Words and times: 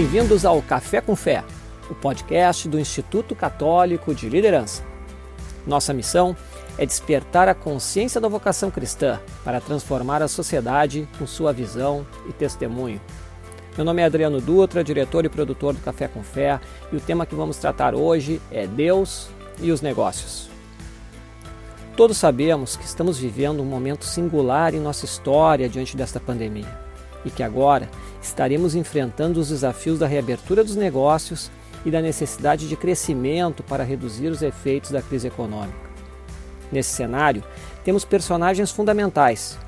Bem-vindos 0.00 0.44
ao 0.44 0.62
Café 0.62 1.00
com 1.00 1.16
Fé, 1.16 1.42
o 1.90 1.94
podcast 1.94 2.68
do 2.68 2.78
Instituto 2.78 3.34
Católico 3.34 4.14
de 4.14 4.28
Liderança. 4.28 4.84
Nossa 5.66 5.92
missão 5.92 6.36
é 6.78 6.86
despertar 6.86 7.48
a 7.48 7.54
consciência 7.54 8.20
da 8.20 8.28
vocação 8.28 8.70
cristã 8.70 9.18
para 9.44 9.60
transformar 9.60 10.22
a 10.22 10.28
sociedade 10.28 11.08
com 11.18 11.26
sua 11.26 11.52
visão 11.52 12.06
e 12.28 12.32
testemunho. 12.32 13.00
Meu 13.76 13.84
nome 13.84 14.00
é 14.00 14.04
Adriano 14.04 14.40
Dutra, 14.40 14.84
diretor 14.84 15.24
e 15.24 15.28
produtor 15.28 15.74
do 15.74 15.80
Café 15.80 16.06
com 16.06 16.22
Fé, 16.22 16.60
e 16.92 16.96
o 16.96 17.00
tema 17.00 17.26
que 17.26 17.34
vamos 17.34 17.56
tratar 17.56 17.92
hoje 17.92 18.40
é 18.52 18.68
Deus 18.68 19.28
e 19.60 19.72
os 19.72 19.82
negócios. 19.82 20.48
Todos 21.96 22.18
sabemos 22.18 22.76
que 22.76 22.84
estamos 22.84 23.18
vivendo 23.18 23.60
um 23.60 23.66
momento 23.66 24.04
singular 24.04 24.76
em 24.76 24.80
nossa 24.80 25.04
história 25.04 25.68
diante 25.68 25.96
desta 25.96 26.20
pandemia 26.20 26.87
e 27.24 27.30
que 27.30 27.42
agora 27.42 27.88
estaremos 28.22 28.74
enfrentando 28.74 29.40
os 29.40 29.48
desafios 29.48 29.98
da 29.98 30.06
reabertura 30.06 30.62
dos 30.62 30.76
negócios 30.76 31.50
e 31.84 31.90
da 31.90 32.00
necessidade 32.00 32.68
de 32.68 32.76
crescimento 32.76 33.62
para 33.62 33.84
reduzir 33.84 34.28
os 34.28 34.42
efeitos 34.42 34.90
da 34.90 35.02
crise 35.02 35.28
econômica. 35.28 35.88
Nesse 36.70 36.90
cenário, 36.90 37.42
temos 37.84 38.04
personagens 38.04 38.70
fundamentais, 38.70 39.58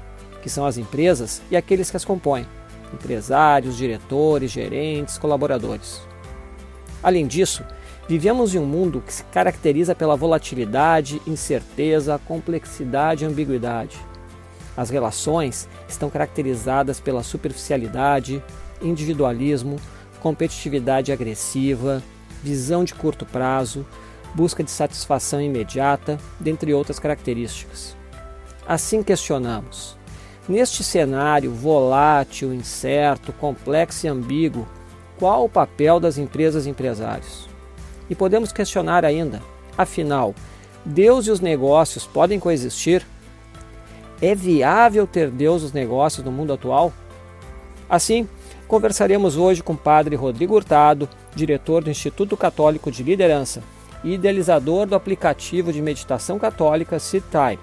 que 0.42 0.50
são 0.50 0.66
as 0.66 0.76
empresas 0.76 1.40
e 1.50 1.56
aqueles 1.56 1.90
que 1.90 1.96
as 1.96 2.04
compõem: 2.04 2.46
empresários, 2.92 3.76
diretores, 3.76 4.51
gerentes, 4.51 5.18
colaboradores. 5.18 6.01
Além 7.02 7.26
disso, 7.26 7.64
Vivemos 8.10 8.56
em 8.56 8.59
um 8.59 8.66
mundo 8.66 9.01
que 9.01 9.14
se 9.14 9.23
caracteriza 9.23 9.95
pela 9.95 10.16
volatilidade, 10.16 11.23
incerteza, 11.24 12.21
complexidade 12.26 13.23
e 13.23 13.26
ambiguidade. 13.28 13.96
As 14.76 14.90
relações 14.90 15.68
estão 15.88 16.09
caracterizadas 16.09 17.01
pela 17.01 17.23
superficialidade, 17.23 18.43
individualismo, 18.80 19.77
competitividade 20.21 21.12
agressiva, 21.12 22.02
visão 22.43 22.85
de 22.85 22.95
curto 22.95 23.27
prazo, 23.27 23.87
busca 24.35 24.62
de 24.62 24.71
satisfação 24.71 25.40
imediata, 25.40 26.18
dentre 26.38 26.73
outras 26.73 26.99
características. 26.99 27.96
Assim 28.66 29.02
questionamos: 29.02 29.96
neste 30.49 30.84
cenário 30.84 31.52
volátil, 31.52 32.55
incerto, 32.55 33.32
complexo 33.32 34.07
e 34.07 34.09
ambíguo, 34.09 34.66
qual 35.18 35.45
o 35.45 35.49
papel 35.49 36.01
das 36.01 36.16
empresas 36.16 36.66
e 36.66 36.71
empresários? 36.71 37.49
E 38.09 38.15
podemos 38.15 38.52
questionar 38.52 39.05
ainda: 39.05 39.43
afinal, 39.77 40.34
Deus 40.84 41.27
e 41.27 41.30
os 41.30 41.40
negócios 41.40 42.07
podem 42.07 42.40
coexistir? 42.40 43.05
É 44.23 44.35
viável 44.35 45.07
ter 45.07 45.30
Deus 45.30 45.63
nos 45.63 45.73
negócios 45.73 46.24
no 46.24 46.30
mundo 46.30 46.52
atual? 46.52 46.93
Assim, 47.88 48.29
conversaremos 48.68 49.37
hoje 49.37 49.62
com 49.62 49.73
o 49.73 49.79
Padre 49.79 50.15
Rodrigo 50.16 50.54
Hurtado, 50.54 51.09
diretor 51.35 51.82
do 51.82 51.90
Instituto 51.90 52.37
Católico 52.37 52.90
de 52.90 53.02
Liderança 53.02 53.62
e 54.04 54.15
idealizador 54.15 54.87
do 54.87 54.95
aplicativo 54.95 55.73
de 55.73 55.82
meditação 55.82 56.38
católica 56.38 56.99
Time, 56.99 57.59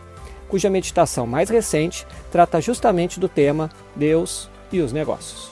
cuja 0.47 0.69
meditação 0.69 1.27
mais 1.27 1.49
recente 1.49 2.05
trata 2.31 2.59
justamente 2.59 3.19
do 3.19 3.29
tema 3.29 3.69
Deus 3.95 4.49
e 4.71 4.79
os 4.79 4.91
negócios. 4.91 5.51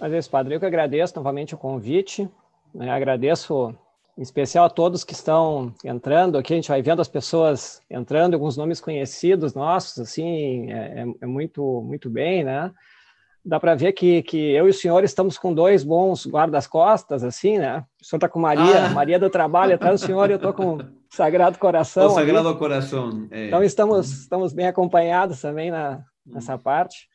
Mas 0.00 0.12
é 0.12 0.18
isso, 0.18 0.30
Padre, 0.30 0.54
eu 0.54 0.60
que 0.60 0.66
agradeço 0.66 1.14
novamente 1.16 1.54
o 1.54 1.58
convite 1.58 2.28
né? 2.76 2.90
Agradeço 2.90 3.74
em 4.16 4.22
especial 4.22 4.64
a 4.64 4.70
todos 4.70 5.04
que 5.04 5.12
estão 5.12 5.74
entrando 5.84 6.38
aqui. 6.38 6.54
A 6.54 6.56
gente 6.56 6.68
vai 6.68 6.80
vendo 6.80 7.02
as 7.02 7.08
pessoas 7.08 7.82
entrando, 7.90 8.34
alguns 8.34 8.56
nomes 8.56 8.80
conhecidos 8.80 9.54
nossos, 9.54 9.98
assim, 9.98 10.70
é, 10.72 11.02
é, 11.02 11.06
é 11.20 11.26
muito, 11.26 11.82
muito 11.82 12.08
bem, 12.08 12.42
né? 12.42 12.72
Dá 13.44 13.60
para 13.60 13.76
ver 13.76 13.92
que, 13.92 14.22
que 14.22 14.52
eu 14.52 14.66
e 14.66 14.70
o 14.70 14.74
senhor 14.74 15.04
estamos 15.04 15.38
com 15.38 15.54
dois 15.54 15.84
bons 15.84 16.26
guardas-costas, 16.26 17.22
assim, 17.22 17.58
né? 17.58 17.84
O 18.00 18.04
senhor 18.04 18.18
está 18.18 18.28
com 18.28 18.40
Maria, 18.40 18.86
ah. 18.86 18.88
Maria 18.88 19.20
do 19.20 19.30
Trabalho 19.30 19.74
atrás 19.74 20.00
do 20.00 20.06
senhor, 20.06 20.28
e 20.28 20.32
eu 20.32 20.36
estou 20.36 20.52
com 20.52 20.78
Sagrado 21.10 21.58
Coração. 21.58 22.06
O 22.06 22.10
Sagrado 22.10 22.48
ali. 22.48 22.58
Coração. 22.58 23.28
É. 23.30 23.46
Então 23.46 23.62
estamos, 23.62 24.10
estamos 24.10 24.52
bem 24.52 24.66
acompanhados 24.66 25.40
também 25.40 25.70
na, 25.70 26.02
nessa 26.26 26.58
parte. 26.58 27.06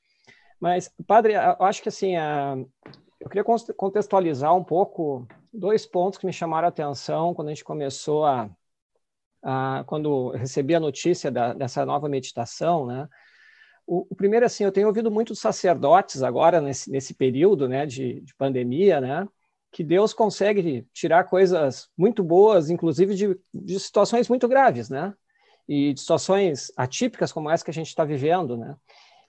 Mas, 0.59 0.89
padre, 1.07 1.33
eu 1.33 1.65
acho 1.65 1.81
que 1.81 1.89
assim, 1.89 2.15
a, 2.15 2.55
eu 3.19 3.27
queria 3.27 3.43
contextualizar 3.75 4.55
um 4.55 4.63
pouco 4.63 5.27
dois 5.53 5.85
pontos 5.85 6.17
que 6.17 6.25
me 6.25 6.33
chamaram 6.33 6.67
a 6.67 6.69
atenção 6.69 7.33
quando 7.33 7.49
a 7.49 7.51
gente 7.51 7.63
começou 7.63 8.25
a, 8.25 8.49
a 9.43 9.83
quando 9.87 10.29
recebi 10.31 10.75
a 10.75 10.79
notícia 10.79 11.31
da, 11.31 11.53
dessa 11.53 11.85
nova 11.85 12.07
meditação, 12.07 12.85
né? 12.85 13.07
O, 13.85 14.07
o, 14.09 14.15
primeiro, 14.15 14.45
assim, 14.45 14.63
eu 14.63 14.71
tenho 14.71 14.87
ouvido 14.87 15.11
muitos 15.11 15.39
sacerdotes 15.39 16.23
agora 16.23 16.61
nesse, 16.61 16.89
nesse 16.89 17.13
período, 17.13 17.67
né, 17.67 17.85
de, 17.85 18.21
de 18.21 18.33
pandemia, 18.35 19.01
né, 19.01 19.27
que 19.71 19.83
Deus 19.83 20.13
consegue 20.13 20.87
tirar 20.93 21.25
coisas 21.25 21.89
muito 21.97 22.23
boas, 22.23 22.69
inclusive 22.69 23.15
de, 23.15 23.39
de 23.53 23.79
situações 23.79 24.29
muito 24.29 24.47
graves, 24.47 24.89
né, 24.89 25.13
e 25.67 25.93
de 25.93 25.99
situações 25.99 26.71
atípicas 26.77 27.31
como 27.31 27.49
essa 27.49 27.65
que 27.65 27.71
a 27.71 27.73
gente 27.73 27.87
está 27.87 28.05
vivendo, 28.05 28.55
né. 28.55 28.75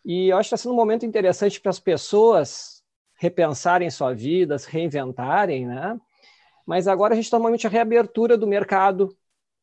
E 0.05 0.28
eu 0.28 0.37
acho 0.37 0.49
que 0.49 0.55
está 0.55 0.62
sendo 0.62 0.75
um 0.75 0.78
momento 0.78 1.06
interessante 1.06 1.61
para 1.61 1.71
as 1.71 1.81
pessoas 1.81 2.82
repensarem 3.15 3.88
sua 3.91 4.12
vida, 4.12 4.59
se 4.59 4.71
reinventarem, 4.71 5.66
né, 5.66 5.99
mas 6.67 6.89
agora 6.89 7.15
a 7.15 7.17
gente 7.17 7.25
está 7.25 7.37
normalmente 7.37 7.67
a 7.67 7.71
reabertura 7.71 8.37
do 8.37 8.47
mercado, 8.47 9.17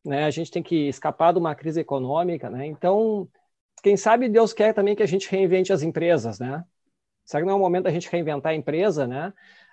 né? 0.04 0.24
A 0.24 0.30
gente 0.30 0.50
tem 0.50 0.62
que 0.62 0.88
escapar 0.88 1.32
de 1.32 1.38
uma 1.38 1.54
crise 1.54 1.80
econômica, 1.80 2.48
né? 2.50 2.66
Então, 2.66 3.28
quem 3.82 3.96
sabe 3.96 4.28
Deus 4.28 4.52
quer 4.52 4.72
também 4.74 4.94
que 4.94 5.02
a 5.02 5.06
gente 5.06 5.30
reinvente 5.30 5.72
as 5.72 5.82
empresas, 5.82 6.38
né? 6.38 6.64
Será 7.24 7.42
que 7.42 7.46
não 7.46 7.54
é 7.54 7.56
o 7.56 7.60
momento 7.60 7.84
da 7.84 7.90
gente 7.90 8.10
reinventar 8.10 8.52
a 8.52 8.56
empresa, 8.56 9.06
né? 9.06 9.32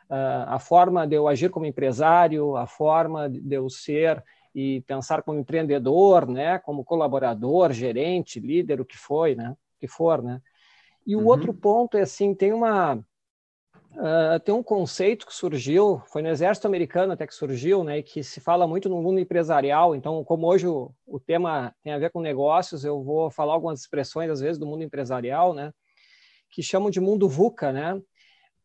Uh, 0.10 0.48
a 0.48 0.60
forma 0.60 1.06
de 1.06 1.16
eu 1.16 1.28
agir 1.28 1.50
como 1.50 1.66
empresário, 1.66 2.56
a 2.56 2.66
forma 2.66 3.30
de 3.30 3.56
eu 3.56 3.70
ser 3.70 4.24
e 4.56 4.82
pensar 4.82 5.22
como 5.22 5.40
empreendedor, 5.40 6.28
né? 6.28 6.60
Como 6.60 6.86
colaborador, 6.86 7.74
gerente, 7.74 8.40
líder, 8.40 8.80
o 8.80 8.86
que 8.86 8.98
foi, 8.98 9.36
né? 9.36 9.52
O 9.52 9.80
que 9.80 9.88
for, 9.88 10.22
né? 10.22 10.42
E 11.06 11.16
o 11.16 11.20
uhum. 11.20 11.28
outro 11.28 11.54
ponto 11.54 11.98
é 11.98 12.02
assim, 12.02 12.34
tem 12.34 12.54
uma 12.54 13.04
Uh, 13.98 14.40
tem 14.42 14.54
um 14.54 14.62
conceito 14.62 15.26
que 15.26 15.34
surgiu, 15.34 16.04
foi 16.06 16.22
no 16.22 16.30
exército 16.30 16.68
americano 16.68 17.14
até 17.14 17.26
que 17.26 17.34
surgiu, 17.34 17.84
né, 17.84 18.04
que 18.04 18.24
se 18.24 18.40
fala 18.40 18.68
muito 18.68 18.88
no 18.88 19.02
mundo 19.02 19.20
empresarial. 19.20 19.96
Então, 19.96 20.24
como 20.24 20.46
hoje 20.46 20.68
o, 20.68 20.94
o, 21.04 21.20
tema 21.20 21.76
tem 21.82 21.92
a 21.92 21.98
ver 21.98 22.12
com 22.12 22.22
negócios, 22.22 22.86
eu 22.86 23.04
vou 23.04 23.32
falar 23.32 23.54
algumas 23.54 23.80
expressões 23.80 24.30
às 24.30 24.40
vezes 24.40 24.60
do 24.60 24.68
mundo 24.68 24.84
empresarial, 24.84 25.52
né, 25.52 25.74
que 26.52 26.62
chamam 26.62 26.92
de 26.92 27.00
mundo 27.00 27.28
VUCA, 27.28 27.72
né, 27.72 28.00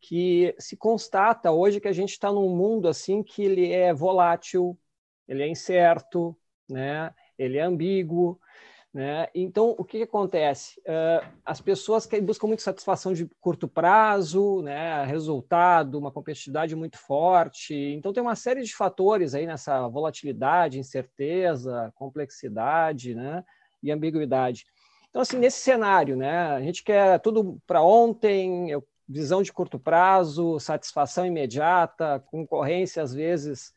que 0.03 0.55
se 0.59 0.77
constata 0.77 1.51
hoje 1.51 1.81
que 1.81 1.89
a 1.89 1.93
gente 1.93 2.11
está 2.11 2.31
num 2.31 2.55
mundo 2.55 2.87
assim 2.87 3.23
que 3.23 3.43
ele 3.43 3.73
é 3.73 3.95
volátil, 3.95 4.79
ele 5.27 5.43
é 5.43 5.49
incerto, 5.49 6.37
né, 6.69 7.11
ele 7.39 7.57
é 7.57 7.63
ambíguo, 7.63 8.39
né? 8.93 9.29
Então, 9.35 9.75
o 9.79 9.85
que, 9.85 9.99
que 9.99 10.05
acontece? 10.05 10.79
Uh, 10.81 11.27
as 11.47 11.63
pessoas 11.63 12.05
que 12.05 12.21
buscam 12.21 12.47
muito 12.47 12.63
satisfação 12.63 13.15
de 13.15 13.27
curto 13.41 13.67
prazo, 13.67 14.61
né? 14.63 15.05
resultado, 15.07 15.99
uma 15.99 16.13
competitividade 16.13 16.77
muito 16.77 16.99
forte. 16.99 17.75
Então, 17.75 18.13
tem 18.13 18.23
uma 18.23 18.37
série 18.37 18.63
de 18.63 18.75
fatores 18.75 19.35
aí 19.35 19.47
nessa 19.47 19.89
volatilidade, 19.89 20.79
incerteza, 20.79 21.91
complexidade 21.95 23.15
né? 23.15 23.43
e 23.83 23.91
ambiguidade. 23.91 24.67
Então, 25.09 25.23
assim, 25.23 25.39
nesse 25.39 25.61
cenário, 25.61 26.15
né? 26.15 26.49
a 26.49 26.61
gente 26.61 26.85
quer 26.85 27.19
tudo 27.21 27.59
para 27.67 27.83
ontem, 27.83 28.71
visão 29.09 29.43
de 29.43 29.53
curto 29.53 29.79
prazo, 29.79 30.61
satisfação 30.61 31.25
imediata, 31.25 32.23
concorrência, 32.27 33.03
às 33.03 33.15
vezes, 33.15 33.73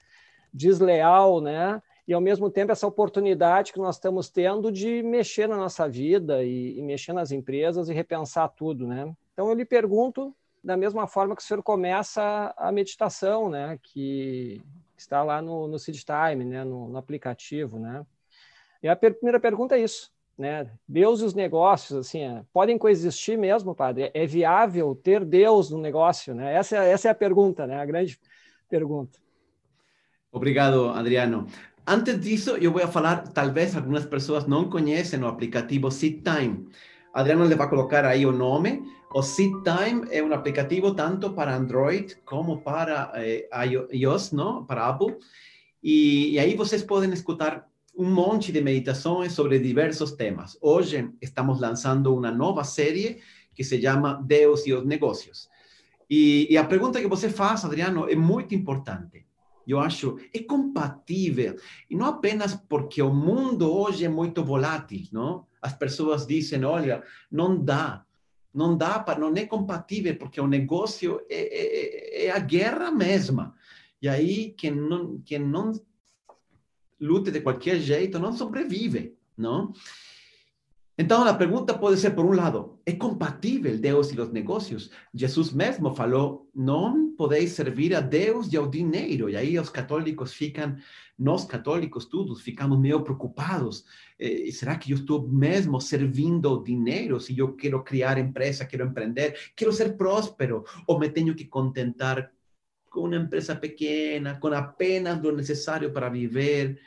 desleal, 0.54 1.40
né? 1.42 1.82
E 2.08 2.14
ao 2.14 2.22
mesmo 2.22 2.50
tempo 2.50 2.72
essa 2.72 2.86
oportunidade 2.86 3.74
que 3.74 3.80
nós 3.80 3.96
estamos 3.96 4.30
tendo 4.30 4.72
de 4.72 5.02
mexer 5.02 5.48
na 5.48 5.58
nossa 5.58 5.90
vida 5.90 6.44
e, 6.44 6.78
e, 6.78 6.82
mexer 6.82 7.14
nas 7.14 7.32
empresas 7.32 7.90
e 7.90 7.94
repensar 7.94 8.48
tudo, 8.50 8.88
né? 8.88 9.12
Então 9.34 9.50
eu 9.50 9.56
lhe 9.56 9.66
pergunto 9.66 10.36
da 10.64 10.78
mesma 10.78 11.08
forma 11.08 11.36
que 11.36 11.42
o 11.42 11.46
senhor 11.46 11.64
começa 11.64 12.54
a 12.58 12.72
meditação, 12.72 13.50
né? 13.50 13.80
Que 13.82 14.62
está 14.96 15.24
lá 15.24 15.42
no, 15.42 15.68
no 15.68 15.80
Seed 15.80 16.00
Time, 16.04 16.46
né? 16.46 16.64
No, 16.64 16.90
no, 16.90 16.98
aplicativo, 16.98 17.80
né? 17.80 18.06
E 18.84 18.88
a 18.88 18.96
per 18.96 19.16
primeira 19.16 19.40
pergunta 19.40 19.76
é 19.76 19.80
isso, 19.80 20.12
né? 20.38 20.70
Deus 20.88 21.22
e 21.22 21.26
os 21.26 21.34
negócios, 21.34 21.98
assim, 21.98 22.22
é, 22.22 22.44
podem 22.54 22.78
coexistir 22.78 23.36
mesmo, 23.36 23.74
padre? 23.74 24.12
É 24.14 24.26
viável 24.28 24.94
ter 24.96 25.26
Deus 25.26 25.72
no 25.72 25.80
negócio, 25.80 26.36
né? 26.36 26.54
Essa, 26.54 26.78
essa 26.78 27.08
é 27.08 27.12
a 27.12 27.16
pergunta, 27.16 27.66
né? 27.66 27.80
A 27.80 27.86
grande 27.86 28.20
pergunta. 28.70 29.18
Obrigado, 30.32 30.90
Adriano. 30.90 31.48
Antes 31.88 32.20
de 32.20 32.34
eso, 32.34 32.58
yo 32.58 32.58
disso, 32.58 32.66
eu 32.66 32.72
vou 32.72 32.88
falar, 32.88 33.32
talvez 33.32 33.76
algumas 33.76 34.08
pessoas 34.08 34.48
não 34.48 34.70
conhecem 34.70 35.22
o 35.22 35.28
aplicativo 35.28 35.92
SeatTime. 35.92 36.66
Adriano 37.14 37.46
le 37.46 37.56
va 37.56 37.66
a 37.66 37.70
colocar 37.70 38.06
ahí 38.06 38.26
un 38.26 38.40
nombre. 38.40 38.82
O 39.12 39.22
SeatTime 39.22 40.08
es 40.10 40.22
un 40.24 40.34
aplicativo 40.34 40.96
tanto 40.96 41.36
para 41.36 41.56
Android 41.56 42.12
como 42.26 42.64
para 42.64 43.12
eh, 43.16 43.48
iOS, 43.92 44.34
¿no? 44.34 44.66
Para 44.66 44.88
Apple. 44.88 45.20
Y, 45.80 46.40
ahí 46.40 46.56
vocês 46.56 46.84
pueden 46.84 47.14
escuchar 47.14 47.68
un 47.94 48.12
monte 48.12 48.52
de 48.52 48.64
meditaciones 48.64 49.34
sobre 49.34 49.60
diversos 49.60 50.18
temas. 50.18 50.58
Hoy 50.62 51.14
estamos 51.22 51.60
lanzando 51.60 52.14
una 52.14 52.32
nueva 52.32 52.64
serie 52.64 53.20
que 53.54 53.64
se 53.64 53.80
llama 53.80 54.20
Deus 54.26 54.66
y 54.66 54.72
los 54.72 54.86
negocios. 54.86 55.52
Y, 56.10 56.52
la 56.52 56.68
pregunta 56.68 57.00
que 57.00 57.08
você 57.08 57.28
hace, 57.28 57.68
Adriano, 57.68 58.08
es 58.08 58.18
muy 58.18 58.48
importante. 58.50 59.28
Eu 59.68 59.80
acho, 59.80 60.18
é 60.34 60.40
compatível. 60.40 61.56
E 61.90 61.96
não 61.96 62.06
apenas 62.06 62.56
porque 62.56 63.02
o 63.02 63.14
mundo 63.14 63.72
hoje 63.72 64.06
é 64.06 64.10
muito 64.10 64.44
volátil, 64.44 65.08
não? 65.12 65.46
As 65.62 65.74
pessoas 65.74 66.28
dizem, 66.28 66.64
olha, 66.64 67.04
não 67.32 67.58
dá, 67.58 68.06
não 68.54 68.78
dá, 68.78 69.00
para, 69.00 69.20
não 69.20 69.34
é 69.36 69.46
compatível, 69.46 70.16
porque 70.16 70.40
o 70.40 70.48
negócio 70.48 71.20
é, 71.30 72.24
é, 72.24 72.26
é 72.28 72.32
a 72.32 72.40
guerra 72.40 72.92
mesma. 72.92 73.56
E 74.02 74.08
aí, 74.08 74.54
quem 74.58 74.72
não, 74.72 75.20
quem 75.26 75.40
não 75.40 75.72
lute 77.00 77.32
de 77.32 77.42
qualquer 77.42 77.80
jeito 77.80 78.20
não 78.20 78.32
sobrevive, 78.32 79.18
não? 79.38 79.74
Então, 80.98 81.26
a 81.26 81.34
pergunta 81.34 81.78
pode 81.78 82.00
ser, 82.00 82.12
por 82.12 82.26
um 82.26 82.32
lado, 82.32 82.80
é 82.86 82.94
compatível 82.94 83.78
Deus 83.78 84.14
e 84.14 84.20
os 84.20 84.32
negócios? 84.32 84.90
Jesus 85.14 85.52
mesmo 85.52 85.94
falou, 85.94 86.50
não 86.56 87.14
podeis 87.18 87.52
servir 87.52 87.94
a 87.94 88.00
Deus 88.00 88.52
e 88.52 88.56
ao 88.56 88.66
dinheiro. 88.66 89.30
E 89.30 89.36
aí 89.36 89.60
os 89.60 89.70
católicos 89.70 90.34
ficam, 90.34 90.78
nós 91.20 91.44
católicos 91.44 92.06
todos, 92.06 92.42
ficamos 92.42 92.80
meio 92.80 93.02
preocupados. 93.04 93.84
Eh, 94.18 94.50
será 94.52 94.78
que 94.78 94.92
eu 94.92 94.96
estou 94.96 95.28
mesmo 95.28 95.82
servindo 95.82 96.48
ao 96.48 96.64
dinheiro? 96.64 97.20
Se 97.20 97.38
eu 97.38 97.54
quero 97.54 97.84
criar 97.84 98.18
empresa, 98.18 98.66
quero 98.66 98.86
empreender, 98.86 99.52
quero 99.54 99.74
ser 99.74 99.98
próspero, 99.98 100.64
ou 100.88 100.98
me 100.98 101.10
tenho 101.10 101.36
que 101.36 101.44
contentar 101.44 102.32
com 102.90 103.02
uma 103.02 103.18
empresa 103.18 103.54
pequena, 103.54 104.40
com 104.40 104.48
apenas 104.48 105.22
o 105.22 105.32
necessário 105.34 105.92
para 105.92 106.08
viver? 106.08 106.80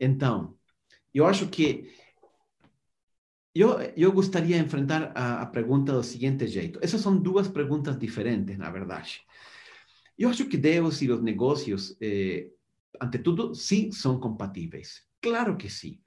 Então, 0.00 0.54
eu 1.12 1.26
acho 1.26 1.46
que 1.48 1.90
eu, 3.54 3.80
eu 3.96 4.12
gostaria 4.12 4.58
de 4.58 4.64
enfrentar 4.64 5.12
a, 5.14 5.42
a 5.42 5.46
pergunta 5.46 5.92
do 5.92 6.02
seguinte 6.02 6.46
jeito. 6.46 6.78
Essas 6.82 7.00
são 7.00 7.16
duas 7.16 7.48
perguntas 7.48 7.98
diferentes, 7.98 8.56
na 8.56 8.70
verdade. 8.70 9.20
Eu 10.16 10.28
acho 10.28 10.46
que 10.46 10.56
Deus 10.56 11.00
e 11.02 11.10
os 11.10 11.22
negócios, 11.22 11.96
eh, 12.00 12.50
ante 13.00 13.18
tudo, 13.18 13.54
sim, 13.54 13.90
são 13.90 14.20
compatíveis. 14.20 15.02
Claro 15.20 15.56
que 15.56 15.68
sim. 15.68 15.98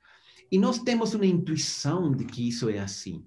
E 0.51 0.57
nós 0.57 0.79
temos 0.79 1.13
uma 1.13 1.25
intuição 1.25 2.11
de 2.11 2.25
que 2.25 2.47
isso 2.47 2.69
é 2.69 2.79
assim. 2.79 3.25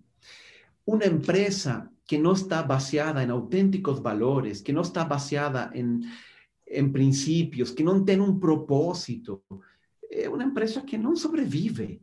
Uma 0.86 1.04
empresa 1.06 1.90
que 2.06 2.16
não 2.16 2.32
está 2.32 2.62
baseada 2.62 3.22
em 3.22 3.30
autênticos 3.30 3.98
valores, 3.98 4.60
que 4.60 4.72
não 4.72 4.82
está 4.82 5.04
baseada 5.04 5.72
em, 5.74 6.00
em 6.68 6.90
princípios, 6.90 7.72
que 7.72 7.82
não 7.82 8.04
tem 8.04 8.20
um 8.20 8.38
propósito, 8.38 9.42
é 10.08 10.28
uma 10.28 10.44
empresa 10.44 10.82
que 10.82 10.96
não 10.96 11.16
sobrevive. 11.16 12.00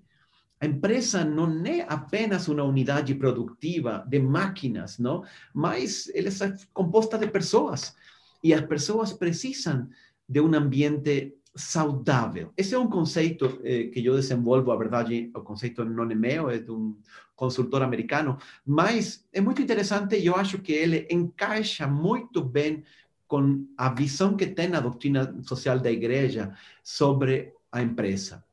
A 0.60 0.66
empresa 0.66 1.26
não 1.26 1.66
é 1.66 1.86
apenas 1.88 2.48
uma 2.48 2.64
unidade 2.64 3.14
produtiva 3.16 4.06
de 4.08 4.20
máquinas, 4.20 4.98
não? 4.98 5.24
Mas 5.54 6.10
ela 6.16 6.30
é 6.30 6.58
composta 6.74 7.18
de 7.18 7.28
pessoas. 7.28 7.96
E 8.44 8.54
as 8.54 8.62
pessoas 8.62 9.14
precisam 9.14 9.90
de 10.28 10.40
um 10.40 10.54
ambiente 10.54 11.36
saudável. 11.56 12.52
Esse 12.58 12.74
é 12.74 12.80
um 12.80 12.90
conceito 12.90 13.60
eh, 13.64 13.86
que 13.86 14.04
eu 14.04 14.16
desenvolvo, 14.16 14.72
a 14.72 14.76
verdade, 14.76 15.30
o 15.36 15.42
conceito 15.42 15.86
não 15.86 16.10
é 16.10 16.16
meu, 16.16 16.50
é 16.50 16.58
de 16.58 16.72
um 16.72 16.96
consultor 17.36 17.84
americano, 17.84 18.38
mas 18.66 19.28
é 19.32 19.42
muito 19.42 19.62
interessante 19.62 20.18
e 20.18 20.26
eu 20.26 20.36
acho 20.36 20.60
que 20.60 20.72
ele 20.72 21.08
encaixa 21.12 21.86
muito 21.88 22.44
bem 22.44 22.84
com 23.28 23.66
a 23.78 23.90
visão 23.94 24.36
que 24.36 24.48
tem 24.48 24.74
a 24.74 24.80
doutrina 24.80 25.36
social 25.44 25.80
da 25.80 25.92
igreja 25.92 26.56
sobre 26.84 27.54
a 27.72 27.82
empresa. 27.82 28.44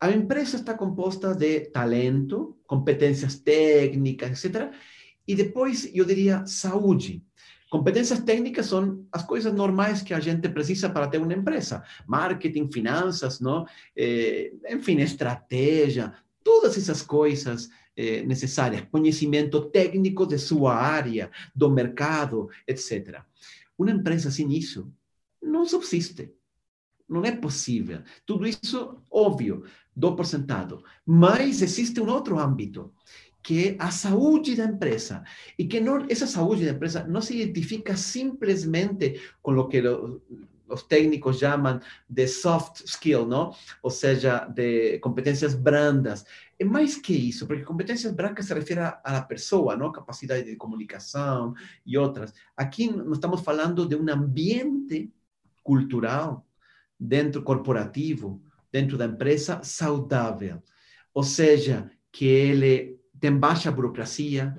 A 0.00 0.10
empresa 0.10 0.56
está 0.56 0.72
composta 0.72 1.34
de 1.34 1.60
talento, 1.66 2.56
competências 2.66 3.36
técnicas, 3.38 4.44
etc. 4.44 4.72
E 5.28 5.34
depois, 5.34 5.90
eu 5.92 6.06
diria, 6.06 6.44
saúde. 6.46 7.22
Competências 7.68 8.20
técnicas 8.20 8.66
são 8.66 9.06
as 9.12 9.22
coisas 9.22 9.52
normais 9.52 10.02
que 10.02 10.14
a 10.14 10.18
gente 10.18 10.48
precisa 10.48 10.88
para 10.88 11.06
ter 11.06 11.18
uma 11.18 11.32
empresa. 11.32 11.84
Marketing, 12.06 12.68
finanças, 12.72 13.40
não? 13.40 13.66
Eh, 13.94 14.52
enfim, 14.70 14.98
estratégia, 15.00 16.12
todas 16.42 16.76
essas 16.76 17.02
coisas 17.02 17.68
eh, 17.94 18.22
necessárias. 18.22 18.86
Conhecimento 18.90 19.70
técnico 19.70 20.26
de 20.26 20.38
sua 20.38 20.74
área, 20.74 21.30
do 21.54 21.70
mercado, 21.70 22.48
etc. 22.66 23.22
Uma 23.78 23.92
empresa 23.92 24.30
sem 24.30 24.50
isso 24.52 24.92
não 25.42 25.64
subsiste. 25.64 26.32
Não 27.08 27.24
é 27.24 27.32
possível. 27.32 28.02
Tudo 28.24 28.46
isso, 28.46 29.02
óbvio, 29.10 29.64
do 29.94 30.14
por 30.14 30.26
sentado. 30.26 30.82
Mas 31.04 31.62
existe 31.62 32.00
um 32.00 32.08
outro 32.08 32.38
âmbito, 32.38 32.92
que 33.42 33.68
é 33.68 33.76
a 33.78 33.90
saúde 33.90 34.56
da 34.56 34.64
empresa. 34.64 35.24
E 35.58 35.66
que 35.66 35.80
não, 35.80 36.06
essa 36.08 36.26
saúde 36.26 36.64
da 36.64 36.72
empresa 36.72 37.06
não 37.06 37.20
se 37.20 37.40
identifica 37.40 37.96
simplesmente 37.96 39.20
com 39.42 39.56
o 39.56 39.68
que 39.68 39.82
os 40.68 40.82
técnicos 40.84 41.38
chamam 41.38 41.80
de 42.08 42.28
soft 42.28 42.82
skill, 42.84 43.26
não? 43.26 43.54
Ou 43.82 43.90
seja, 43.90 44.46
de 44.46 44.98
competências 45.00 45.54
brandas. 45.54 46.24
É 46.58 46.64
mais 46.64 46.96
que 46.96 47.12
isso, 47.12 47.46
porque 47.46 47.64
competências 47.64 48.12
brancas 48.12 48.46
se 48.46 48.54
refere 48.54 48.80
à 48.80 49.20
pessoa, 49.22 49.76
não? 49.76 49.90
Capacidade 49.90 50.44
de 50.44 50.56
comunicação 50.56 51.54
e 51.84 51.98
outras. 51.98 52.32
Aqui 52.56 52.90
nós 52.90 53.16
estamos 53.16 53.40
falando 53.40 53.86
de 53.86 53.96
um 53.96 54.08
ambiente 54.08 55.10
cultural 55.62 56.46
dentro 56.98 57.42
corporativo 57.42 58.40
dentro 58.72 58.96
da 58.96 59.06
empresa 59.06 59.60
saudável, 59.62 60.62
ou 61.12 61.22
seja, 61.22 61.90
que 62.12 62.24
ele 62.24 62.98
tem 63.20 63.36
baixa 63.36 63.70
burocracia, 63.70 64.56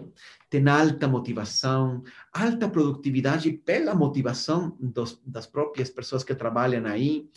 tem 0.50 0.68
alta 0.68 1.08
motivação, 1.08 2.04
alta 2.32 2.70
produtividade 2.70 3.52
pela 3.52 3.96
motivação 3.96 4.78
dos, 4.80 5.20
das 5.26 5.48
próprias 5.48 5.90
pessoas 5.90 6.24
que 6.24 6.36
trabalham 6.36 6.86
aí, 6.86 7.28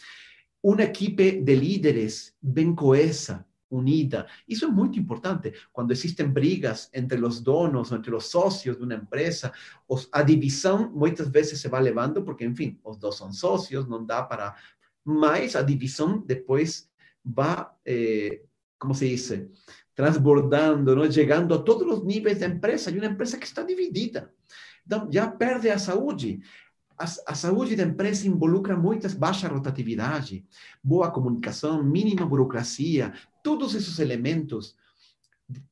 uma 0.62 0.82
equipe 0.82 1.40
de 1.40 1.54
líderes 1.54 2.34
bem 2.42 2.74
coesa, 2.74 3.46
unida. 3.70 4.26
Isso 4.48 4.64
é 4.64 4.68
muito 4.68 4.98
importante. 4.98 5.52
Quando 5.72 5.90
existem 5.90 6.28
brigas 6.28 6.88
entre 6.92 7.22
os 7.24 7.40
donos, 7.40 7.90
entre 7.92 8.14
os 8.14 8.26
sócios 8.26 8.76
de 8.76 8.84
uma 8.84 8.94
empresa, 8.94 9.52
a 10.12 10.22
divisão 10.22 10.90
muitas 10.94 11.28
vezes 11.28 11.60
se 11.60 11.68
vai 11.68 11.82
levando, 11.82 12.22
porque, 12.22 12.44
enfim, 12.44 12.78
os 12.84 12.96
dois 12.96 13.16
são 13.16 13.32
sócios, 13.32 13.86
não 13.88 14.04
dá 14.04 14.22
para 14.22 14.54
mas 15.04 15.54
a 15.54 15.62
divisão 15.62 16.18
depois 16.18 16.88
vai, 17.24 17.66
eh, 17.84 18.42
como 18.78 18.94
se 18.94 19.08
diz, 19.08 19.32
transbordando, 19.94 20.96
não? 20.96 21.10
chegando 21.10 21.54
a 21.54 21.58
todos 21.58 21.98
os 21.98 22.04
níveis 22.04 22.38
da 22.38 22.46
empresa, 22.46 22.90
e 22.90 22.98
uma 22.98 23.06
empresa 23.06 23.38
que 23.38 23.46
está 23.46 23.62
dividida. 23.62 24.32
Então, 24.86 25.08
já 25.10 25.28
perde 25.28 25.70
a 25.70 25.78
saúde. 25.78 26.40
A, 26.96 27.34
saúde 27.34 27.74
da 27.74 27.82
empresa 27.82 28.28
involucra 28.28 28.76
muitas 28.76 29.14
baixa 29.14 29.48
rotatividade, 29.48 30.46
boa 30.82 31.10
comunicação, 31.10 31.82
mínima 31.82 32.24
burocracia, 32.24 33.12
todos 33.42 33.74
esses 33.74 33.98
elementos, 33.98 34.76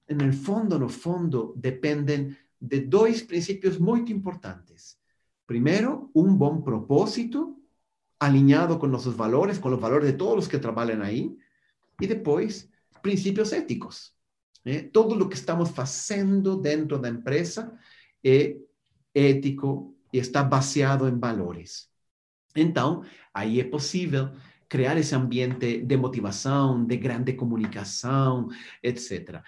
no 0.09 0.33
fundo, 0.33 0.79
no 0.79 0.89
fundo, 0.89 1.55
dependem 1.57 2.37
de 2.61 2.81
dois 2.81 3.23
princípios 3.23 3.79
muito 3.79 4.13
importantes. 4.13 4.99
Primeiro, 5.47 6.11
um 6.15 6.35
bom 6.35 6.61
propósito 6.61 7.57
alinhado 8.23 8.79
com 8.79 8.87
nossos 8.87 9.15
valores, 9.17 9.59
com 9.59 9.69
os 9.69 9.81
valores 9.81 10.13
de 10.13 10.17
todos 10.17 10.45
os 10.45 10.51
que 10.51 10.59
trabalham 10.59 11.03
aí, 11.03 11.37
e 12.01 12.07
depois, 12.07 12.71
princípios 13.03 13.53
éticos. 13.53 14.15
Né? 14.65 14.83
Todo 14.83 15.21
o 15.21 15.29
que 15.29 15.35
estamos 15.35 15.71
fazendo 15.71 16.57
dentro 16.57 16.99
da 17.01 17.09
empresa 17.09 17.77
é 18.25 18.57
ético 19.13 19.97
e 20.13 20.19
está 20.19 20.41
baseado 20.45 21.09
em 21.09 21.19
valores. 21.19 21.91
Então, 22.55 23.03
aí 23.35 23.59
é 23.59 23.65
possível 23.65 24.31
criar 24.69 24.97
esse 24.97 25.17
ambiente 25.17 25.83
de 25.83 25.97
motivação, 25.97 26.85
de 26.87 26.97
grande 26.99 27.33
comunicação, 27.33 28.49
etc. 28.83 29.43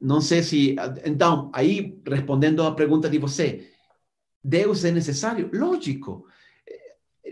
Não 0.00 0.22
sei 0.22 0.42
se. 0.42 0.74
Então, 1.04 1.50
aí, 1.52 2.00
respondendo 2.06 2.62
à 2.62 2.74
pergunta 2.74 3.10
de 3.10 3.18
você, 3.18 3.70
Deus 4.42 4.84
é 4.86 4.90
necessário? 4.90 5.50
Lógico. 5.52 6.26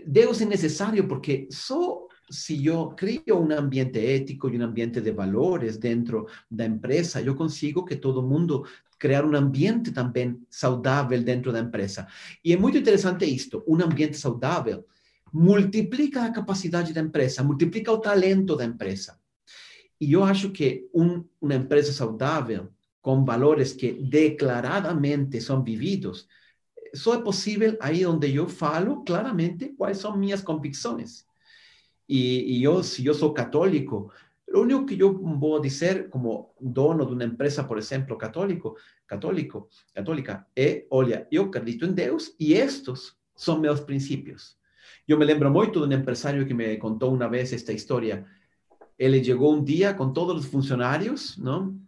Deus 0.05 0.41
es 0.41 0.47
necesario 0.47 1.07
porque 1.07 1.47
solo 1.49 2.09
si 2.29 2.61
yo 2.61 2.93
creo 2.95 3.37
un 3.37 3.51
um 3.51 3.57
ambiente 3.57 4.15
ético 4.15 4.49
y 4.49 4.55
un 4.55 4.61
ambiente 4.61 5.01
de 5.01 5.11
valores 5.11 5.79
dentro 5.79 6.27
de 6.49 6.63
la 6.63 6.65
empresa, 6.65 7.21
yo 7.21 7.35
consigo 7.35 7.83
que 7.83 7.95
todo 7.95 8.21
mundo 8.21 8.65
crear 8.97 9.25
un 9.25 9.35
ambiente 9.35 9.91
también 9.91 10.45
saudável 10.49 11.25
dentro 11.25 11.51
de 11.51 11.59
la 11.59 11.65
empresa. 11.65 12.07
E 12.43 12.49
y 12.49 12.53
es 12.53 12.59
muy 12.59 12.75
interesante 12.75 13.25
esto, 13.25 13.63
un 13.65 13.81
ambiente 13.81 14.17
saudável 14.17 14.85
multiplica 15.31 16.23
la 16.23 16.33
capacidad 16.33 16.85
de 16.85 16.93
la 16.93 17.01
empresa, 17.01 17.43
multiplica 17.43 17.91
el 17.91 18.01
talento 18.01 18.55
de 18.55 18.65
la 18.65 18.71
empresa. 18.71 19.19
E 19.99 20.05
y 20.05 20.09
yo 20.09 20.25
acho 20.25 20.51
que 20.53 20.87
una 20.93 21.55
empresa 21.55 21.93
saudável, 21.93 22.69
con 23.01 23.25
valores 23.25 23.73
que 23.73 23.97
declaradamente 24.01 25.39
son 25.39 25.63
vividos, 25.63 26.27
só 26.93 27.15
é 27.15 27.21
possível 27.21 27.77
aí 27.79 28.05
onde 28.05 28.35
eu 28.35 28.47
falo 28.47 29.03
claramente 29.03 29.69
quais 29.69 29.97
são 29.97 30.17
minhas 30.17 30.41
convicções. 30.41 31.25
E, 32.07 32.57
e 32.57 32.63
eu, 32.63 32.83
se 32.83 33.05
eu 33.05 33.13
sou 33.13 33.33
católico, 33.33 34.11
o 34.51 34.61
único 34.61 34.85
que 34.85 34.99
eu 34.99 35.13
vou 35.37 35.59
dizer 35.59 36.09
como 36.09 36.55
dono 36.59 37.05
de 37.05 37.13
uma 37.13 37.23
empresa, 37.23 37.63
por 37.63 37.77
exemplo, 37.77 38.17
católico, 38.17 38.75
católico, 39.05 39.69
católica, 39.93 40.47
é, 40.55 40.85
olha, 40.89 41.27
eu 41.31 41.43
acredito 41.43 41.85
em 41.85 41.93
Deus 41.93 42.33
e 42.39 42.53
estes 42.53 43.15
são 43.35 43.59
meus 43.59 43.79
princípios. 43.79 44.57
Eu 45.07 45.17
me 45.17 45.25
lembro 45.25 45.51
muito 45.51 45.87
de 45.87 45.95
um 45.95 45.99
empresário 45.99 46.45
que 46.45 46.53
me 46.53 46.77
contou 46.77 47.13
uma 47.13 47.29
vez 47.29 47.53
esta 47.53 47.71
história. 47.71 48.25
Ele 48.97 49.23
chegou 49.23 49.55
um 49.55 49.63
dia 49.63 49.93
com 49.93 50.11
todos 50.11 50.45
os 50.45 50.51
funcionários, 50.51 51.37
não? 51.37 51.79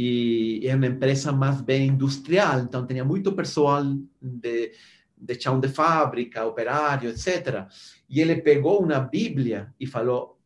e 0.00 0.60
é 0.62 0.76
uma 0.76 0.86
empresa 0.86 1.32
mais 1.32 1.60
bem 1.60 1.88
industrial, 1.88 2.60
então 2.60 2.86
tinha 2.86 3.04
muito 3.04 3.32
pessoal 3.32 3.82
de, 4.22 4.72
de 5.16 5.40
chão 5.42 5.58
de 5.58 5.66
fábrica, 5.68 6.46
operário, 6.46 7.10
etc. 7.10 7.66
E 8.08 8.20
ele 8.20 8.40
pegou 8.40 8.80
uma 8.80 9.00
Bíblia 9.00 9.74
e 9.80 9.88
falou: 9.88 10.38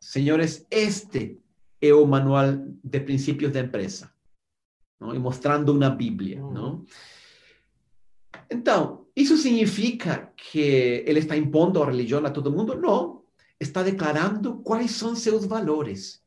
Senhores, 0.00 0.64
este 0.70 1.36
é 1.82 1.92
o 1.92 2.06
manual 2.06 2.46
de 2.84 3.00
princípios 3.00 3.50
da 3.50 3.58
empresa. 3.58 4.12
Não? 5.00 5.16
E 5.16 5.18
mostrando 5.18 5.70
uma 5.72 5.90
Bíblia. 5.90 6.40
Uhum. 6.40 6.50
Mm. 6.50 6.54
Não? 6.54 6.84
Então, 8.48 9.06
isso 9.16 9.36
significa 9.36 10.32
que 10.36 11.02
ele 11.04 11.18
está 11.18 11.36
impondo 11.36 11.82
a 11.82 11.86
religião 11.86 12.24
a 12.24 12.30
todo 12.30 12.52
mundo? 12.52 12.76
Não. 12.76 13.24
Está 13.58 13.82
declarando 13.82 14.58
quais 14.58 14.92
são 14.92 15.16
seus 15.16 15.44
valores. 15.44 16.22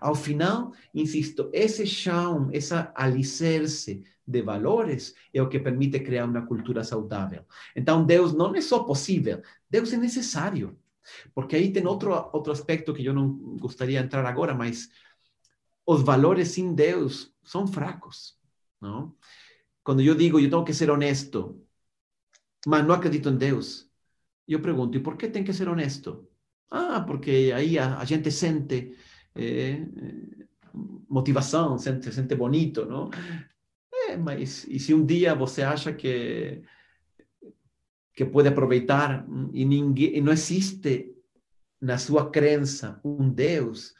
Al 0.00 0.16
final, 0.16 0.72
insisto, 0.94 1.50
ese 1.52 1.86
chão, 1.86 2.48
esa 2.52 2.92
alicerce 2.94 4.02
de 4.26 4.42
valores 4.42 5.14
é 5.32 5.40
o 5.40 5.48
que 5.48 5.58
permite 5.58 6.00
criar 6.00 6.26
uma 6.26 6.46
cultura 6.46 6.84
saudável. 6.84 7.44
Então, 7.74 8.04
Deus 8.04 8.32
não 8.34 8.54
é 8.54 8.60
só 8.60 8.84
possível, 8.84 9.42
Deus 9.70 9.92
é 9.92 9.96
necessário. 9.96 10.78
Porque 11.34 11.56
aí 11.56 11.72
tem 11.72 11.86
outro, 11.86 12.12
outro 12.32 12.52
aspecto 12.52 12.92
que 12.92 13.04
eu 13.04 13.14
não 13.14 13.56
gostaria 13.56 13.98
de 13.98 14.04
entrar 14.04 14.26
agora, 14.26 14.54
mas 14.54 14.90
os 15.86 16.02
valores 16.02 16.48
sem 16.48 16.74
Deus 16.74 17.32
são 17.42 17.66
fracos. 17.66 18.38
Não? 18.80 19.16
Quando 19.82 20.02
eu 20.02 20.14
digo, 20.14 20.38
eu 20.38 20.50
tenho 20.50 20.64
que 20.64 20.74
ser 20.74 20.90
honesto, 20.90 21.64
mas 22.66 22.86
não 22.86 22.94
acredito 22.94 23.30
em 23.30 23.36
Deus, 23.38 23.90
eu 24.46 24.60
pergunto, 24.60 24.96
e 24.96 25.00
por 25.00 25.16
que 25.16 25.28
tem 25.28 25.44
que 25.44 25.52
ser 25.52 25.68
honesto? 25.68 26.28
Ah, 26.70 27.00
porque 27.00 27.52
aí 27.54 27.78
a, 27.78 27.98
a 27.98 28.04
gente 28.04 28.30
sente 28.30 28.94
eh, 29.38 29.86
motivação, 31.08 31.78
sente, 31.78 32.12
sente 32.12 32.34
bonito, 32.34 32.84
não? 32.84 33.10
É, 33.92 34.16
mas 34.16 34.66
e 34.68 34.78
se 34.78 34.94
um 34.94 35.04
dia 35.04 35.34
você 35.34 35.62
acha 35.62 35.92
que 35.92 36.62
que 38.14 38.24
pode 38.24 38.48
aproveitar 38.48 39.24
e 39.52 39.64
ninguém 39.64 40.16
e 40.16 40.20
não 40.20 40.32
existe 40.32 41.14
na 41.80 41.98
sua 41.98 42.30
crença 42.30 43.00
um 43.04 43.30
Deus, 43.30 43.94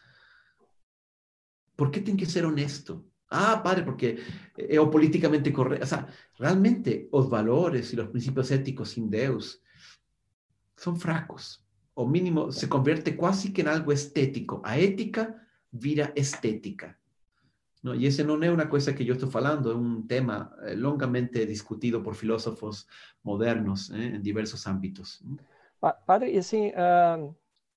por 1.77 1.91
que 1.91 2.01
tem 2.01 2.17
que 2.17 2.27
ser 2.27 2.45
honesto? 2.45 3.07
Ah, 3.31 3.59
padre, 3.59 3.85
porque 3.85 4.19
é 4.57 4.81
o 4.81 4.91
politicamente 4.91 5.53
correto. 5.53 5.85
O 5.85 5.87
sea, 5.87 6.09
realmente 6.35 7.09
os 7.13 7.29
valores 7.29 7.93
e 7.93 8.01
os 8.01 8.09
princípios 8.09 8.51
éticos 8.51 8.91
sem 8.91 9.07
Deus 9.07 9.61
são 10.77 10.97
fracos. 10.97 11.63
O 11.99 12.07
mínimo 12.07 12.53
se 12.53 12.69
converte 12.69 13.17
quase 13.17 13.51
que 13.51 13.61
em 13.61 13.67
algo 13.67 13.91
estético. 13.91 14.63
A 14.63 14.79
ética 14.79 15.35
vira 15.73 16.13
estética. 16.15 16.97
¿no? 17.83 17.93
Y 17.93 18.07
ese 18.07 18.23
no 18.23 18.41
es 18.41 18.51
una 18.51 18.69
cosa 18.69 18.95
que 18.95 19.05
yo 19.05 19.15
estoy 19.15 19.29
falando, 19.29 19.73
es 19.73 19.77
un 19.77 20.07
tema 20.07 20.55
eh, 20.65 20.77
longamente 20.77 21.45
discutido 21.45 22.01
por 22.01 22.15
filósofos 22.15 22.87
modernos 23.25 23.91
eh, 23.91 24.15
em 24.15 24.23
diversos 24.23 24.65
âmbitos. 24.69 25.25
Padre, 26.07 26.31
e 26.33 26.39
assim, 26.39 26.69
uh, 26.69 27.35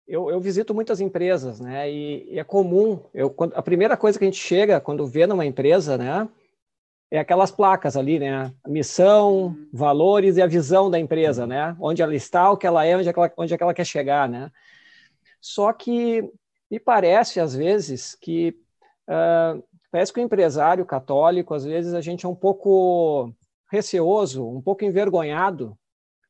eu, 0.08 0.30
eu, 0.30 0.40
visito 0.40 0.72
muitas 0.72 1.02
empresas, 1.02 1.60
né? 1.60 1.90
E, 1.92 2.34
e, 2.34 2.38
é 2.38 2.44
comum, 2.44 3.00
eu, 3.16 3.34
a 3.56 3.62
primeira 3.64 3.98
coisa 3.98 4.20
que 4.20 4.26
a 4.26 4.30
gente 4.30 4.40
chega 4.40 4.80
quando 4.80 5.08
vê 5.08 5.26
numa 5.26 5.48
empresa, 5.48 5.98
né? 5.98 6.30
É 7.12 7.20
aquelas 7.20 7.52
placas 7.52 7.98
ali, 7.98 8.18
né? 8.18 8.54
A 8.64 8.70
missão, 8.70 9.56
valores 9.72 10.38
e 10.38 10.42
a 10.42 10.48
visão 10.48 10.90
da 10.90 10.98
empresa, 10.98 11.46
né? 11.46 11.76
Onde 11.80 12.02
ela 12.02 12.16
está, 12.16 12.50
o 12.50 12.58
que 12.58 12.66
ela 12.66 12.86
é, 12.86 12.96
onde 12.96 13.10
é 13.10 13.14
que 13.14 13.20
ela, 13.20 13.32
onde 13.38 13.54
é 13.54 13.58
que 13.58 13.64
ela 13.64 13.74
quer 13.74 13.86
chegar, 13.86 14.30
né? 14.30 14.50
Só 15.42 15.74
que 15.74 16.24
me 16.70 16.80
parece, 16.80 17.40
às 17.40 17.54
vezes, 17.54 18.16
que 18.16 18.56
uh, 19.10 19.62
Parece 19.92 20.14
que 20.14 20.22
o 20.22 20.24
empresário 20.24 20.86
católico, 20.86 21.54
às 21.54 21.66
vezes, 21.66 21.94
a 21.94 22.00
gente 22.00 22.26
é 22.26 22.30
um 22.30 22.36
pouco 22.36 23.30
receoso, 23.70 24.48
um 24.48 24.62
pouco 24.62 24.86
envergonhado, 24.86 25.78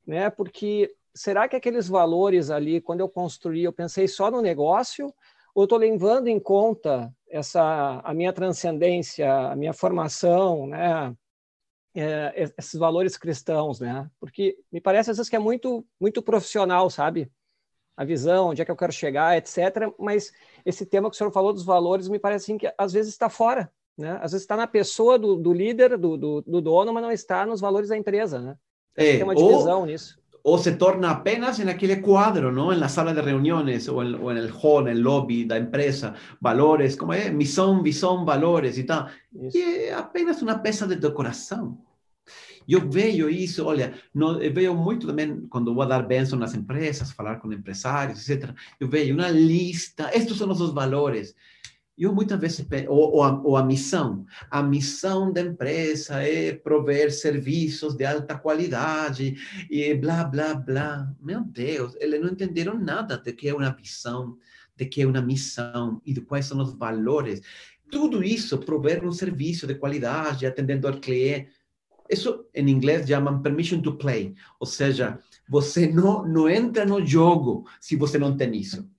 né? 0.05 0.31
Porque 0.31 0.91
será 1.13 1.47
que 1.47 1.55
aqueles 1.55 1.87
valores 1.87 2.49
ali, 2.49 2.81
quando 2.81 3.01
eu 3.01 3.07
construí, 3.07 3.63
eu 3.63 3.71
pensei 3.71 4.07
só 4.07 4.31
no 4.31 4.41
negócio, 4.41 5.13
ou 5.53 5.65
estou 5.65 5.77
levando 5.77 6.27
em 6.27 6.39
conta 6.39 7.13
essa 7.31 8.01
a 8.03 8.13
minha 8.13 8.33
transcendência, 8.33 9.31
a 9.51 9.55
minha 9.55 9.73
formação, 9.73 10.67
né? 10.67 11.15
É, 11.93 12.51
esses 12.57 12.79
valores 12.79 13.17
cristãos, 13.17 13.79
né? 13.79 14.09
Porque 14.19 14.57
me 14.71 14.79
parece 14.79 15.11
às 15.11 15.17
vezes 15.17 15.29
que 15.29 15.35
é 15.35 15.39
muito 15.39 15.85
muito 15.99 16.21
profissional, 16.21 16.89
sabe? 16.89 17.31
a 17.95 18.03
visão, 18.03 18.47
onde 18.47 18.61
é 18.61 18.65
que 18.65 18.71
eu 18.71 18.75
quero 18.75 18.91
chegar, 18.91 19.37
etc. 19.37 19.93
Mas 19.99 20.31
esse 20.65 20.85
tema 20.85 21.09
que 21.09 21.15
o 21.15 21.17
senhor 21.17 21.31
falou 21.31 21.53
dos 21.53 21.63
valores 21.63 22.07
me 22.07 22.19
parece 22.19 22.45
assim, 22.45 22.57
que 22.57 22.73
às 22.77 22.93
vezes 22.93 23.11
está 23.11 23.29
fora, 23.29 23.71
né? 23.97 24.13
Às 24.21 24.31
vezes 24.31 24.43
está 24.43 24.55
na 24.55 24.67
pessoa 24.67 25.19
do, 25.19 25.35
do 25.35 25.53
líder, 25.53 25.97
do, 25.97 26.17
do, 26.17 26.41
do, 26.41 26.61
dono, 26.61 26.93
mas 26.93 27.03
não 27.03 27.11
está 27.11 27.45
nos 27.45 27.61
valores 27.61 27.89
da 27.89 27.97
empresa, 27.97 28.39
né? 28.39 28.57
É, 28.95 29.17
tem 29.17 29.23
uma 29.23 29.35
divisão 29.35 29.81
ou, 29.81 29.85
nisso. 29.85 30.20
Ou 30.43 30.57
se 30.57 30.71
torna 30.75 31.11
apenas 31.11 31.59
naquele 31.59 31.97
quadro, 31.97 32.51
não? 32.51 32.75
Na 32.75 32.89
sala 32.89 33.13
de 33.13 33.21
reuniões 33.21 33.87
ou, 33.87 34.03
em, 34.03 34.15
ou 34.15 34.33
no 34.33 34.47
hall, 34.49 34.81
no 34.81 34.93
lobby 35.01 35.45
da 35.45 35.57
empresa, 35.57 36.15
valores, 36.41 36.95
como 36.95 37.13
é? 37.13 37.29
Missão, 37.29 37.83
visão, 37.83 38.25
valores 38.25 38.77
e 38.77 38.83
tal. 38.83 39.07
Isso. 39.33 39.57
E 39.57 39.61
é 39.61 39.93
apenas 39.93 40.41
uma 40.41 40.57
peça 40.57 40.87
de 40.87 40.95
decoração. 40.95 41.77
Eu 42.67 42.89
vejo 42.89 43.29
isso, 43.29 43.65
olha, 43.65 43.93
no, 44.13 44.41
eu 44.41 44.53
vejo 44.53 44.73
muito 44.73 45.07
também, 45.07 45.41
quando 45.49 45.73
vou 45.73 45.85
dar 45.85 46.03
bênção 46.03 46.37
nas 46.37 46.53
empresas, 46.53 47.11
falar 47.11 47.37
com 47.37 47.51
empresários, 47.51 48.29
etc. 48.29 48.51
Eu 48.79 48.87
vejo 48.87 49.13
uma 49.13 49.29
lista, 49.29 50.09
estes 50.13 50.37
são 50.37 50.47
nossos 50.47 50.71
valores. 50.71 51.35
Eu 52.01 52.15
muitas 52.15 52.39
vezes, 52.39 52.65
ou, 52.87 53.13
ou, 53.13 53.23
a, 53.23 53.41
ou 53.43 53.55
a 53.55 53.63
missão, 53.63 54.25
a 54.49 54.63
missão 54.63 55.31
da 55.31 55.39
empresa 55.41 56.15
é 56.23 56.51
prover 56.51 57.13
serviços 57.13 57.93
de 57.93 58.03
alta 58.03 58.35
qualidade 58.35 59.35
e 59.69 59.93
blá, 59.93 60.23
blá, 60.23 60.55
blá. 60.55 61.15
Meu 61.21 61.43
Deus, 61.43 61.95
eles 61.99 62.19
não 62.19 62.29
entenderam 62.29 62.79
nada 62.79 63.19
de 63.19 63.31
que 63.31 63.47
é 63.47 63.53
uma 63.53 63.69
visão, 63.69 64.35
de 64.75 64.87
que 64.87 65.03
é 65.03 65.05
uma 65.05 65.21
missão 65.21 66.01
e 66.03 66.11
de 66.11 66.21
quais 66.21 66.47
são 66.47 66.59
os 66.59 66.73
valores. 66.73 67.39
Tudo 67.91 68.23
isso, 68.23 68.57
prover 68.57 69.05
um 69.05 69.11
serviço 69.11 69.67
de 69.67 69.75
qualidade, 69.75 70.47
atendendo 70.47 70.87
ao 70.87 70.99
cliente, 70.99 71.51
isso 72.09 72.47
em 72.55 72.67
inglês 72.67 73.07
chamam 73.07 73.43
permission 73.43 73.79
to 73.79 73.95
play, 73.95 74.33
ou 74.59 74.65
seja, 74.65 75.19
você 75.47 75.85
não, 75.85 76.27
não 76.27 76.49
entra 76.49 76.83
no 76.83 77.05
jogo 77.05 77.69
se 77.79 77.95
você 77.95 78.17
não 78.17 78.35
tem 78.35 78.55
isso. 78.55 78.89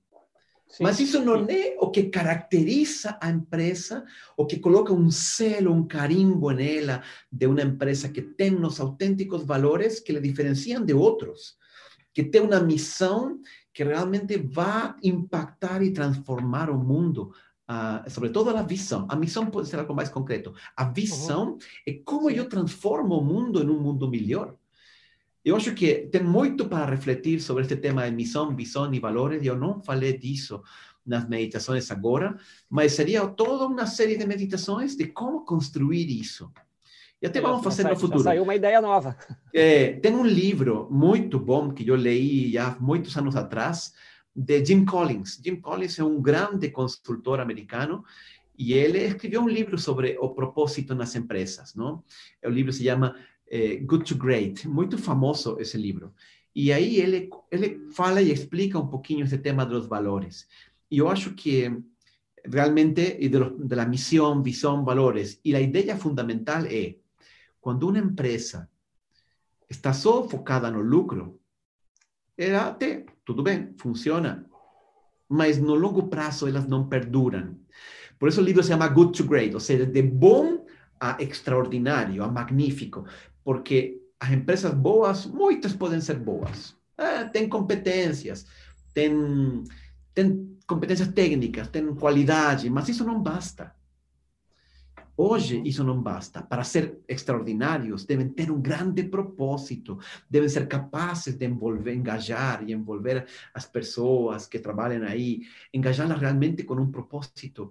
Sim, 0.73 0.85
Mas 0.85 0.99
isso 1.00 1.23
não 1.23 1.45
é 1.50 1.76
o 1.79 1.91
que 1.91 2.05
caracteriza 2.05 3.19
a 3.21 3.29
empresa, 3.29 4.07
o 4.35 4.47
que 4.47 4.59
coloca 4.59 4.91
um 4.91 5.11
selo, 5.11 5.71
um 5.71 5.87
carimbo 5.87 6.50
nela 6.50 7.02
de 7.31 7.47
uma 7.47 7.61
empresa 7.61 8.09
que 8.09 8.23
tem 8.23 8.55
os 8.55 8.81
autênticos 8.81 9.45
valores 9.45 10.00
que 10.00 10.12
lhe 10.12 10.21
diferenciam 10.21 10.83
de 10.83 10.95
outros, 10.95 11.57
que 12.14 12.25
tem 12.25 12.41
uma 12.41 12.59
missão 12.59 13.38
que 13.75 13.85
realmente 13.85 14.38
vai 14.38 14.95
impactar 15.02 15.83
e 15.83 15.93
transformar 15.93 16.71
o 16.71 16.79
mundo 16.79 17.33
Uh, 17.62 18.11
sobre 18.11 18.29
todo 18.31 18.50
a 18.50 18.62
visão. 18.62 19.07
A 19.09 19.17
missão 19.17 19.47
pode 19.47 19.69
ser 19.69 19.79
algo 19.79 19.95
mais 19.95 20.11
concreto. 20.11 20.52
A 20.76 20.85
visão 20.85 21.52
uhum. 21.52 21.59
é 21.87 21.93
como 22.05 22.29
eu 22.29 22.47
transformo 22.47 23.17
o 23.17 23.25
mundo 23.25 23.62
em 23.62 23.71
um 23.71 23.81
mundo 23.81 24.11
melhor. 24.11 24.57
Eu 25.44 25.56
acho 25.56 25.75
que 25.75 26.06
tem 26.12 26.22
muito 26.22 26.68
para 26.68 26.90
refletir 26.90 27.40
sobre 27.40 27.62
este 27.62 27.76
tema 27.76 28.08
de 28.08 28.14
missão, 28.14 28.54
visão 28.54 28.92
e 28.94 29.00
valores. 29.00 29.44
Eu 29.44 29.56
não 29.56 29.82
falei 29.82 30.16
disso 30.16 30.62
nas 31.04 31.28
meditações 31.28 31.90
agora, 31.90 32.37
mas 32.70 32.92
seria 32.92 33.26
toda 33.26 33.66
uma 33.66 33.87
série 33.87 34.16
de 34.16 34.25
meditações 34.25 34.96
de 34.96 35.06
como 35.06 35.44
construir 35.44 36.08
isso. 36.08 36.52
E 37.20 37.26
até 37.26 37.40
vamos 37.40 37.62
fazer 37.62 37.84
no 37.84 37.96
futuro. 37.96 38.20
Saiu 38.20 38.42
uma 38.42 38.54
ideia 38.54 38.80
nova. 38.80 39.16
É, 39.54 39.92
tem 39.92 40.14
um 40.14 40.25
livro 40.25 40.88
muito 40.90 41.38
bom 41.38 41.70
que 41.72 41.87
eu 41.87 41.94
li 41.94 42.52
já 42.52 42.75
muitos 42.80 43.14
anos 43.18 43.37
atrás, 43.37 43.92
de 44.34 44.64
Jim 44.64 44.84
Collins. 44.84 45.38
Jim 45.44 45.56
Collins 45.56 45.99
é 45.99 46.04
um 46.04 46.22
grande 46.22 46.70
consultor 46.70 47.38
americano 47.38 48.02
e 48.58 48.72
ele 48.72 48.99
escreveu 48.99 49.42
um 49.42 49.49
livro 49.49 49.78
sobre 49.78 50.16
o 50.18 50.30
propósito 50.30 50.94
nas 50.94 51.14
empresas, 51.14 51.75
não? 51.75 52.02
O 52.44 52.49
livro 52.49 52.72
se 52.72 52.84
chama 52.84 53.14
eh, 53.52 53.76
Good 53.85 54.04
to 54.06 54.16
Great, 54.16 54.66
muito 54.66 54.97
famoso 54.97 55.59
esse 55.61 55.76
livro. 55.76 56.14
E 56.54 56.73
aí 56.73 56.97
ele 56.97 57.30
ele 57.50 57.68
fala 57.90 58.21
e 58.23 58.32
explica 58.32 58.78
um 58.78 58.88
pouquinho 58.88 59.25
esse 59.25 59.38
tema 59.38 59.64
dos 59.66 59.87
valores. 59.87 60.49
E 60.90 60.99
eu 60.99 61.09
acho 61.09 61.35
que 61.35 61.71
realmente 62.44 63.18
e 63.21 63.28
la 63.75 63.87
missão, 63.87 64.42
visão, 64.42 64.85
valores. 64.85 65.38
E 65.44 65.54
a 65.54 65.61
ideia 65.61 65.97
fundamental 65.97 66.64
é 66.66 66.97
quando 67.61 67.88
uma 67.88 67.99
empresa 67.99 68.68
está 69.68 69.92
só 69.92 70.28
focada 70.28 70.71
no 70.71 70.80
lucro, 70.80 71.40
era 72.37 72.68
até 72.68 73.06
tudo 73.25 73.42
bem, 73.42 73.75
funciona. 73.78 74.47
mas 75.28 75.59
no 75.59 75.75
longo 75.75 76.09
prazo 76.09 76.47
elas 76.47 76.66
não 76.66 76.88
perduram. 76.88 77.56
Por 78.18 78.28
isso 78.28 78.40
o 78.40 78.44
livro 78.44 78.62
se 78.62 78.68
chama 78.68 78.88
Good 78.88 79.12
to 79.16 79.25
Great, 79.25 79.54
ou 79.54 79.61
seja, 79.61 79.87
de 79.87 80.02
bom 80.02 80.66
a 81.00 81.21
extraordinário, 81.23 82.23
a 82.23 82.28
magnífico, 82.28 83.04
porque 83.44 84.00
as 84.18 84.30
empresas 84.30 84.72
boas, 84.72 85.26
muitas 85.26 85.72
podem 85.72 86.00
ser 86.00 86.18
boas. 86.18 86.76
Ah, 86.96 87.25
tem 87.25 87.49
competências, 87.49 88.46
tem, 88.94 89.64
tem 90.14 90.56
competências 90.66 91.08
técnicas, 91.08 91.68
tem 91.68 91.94
qualidade, 91.94 92.70
mas 92.70 92.88
isso 92.88 93.04
não 93.04 93.20
basta. 93.20 93.75
Hoje, 95.16 95.62
isso 95.66 95.84
não 95.84 96.00
basta. 96.00 96.42
Para 96.42 96.64
ser 96.64 96.99
extraordinários, 97.06 98.04
devem 98.04 98.28
ter 98.28 98.50
um 98.50 98.61
grande 98.61 99.04
propósito, 99.04 99.99
devem 100.28 100.49
ser 100.49 100.66
capazes 100.66 101.34
de 101.34 101.46
envolver, 101.46 101.94
engajar 101.94 102.64
e 102.66 102.72
envolver 102.72 103.26
as 103.52 103.66
pessoas 103.66 104.46
que 104.46 104.58
trabalham 104.58 105.02
aí, 105.02 105.42
engajá-las 105.72 106.18
realmente 106.18 106.64
com 106.64 106.75
um 106.75 106.90
propósito 106.90 107.70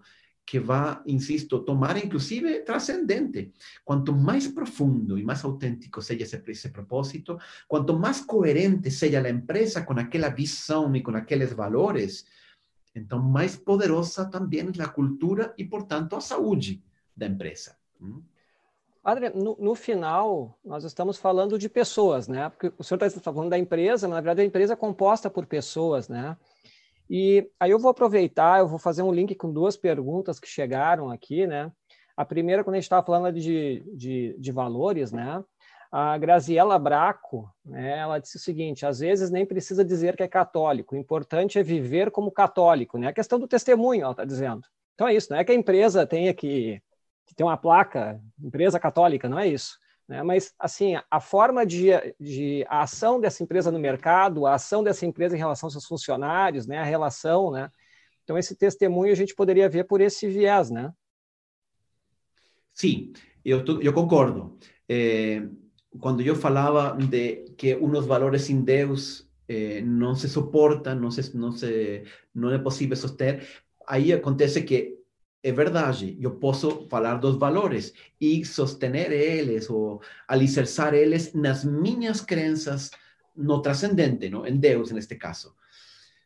que 0.51 0.59
vai, 0.59 0.99
insisto, 1.05 1.59
tomar 1.59 1.95
inclusive 1.95 2.59
trascendente. 2.65 3.53
Quanto 3.85 4.13
mais 4.13 4.49
profundo 4.49 5.17
e 5.17 5.23
mais 5.23 5.45
autêntico 5.45 6.01
seja 6.01 6.23
esse, 6.23 6.43
esse 6.45 6.69
propósito, 6.71 7.37
quanto 7.69 7.97
mais 7.97 8.19
coerente 8.19 8.91
seja 8.91 9.21
a 9.21 9.29
empresa 9.29 9.81
com 9.81 9.93
aquela 9.93 10.27
visão 10.27 10.93
e 10.93 11.01
com 11.01 11.15
aqueles 11.15 11.53
valores, 11.53 12.25
então 12.93 13.23
mais 13.23 13.55
poderosa 13.55 14.25
também 14.25 14.69
é 14.77 14.83
a 14.83 14.89
cultura 14.89 15.53
e, 15.57 15.63
portanto, 15.63 16.17
a 16.17 16.19
saúde 16.19 16.83
da 17.15 17.27
empresa. 17.27 17.77
Adriano, 19.01 19.41
no, 19.41 19.57
no, 19.57 19.73
final, 19.73 20.59
nós 20.65 20.83
estamos 20.83 21.17
falando 21.17 21.57
de 21.57 21.69
pessoas, 21.69 22.27
né? 22.27 22.49
Porque 22.49 22.73
o 22.77 22.83
senhor 22.83 23.01
está 23.01 23.31
falando 23.31 23.51
da 23.51 23.57
empresa, 23.57 24.05
mas 24.05 24.15
na 24.15 24.21
verdade 24.21 24.41
a 24.41 24.45
empresa 24.45 24.73
é 24.73 24.75
composta 24.75 25.29
por 25.29 25.45
pessoas, 25.45 26.09
né? 26.09 26.35
E 27.13 27.45
aí 27.59 27.69
eu 27.69 27.77
vou 27.77 27.91
aproveitar, 27.91 28.59
eu 28.59 28.67
vou 28.69 28.79
fazer 28.79 29.03
um 29.03 29.11
link 29.11 29.35
com 29.35 29.51
duas 29.51 29.75
perguntas 29.75 30.39
que 30.39 30.47
chegaram 30.47 31.11
aqui, 31.11 31.45
né? 31.45 31.69
A 32.15 32.23
primeira, 32.23 32.63
quando 32.63 32.75
a 32.75 32.77
gente 32.77 32.85
estava 32.85 33.05
falando 33.05 33.37
de, 33.37 33.83
de, 33.93 34.33
de, 34.39 34.51
valores, 34.53 35.11
né? 35.11 35.43
A 35.91 36.17
Graziela 36.17 36.79
Braco, 36.79 37.53
né, 37.65 37.97
ela 37.97 38.17
disse 38.17 38.37
o 38.37 38.39
seguinte: 38.39 38.85
às 38.85 38.99
vezes 38.99 39.29
nem 39.29 39.45
precisa 39.45 39.83
dizer 39.83 40.15
que 40.15 40.23
é 40.23 40.27
católico, 40.27 40.95
o 40.95 40.97
importante 40.97 41.59
é 41.59 41.63
viver 41.63 42.11
como 42.11 42.31
católico, 42.31 42.97
né? 42.97 43.07
A 43.07 43.13
questão 43.13 43.37
do 43.37 43.47
testemunho, 43.47 44.03
ela 44.03 44.11
está 44.11 44.23
dizendo. 44.23 44.61
Então 44.95 45.05
é 45.05 45.13
isso, 45.13 45.33
não 45.33 45.37
é 45.37 45.43
que 45.43 45.51
a 45.51 45.55
empresa 45.55 46.07
tenha 46.07 46.33
que 46.33 46.81
que 47.25 47.35
tem 47.35 47.45
uma 47.45 47.57
placa, 47.57 48.21
empresa 48.41 48.79
católica, 48.79 49.27
não 49.27 49.37
é 49.37 49.47
isso. 49.47 49.77
Né? 50.11 50.21
Mas, 50.23 50.53
assim, 50.59 50.95
a 51.09 51.21
forma 51.21 51.65
de, 51.65 51.87
de 52.19 52.65
a 52.67 52.81
ação 52.81 53.17
dessa 53.17 53.41
empresa 53.41 53.71
no 53.71 53.79
mercado, 53.79 54.45
a 54.45 54.55
ação 54.55 54.83
dessa 54.83 55.05
empresa 55.05 55.37
em 55.37 55.39
relação 55.39 55.67
aos 55.67 55.73
seus 55.73 55.85
funcionários, 55.85 56.67
né? 56.67 56.79
a 56.79 56.83
relação, 56.83 57.49
né? 57.49 57.71
Então, 58.21 58.37
esse 58.37 58.53
testemunho 58.53 59.13
a 59.13 59.15
gente 59.15 59.33
poderia 59.33 59.69
ver 59.69 59.85
por 59.85 60.01
esse 60.01 60.27
viés, 60.27 60.69
né? 60.69 60.91
Sim, 62.73 63.13
eu, 63.43 63.63
eu 63.81 63.93
concordo. 63.93 64.57
É, 64.87 65.43
quando 65.97 66.21
eu 66.21 66.35
falava 66.35 66.97
de 66.97 67.45
que 67.57 67.77
uns 67.77 68.05
valores 68.05 68.49
em 68.49 68.59
Deus 68.59 69.25
eh, 69.47 69.79
não 69.81 70.13
se 70.13 70.27
suportam, 70.27 70.93
não, 70.93 71.09
se, 71.09 71.37
não, 71.37 71.53
se, 71.53 72.03
não 72.35 72.51
é 72.51 72.57
possível 72.57 72.97
soster, 72.97 73.47
aí 73.87 74.11
acontece 74.11 74.61
que 74.61 75.00
é 75.43 75.51
verdade, 75.51 76.17
eu 76.19 76.31
posso 76.35 76.87
falar 76.87 77.15
dos 77.15 77.35
valores 77.35 77.93
e 78.19 78.45
sostener 78.45 79.11
eles 79.11 79.69
ou 79.69 80.01
alicerçar 80.27 80.93
eles 80.93 81.33
nas 81.33 81.63
minhas 81.63 82.21
crenças 82.21 82.91
no 83.35 83.61
transcendente, 83.61 84.29
no? 84.29 84.45
em 84.45 84.57
Deus, 84.57 84.91
neste 84.91 85.15
caso. 85.15 85.55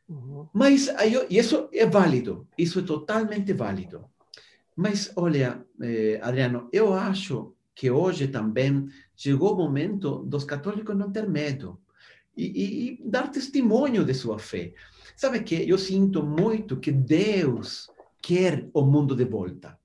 Uhum. 0.10 0.48
Mas, 0.54 0.88
eu, 0.88 1.26
e 1.30 1.38
isso 1.38 1.70
é 1.72 1.86
válido, 1.86 2.48
isso 2.58 2.80
é 2.80 2.84
totalmente 2.84 3.54
válido. 3.54 4.06
Mas, 4.76 5.12
olha, 5.16 5.66
eh, 5.82 6.20
Adriano, 6.22 6.68
eu 6.72 6.94
acho 6.94 7.54
que 7.74 7.90
hoje 7.90 8.28
também 8.28 8.88
chegou 9.16 9.54
o 9.54 9.58
momento 9.58 10.20
dos 10.26 10.44
católicos 10.44 10.96
não 10.96 11.12
ter 11.12 11.28
medo 11.28 11.80
e, 12.36 12.46
e, 12.46 12.90
e 13.04 13.10
dar 13.10 13.32
testemunho 13.32 14.04
de 14.04 14.14
sua 14.14 14.38
fé. 14.38 14.74
Sabe 15.16 15.42
que 15.42 15.68
eu 15.70 15.78
sinto 15.78 16.22
muito 16.22 16.78
que 16.78 16.92
Deus 16.92 17.90
quer 18.26 18.68
o 18.74 18.82
mundo 18.82 19.16
de 19.16 19.26
volta. 19.26 19.78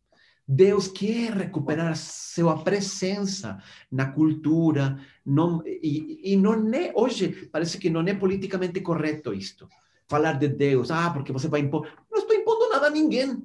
Deus 0.49 0.89
quer 0.89 1.33
recuperar 1.33 1.95
sua 1.95 2.65
presença 2.65 3.59
na 3.93 4.07
cultura. 4.07 4.99
Não, 5.25 5.63
e, 5.67 6.33
e 6.33 6.37
não 6.37 6.55
é, 6.75 6.91
hoje, 6.95 7.49
parece 7.53 7.77
que 7.77 7.91
não 7.91 8.01
é 8.01 8.15
politicamente 8.15 8.81
correto 8.81 9.35
isto. 9.35 9.69
Falar 10.09 10.39
de 10.39 10.49
Deus, 10.49 10.91
ah, 10.91 11.11
porque 11.11 11.33
você 11.33 11.49
vai 11.49 11.61
impor. 11.61 11.87
Não 12.11 12.19
estou 12.19 12.35
impondo 12.35 12.71
nada 12.71 12.87
a 12.87 12.91
ninguém. 12.91 13.43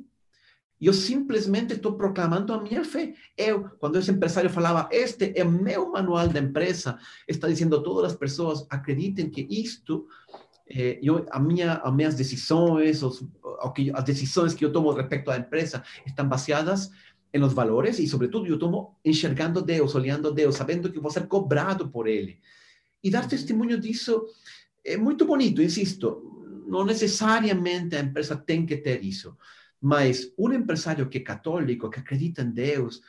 Eu 0.80 0.94
simplesmente 0.94 1.74
estou 1.74 1.94
proclamando 1.94 2.54
a 2.54 2.62
minha 2.62 2.84
fé. 2.86 3.14
Eu, 3.38 3.70
quando 3.80 4.00
esse 4.00 4.12
empresário 4.12 4.50
falava, 4.50 4.88
este 4.92 5.34
é 5.36 5.44
meu 5.44 5.92
manual 5.92 6.28
da 6.30 6.40
empresa, 6.40 6.98
está 7.28 7.48
dizendo 7.48 7.76
a 7.76 7.84
todas 7.84 8.14
as 8.14 8.18
pessoas, 8.18 8.66
acreditem 8.70 9.30
que 9.30 9.46
isto 9.50 10.08
eh, 10.68 11.00
eu, 11.02 11.26
a 11.30 11.40
minha, 11.40 11.74
as 11.74 11.94
minhas 11.94 12.16
decisões, 12.16 13.04
os, 13.04 13.24
que, 13.76 13.92
as 13.94 14.04
decisões 14.04 14.54
que 14.54 14.66
eu 14.66 14.72
tomo 14.72 14.92
respecto 14.92 15.30
à 15.30 15.38
empresa 15.38 15.84
estão 16.06 16.28
baseadas 16.28 16.92
em 17.34 17.40
los 17.40 17.54
valores 17.54 18.00
e, 18.00 18.08
sobretudo, 18.08 18.48
eu 18.48 18.58
tomo 18.58 18.98
enxergando 19.04 19.62
Deus, 19.62 19.94
olhando 19.94 20.32
Deus, 20.32 20.56
sabendo 20.56 20.92
que 20.92 21.00
vou 21.00 21.12
ser 21.12 21.28
cobrado 21.28 21.90
por 21.90 22.08
Ele. 22.08 22.40
E 23.04 23.12
dar 23.12 23.28
testemunho 23.28 23.80
disso 23.80 24.26
é 24.84 24.98
muito 24.98 25.26
bonito, 25.26 25.62
insisto. 25.62 26.64
Não 26.68 26.84
necessariamente 26.84 27.96
a 27.96 28.00
empresa 28.00 28.36
tem 28.36 28.66
que 28.66 28.78
ter 28.78 29.04
isso, 29.04 29.38
mas 29.80 30.34
um 30.38 30.52
empresário 30.52 31.08
que 31.08 31.20
é 31.20 31.22
católico, 31.22 31.90
que 31.90 32.00
acredita 32.00 32.42
em 32.42 32.50
Deus, 32.50 33.02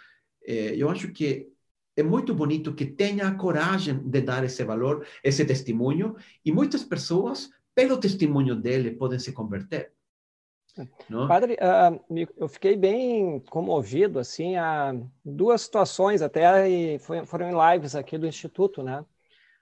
eh, 0.47 0.75
eu 0.77 0.91
acho 0.91 1.11
que 1.13 1.49
é 1.97 2.03
muito 2.03 2.35
bonito 2.35 2.75
que 2.75 2.85
tenha 2.85 3.27
a 3.27 3.35
coragem 3.35 3.99
de 3.99 4.21
dar 4.21 4.45
esse 4.45 4.63
valor, 4.63 5.07
esse 5.25 5.45
testemunho, 5.45 6.15
e 6.45 6.53
muitas 6.53 6.85
pessoas, 6.85 7.51
pelo 7.75 7.97
testemunho 7.97 8.55
dele, 8.55 8.91
podem 8.91 9.19
se 9.19 9.33
converter. 9.33 9.93
Não? 11.09 11.27
Padre, 11.27 11.55
uh, 11.55 12.29
eu 12.37 12.49
fiquei 12.49 12.77
bem 12.77 13.41
comovido, 13.49 14.19
assim, 14.19 14.57
a 14.57 14.95
duas 15.25 15.63
situações 15.63 16.21
até, 16.21 16.69
e 16.69 16.99
foram 16.99 17.51
em 17.51 17.73
lives 17.73 17.95
aqui 17.95 18.19
do 18.19 18.27
Instituto, 18.27 18.83
né? 18.83 19.03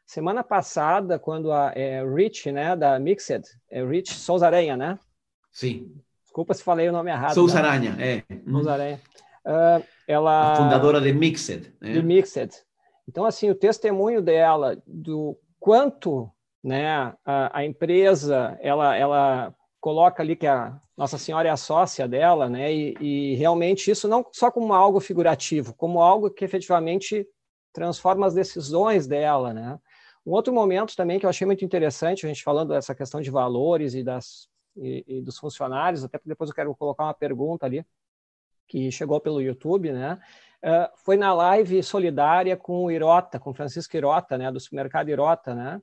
Semana 0.05 0.43
passada, 0.43 1.19
quando 1.19 1.53
a 1.53 1.73
é, 1.75 2.05
Rich, 2.05 2.51
né, 2.53 2.77
da 2.77 2.99
Mixed, 2.99 3.45
é 3.71 3.83
Rich 3.83 4.13
Souza 4.15 4.47
Aranha, 4.47 4.77
né? 4.77 4.99
Sim. 5.51 5.95
Desculpa 6.23 6.53
se 6.53 6.63
falei 6.63 6.89
o 6.89 6.93
nome 6.93 7.11
errado. 7.11 7.33
Souza 7.33 7.63
né? 7.63 7.69
Aranha, 7.69 7.97
é. 7.99 8.25
Souza 8.51 8.73
Aranha. 8.73 9.01
Uh, 9.47 9.85
ela 10.09 10.53
a 10.53 10.57
fundadora 10.57 11.01
de 11.01 11.13
Mixed, 11.13 11.75
né? 11.81 11.93
De 11.93 12.03
Mixed. 12.03 12.65
Então, 13.09 13.25
assim, 13.25 13.51
o 13.51 13.55
testemunho 13.55 14.23
dela 14.23 14.83
do 14.87 15.39
quanto, 15.61 16.31
né, 16.63 17.15
a, 17.25 17.59
a 17.59 17.65
empresa, 17.65 18.59
ela, 18.61 18.97
ela 18.97 19.55
coloca 19.81 20.23
ali 20.23 20.37
que 20.37 20.47
a 20.47 20.81
Nossa 20.97 21.19
Senhora 21.19 21.49
é 21.49 21.51
a 21.51 21.57
sócia 21.57 22.09
dela, 22.09 22.49
né, 22.49 22.73
e, 22.73 22.95
e 23.01 23.35
realmente 23.35 23.91
isso 23.91 24.09
não 24.09 24.27
só 24.33 24.51
como 24.51 24.73
algo 24.73 25.01
figurativo, 25.01 25.75
como 25.75 26.01
algo 26.01 26.31
que 26.31 26.45
efetivamente 26.45 27.27
transforma 27.73 28.27
as 28.27 28.35
decisões 28.35 29.07
dela, 29.07 29.53
né. 29.53 29.79
Um 30.25 30.33
outro 30.33 30.55
momento 30.55 30.97
também 30.97 31.19
que 31.19 31.27
eu 31.27 31.31
achei 31.31 31.47
muito 31.47 31.65
interessante, 31.65 32.25
a 32.25 32.29
gente 32.29 32.43
falando 32.43 32.71
dessa 32.71 32.95
questão 32.95 33.21
de 33.21 33.31
valores 33.31 33.95
e 33.95 34.03
das 34.03 34.49
e, 34.77 35.05
e 35.07 35.21
dos 35.21 35.39
funcionários, 35.39 36.03
até 36.03 36.19
porque 36.19 36.31
depois 36.31 36.51
eu 36.51 36.57
quero 36.57 36.75
colocar 36.75 37.05
uma 37.05 37.15
pergunta 37.15 37.67
ali, 37.67 37.85
que 38.67 38.91
chegou 38.91 39.21
pelo 39.21 39.41
YouTube, 39.41 39.93
né? 39.93 40.19
Uh, 40.65 40.89
foi 41.05 41.17
na 41.17 41.35
live 41.35 41.83
solidária 41.83 42.57
com 42.57 42.85
o 42.85 42.91
Irota, 42.91 43.39
com 43.39 43.53
Francisco 43.53 43.97
Irota, 43.97 44.39
né, 44.39 44.51
do 44.51 44.59
supermercado 44.59 45.11
Irota, 45.11 45.55
né? 45.55 45.81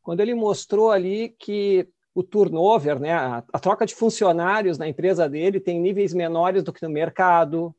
Quando 0.00 0.20
ele 0.20 0.34
mostrou 0.34 0.90
ali 0.90 1.28
que 1.38 1.86
o 2.14 2.22
turnover, 2.22 2.98
né, 2.98 3.12
a, 3.12 3.44
a, 3.52 3.58
troca 3.58 3.84
de 3.84 3.94
funcionários 3.94 4.78
na 4.78 4.88
empresa 4.88 5.28
dele 5.28 5.60
tem 5.60 5.78
níveis 5.78 6.14
menores 6.14 6.64
do 6.64 6.72
que 6.72 6.82
no 6.82 6.88
mercado, 6.88 7.74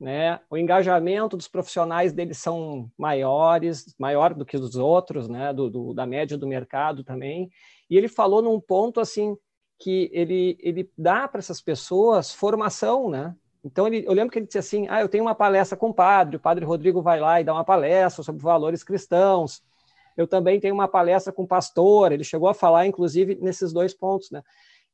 né? 0.00 0.40
O 0.50 0.56
engajamento 0.56 1.36
dos 1.36 1.48
profissionais 1.48 2.12
dele 2.12 2.34
são 2.34 2.90
maiores, 2.96 3.94
maior 3.98 4.34
do 4.34 4.44
que 4.44 4.58
dos 4.58 4.76
outros, 4.76 5.28
né, 5.28 5.52
do, 5.52 5.70
do, 5.70 5.94
da 5.94 6.06
média 6.06 6.38
do 6.38 6.46
mercado 6.46 7.04
também. 7.04 7.50
E 7.90 7.96
ele 7.96 8.08
falou 8.08 8.40
num 8.42 8.58
ponto 8.60 9.00
assim 9.00 9.36
que 9.78 10.10
ele 10.12 10.56
ele 10.60 10.90
dá 10.96 11.28
para 11.28 11.40
essas 11.40 11.60
pessoas 11.60 12.32
formação, 12.32 13.10
né? 13.10 13.34
Então, 13.64 13.86
ele, 13.86 14.04
eu 14.06 14.12
lembro 14.12 14.30
que 14.30 14.38
ele 14.38 14.46
disse 14.46 14.58
assim: 14.58 14.86
Ah, 14.88 15.00
eu 15.00 15.08
tenho 15.08 15.24
uma 15.24 15.34
palestra 15.34 15.76
com 15.76 15.88
o 15.88 15.94
padre, 15.94 16.36
o 16.36 16.40
padre 16.40 16.64
Rodrigo 16.64 17.00
vai 17.00 17.18
lá 17.18 17.40
e 17.40 17.44
dá 17.44 17.52
uma 17.52 17.64
palestra 17.64 18.22
sobre 18.22 18.42
valores 18.42 18.84
cristãos. 18.84 19.62
Eu 20.16 20.28
também 20.28 20.60
tenho 20.60 20.74
uma 20.74 20.86
palestra 20.86 21.32
com 21.32 21.42
o 21.42 21.48
pastor, 21.48 22.12
ele 22.12 22.22
chegou 22.22 22.48
a 22.48 22.54
falar, 22.54 22.86
inclusive, 22.86 23.36
nesses 23.40 23.72
dois 23.72 23.94
pontos. 23.94 24.30
Né? 24.30 24.42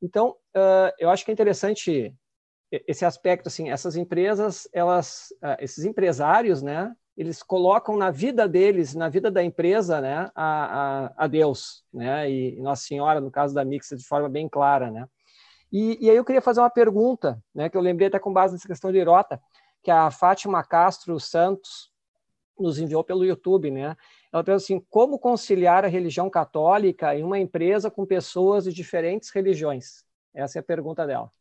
Então, 0.01 0.31
uh, 0.55 0.91
eu 0.97 1.09
acho 1.09 1.23
que 1.23 1.31
é 1.31 1.33
interessante 1.33 2.13
esse 2.71 3.05
aspecto, 3.05 3.47
assim, 3.47 3.69
essas 3.69 3.95
empresas, 3.95 4.67
elas, 4.73 5.27
uh, 5.43 5.57
esses 5.59 5.83
empresários, 5.83 6.61
né, 6.61 6.95
eles 7.17 7.43
colocam 7.43 7.97
na 7.97 8.09
vida 8.09 8.47
deles, 8.47 8.95
na 8.95 9.09
vida 9.09 9.29
da 9.29 9.43
empresa, 9.43 9.99
né, 9.99 10.31
a, 10.33 11.05
a, 11.05 11.13
a 11.17 11.27
Deus, 11.27 11.83
né, 11.93 12.31
e 12.31 12.59
Nossa 12.61 12.83
Senhora, 12.83 13.19
no 13.19 13.29
caso 13.29 13.53
da 13.53 13.65
Mixa, 13.65 13.95
de 13.95 14.05
forma 14.05 14.29
bem 14.29 14.47
clara, 14.47 14.89
né. 14.89 15.05
E, 15.71 16.05
e, 16.05 16.09
aí 16.09 16.15
eu 16.15 16.25
queria 16.25 16.41
fazer 16.41 16.59
uma 16.59 16.69
pergunta, 16.69 17.41
né, 17.55 17.69
que 17.69 17.77
eu 17.77 17.81
lembrei 17.81 18.09
até 18.09 18.19
com 18.19 18.33
base 18.33 18.53
nessa 18.53 18.67
questão 18.67 18.91
de 18.91 18.97
Irota, 18.97 19.41
que 19.81 19.89
a 19.89 20.11
Fátima 20.11 20.63
Castro 20.63 21.19
Santos 21.19 21.91
nos 22.59 22.77
enviou 22.77 23.03
pelo 23.03 23.25
YouTube, 23.25 23.71
né? 23.71 23.95
Ela 24.31 24.43
pergunta 24.43 24.63
assim, 24.63 24.83
como 24.89 25.17
conciliar 25.17 25.83
a 25.83 25.87
religião 25.87 26.29
católica 26.29 27.15
em 27.15 27.23
uma 27.23 27.39
empresa 27.39 27.89
com 27.89 28.05
pessoas 28.05 28.65
de 28.65 28.73
diferentes 28.73 29.29
religiões? 29.31 30.05
Essa 30.33 30.59
é 30.59 30.61
a 30.61 30.63
pergunta 30.63 31.07
dela. 31.07 31.31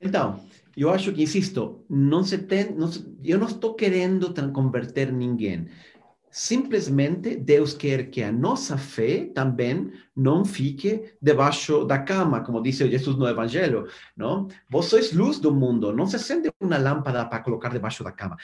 Então, 0.00 0.40
eu 0.76 0.90
acho 0.90 1.12
que, 1.12 1.22
insisto, 1.22 1.84
não 1.88 2.24
se 2.24 2.36
tem, 2.36 2.72
não, 2.72 2.90
eu 3.22 3.38
não 3.38 3.46
estou 3.46 3.74
querendo 3.74 4.34
converter 4.52 5.12
ninguém. 5.12 5.68
Simplesmente 6.34 7.36
Deus 7.36 7.74
quer 7.74 8.08
que 8.08 8.22
a 8.22 8.32
nossa 8.32 8.78
fé 8.78 9.26
também 9.34 9.92
não 10.16 10.46
fique 10.46 11.14
debaixo 11.20 11.84
da 11.84 11.98
cama, 11.98 12.42
como 12.42 12.62
disse 12.62 12.90
Jesus 12.90 13.18
no 13.18 13.28
Evangelho, 13.28 13.86
não? 14.16 14.48
Vós 14.66 14.86
sois 14.86 15.12
luz 15.12 15.38
do 15.38 15.54
mundo, 15.54 15.92
não 15.92 16.06
se 16.06 16.16
acende 16.16 16.50
uma 16.58 16.78
lâmpada 16.78 17.26
para 17.26 17.40
colocar 17.40 17.68
debaixo 17.68 18.02
da 18.02 18.10
cama, 18.10 18.38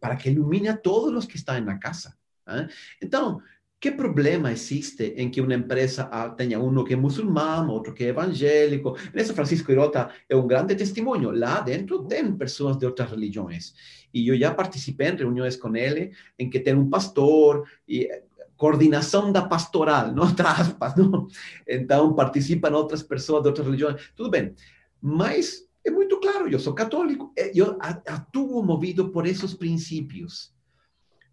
para 0.00 0.16
que 0.16 0.30
ilumine 0.30 0.68
a 0.68 0.76
todos 0.76 1.14
os 1.14 1.26
que 1.26 1.36
estão 1.36 1.60
na 1.60 1.78
casa. 1.78 2.16
¿eh? 2.48 2.66
Então, 3.02 3.42
que 3.80 3.90
problema 3.90 4.50
existe 4.50 5.14
em 5.16 5.30
que 5.30 5.40
uma 5.42 5.54
empresa 5.54 6.04
tenha 6.36 6.58
um 6.58 6.84
que 6.84 6.94
é 6.94 6.96
muçulmano, 6.96 7.72
outro 7.72 7.92
que 7.92 8.04
é 8.04 8.08
evangélico? 8.08 8.96
Nessa, 9.12 9.34
Francisco 9.34 9.70
Irota 9.70 10.10
é 10.26 10.34
um 10.34 10.46
grande 10.46 10.74
testemunho. 10.74 11.30
Lá 11.30 11.60
dentro 11.60 12.02
tem 12.04 12.34
pessoas 12.34 12.78
de 12.78 12.86
outras 12.86 13.10
religiões. 13.10 13.74
E 14.12 14.28
eu 14.28 14.38
já 14.38 14.54
participei 14.54 15.08
em 15.08 15.16
reuniões 15.16 15.56
com 15.56 15.76
ele, 15.76 16.12
em 16.38 16.48
que 16.48 16.60
tem 16.60 16.74
um 16.74 16.88
pastor 16.88 17.68
e 17.86 18.04
eh, 18.04 18.22
coordenação 18.56 19.30
da 19.30 19.42
pastoral, 19.42 20.12
não 20.14 20.32
traspas, 20.34 20.94
não? 20.96 21.26
Então, 21.68 22.14
participam 22.14 22.70
outras 22.70 23.02
pessoas 23.02 23.42
de 23.42 23.48
outras 23.48 23.66
religiões. 23.66 24.12
Tudo 24.16 24.30
bem. 24.30 24.54
Mas 25.02 25.68
é 25.84 25.90
muito 25.90 26.18
claro, 26.20 26.48
eu 26.48 26.58
sou 26.58 26.72
católico, 26.72 27.32
eh, 27.36 27.52
eu 27.54 27.76
atuo 27.80 28.62
movido 28.62 29.10
por 29.10 29.26
esses 29.26 29.52
princípios. 29.52 30.54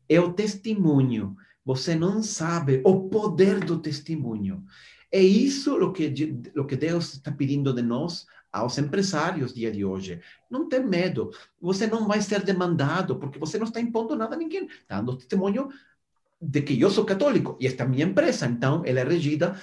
É 0.09 0.19
o 0.19 0.33
testemunho 0.33 1.37
você 1.63 1.95
não 1.95 2.23
sabe 2.23 2.81
o 2.83 3.09
poder 3.09 3.59
do 3.59 3.79
testemunho. 3.79 4.63
É 5.11 5.21
isso 5.21 5.75
o 5.75 5.91
que, 5.91 6.13
o 6.55 6.65
que 6.65 6.75
Deus 6.75 7.13
está 7.13 7.31
pedindo 7.31 7.73
de 7.73 7.81
nós 7.81 8.25
aos 8.51 8.77
empresários 8.77 9.53
dia 9.53 9.71
de 9.71 9.85
hoje. 9.85 10.21
Não 10.49 10.67
tem 10.67 10.85
medo. 10.85 11.31
Você 11.61 11.87
não 11.87 12.07
vai 12.07 12.21
ser 12.21 12.43
demandado, 12.43 13.17
porque 13.17 13.39
você 13.39 13.57
não 13.57 13.65
está 13.65 13.79
impondo 13.79 14.15
nada 14.15 14.35
a 14.35 14.37
ninguém. 14.37 14.65
Está 14.65 14.97
dando 14.97 15.17
testemunho 15.17 15.69
de 16.41 16.61
que 16.61 16.79
eu 16.79 16.89
sou 16.89 17.05
católico 17.05 17.55
e 17.59 17.67
esta 17.67 17.83
é 17.83 17.85
a 17.85 17.89
minha 17.89 18.05
empresa. 18.05 18.45
Então, 18.45 18.83
ela 18.85 18.99
é 18.99 19.03
regida 19.03 19.55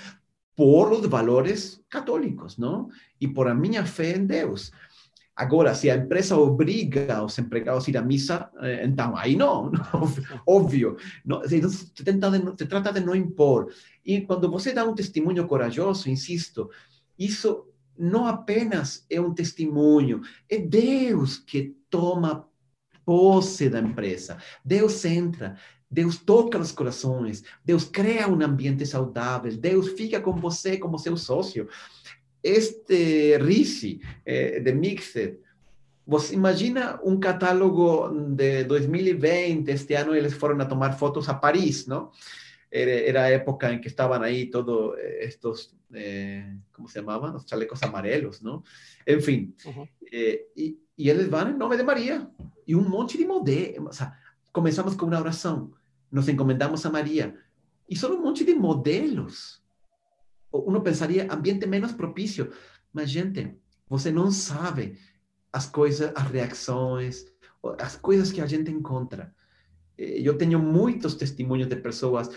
por 0.54 0.92
os 0.92 1.06
valores 1.06 1.80
católicos, 1.88 2.58
não? 2.58 2.88
E 3.20 3.28
por 3.28 3.46
a 3.48 3.54
minha 3.54 3.84
fé 3.84 4.16
em 4.16 4.26
Deus. 4.26 4.72
Agora, 5.38 5.72
se 5.72 5.88
a 5.88 5.96
empresa 5.96 6.36
obriga 6.36 7.22
os 7.22 7.38
empregados 7.38 7.86
a 7.86 7.90
ir 7.92 7.96
à 7.96 8.02
missa, 8.02 8.50
eh, 8.60 8.84
então 8.84 9.16
aí 9.16 9.36
não, 9.36 9.70
óbvio. 10.44 10.96
Não, 11.24 11.40
se, 11.46 11.60
tenta 12.02 12.28
de, 12.28 12.40
se 12.58 12.66
trata 12.66 12.92
de 12.92 12.98
não 12.98 13.14
impor. 13.14 13.72
E 14.04 14.22
quando 14.22 14.50
você 14.50 14.72
dá 14.72 14.84
um 14.84 14.96
testemunho 14.96 15.46
corajoso, 15.46 16.10
insisto, 16.10 16.68
isso 17.16 17.68
não 17.96 18.26
apenas 18.26 19.06
é 19.08 19.20
um 19.20 19.32
testemunho, 19.32 20.22
é 20.50 20.58
Deus 20.58 21.36
que 21.36 21.72
toma 21.88 22.44
posse 23.04 23.68
da 23.68 23.78
empresa. 23.78 24.38
Deus 24.64 25.04
entra, 25.04 25.56
Deus 25.88 26.18
toca 26.18 26.58
os 26.58 26.72
corações, 26.72 27.44
Deus 27.64 27.84
cria 27.84 28.26
um 28.26 28.42
ambiente 28.42 28.84
saudável, 28.84 29.56
Deus 29.56 29.90
fica 29.90 30.20
com 30.20 30.32
você 30.32 30.78
como 30.78 30.98
seu 30.98 31.16
sócio 31.16 31.68
este 32.42 33.38
RISI 33.38 34.00
eh, 34.24 34.60
de 34.62 34.72
Mixed, 34.74 35.38
¿Vos 36.04 36.32
imagina 36.32 36.98
un 37.02 37.20
catálogo 37.20 38.10
de 38.10 38.64
2020, 38.64 39.70
este 39.70 39.94
año 39.94 40.14
ellos 40.14 40.34
fueron 40.34 40.58
a 40.62 40.66
tomar 40.66 40.96
fotos 40.96 41.28
a 41.28 41.38
París, 41.38 41.86
¿no? 41.86 42.12
Era, 42.70 43.30
época 43.30 43.70
en 43.70 43.78
que 43.78 43.88
estaban 43.88 44.22
ahí 44.22 44.46
todos 44.46 44.96
eh, 44.96 45.18
estos, 45.20 45.76
eh, 45.92 46.60
¿cómo 46.72 46.88
se 46.88 47.00
llamaban? 47.00 47.34
Los 47.34 47.44
chalecos 47.44 47.82
amarelos, 47.82 48.42
¿no? 48.42 48.64
En 49.04 49.20
fin, 49.20 49.54
y, 50.56 50.78
y 50.96 51.10
ellos 51.10 51.28
van 51.28 51.48
en 51.48 51.58
nombre 51.58 51.76
de 51.76 51.84
María 51.84 52.26
y 52.64 52.72
un 52.72 52.88
monte 52.88 53.18
de 53.18 53.26
modelos, 53.26 54.00
comenzamos 54.50 54.96
con 54.96 55.08
una 55.08 55.20
oración, 55.20 55.74
nos 56.10 56.26
encomendamos 56.26 56.86
a 56.86 56.90
María 56.90 57.34
y 57.86 57.96
son 57.96 58.12
un 58.12 58.22
monte 58.22 58.44
de 58.44 58.54
modelos 58.54 59.62
uno 60.52 60.80
pensaria 60.82 61.32
ambiente 61.32 61.66
menos 61.66 61.92
propício, 61.92 62.50
mas 62.92 63.10
gente, 63.10 63.56
você 63.88 64.10
não 64.10 64.30
sabe 64.30 64.98
as 65.52 65.66
coisas, 65.66 66.12
as 66.14 66.30
reações, 66.30 67.26
as 67.78 67.96
coisas 67.96 68.32
que 68.32 68.40
a 68.40 68.46
gente 68.46 68.70
encontra. 68.70 69.34
Eu 69.96 70.38
tenho 70.38 70.58
muitos 70.58 71.14
testemunhos 71.14 71.68
de 71.68 71.76
pessoas. 71.76 72.30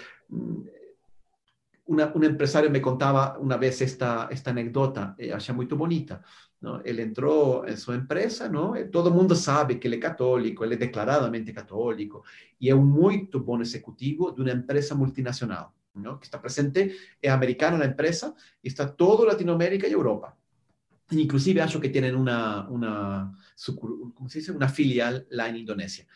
Uma, 1.86 2.16
um 2.16 2.24
empresário 2.24 2.72
me 2.72 2.80
contava 2.80 3.38
uma 3.40 3.58
vez 3.58 3.82
esta, 3.82 4.28
esta 4.32 4.50
anedota, 4.50 5.14
eu 5.18 5.36
achei 5.36 5.54
muito 5.54 5.76
bonita. 5.76 6.24
Não? 6.62 6.82
Ele 6.86 7.02
entrou 7.02 7.68
em 7.68 7.76
sua 7.76 7.96
empresa, 7.96 8.48
não? 8.48 8.74
todo 8.90 9.12
mundo 9.12 9.36
sabe 9.36 9.76
que 9.76 9.88
ele 9.88 9.98
é 9.98 10.00
católico, 10.00 10.64
ele 10.64 10.76
é 10.76 10.78
declaradamente 10.78 11.52
católico, 11.52 12.24
e 12.60 12.70
é 12.70 12.76
um 12.76 12.86
muito 12.86 13.40
bom 13.40 13.60
executivo 13.62 14.32
de 14.32 14.42
uma 14.42 14.52
empresa 14.52 14.96
multinacional. 14.96 15.74
¿No? 15.94 16.20
que 16.20 16.26
está 16.26 16.42
presente, 16.42 16.96
es 17.22 17.32
americana 17.32 17.78
la 17.78 17.86
empresa, 17.86 18.34
y 18.62 18.68
está 18.68 18.96
todo 18.96 19.26
Latinoamérica 19.26 19.88
y 19.88 19.92
Europa. 19.92 20.38
Inclusive, 21.12 21.62
acho 21.62 21.82
que 21.82 21.90
tienen 21.90 22.16
una, 22.16 22.68
una, 22.70 23.38
¿cómo 23.76 24.30
se 24.30 24.40
dice? 24.40 24.52
una 24.52 24.70
filial 24.70 25.28
la 25.30 25.50
en 25.50 25.58
Indonesia. 25.58 26.08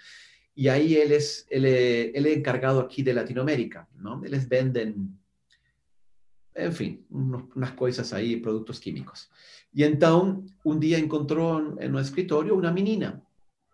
Y 0.54 0.70
ahí 0.70 0.96
él 0.96 1.12
es, 1.12 1.46
él 1.50 1.66
él 1.66 2.26
es 2.26 2.38
encargado 2.38 2.80
aquí 2.80 3.04
de 3.04 3.14
Latinoamérica, 3.14 3.90
¿no? 3.98 4.22
Les 4.24 4.48
venden, 4.48 5.20
en 6.54 6.74
fin, 6.74 7.06
unas 7.10 7.74
cosas 7.74 8.14
ahí, 8.14 8.38
productos 8.38 8.80
químicos. 8.80 9.30
Y 9.74 9.84
entonces, 9.84 10.54
un 10.64 10.80
día 10.80 10.98
encontró 10.98 11.78
en 11.78 11.94
un 11.94 12.00
escritorio 12.00 12.56
una 12.56 12.72
menina 12.72 13.22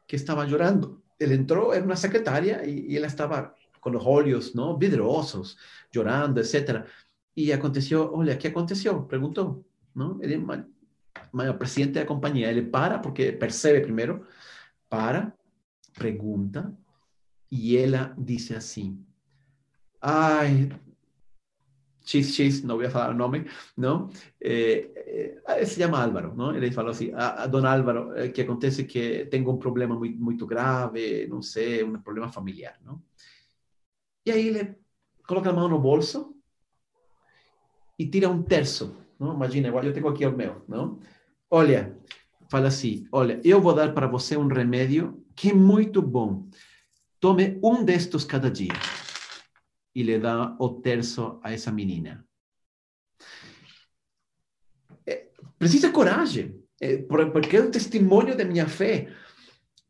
que 0.07 0.15
estaba 0.15 0.47
llorando. 0.47 1.03
Él 1.19 1.33
entró, 1.33 1.75
era 1.75 1.85
una 1.85 1.95
secretaria 1.95 2.67
y, 2.67 2.87
y 2.89 2.97
él 2.97 3.05
estaba 3.05 3.55
con 3.81 3.93
los 3.93 4.03
olhos, 4.05 4.55
¿no? 4.55 4.77
Vidrosos, 4.77 5.57
llorando, 5.91 6.39
etc. 6.39 6.85
Y 7.35 7.51
aconteció, 7.51 8.11
olha, 8.13 8.37
¿qué 8.37 8.47
aconteció? 8.49 9.07
Preguntó, 9.07 9.65
¿no? 9.93 10.19
El, 10.21 10.31
el 10.31 11.57
presidente 11.57 11.99
de 11.99 12.05
la 12.05 12.07
compañía, 12.07 12.49
él 12.49 12.69
para, 12.69 13.01
porque 13.01 13.33
percibe 13.33 13.81
primero, 13.81 14.23
para, 14.87 15.35
pregunta, 15.97 16.71
y 17.49 17.77
ella 17.77 18.13
dice 18.15 18.55
así, 18.55 18.95
ay, 19.99 20.69
chis, 22.03 22.33
chis, 22.33 22.63
no 22.63 22.75
voy 22.75 22.85
a 22.85 22.89
falar 22.89 23.11
el 23.11 23.17
nombre, 23.17 23.45
¿no? 23.75 24.09
Eh, 24.39 24.93
eh, 25.57 25.65
se 25.65 25.79
llama 25.79 26.03
Álvaro, 26.03 26.33
¿no? 26.35 26.53
Ele 26.53 26.71
falou 26.71 26.91
assim, 26.91 27.11
a, 27.13 27.43
a 27.43 27.47
don 27.47 27.65
Álvaro, 27.65 28.15
eh, 28.15 28.31
que 28.31 28.43
acontece 28.43 28.87
que 28.87 29.27
tengo 29.29 29.51
un 29.51 29.59
problema 29.59 29.95
muy, 29.95 30.15
muy 30.15 30.37
grave, 30.37 31.27
no 31.27 31.41
sé, 31.41 31.83
un 31.83 32.01
problema 32.01 32.29
familiar, 32.29 32.79
¿no? 32.83 33.03
E 34.25 34.31
aí 34.31 34.47
ele 34.47 34.75
coloca 35.27 35.49
a 35.49 35.53
mão 35.53 35.67
no 35.67 35.79
bolso 35.79 36.35
e 37.97 38.07
tira 38.07 38.29
um 38.29 38.43
terço. 38.43 38.95
Não? 39.19 39.33
Imagina, 39.33 39.69
eu 39.69 39.93
tenho 39.93 40.07
aqui 40.07 40.25
o 40.25 40.35
meu. 40.35 40.63
Não? 40.67 40.99
Olha, 41.49 41.97
fala 42.49 42.67
assim: 42.67 43.07
Olha, 43.11 43.39
eu 43.43 43.61
vou 43.61 43.73
dar 43.73 43.93
para 43.93 44.07
você 44.07 44.37
um 44.37 44.47
remédio 44.47 45.23
que 45.35 45.51
é 45.51 45.53
muito 45.53 46.01
bom. 46.01 46.47
Tome 47.19 47.59
um 47.63 47.83
destes 47.83 48.23
cada 48.23 48.49
dia. 48.49 48.73
E 49.93 50.03
lhe 50.03 50.17
dá 50.17 50.55
o 50.59 50.69
terço 50.69 51.39
a 51.43 51.51
essa 51.51 51.71
menina. 51.71 52.25
É, 55.05 55.29
precisa 55.59 55.91
coragem, 55.91 56.63
é, 56.79 56.97
porque 56.97 57.57
é 57.57 57.61
o 57.61 57.71
testemunho 57.71 58.35
da 58.35 58.45
minha 58.45 58.67
fé. 58.67 59.11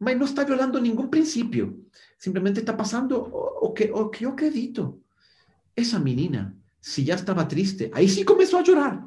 Mas 0.01 0.17
não 0.17 0.25
está 0.25 0.43
violando 0.43 0.81
nenhum 0.81 1.07
princípio. 1.07 1.85
Simplesmente 2.17 2.59
está 2.59 2.73
passando 2.73 3.19
o 3.21 3.71
que, 3.71 3.91
o 3.91 4.09
que 4.09 4.25
eu 4.25 4.31
acredito. 4.31 4.99
Essa 5.75 5.99
menina, 5.99 6.57
se 6.81 7.05
já 7.05 7.13
estava 7.13 7.45
triste, 7.45 7.91
aí 7.93 8.09
sim 8.09 8.25
começou 8.25 8.59
a 8.59 8.65
chorar. 8.65 9.05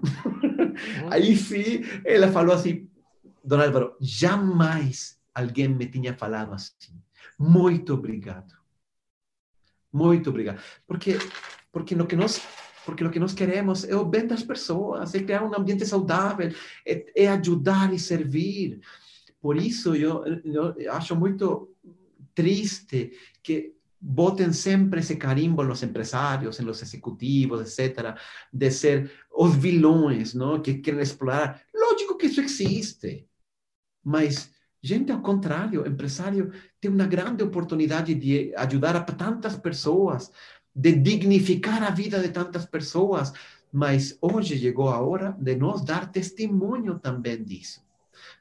aí 1.11 1.35
sim, 1.37 1.83
ela 2.05 2.31
falou 2.31 2.55
assim: 2.55 2.89
Dona 3.43 3.67
Álvaro, 3.67 3.97
jamais 4.01 5.19
alguém 5.35 5.67
me 5.67 5.87
tinha 5.87 6.15
falado 6.15 6.53
assim. 6.55 6.95
Muito 7.37 7.93
obrigado. 7.93 8.55
Muito 9.93 10.31
obrigado. 10.31 10.61
Porque, 10.87 11.19
porque 11.73 11.97
no 11.97 12.07
que 12.07 12.15
nós 12.15 12.41
porque 12.87 13.03
o 13.03 13.11
que 13.11 13.19
nós 13.19 13.33
queremos 13.33 13.83
é 13.85 13.97
o 13.97 14.05
bem 14.05 14.27
das 14.27 14.43
pessoas, 14.43 15.15
é 15.15 15.23
criar 15.23 15.43
um 15.43 15.55
ambiente 15.55 15.87
saudável, 15.87 16.55
é, 16.87 17.25
é 17.25 17.29
ajudar 17.29 17.93
e 17.95 17.99
servir. 17.99 18.79
Por 19.45 19.59
isso, 19.59 19.95
eu, 19.95 20.25
eu 20.25 20.91
acho 20.91 21.15
muito 21.15 21.77
triste 22.33 23.13
que 23.43 23.75
voten 24.01 24.55
siempre 24.55 25.01
ese 25.01 25.19
carimbo 25.19 25.63
empresarios, 25.83 26.61
en 26.61 26.67
los 26.67 26.83
ejecutivos, 26.83 27.61
etcétera, 27.61 28.17
de 28.51 28.71
ser 28.71 29.11
os 29.31 29.55
vilões, 29.61 30.35
¿no? 30.35 30.63
Que 30.63 30.81
quieren 30.81 31.03
explorar. 31.03 31.63
isso 32.23 32.41
existe. 32.41 33.29
Mas, 34.03 34.51
gente, 34.81 35.13
ao 35.13 35.21
contrário, 35.21 35.87
empresário 35.87 36.51
tem 36.81 36.91
uma 36.91 37.07
grande 37.07 37.45
oportunidade 37.45 38.15
de 38.15 38.51
ajudar 38.57 38.97
a 38.97 39.03
tantas 39.03 39.57
pessoas, 39.57 40.33
de 40.75 40.93
dignificar 40.93 41.83
a 41.83 41.91
vida 41.91 42.19
de 42.19 42.31
tantas 42.31 42.65
pessoas. 42.65 43.31
Mas 43.71 44.17
hoje 44.23 44.59
chegou 44.59 44.89
a 44.89 45.01
hora 45.01 45.37
de 45.39 45.55
nós 45.55 45.85
dar 45.85 46.11
testemunho 46.11 46.99
também 46.99 47.45
disso, 47.45 47.84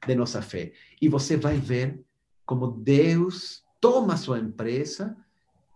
de 0.05 0.15
nossa 0.15 0.41
fé. 0.41 0.73
E 1.01 1.07
você 1.07 1.37
vai 1.37 1.57
ver 1.57 1.99
como 2.45 2.67
Deus 2.67 3.63
toma 3.79 4.17
sua 4.17 4.39
empresa 4.39 5.15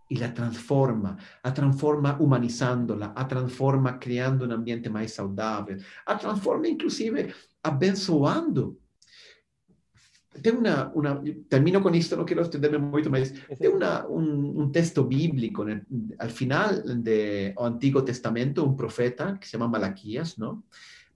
y 0.08 0.16
la 0.16 0.32
transforma, 0.32 1.16
a 1.42 1.52
transforma 1.52 2.16
humanizándola, 2.18 3.12
a 3.14 3.28
transforma 3.28 3.98
creando 3.98 4.44
un 4.44 4.52
ambiente 4.52 4.88
más 4.88 5.12
saludable, 5.12 5.76
a 6.06 6.16
transforma 6.16 6.66
inclusive 6.66 7.32
abençoando. 7.62 8.78
Tengo 10.42 10.60
una, 10.60 10.90
una, 10.94 11.22
termino 11.48 11.82
con 11.82 11.94
esto, 11.94 12.16
no 12.16 12.24
quiero 12.24 12.42
extenderme 12.42 12.78
mucho 12.78 13.10
más, 13.10 13.34
tengo 13.58 13.76
una, 13.76 14.06
un, 14.06 14.56
un, 14.56 14.70
texto 14.70 15.04
bíblico 15.04 15.64
el, 15.66 15.84
al 16.18 16.30
final 16.30 17.02
del 17.02 17.54
Antiguo 17.58 18.04
Testamento, 18.04 18.64
un 18.64 18.76
profeta 18.76 19.36
que 19.38 19.46
se 19.46 19.58
llama 19.58 19.68
Malaquías, 19.68 20.38
¿no? 20.38 20.64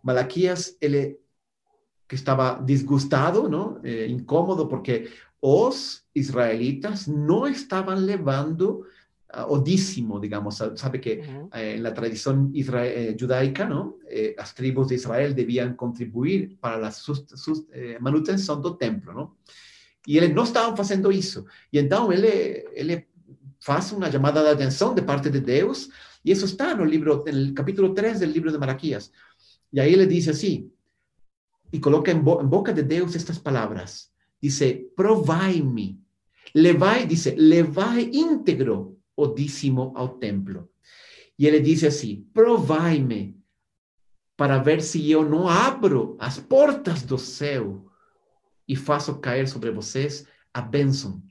Malaquías, 0.03 0.77
él 0.81 1.19
que 2.13 2.17
estaba 2.17 2.61
disgustado, 2.63 3.49
¿no? 3.49 3.81
Eh, 3.83 4.07
incómodo 4.07 4.69
porque 4.69 5.09
los 5.41 6.05
israelitas 6.13 7.09
no 7.09 7.47
estaban 7.47 8.05
levando 8.05 8.83
uh, 9.35 9.55
odísimo, 9.55 10.21
digamos. 10.21 10.57
Sabe 10.75 11.01
que 11.01 11.13
uh 11.21 11.23
-huh. 11.23 11.59
eh, 11.59 11.77
en 11.77 11.83
la 11.83 11.95
tradición 11.95 12.53
eh, 12.55 13.17
judaica, 13.19 13.65
¿no? 13.65 13.97
Eh, 14.11 14.35
las 14.37 14.55
tribus 14.55 14.89
de 14.89 14.97
Israel 14.97 15.35
debían 15.35 15.75
contribuir 15.75 16.59
para 16.61 16.77
la 16.79 16.91
sust 16.91 17.35
sust 17.35 17.71
eh, 17.73 17.97
manutención 17.99 18.61
del 18.61 18.77
templo, 18.77 19.15
¿no? 19.15 19.39
Y 20.05 20.19
ellos 20.19 20.35
no 20.35 20.43
estaban 20.43 20.75
haciendo 20.79 21.11
eso. 21.11 21.47
Y 21.71 21.79
entonces 21.79 22.19
él, 22.19 22.27
él 22.91 23.07
hace 23.69 23.95
una 23.95 24.11
llamada 24.11 24.43
de 24.43 24.51
atención 24.51 24.95
de 24.95 25.03
parte 25.03 25.31
de 25.31 25.41
Dios. 25.41 25.89
Y 26.23 26.31
eso 26.31 26.45
está 26.45 26.73
en 26.73 26.81
el, 26.83 26.91
libro, 26.91 27.25
en 27.27 27.37
el 27.37 27.55
capítulo 27.55 27.95
3 27.95 28.21
del 28.21 28.35
libro 28.35 28.53
de 28.53 28.59
Malaquías. 28.59 29.11
Y 29.75 29.81
ahí 29.81 29.97
le 29.97 30.07
dice 30.07 30.33
así, 30.33 30.71
e 31.73 31.81
coloca 31.81 32.11
em, 32.11 32.21
bo 32.21 32.43
boca 32.45 32.73
de 32.73 32.83
Deus 32.83 33.17
estas 33.17 33.39
palavras: 33.39 34.11
dice, 34.41 34.91
provai-me. 34.95 36.01
Levai, 36.55 37.07
dice, 37.07 37.35
levai 37.37 38.11
íntegro 38.13 38.99
o 39.17 39.27
dízimo 39.27 39.93
ao 39.97 40.19
templo. 40.19 40.69
E 41.39 41.47
ele 41.47 41.61
diz 41.61 41.83
assim, 41.85 42.27
provai-me 42.35 43.41
para 44.37 44.59
ver 44.59 44.83
se 44.83 45.11
eu 45.11 45.29
não 45.29 45.49
abro 45.49 46.17
as 46.19 46.39
portas 46.39 47.03
do 47.03 47.17
céu 47.17 47.87
e 48.69 48.77
faço 48.77 49.19
cair 49.19 49.49
sobre 49.49 49.71
vocês 49.71 50.27
a 50.53 50.61
bênção. 50.61 51.23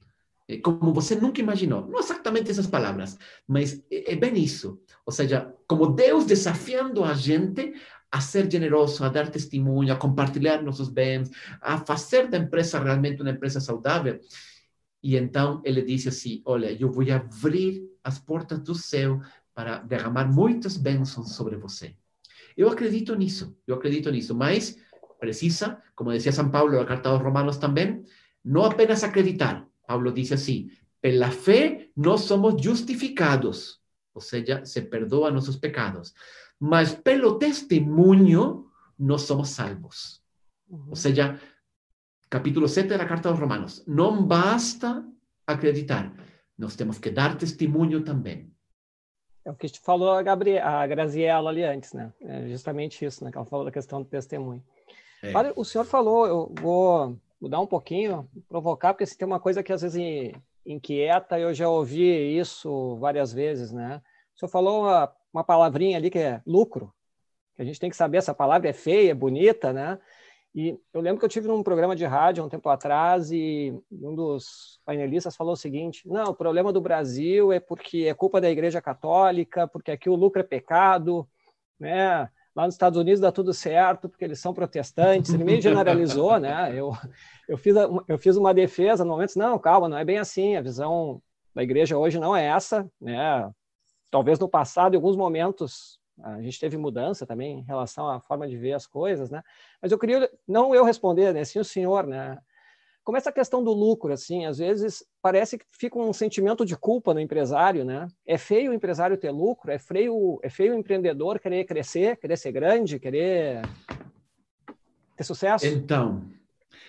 Como 0.63 0.93
você 0.93 1.15
nunca 1.15 1.39
imaginou. 1.39 1.87
Não 1.87 1.99
exatamente 1.99 2.51
essas 2.51 2.67
palavras, 2.67 3.17
mas 3.47 3.83
é 3.89 4.15
bem 4.15 4.37
isso. 4.37 4.81
Ou 5.05 5.13
seja, 5.13 5.53
como 5.67 5.87
Deus 5.87 6.25
desafiando 6.25 7.03
a 7.03 7.13
gente 7.13 7.73
a 8.11 8.19
ser 8.19 8.51
generoso, 8.51 9.05
a 9.05 9.09
dar 9.09 9.29
testemunho, 9.29 9.93
a 9.93 9.95
compartilhar 9.95 10.61
nossos 10.61 10.89
bens, 10.89 11.31
a 11.61 11.77
fazer 11.77 12.27
da 12.27 12.37
empresa 12.37 12.77
realmente 12.77 13.21
uma 13.21 13.31
empresa 13.31 13.61
saudável. 13.61 14.19
E 15.01 15.15
então 15.15 15.61
ele 15.63 15.81
disse 15.81 16.09
assim: 16.09 16.41
Olha, 16.43 16.71
eu 16.71 16.91
vou 16.91 17.09
abrir 17.09 17.89
as 18.03 18.19
portas 18.19 18.59
do 18.59 18.75
céu 18.75 19.21
para 19.53 19.77
derramar 19.79 20.25
muitas 20.25 20.75
bênçãos 20.75 21.33
sobre 21.35 21.55
você. 21.55 21.95
Eu 22.57 22.69
acredito 22.69 23.15
nisso, 23.15 23.55
eu 23.65 23.75
acredito 23.75 24.11
nisso, 24.11 24.35
mas 24.35 24.77
precisa, 25.17 25.81
como 25.95 26.11
dizia 26.11 26.33
São 26.33 26.49
Paulo 26.49 26.77
na 26.77 26.85
carta 26.85 27.09
aos 27.09 27.21
Romanos 27.21 27.57
também, 27.57 28.03
não 28.43 28.65
apenas 28.65 29.03
acreditar. 29.03 29.65
Paulo 29.87 30.11
disse 30.11 30.33
assim: 30.33 30.69
pela 30.99 31.31
fé 31.31 31.87
nós 31.95 32.21
somos 32.21 32.61
justificados, 32.61 33.79
ou 34.13 34.19
seja, 34.19 34.65
se 34.65 34.81
perdoa 34.81 35.31
nossos 35.31 35.55
pecados 35.55 36.13
mas 36.61 36.93
pelo 36.93 37.39
testemunho 37.39 38.67
nós 38.97 39.23
somos 39.23 39.49
salvos. 39.49 40.21
Uhum. 40.69 40.89
Ou 40.89 40.95
seja, 40.95 41.41
capítulo 42.29 42.67
7 42.67 42.87
da 42.87 43.05
carta 43.05 43.29
aos 43.29 43.39
Romanos, 43.39 43.83
não 43.87 44.23
basta 44.23 45.03
acreditar, 45.47 46.13
nós 46.55 46.75
temos 46.75 46.99
que 46.99 47.09
dar 47.09 47.35
testemunho 47.35 48.03
também. 48.03 48.53
É 49.43 49.49
o 49.49 49.55
que 49.55 49.67
falou 49.79 50.11
a, 50.11 50.21
Gabriela, 50.21 50.83
a 50.83 50.85
Graziella 50.85 51.49
ali 51.49 51.63
antes, 51.63 51.93
né? 51.93 52.13
É 52.21 52.47
justamente 52.47 53.03
isso, 53.03 53.23
né? 53.23 53.31
Que 53.31 53.37
ela 53.37 53.45
falou 53.47 53.65
da 53.65 53.71
questão 53.71 54.03
do 54.03 54.07
testemunho. 54.07 54.63
É. 55.23 55.35
Olha, 55.35 55.51
o 55.55 55.65
senhor 55.65 55.83
falou, 55.83 56.27
eu 56.27 56.53
vou 56.61 57.17
mudar 57.41 57.59
um 57.59 57.65
pouquinho, 57.65 58.29
provocar, 58.47 58.93
porque 58.93 59.07
se 59.07 59.17
tem 59.17 59.25
uma 59.25 59.39
coisa 59.39 59.63
que 59.63 59.73
às 59.73 59.81
vezes 59.81 60.31
inquieta, 60.63 61.39
eu 61.39 61.55
já 61.55 61.67
ouvi 61.67 62.37
isso 62.37 62.97
várias 62.97 63.33
vezes, 63.33 63.71
né? 63.71 63.99
O 64.35 64.39
senhor 64.39 64.49
falou 64.51 64.83
uma 64.83 65.11
uma 65.33 65.43
palavrinha 65.43 65.97
ali 65.97 66.09
que 66.09 66.19
é 66.19 66.41
lucro, 66.45 66.93
que 67.55 67.61
a 67.61 67.65
gente 67.65 67.79
tem 67.79 67.89
que 67.89 67.95
saber 67.95 68.17
essa 68.17 68.33
palavra 68.33 68.69
é 68.69 68.73
feia, 68.73 69.11
é 69.11 69.15
bonita, 69.15 69.71
né? 69.71 69.99
E 70.53 70.77
eu 70.93 70.99
lembro 70.99 71.19
que 71.19 71.25
eu 71.25 71.29
tive 71.29 71.47
num 71.47 71.63
programa 71.63 71.95
de 71.95 72.03
rádio 72.05 72.43
um 72.43 72.49
tempo 72.49 72.67
atrás 72.67 73.31
e 73.31 73.73
um 73.89 74.13
dos 74.13 74.81
painelistas 74.85 75.35
falou 75.35 75.53
o 75.53 75.57
seguinte: 75.57 76.05
não, 76.05 76.25
o 76.25 76.35
problema 76.35 76.73
do 76.73 76.81
Brasil 76.81 77.53
é 77.53 77.59
porque 77.59 78.05
é 78.09 78.13
culpa 78.13 78.41
da 78.41 78.51
Igreja 78.51 78.81
Católica, 78.81 79.65
porque 79.67 79.91
aqui 79.91 80.09
o 80.09 80.15
lucro 80.15 80.41
é 80.41 80.43
pecado, 80.43 81.27
né? 81.79 82.29
Lá 82.53 82.65
nos 82.65 82.75
Estados 82.75 82.99
Unidos 82.99 83.21
dá 83.21 83.31
tudo 83.31 83.53
certo 83.53 84.09
porque 84.09 84.25
eles 84.25 84.39
são 84.39 84.53
protestantes. 84.53 85.33
Ele 85.33 85.45
meio 85.45 85.61
generalizou, 85.63 86.37
né? 86.37 86.73
Eu, 86.75 86.91
eu, 87.47 87.57
fiz, 87.57 87.73
eu 88.07 88.17
fiz 88.17 88.35
uma 88.35 88.53
defesa 88.53 89.05
no 89.05 89.11
momento, 89.11 89.37
não, 89.37 89.57
calma, 89.57 89.87
não 89.87 89.97
é 89.97 90.03
bem 90.03 90.17
assim. 90.17 90.57
A 90.57 90.61
visão 90.61 91.21
da 91.55 91.63
igreja 91.63 91.97
hoje 91.97 92.19
não 92.19 92.35
é 92.35 92.45
essa, 92.45 92.91
né? 92.99 93.49
Talvez 94.11 94.37
no 94.37 94.49
passado, 94.49 94.93
em 94.93 94.97
alguns 94.97 95.15
momentos, 95.15 95.99
a 96.21 96.41
gente 96.41 96.59
teve 96.59 96.77
mudança 96.77 97.25
também 97.25 97.59
em 97.59 97.63
relação 97.63 98.07
à 98.07 98.19
forma 98.19 98.47
de 98.47 98.57
ver 98.57 98.73
as 98.73 98.85
coisas, 98.85 99.31
né? 99.31 99.41
Mas 99.81 99.91
eu 99.91 99.97
queria, 99.97 100.29
não 100.47 100.75
eu 100.75 100.83
responder, 100.83 101.33
né? 101.33 101.43
Sim 101.45 101.59
o 101.59 101.65
senhor, 101.65 102.05
né? 102.05 102.37
Como 103.03 103.17
essa 103.17 103.31
questão 103.31 103.63
do 103.63 103.71
lucro, 103.71 104.13
assim, 104.13 104.45
às 104.45 104.59
vezes 104.59 105.03
parece 105.21 105.57
que 105.57 105.65
fica 105.71 105.97
um 105.97 106.13
sentimento 106.13 106.63
de 106.63 106.77
culpa 106.77 107.13
no 107.13 107.19
empresário, 107.19 107.83
né? 107.83 108.07
É 108.27 108.37
feio 108.37 108.71
o 108.71 108.73
empresário 108.73 109.17
ter 109.17 109.31
lucro, 109.31 109.71
é 109.71 109.79
feio, 109.79 110.39
é 110.43 110.49
feio 110.49 110.75
o 110.75 110.77
empreendedor 110.77 111.39
querer 111.39 111.63
crescer, 111.63 112.17
querer 112.17 112.37
ser 112.37 112.51
grande, 112.51 112.99
querer 112.99 113.61
ter 115.17 115.23
sucesso. 115.23 115.65
Então, 115.65 116.23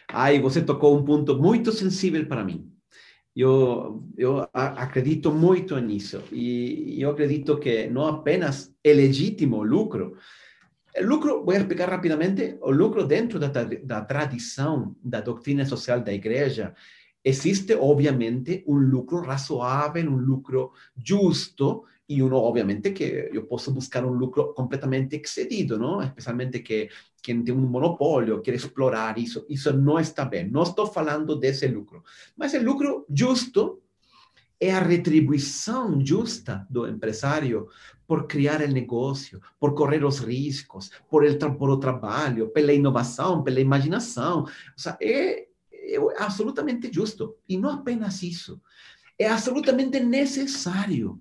aí 0.07 0.39
você 0.39 0.61
tocou 0.61 0.99
um 0.99 1.05
ponto 1.05 1.39
muito 1.39 1.73
sensível 1.73 2.27
para 2.27 2.45
mim. 2.45 2.72
Eu, 3.35 4.05
eu 4.17 4.47
acredito 4.53 5.33
muito 5.33 5.79
nisso. 5.79 6.23
E 6.31 7.01
eu 7.01 7.11
acredito 7.11 7.59
que 7.59 7.87
não 7.89 8.07
apenas 8.07 8.75
é 8.85 8.93
legítimo 8.93 9.63
lucro. 9.63 10.17
O 10.97 11.05
lucro, 11.07 11.45
vou 11.45 11.55
explicar 11.55 11.89
rapidamente, 11.89 12.59
o 12.61 12.71
lucro 12.71 13.07
dentro 13.07 13.39
da, 13.39 13.49
da 13.49 14.03
tradição 14.03 14.95
da 15.03 15.23
doutrina 15.23 15.65
social 15.65 16.01
da 16.01 16.13
igreja, 16.13 16.75
existe 17.25 17.75
obviamente 17.75 18.63
um 18.67 18.77
lucro 18.77 19.23
razoável, 19.23 20.11
um 20.11 20.17
lucro 20.17 20.73
justo, 20.95 21.85
y 22.13 22.21
uno 22.21 22.39
obviamente 22.39 22.93
que 22.93 23.31
yo 23.33 23.49
puedo 23.49 23.73
buscar 23.73 24.05
un 24.05 24.19
lucro 24.19 24.53
completamente 24.55 25.17
excedido, 25.17 25.79
¿no? 25.79 26.03
Especialmente 26.03 26.63
que 26.63 26.91
quien 27.23 27.43
tiene 27.43 27.61
un 27.61 27.71
monopolio 27.71 28.43
quiere 28.43 28.59
explorar 28.59 29.19
eso, 29.19 29.47
eso 29.49 29.73
no 29.73 29.99
está 29.99 30.27
bien. 30.27 30.53
No 30.53 30.63
estoy 30.63 30.89
hablando 30.95 31.37
de 31.37 31.49
ese 31.49 31.69
lucro, 31.69 32.05
mas 32.37 32.53
el 32.53 32.65
lucro 32.65 33.07
justo 33.09 33.81
es 34.61 34.73
la 34.73 34.81
retribución 34.81 36.05
justa 36.07 36.67
do 36.69 36.87
empresario 36.87 37.69
por 38.07 38.29
criar 38.29 38.61
el 38.63 38.75
negocio, 38.75 39.41
por 39.59 39.75
correr 39.75 40.03
los 40.03 40.23
riesgos, 40.23 40.93
por 41.09 41.25
el 41.25 41.39
por 41.39 41.71
o 41.71 41.81
trabalho, 41.81 42.53
pela 42.53 42.73
inovação, 42.73 43.43
pela 43.43 43.59
imaginação. 43.59 44.43
O 44.43 44.81
sea, 44.81 44.97
é, 45.01 45.49
é 45.73 45.97
absolutamente 46.19 46.93
justo. 46.93 47.39
E 47.49 47.57
não 47.57 47.71
apenas 47.71 48.23
isso, 48.23 48.61
é 49.19 49.29
absolutamente 49.29 49.99
necessário 49.99 51.19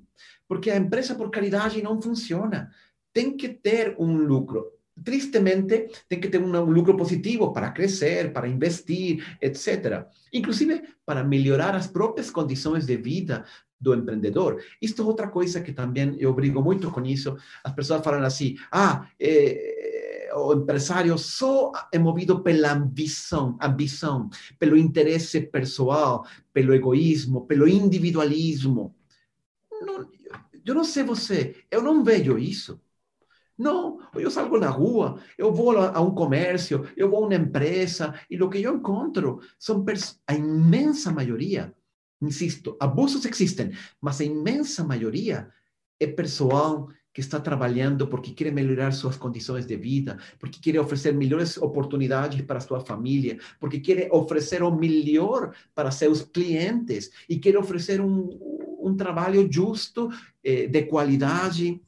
porque 0.52 0.70
a 0.70 0.76
empresa 0.76 1.16
por 1.16 1.32
caridade 1.32 1.82
não 1.82 2.02
funciona. 2.02 2.70
Tem 3.14 3.38
que 3.38 3.48
ter 3.48 3.96
um 3.98 4.18
lucro. 4.18 4.66
Tristemente, 5.02 5.88
tem 6.10 6.20
que 6.20 6.28
ter 6.28 6.42
um, 6.42 6.66
lucro 6.66 6.98
positivo 6.98 7.54
para 7.54 7.72
crescer, 7.72 8.34
para 8.34 8.50
investir, 8.50 9.38
etc. 9.42 10.06
Inclusive 10.34 10.84
para 11.06 11.24
melhorar 11.24 11.74
as 11.74 11.88
próprias 11.88 12.30
condições 12.30 12.86
de 12.86 12.98
vida 12.98 13.46
do 13.80 13.96
empreendedor. 13.96 14.62
Isto 14.82 15.04
é 15.04 15.06
outra 15.06 15.30
coisa 15.30 15.62
que 15.62 15.72
também 15.72 16.18
eu 16.20 16.34
brigo 16.34 16.62
muito 16.62 16.92
com 16.92 17.06
isso. 17.06 17.38
As 17.64 17.74
pessoas 17.74 18.04
falam 18.04 18.22
assim: 18.22 18.58
ah, 18.74 19.08
eh, 19.18 20.32
o 20.36 20.54
empresário 20.54 21.18
só 21.18 21.72
é 21.94 21.98
movido 21.98 22.42
pela 22.42 22.74
ambição, 22.74 23.58
ambição, 23.62 24.30
pelo 24.60 24.76
interesse 24.76 25.40
pessoal, 25.40 26.26
pelo 26.52 26.74
egoísmo, 26.74 27.46
pelo 27.48 27.70
individualismo. 27.70 28.94
Não, 29.82 30.08
eu 30.66 30.76
não 30.76 30.84
sei 30.84 31.04
você, 31.04 31.56
eu 31.70 31.82
não 31.82 32.04
vejo 32.04 32.38
isso. 32.38 32.80
Não, 33.58 34.00
eu 34.16 34.32
salgo 34.32 34.58
na 34.58 34.70
rua, 34.70 35.20
eu 35.38 35.54
vou 35.54 35.78
a 35.78 36.02
um 36.02 36.16
comércio, 36.16 36.90
eu 36.98 37.10
vou 37.10 37.24
a 37.24 37.28
uma 37.28 37.36
empresa 37.36 38.20
e 38.30 38.42
o 38.42 38.50
que 38.50 38.62
eu 38.62 38.76
encontro 38.76 39.40
são 39.60 39.86
a 40.26 40.34
imensa 40.34 41.12
maioria, 41.12 41.72
insisto, 42.20 42.76
abusos 42.80 43.24
existem, 43.26 43.72
mas 44.00 44.20
a 44.20 44.24
imensa 44.24 44.84
maioria 44.84 45.52
é 46.00 46.08
pessoal 46.08 46.90
que 47.14 47.20
está 47.20 47.40
trabalhando 47.40 48.08
porque 48.08 48.32
quer 48.32 48.52
melhorar 48.52 48.92
suas 48.94 49.18
condições 49.18 49.66
de 49.66 49.76
vida, 49.76 50.18
porque 50.40 50.60
quer 50.60 50.80
oferecer 50.80 51.14
melhores 51.14 51.58
oportunidades 51.58 52.42
para 52.42 52.60
sua 52.62 52.80
família, 52.80 53.38
porque 53.60 53.80
quer 53.80 54.10
oferecer 54.12 54.64
o 54.64 54.72
melhor 54.72 55.54
para 55.76 55.92
seus 55.92 56.22
clientes 56.22 57.12
e 57.30 57.38
quer 57.38 57.58
oferecer 57.58 58.02
um, 58.02 58.30
um 58.82 58.96
trabalho 58.96 59.48
justo, 59.52 60.10
eh, 60.44 60.68
de 60.68 60.84
qualidade. 60.84 61.82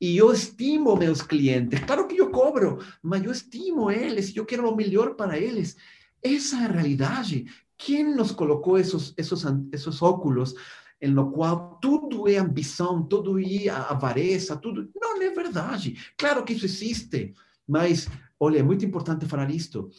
E 0.00 0.16
eu 0.16 0.32
estimo 0.32 0.96
meus 0.96 1.22
clientes. 1.22 1.80
Claro 1.80 2.06
que 2.06 2.20
eu 2.20 2.30
cobro, 2.30 2.78
mas 3.02 3.24
eu 3.24 3.32
estimo 3.32 3.90
eles, 3.90 4.34
eu 4.36 4.44
quero 4.44 4.68
o 4.68 4.76
melhor 4.76 5.14
para 5.14 5.38
eles. 5.38 5.76
Essa 6.22 6.56
é 6.56 6.64
a 6.64 6.72
realidade. 6.72 7.46
Quem 7.76 8.14
nos 8.14 8.32
colocou 8.32 8.78
esses, 8.78 9.14
esses, 9.16 9.44
esses 9.72 10.02
óculos 10.02 10.54
em 11.00 11.10
no 11.10 11.30
qual 11.30 11.78
tudo 11.82 12.28
é 12.28 12.38
ambição, 12.38 13.02
tudo 13.02 13.38
é 13.38 13.68
avareza, 13.68 14.56
tudo... 14.56 14.90
Não 14.94 15.20
é 15.20 15.30
verdade. 15.30 15.98
Claro 16.16 16.44
que 16.44 16.54
isso 16.54 16.64
existe, 16.64 17.34
mas, 17.66 18.08
olha, 18.38 18.58
é 18.58 18.62
muito 18.62 18.84
importante 18.84 19.26
falar 19.26 19.50
isto. 19.50 19.90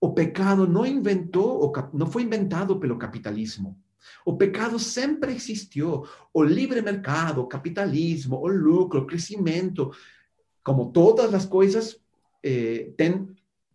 O 0.00 0.12
pecado 0.12 0.66
não 0.66 0.84
inventou, 0.84 1.72
não 1.92 2.06
foi 2.06 2.22
inventado 2.22 2.78
pelo 2.78 2.98
capitalismo. 2.98 3.78
O 4.24 4.36
pecado 4.36 4.78
sempre 4.78 5.32
existiu. 5.32 6.06
O 6.32 6.42
livre 6.42 6.80
mercado, 6.82 7.40
o 7.40 7.46
capitalismo, 7.46 8.36
o 8.36 8.48
lucro, 8.48 9.00
o 9.00 9.06
crescimento, 9.06 9.90
como 10.62 10.92
todas 10.92 11.34
as 11.34 11.46
coisas, 11.46 12.00
eh, 12.42 12.92
tem 12.96 13.28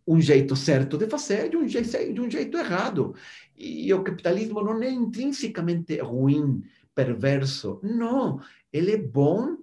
um 0.06 0.20
jeito 0.20 0.56
certo 0.56 0.96
de 0.96 1.06
fazer 1.06 1.52
e 1.52 1.56
um 1.56 1.68
jeito, 1.68 2.14
de 2.14 2.20
um 2.20 2.30
jeito 2.30 2.56
errado. 2.56 3.14
E 3.56 3.92
o 3.92 4.02
capitalismo 4.02 4.62
não 4.62 4.82
é 4.82 4.90
intrinsecamente 4.90 5.98
ruim, 6.00 6.62
perverso. 6.94 7.78
Não, 7.82 8.40
ele 8.72 8.92
é 8.92 8.96
bom 8.96 9.58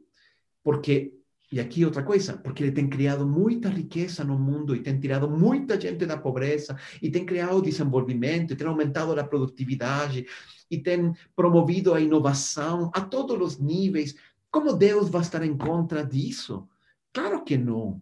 porque 0.64 1.16
e 1.52 1.60
aqui 1.60 1.86
outra 1.86 2.04
coisa, 2.04 2.34
porque 2.38 2.64
ele 2.64 2.72
tem 2.72 2.90
criado 2.90 3.26
muita 3.26 3.70
riqueza 3.70 4.24
no 4.24 4.38
mundo 4.38 4.76
e 4.76 4.82
tem 4.82 5.00
tirado 5.00 5.30
muita 5.30 5.80
gente 5.80 6.06
da 6.06 6.18
pobreza 6.18 6.78
e 7.02 7.10
tem 7.10 7.26
criado 7.26 7.62
desenvolvimento, 7.62 8.52
e 8.52 8.56
tem 8.56 8.68
aumentado 8.68 9.18
a 9.18 9.24
produtividade 9.24 10.26
e 10.70 10.78
tem 10.78 11.14
promovido 11.36 11.94
a 11.94 12.02
inovação 12.02 12.92
a 12.94 13.02
todos 13.02 13.40
os 13.40 13.60
níveis. 13.60 14.16
Como 14.52 14.74
Deus 14.74 15.10
vai 15.10 15.22
estar 15.22 15.44
em 15.44 15.58
contra 15.58 16.06
disso? 16.06 16.68
Claro 17.14 17.44
que 17.44 17.58
não. 17.58 18.02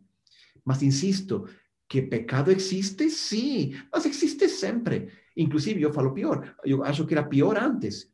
Mas 0.65 0.81
insisto, 0.81 1.47
que 1.87 2.01
pecado 2.01 2.51
existe, 2.51 3.09
sim, 3.09 3.75
mas 3.91 4.05
existe 4.05 4.47
sempre. 4.47 5.09
Inclusive, 5.35 5.81
eu 5.81 5.93
falo 5.93 6.13
pior, 6.13 6.55
eu 6.63 6.83
acho 6.83 7.05
que 7.05 7.13
era 7.13 7.23
pior 7.23 7.57
antes. 7.57 8.11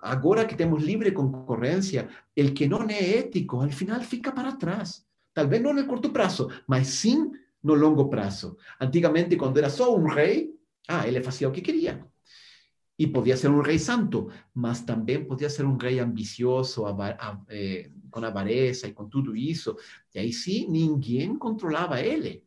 Agora 0.00 0.46
que 0.46 0.54
temos 0.54 0.82
livre 0.82 1.12
concorrência, 1.12 2.08
el 2.36 2.54
que 2.54 2.68
não 2.68 2.88
é 2.88 3.18
ético, 3.18 3.60
al 3.60 3.72
final 3.72 4.00
fica 4.00 4.32
para 4.32 4.56
trás. 4.56 5.04
Talvez 5.34 5.60
não 5.62 5.72
no 5.72 5.86
curto 5.86 6.10
prazo, 6.10 6.48
mas 6.66 6.86
sim 6.88 7.32
no 7.62 7.74
longo 7.74 8.08
prazo. 8.08 8.56
Antigamente, 8.80 9.36
quando 9.36 9.58
era 9.58 9.70
só 9.70 9.94
um 9.94 10.06
rei, 10.06 10.54
ah, 10.88 11.06
ele 11.06 11.22
fazia 11.22 11.48
o 11.48 11.52
que 11.52 11.60
queria. 11.60 12.04
E 12.98 13.06
podia 13.06 13.36
ser 13.36 13.48
um 13.48 13.60
rei 13.62 13.78
santo, 13.78 14.30
mas 14.52 14.80
também 14.82 15.24
podia 15.24 15.48
ser 15.48 15.64
um 15.64 15.76
rei 15.76 16.00
ambicioso, 16.00 16.84
eh, 17.48 17.90
com 18.10 18.24
avareza 18.24 18.88
e 18.88 18.92
com 18.92 19.08
tudo 19.08 19.36
isso. 19.36 19.76
E 20.14 20.18
aí 20.18 20.32
sim, 20.32 20.68
ninguém 20.68 21.38
controlava 21.38 22.00
ele. 22.00 22.44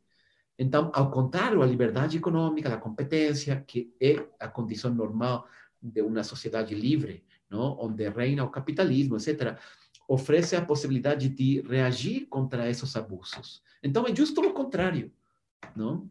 Então, 0.60 0.92
ao 0.94 1.10
contrário, 1.10 1.62
a 1.62 1.66
liberdade 1.66 2.18
econômica, 2.18 2.74
a 2.74 2.78
competência, 2.78 3.64
que 3.66 3.94
é 4.00 4.24
a 4.40 4.48
condição 4.48 4.94
normal 4.94 5.48
de 5.82 6.02
uma 6.02 6.24
sociedade 6.24 6.76
livre, 6.76 7.24
onde 7.52 8.08
reina 8.10 8.44
o 8.44 8.50
capitalismo, 8.50 9.16
etc., 9.16 9.58
oferece 10.08 10.56
a 10.56 10.66
possibilidade 10.66 11.30
de 11.30 11.62
reagir 11.62 12.28
contra 12.28 12.70
esses 12.70 12.96
abusos. 12.96 13.64
Então, 13.82 14.06
é 14.06 14.16
justo 14.16 14.42
o 14.42 14.54
contrário. 14.54 15.12
Não? 15.76 16.10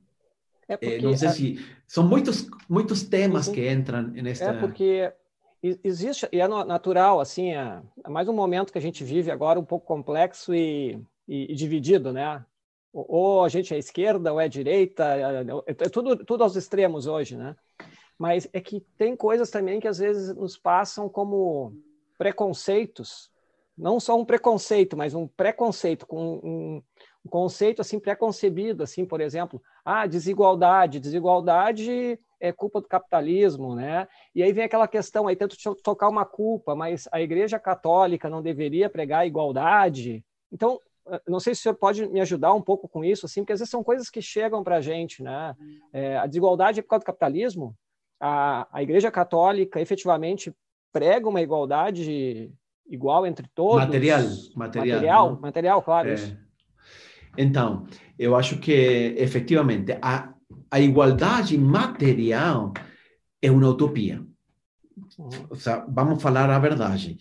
É 0.70 0.76
porque, 0.76 0.94
é, 0.94 1.02
não 1.02 1.16
sei 1.16 1.28
se 1.30 1.66
são 1.86 2.06
muitos 2.06 2.48
muitos 2.68 3.02
temas 3.02 3.48
uhum. 3.48 3.54
que 3.54 3.70
entram 3.70 4.02
nesta. 4.02 4.44
É 4.44 4.52
porque 4.60 5.12
existe 5.62 6.28
e 6.32 6.40
é 6.40 6.48
natural 6.48 7.20
assim 7.20 7.52
é, 7.52 7.82
é, 8.04 8.08
mais 8.08 8.28
um 8.28 8.32
momento 8.32 8.72
que 8.72 8.78
a 8.78 8.82
gente 8.82 9.02
vive 9.04 9.30
agora 9.30 9.58
um 9.58 9.64
pouco 9.64 9.86
complexo 9.86 10.54
e, 10.54 11.02
e, 11.26 11.52
e 11.52 11.54
dividido, 11.54 12.12
né? 12.12 12.44
Ou 12.92 13.44
a 13.44 13.48
gente 13.48 13.74
é 13.74 13.78
esquerda 13.78 14.32
ou 14.32 14.40
é 14.40 14.48
direita, 14.48 15.04
é, 15.04 15.42
é, 15.66 15.70
é 15.70 15.88
tudo 15.88 16.24
tudo 16.24 16.44
aos 16.44 16.56
extremos 16.56 17.06
hoje, 17.06 17.36
né? 17.36 17.56
mas 18.20 18.46
é 18.52 18.60
que 18.60 18.80
tem 18.98 19.16
coisas 19.16 19.48
também 19.48 19.80
que 19.80 19.88
às 19.88 19.96
vezes 19.96 20.36
nos 20.36 20.54
passam 20.54 21.08
como 21.08 21.72
preconceitos, 22.18 23.30
não 23.74 23.98
só 23.98 24.14
um 24.14 24.26
preconceito, 24.26 24.94
mas 24.94 25.14
um 25.14 25.26
preconceito 25.26 26.06
com 26.06 26.34
um, 26.44 26.82
um 27.24 27.28
conceito 27.28 27.80
assim 27.80 27.98
preconcebido, 27.98 28.82
assim, 28.82 29.04
por 29.04 29.20
exemplo, 29.20 29.62
ah, 29.84 30.06
desigualdade, 30.06 31.00
desigualdade 31.00 32.18
é 32.40 32.52
culpa 32.52 32.80
do 32.80 32.88
capitalismo, 32.88 33.74
né? 33.74 34.08
E 34.34 34.42
aí 34.42 34.52
vem 34.52 34.64
aquela 34.64 34.88
questão, 34.88 35.28
aí 35.28 35.36
tento 35.36 35.56
tocar 35.82 36.08
uma 36.08 36.24
culpa, 36.24 36.74
mas 36.74 37.06
a 37.12 37.20
Igreja 37.20 37.58
Católica 37.58 38.30
não 38.30 38.40
deveria 38.40 38.88
pregar 38.88 39.26
igualdade. 39.26 40.24
Então, 40.50 40.80
não 41.28 41.38
sei 41.40 41.54
se 41.54 41.60
o 41.60 41.62
senhor 41.64 41.74
pode 41.74 42.06
me 42.08 42.20
ajudar 42.20 42.54
um 42.54 42.62
pouco 42.62 42.88
com 42.88 43.04
isso, 43.04 43.26
assim, 43.26 43.42
porque 43.42 43.52
às 43.52 43.60
vezes 43.60 43.70
são 43.70 43.84
coisas 43.84 44.08
que 44.08 44.22
chegam 44.22 44.64
para 44.64 44.76
a 44.76 44.80
gente, 44.80 45.22
né? 45.22 45.54
É, 45.92 46.16
a 46.16 46.26
desigualdade 46.26 46.80
é 46.80 46.82
por 46.82 46.88
causa 46.88 47.02
do 47.02 47.06
capitalismo? 47.06 47.76
a, 48.20 48.68
a 48.70 48.82
Igreja 48.82 49.10
Católica 49.10 49.80
efetivamente 49.80 50.54
prega 50.92 51.28
uma 51.28 51.40
igualdade 51.40 52.52
igual 52.86 53.26
entre 53.26 53.48
todos? 53.54 53.86
Material, 53.86 54.20
material. 54.54 54.96
Material, 54.96 55.40
material 55.40 55.82
claro. 55.82 56.10
É. 56.10 56.49
Então, 57.36 57.86
eu 58.18 58.36
acho 58.36 58.58
que 58.58 59.14
efetivamente 59.16 59.96
a, 60.02 60.32
a 60.70 60.80
igualdade 60.80 61.56
material 61.56 62.72
é 63.40 63.50
uma 63.50 63.68
utopia. 63.68 64.22
Uhum. 65.18 65.28
O 65.48 65.56
sea, 65.56 65.84
vamos 65.88 66.22
falar 66.22 66.50
a 66.50 66.58
verdade 66.58 67.18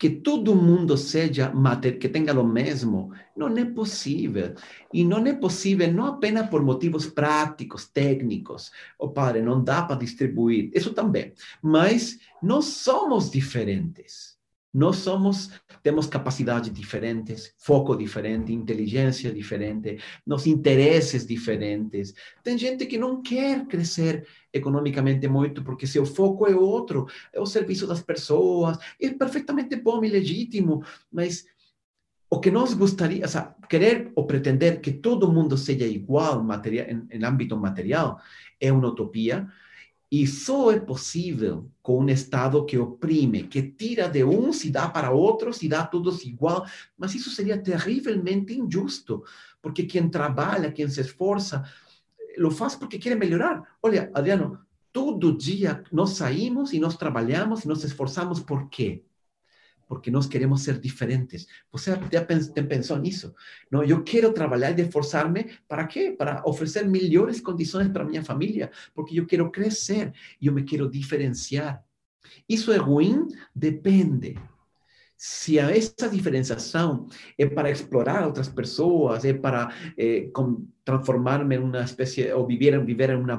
que 0.00 0.08
todo 0.08 0.56
mundo 0.56 0.96
seja 0.96 1.52
que 2.00 2.08
tenha 2.08 2.32
o 2.40 2.42
mesmo, 2.42 3.12
não 3.36 3.54
é 3.54 3.66
possível. 3.66 4.54
E 4.94 5.04
não 5.04 5.18
é 5.26 5.34
possível 5.34 5.92
não 5.92 6.06
apenas 6.06 6.48
por 6.48 6.62
motivos 6.62 7.06
práticos, 7.06 7.86
técnicos. 7.86 8.72
O 8.98 9.10
padre, 9.10 9.42
não 9.42 9.62
dá 9.62 9.82
para 9.82 9.96
distribuir, 9.96 10.70
isso 10.74 10.94
também. 10.94 11.34
Mas 11.60 12.18
nós 12.42 12.64
somos 12.64 13.30
diferentes. 13.30 14.29
Nós 14.72 14.96
somos, 14.96 15.50
temos 15.82 16.06
capacidades 16.06 16.72
diferentes, 16.72 17.52
foco 17.58 17.96
diferente, 17.96 18.52
inteligência 18.52 19.32
diferente, 19.32 19.98
nos 20.24 20.46
interesses 20.46 21.26
diferentes. 21.26 22.14
Tem 22.42 22.56
gente 22.56 22.86
que 22.86 22.96
não 22.96 23.20
quer 23.20 23.66
crescer 23.66 24.26
economicamente 24.52 25.26
muito 25.26 25.64
porque 25.64 25.88
seu 25.88 26.06
foco 26.06 26.46
é 26.46 26.54
outro, 26.54 27.06
é 27.32 27.40
o 27.40 27.46
serviço 27.46 27.84
das 27.84 28.00
pessoas. 28.00 28.78
É 29.00 29.10
perfeitamente 29.10 29.74
bom 29.74 30.04
e 30.04 30.08
legítimo, 30.08 30.84
mas 31.10 31.44
o 32.30 32.38
que 32.38 32.50
nós 32.50 32.72
gostaria, 32.72 33.26
seja, 33.26 33.52
querer 33.68 34.12
ou 34.14 34.24
pretender 34.24 34.80
que 34.80 34.92
todo 34.92 35.32
mundo 35.32 35.58
seja 35.58 35.84
igual 35.84 36.44
material, 36.44 36.86
em, 36.86 37.06
em 37.10 37.24
âmbito 37.24 37.56
material 37.56 38.20
é 38.60 38.72
uma 38.72 38.86
utopia 38.86 39.48
e 40.10 40.26
só 40.26 40.72
é 40.72 40.80
possível 40.80 41.70
com 41.80 42.00
um 42.00 42.08
Estado 42.08 42.64
que 42.66 42.76
oprime, 42.76 43.44
que 43.44 43.62
tira 43.62 44.08
de 44.08 44.24
uns 44.24 44.64
e 44.64 44.70
dá 44.70 44.88
para 44.88 45.12
outros 45.12 45.62
e 45.62 45.68
dá 45.68 45.82
a 45.82 45.86
todos 45.86 46.24
igual. 46.24 46.66
Mas 46.98 47.14
isso 47.14 47.30
seria 47.30 47.56
terrivelmente 47.56 48.52
injusto, 48.58 49.22
porque 49.62 49.84
quem 49.84 50.08
trabalha, 50.08 50.72
quem 50.72 50.88
se 50.88 51.00
esforça, 51.00 51.64
lo 52.36 52.50
faz 52.50 52.74
porque 52.74 52.98
quer 52.98 53.16
melhorar. 53.16 53.62
Olha, 53.80 54.10
Adriano, 54.12 54.58
todo 54.92 55.36
dia 55.36 55.84
nós 55.92 56.10
saímos 56.10 56.72
e 56.72 56.80
nós 56.80 56.96
trabalhamos 56.96 57.64
e 57.64 57.68
nos 57.68 57.84
esforçamos 57.84 58.40
por 58.40 58.68
quê? 58.68 59.04
Porque 59.90 60.08
nós 60.08 60.28
queremos 60.28 60.62
ser 60.62 60.78
diferentes. 60.78 61.48
Você 61.72 61.90
já 61.90 62.24
pensou 62.62 62.96
nisso? 62.96 63.34
Não, 63.68 63.82
eu 63.82 64.04
quero 64.04 64.32
trabalhar 64.32 64.70
e 64.78 64.82
esforçar-me 64.82 65.50
para 65.66 65.84
quê? 65.84 66.14
Para 66.16 66.44
oferecer 66.46 66.86
melhores 66.86 67.40
condições 67.40 67.88
para 67.88 68.04
minha 68.04 68.22
família, 68.22 68.70
porque 68.94 69.18
eu 69.18 69.26
quero 69.26 69.50
crescer 69.50 70.12
e 70.40 70.46
eu 70.46 70.52
me 70.52 70.62
quero 70.62 70.88
diferenciar. 70.88 71.84
Isso 72.48 72.70
é 72.70 72.76
ruim? 72.76 73.26
Depende. 73.52 74.38
Se 75.16 75.58
essa 75.58 76.08
diferenciação 76.08 77.08
é 77.36 77.44
para 77.46 77.68
explorar 77.68 78.24
outras 78.24 78.48
pessoas, 78.48 79.24
é 79.24 79.32
para 79.34 79.74
é, 79.98 80.30
transformar-me 80.84 81.56
em 81.56 81.58
uma 81.58 81.82
espécie, 81.82 82.32
ou 82.32 82.46
viver, 82.46 82.82
viver 82.84 83.10
em 83.10 83.16
uma 83.16 83.36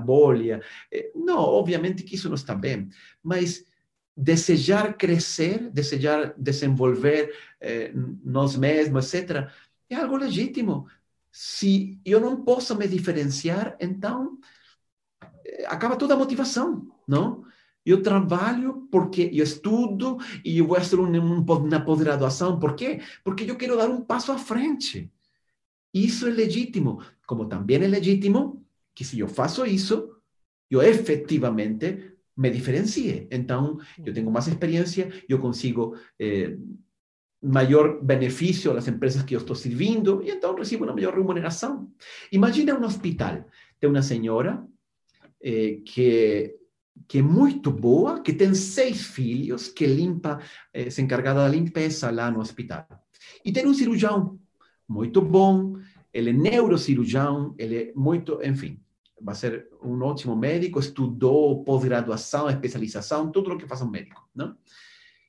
não, 1.16 1.40
obviamente 1.40 2.04
que 2.04 2.16
isso 2.16 2.28
não 2.28 2.36
está 2.36 2.54
bem. 2.54 2.90
Mas 3.24 3.66
desejar 4.22 4.96
crescer, 4.98 5.72
desejar 5.72 6.36
desenvolver 6.38 7.34
eh, 7.60 7.92
nós 8.24 8.56
mesmos, 8.56 9.12
etc., 9.12 9.50
é 9.90 9.96
algo 9.96 10.16
legítimo. 10.16 10.88
Se 11.32 12.00
eu 12.06 12.20
não 12.20 12.44
posso 12.44 12.76
me 12.76 12.88
diferenciar, 12.88 13.76
então 13.80 14.38
eh, 15.44 15.66
acaba 15.66 15.96
toda 15.96 16.14
a 16.14 16.18
motivação, 16.18 16.88
não? 17.08 17.44
Eu 17.84 18.04
trabalho 18.04 18.88
porque 18.92 19.32
eu 19.34 19.44
estudo 19.44 20.20
e 20.46 20.60
eu 20.60 20.68
vou 20.68 20.78
fazer 20.78 20.98
uma 20.98 21.84
pós-graduação. 21.84 22.60
Por 22.60 22.76
quê? 22.76 23.02
Porque 23.24 23.50
eu 23.50 23.58
quero 23.58 23.76
dar 23.76 23.90
um 23.90 24.02
passo 24.02 24.32
à 24.32 24.38
frente. 24.38 25.12
Isso 25.92 26.28
é 26.28 26.30
legítimo. 26.30 27.02
Como 27.26 27.48
também 27.48 27.78
é 27.78 27.88
legítimo 27.88 28.64
que 28.94 29.04
se 29.04 29.20
eu 29.20 29.28
faço 29.28 29.66
isso, 29.66 30.16
eu 30.70 30.80
efetivamente 30.80 32.12
me 32.38 32.50
diferencie. 32.50 33.28
Então, 33.32 33.80
eu 34.04 34.14
tenho 34.14 34.32
mais 34.32 34.48
experiência, 34.48 35.12
eu 35.28 35.40
consigo 35.40 35.96
eh, 36.20 36.58
maior 37.42 38.02
benefício 38.02 38.76
às 38.76 38.88
empresas 38.88 39.24
que 39.24 39.36
eu 39.36 39.40
estou 39.40 39.56
servindo 39.56 40.22
e 40.24 40.32
então 40.32 40.56
recebo 40.56 40.86
uma 40.86 40.94
melhor 40.94 41.16
remuneração. 41.16 41.92
Imagina 42.32 42.78
um 42.78 42.86
hospital. 42.86 43.46
Tem 43.80 43.90
uma 43.90 44.02
senhora 44.02 44.66
eh, 45.44 45.82
que 45.86 46.56
que 47.08 47.20
é 47.20 47.22
muito 47.22 47.72
boa, 47.72 48.22
que 48.22 48.34
tem 48.34 48.54
seis 48.54 49.02
filhos, 49.02 49.68
que 49.68 49.86
limpa, 49.86 50.40
é, 50.74 50.90
se 50.90 51.02
encargada 51.02 51.42
da 51.42 51.48
limpeza 51.48 52.12
lá 52.12 52.30
no 52.30 52.40
hospital. 52.40 52.86
E 53.44 53.52
tem 53.52 53.66
um 53.66 53.74
cirurgião 53.74 54.40
muito 54.88 55.22
bom, 55.22 55.78
ele 56.14 56.32
é 56.32 56.34
neurocirurgião, 56.34 57.56
ele 57.58 57.76
é 57.76 57.94
muito, 57.96 58.40
enfim, 58.44 58.80
vai 59.24 59.36
ser 59.36 59.68
um 59.82 60.02
ótimo 60.04 60.36
médico, 60.36 60.80
estudou 60.80 61.64
pós-graduação, 61.64 62.50
especialização, 62.50 63.32
tudo 63.32 63.54
o 63.54 63.58
que 63.58 63.68
faz 63.68 63.82
um 63.82 63.90
médico, 63.90 64.28
não? 64.36 64.56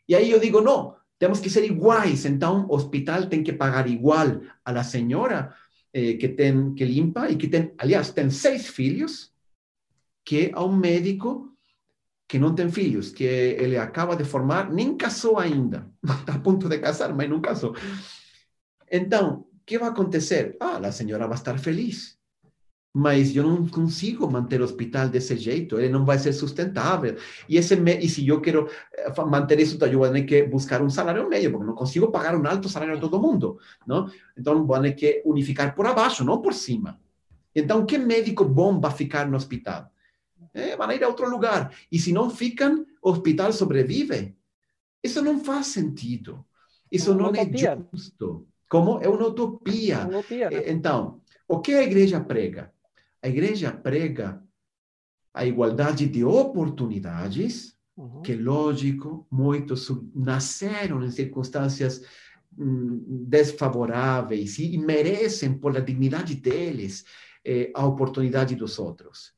E 0.09 0.15
aí 0.15 0.31
eu 0.31 0.41
digo, 0.41 0.61
não, 0.61 0.97
temos 1.19 1.41
que 1.41 1.49
ser 1.49 1.65
iguais, 1.65 2.25
então 2.25 2.67
o 2.69 2.75
hospital 2.75 3.27
tem 3.27 3.43
que 3.43 3.53
pagar 3.53 3.89
igual 3.89 4.41
la 4.67 4.83
senhora 4.83 5.55
eh, 5.93 6.15
que 6.15 6.29
tem 6.29 6.75
que 6.75 6.85
limpa 6.85 7.31
e 7.31 7.37
que 7.37 7.49
tem, 7.49 7.73
aliás, 7.79 8.11
tem 8.11 8.29
seis 8.31 8.67
filhos, 8.67 9.33
que 10.25 10.51
a 10.55 10.65
um 10.65 10.75
médico 10.75 11.53
que 12.27 12.39
não 12.39 12.55
tem 12.55 12.71
filhos, 12.71 13.11
que 13.11 13.25
ele 13.25 13.77
acaba 13.77 14.17
de 14.17 14.25
formar, 14.25 14.73
nem 14.73 14.97
casou 14.97 15.39
ainda, 15.39 15.91
está 16.03 16.35
a 16.35 16.39
ponto 16.39 16.69
de 16.69 16.79
casar, 16.79 17.15
mas 17.15 17.29
não 17.29 17.41
casou. 17.41 17.77
Então, 18.91 19.47
o 19.53 19.61
que 19.67 19.79
vai 19.79 19.91
acontecer? 19.91 20.57
Ah, 20.59 20.79
a 20.79 20.93
senhora 20.93 21.27
vai 21.27 21.37
estar 21.37 21.59
feliz, 21.59 22.19
mas 22.95 23.35
eu 23.35 23.43
não 23.43 23.67
consigo 23.67 24.31
manter 24.31 24.61
o 24.61 24.65
hospital 24.65 25.09
desse 25.09 25.35
jeito, 25.37 25.79
ele 25.79 25.89
não 25.89 26.05
vai 26.05 26.19
ser 26.19 26.33
sustentável. 26.33 27.17
E, 27.49 27.57
esse, 27.57 27.75
e 27.75 28.09
se 28.09 28.29
eu 28.29 28.41
quero 28.41 28.69
eh, 28.93 29.25
manter 29.25 29.59
isso, 29.61 29.83
eu 29.83 29.99
vou 29.99 30.11
ter 30.11 30.23
que 30.25 30.43
buscar 30.43 30.83
um 30.83 30.91
salário 30.91 31.27
meio, 31.29 31.51
porque 31.51 31.67
não 31.67 31.75
consigo 31.75 32.11
pagar 32.11 32.37
um 32.37 32.47
alto 32.47 32.69
salário 32.69 32.97
a 32.97 33.01
todo 33.01 33.21
mundo, 33.21 33.59
não? 33.87 34.11
Então, 34.37 34.67
vou 34.67 34.81
ter 34.83 34.93
que 34.93 35.23
unificar 35.25 35.75
por 35.75 35.87
abaixo, 35.87 36.23
não 36.23 36.43
por 36.43 36.53
cima. 36.53 37.01
Então, 37.55 37.87
que 37.87 37.97
médico 37.97 38.45
bom 38.45 38.79
vai 38.79 38.91
ficar 38.91 39.27
no 39.27 39.37
hospital? 39.37 39.91
É, 40.53 40.77
vão 40.77 40.93
ir 40.93 41.03
a 41.03 41.09
outro 41.09 41.31
lugar. 41.31 41.75
E 41.91 41.99
se 41.99 42.13
não 42.13 42.29
ficam, 42.29 42.85
o 43.03 43.11
hospital 43.11 43.53
sobrevive. 43.53 44.37
Isso 45.03 45.23
não 45.23 45.43
faz 45.43 45.69
sentido. 45.69 46.45
Isso 46.91 47.15
não 47.15 47.31
é 47.35 47.47
justo. 47.93 48.47
Como 48.69 49.01
é 49.03 49.09
uma 49.09 49.27
utopia. 49.27 50.01
Uma 50.01 50.19
utopia 50.19 50.51
né? 50.51 50.63
Então, 50.67 51.21
o 51.49 51.61
que 51.61 51.75
a 51.75 51.83
igreja 51.83 52.21
prega? 52.21 52.72
A 53.23 53.29
igreja 53.29 53.71
prega 53.71 54.43
a 55.33 55.47
igualdade 55.47 56.07
de 56.09 56.25
oportunidades, 56.25 57.75
uhum. 57.97 58.21
que, 58.23 58.35
lógico, 58.35 59.27
muitos 59.31 59.89
nasceram 60.15 61.03
em 61.05 61.11
circunstâncias 61.11 62.03
hum, 62.59 63.25
desfavoráveis 63.29 64.59
e 64.59 64.77
merecem, 64.77 65.55
por 65.55 65.77
a 65.77 65.81
dignidade 65.81 66.35
deles, 66.35 67.05
eh, 67.45 67.71
a 67.75 67.87
oportunidade 67.87 68.55
dos 68.57 68.79
outros. 68.79 69.33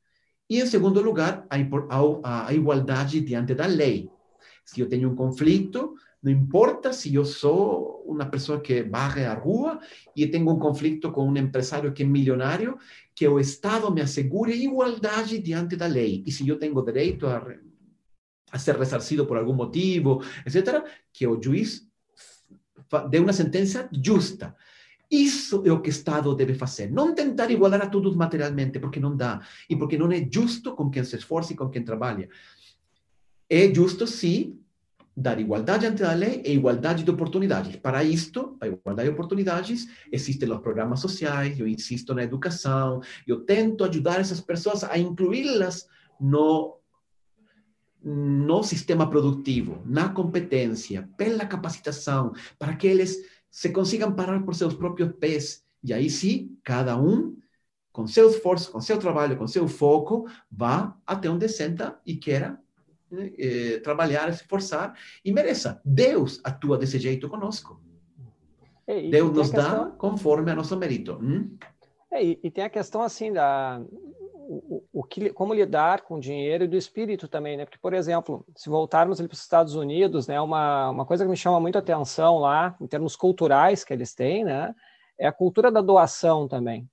E, 0.49 0.59
em 0.59 0.65
segundo 0.65 1.01
lugar, 1.01 1.45
a, 1.49 1.55
a, 1.55 2.47
a 2.47 2.53
igualdade 2.53 3.21
diante 3.21 3.53
da 3.55 3.65
lei. 3.65 4.09
Se 4.65 4.81
eu 4.81 4.89
tenho 4.89 5.11
um 5.11 5.15
conflito, 5.15 5.95
não 6.25 6.31
importa 6.31 6.91
se 6.91 7.13
eu 7.13 7.23
sou 7.23 8.03
uma 8.03 8.25
pessoa 8.25 8.59
que 8.59 8.81
varre 8.81 9.25
a 9.25 9.35
rua 9.35 9.79
e 10.15 10.25
tenho 10.25 10.49
um 10.49 10.57
conflito 10.57 11.11
com 11.11 11.29
um 11.29 11.37
empresário 11.37 11.93
que 11.93 12.01
é 12.01 12.05
milionário, 12.05 12.79
que 13.13 13.27
o 13.27 13.39
Estado 13.39 13.91
me 13.91 14.01
assegure 14.01 14.51
igualdade 14.51 15.37
diante 15.37 15.75
da 15.75 15.85
lei. 15.85 16.23
E 16.25 16.31
se 16.31 16.47
eu 16.49 16.57
tenho 16.57 16.83
direito 16.83 17.27
a, 17.27 17.45
a 18.51 18.57
ser 18.57 18.75
ressarcido 18.75 19.27
por 19.27 19.37
algum 19.37 19.53
motivo, 19.53 20.23
etc., 20.43 20.83
que 21.13 21.27
o 21.27 21.39
juiz 21.39 21.87
dê 23.11 23.19
uma 23.19 23.31
sentença 23.31 23.87
justa. 23.93 24.55
Isso 25.11 25.61
é 25.63 25.71
o 25.71 25.79
que 25.79 25.89
o 25.89 25.91
Estado 25.91 26.33
deve 26.33 26.55
fazer. 26.55 26.91
Não 26.91 27.13
tentar 27.13 27.51
igualar 27.51 27.83
a 27.83 27.87
todos 27.87 28.15
materialmente, 28.15 28.79
porque 28.79 28.99
não 28.99 29.15
dá. 29.15 29.45
E 29.69 29.75
porque 29.75 29.95
não 29.95 30.11
é 30.11 30.27
justo 30.27 30.75
com 30.75 30.89
quem 30.89 31.03
se 31.03 31.17
esforça 31.17 31.53
e 31.53 31.55
com 31.55 31.69
quem 31.69 31.85
trabalha. 31.85 32.27
É 33.47 33.71
justo, 33.71 34.07
sim, 34.07 34.59
dar 35.15 35.39
igualdade 35.39 35.85
ante 35.85 36.03
a 36.03 36.13
lei 36.13 36.41
e 36.45 36.53
igualdade 36.53 37.03
de 37.03 37.09
oportunidades. 37.09 37.75
Para 37.77 38.03
isto, 38.03 38.57
a 38.59 38.67
igualdade 38.67 39.07
de 39.07 39.13
oportunidades, 39.13 39.87
existem 40.11 40.51
os 40.51 40.59
programas 40.59 40.99
sociais, 40.99 41.57
eu 41.57 41.67
insisto 41.67 42.13
na 42.13 42.23
educação, 42.23 43.01
eu 43.25 43.41
tento 43.41 43.85
ajudar 43.85 44.19
essas 44.19 44.41
pessoas 44.41 44.83
a 44.83 44.97
incluí-las 44.97 45.87
no 46.19 46.77
no 48.07 48.61
sistema 48.61 49.09
produtivo, 49.09 49.81
na 49.83 50.09
competência, 50.09 51.09
pela 51.17 51.43
capacitação, 51.43 52.33
para 52.59 52.75
que 52.75 52.85
eles 52.85 53.17
se 53.49 53.69
consigam 53.69 54.13
parar 54.13 54.43
por 54.43 54.53
seus 54.53 54.75
próprios 54.75 55.11
pés. 55.13 55.63
E 55.83 55.91
aí 55.91 56.07
sim, 56.07 56.55
cada 56.63 56.95
um, 57.01 57.35
com 57.91 58.05
seu 58.05 58.29
esforço, 58.29 58.71
com 58.71 58.79
seu 58.79 58.99
trabalho, 58.99 59.35
com 59.35 59.47
seu 59.47 59.67
foco, 59.67 60.29
vá 60.51 60.95
até 61.03 61.27
onde 61.27 61.49
senta 61.49 61.99
e 62.05 62.15
queira 62.15 62.61
eh, 63.37 63.79
trabalhar, 63.79 64.31
se 64.33 64.41
esforçar 64.41 64.97
e 65.23 65.31
mereça. 65.31 65.81
Deus 65.83 66.39
atua 66.43 66.77
desse 66.77 66.99
jeito 66.99 67.29
conosco. 67.29 67.81
E, 68.87 69.09
Deus 69.09 69.31
nos 69.31 69.49
questão... 69.49 69.85
dá 69.85 69.91
conforme 69.91 70.51
a 70.51 70.55
nosso 70.55 70.77
mérito. 70.77 71.17
Hum? 71.21 71.57
É, 72.11 72.23
e, 72.23 72.39
e, 72.43 72.51
tem 72.51 72.63
a 72.63 72.69
questão 72.69 73.01
assim 73.01 73.33
da 73.33 73.81
o, 74.47 74.83
o, 74.93 75.03
que, 75.03 75.31
como 75.31 75.53
lidar 75.53 76.01
com 76.01 76.15
o 76.15 76.19
dinheiro 76.19 76.63
e 76.63 76.67
do 76.67 76.77
espírito 76.77 77.27
também, 77.27 77.57
né? 77.57 77.65
Porque, 77.65 77.79
por 77.79 77.93
exemplo, 77.93 78.45
se 78.55 78.69
voltarmos 78.69 79.19
para 79.19 79.33
os 79.33 79.41
Estados 79.41 79.75
Unidos, 79.75 80.27
né, 80.27 80.39
uma, 80.39 80.91
uma 80.91 81.05
coisa 81.05 81.23
que 81.23 81.29
me 81.29 81.37
chama 81.37 81.59
muito 81.59 81.77
atenção 81.77 82.37
lá, 82.37 82.75
em 82.79 82.87
termos 82.87 83.15
culturais 83.15 83.83
que 83.83 83.91
eles 83.91 84.13
têm, 84.13 84.43
né, 84.43 84.73
é 85.17 85.27
a 85.27 85.31
cultura 85.31 85.71
da 85.71 85.81
doação 85.81 86.47
também. 86.47 86.87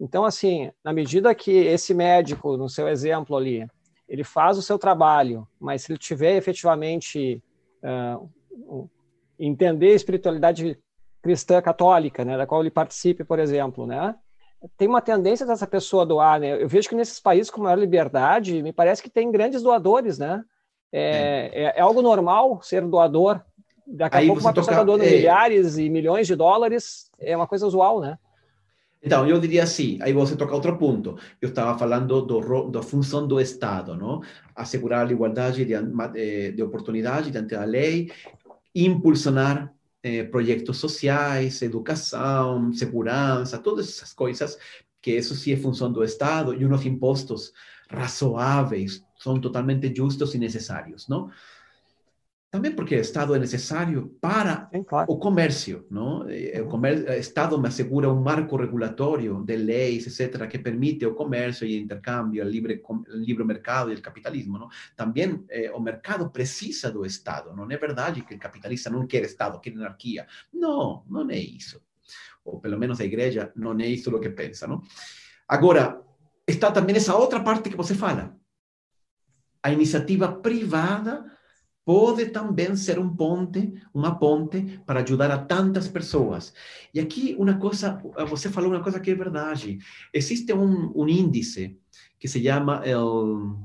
Então, 0.00 0.24
assim, 0.24 0.70
na 0.82 0.92
medida 0.92 1.34
que 1.34 1.50
esse 1.50 1.92
médico, 1.92 2.56
no 2.56 2.68
seu 2.68 2.88
exemplo 2.88 3.36
ali, 3.36 3.66
ele 4.08 4.24
faz 4.24 4.56
o 4.56 4.62
seu 4.62 4.78
trabalho, 4.78 5.46
mas 5.60 5.82
se 5.82 5.92
ele 5.92 5.98
tiver 5.98 6.36
efetivamente 6.36 7.42
uh, 7.82 8.88
entender 9.38 9.92
a 9.92 9.96
espiritualidade 9.96 10.78
cristã 11.22 11.60
católica, 11.60 12.24
né, 12.24 12.36
da 12.36 12.46
qual 12.46 12.60
ele 12.60 12.70
participe, 12.70 13.24
por 13.24 13.38
exemplo, 13.38 13.86
né, 13.86 14.14
tem 14.76 14.88
uma 14.88 15.00
tendência 15.00 15.46
dessa 15.46 15.66
pessoa 15.66 16.04
doar, 16.04 16.40
né? 16.40 16.60
Eu 16.60 16.68
vejo 16.68 16.88
que 16.88 16.94
nesses 16.94 17.20
países 17.20 17.50
com 17.50 17.62
maior 17.62 17.78
liberdade, 17.78 18.60
me 18.62 18.72
parece 18.72 19.02
que 19.02 19.10
tem 19.10 19.30
grandes 19.30 19.62
doadores, 19.62 20.18
né? 20.18 20.42
É, 20.90 21.50
é. 21.52 21.78
é 21.78 21.80
algo 21.80 22.02
normal 22.02 22.60
ser 22.62 22.84
doador. 22.84 23.40
Daqui 23.86 24.16
a 24.16 24.20
Aí 24.20 24.26
pouco 24.26 24.42
uma 24.42 24.52
pessoa 24.52 24.72
está 24.72 24.84
doando 24.84 25.04
é... 25.04 25.10
milhares 25.10 25.78
e 25.78 25.88
milhões 25.88 26.26
de 26.26 26.34
dólares, 26.34 27.10
é 27.20 27.36
uma 27.36 27.46
coisa 27.46 27.66
usual, 27.66 28.00
né? 28.00 28.18
Então, 29.02 29.26
eu 29.28 29.38
diria 29.38 29.62
assim, 29.62 29.98
aí 30.02 30.12
você 30.12 30.36
toca 30.36 30.54
outro 30.54 30.76
ponto. 30.76 31.16
Eu 31.40 31.50
estava 31.50 31.78
falando 31.78 32.20
do, 32.22 32.70
da 32.70 32.82
função 32.82 33.26
do 33.26 33.40
Estado, 33.40 33.96
não? 33.96 34.22
Assegurar 34.54 35.06
a 35.06 35.12
igualdade 35.12 35.64
de, 35.64 35.72
eh, 35.74 36.50
de 36.50 36.62
oportunidade 36.62 37.30
diante 37.30 37.54
da 37.54 37.64
lei, 37.64 38.10
impulsionar 38.74 39.72
eh, 40.02 40.24
projetos 40.24 40.78
sociais, 40.78 41.62
educação, 41.62 42.72
segurança, 42.72 43.58
todas 43.58 43.88
essas 43.88 44.12
coisas, 44.12 44.58
que 45.00 45.12
isso 45.12 45.34
sim 45.34 45.52
é 45.52 45.56
função 45.56 45.92
do 45.92 46.02
Estado, 46.02 46.52
e 46.54 46.66
uns 46.66 46.84
impostos 46.84 47.52
razoáveis, 47.88 49.02
são 49.18 49.40
totalmente 49.40 49.94
justos 49.94 50.34
e 50.34 50.38
necessários, 50.38 51.08
não? 51.08 51.30
Também 52.50 52.74
porque 52.74 52.96
o 52.96 53.00
Estado 53.00 53.34
é 53.34 53.38
necessário 53.38 54.16
para 54.22 54.70
Sim, 54.72 54.82
claro. 54.82 55.12
o 55.12 55.18
comércio, 55.18 55.86
não? 55.90 56.26
O, 56.64 56.66
comércio, 56.66 57.06
o 57.06 57.12
Estado 57.12 57.60
me 57.60 57.68
assegura 57.68 58.10
um 58.10 58.22
marco 58.22 58.56
regulatório 58.56 59.44
de 59.44 59.54
leis, 59.54 60.06
etc., 60.06 60.48
que 60.48 60.58
permite 60.58 61.04
o 61.04 61.14
comércio 61.14 61.66
e 61.66 61.78
o 61.78 61.82
intercâmbio, 61.82 62.42
o 62.42 62.48
livre, 62.48 62.82
o 62.88 63.04
livre 63.12 63.44
mercado 63.44 63.92
e 63.92 63.96
o 63.96 64.00
capitalismo, 64.00 64.58
não? 64.58 64.68
Também 64.96 65.44
eh, 65.50 65.70
o 65.72 65.78
mercado 65.78 66.30
precisa 66.30 66.90
do 66.90 67.04
Estado. 67.04 67.54
Não 67.54 67.70
é 67.70 67.76
verdade 67.76 68.22
que 68.22 68.34
o 68.34 68.38
capitalista 68.38 68.88
não 68.88 69.06
quer 69.06 69.24
Estado, 69.24 69.60
quer 69.60 69.74
anarquia. 69.74 70.26
Não, 70.50 71.04
não 71.06 71.28
é 71.28 71.38
isso. 71.38 71.82
Ou 72.42 72.58
pelo 72.58 72.78
menos 72.78 72.98
a 72.98 73.04
igreja 73.04 73.52
não 73.54 73.78
é 73.78 73.86
isso 73.86 74.14
o 74.14 74.18
que 74.18 74.30
pensa, 74.30 74.66
não? 74.66 74.82
Agora, 75.46 76.02
está 76.46 76.72
também 76.72 76.96
essa 76.96 77.14
outra 77.14 77.40
parte 77.40 77.68
que 77.68 77.76
você 77.76 77.94
fala. 77.94 78.34
A 79.62 79.70
iniciativa 79.70 80.32
privada 80.32 81.30
pode 81.88 82.26
também 82.26 82.76
ser 82.76 82.98
um 82.98 83.08
ponte, 83.08 83.72
uma 83.94 84.18
ponte 84.18 84.78
para 84.84 85.00
ajudar 85.00 85.30
a 85.30 85.38
tantas 85.38 85.88
pessoas. 85.88 86.52
E 86.92 87.00
aqui 87.00 87.34
uma 87.38 87.54
coisa, 87.54 87.98
você 88.28 88.50
falou 88.50 88.68
uma 88.68 88.82
coisa 88.82 89.00
que 89.00 89.10
é 89.10 89.14
verdade. 89.14 89.78
Existe 90.12 90.52
um, 90.52 90.92
um 90.94 91.08
índice 91.08 91.78
que 92.20 92.28
se 92.28 92.44
chama 92.44 92.82
o 92.94 93.56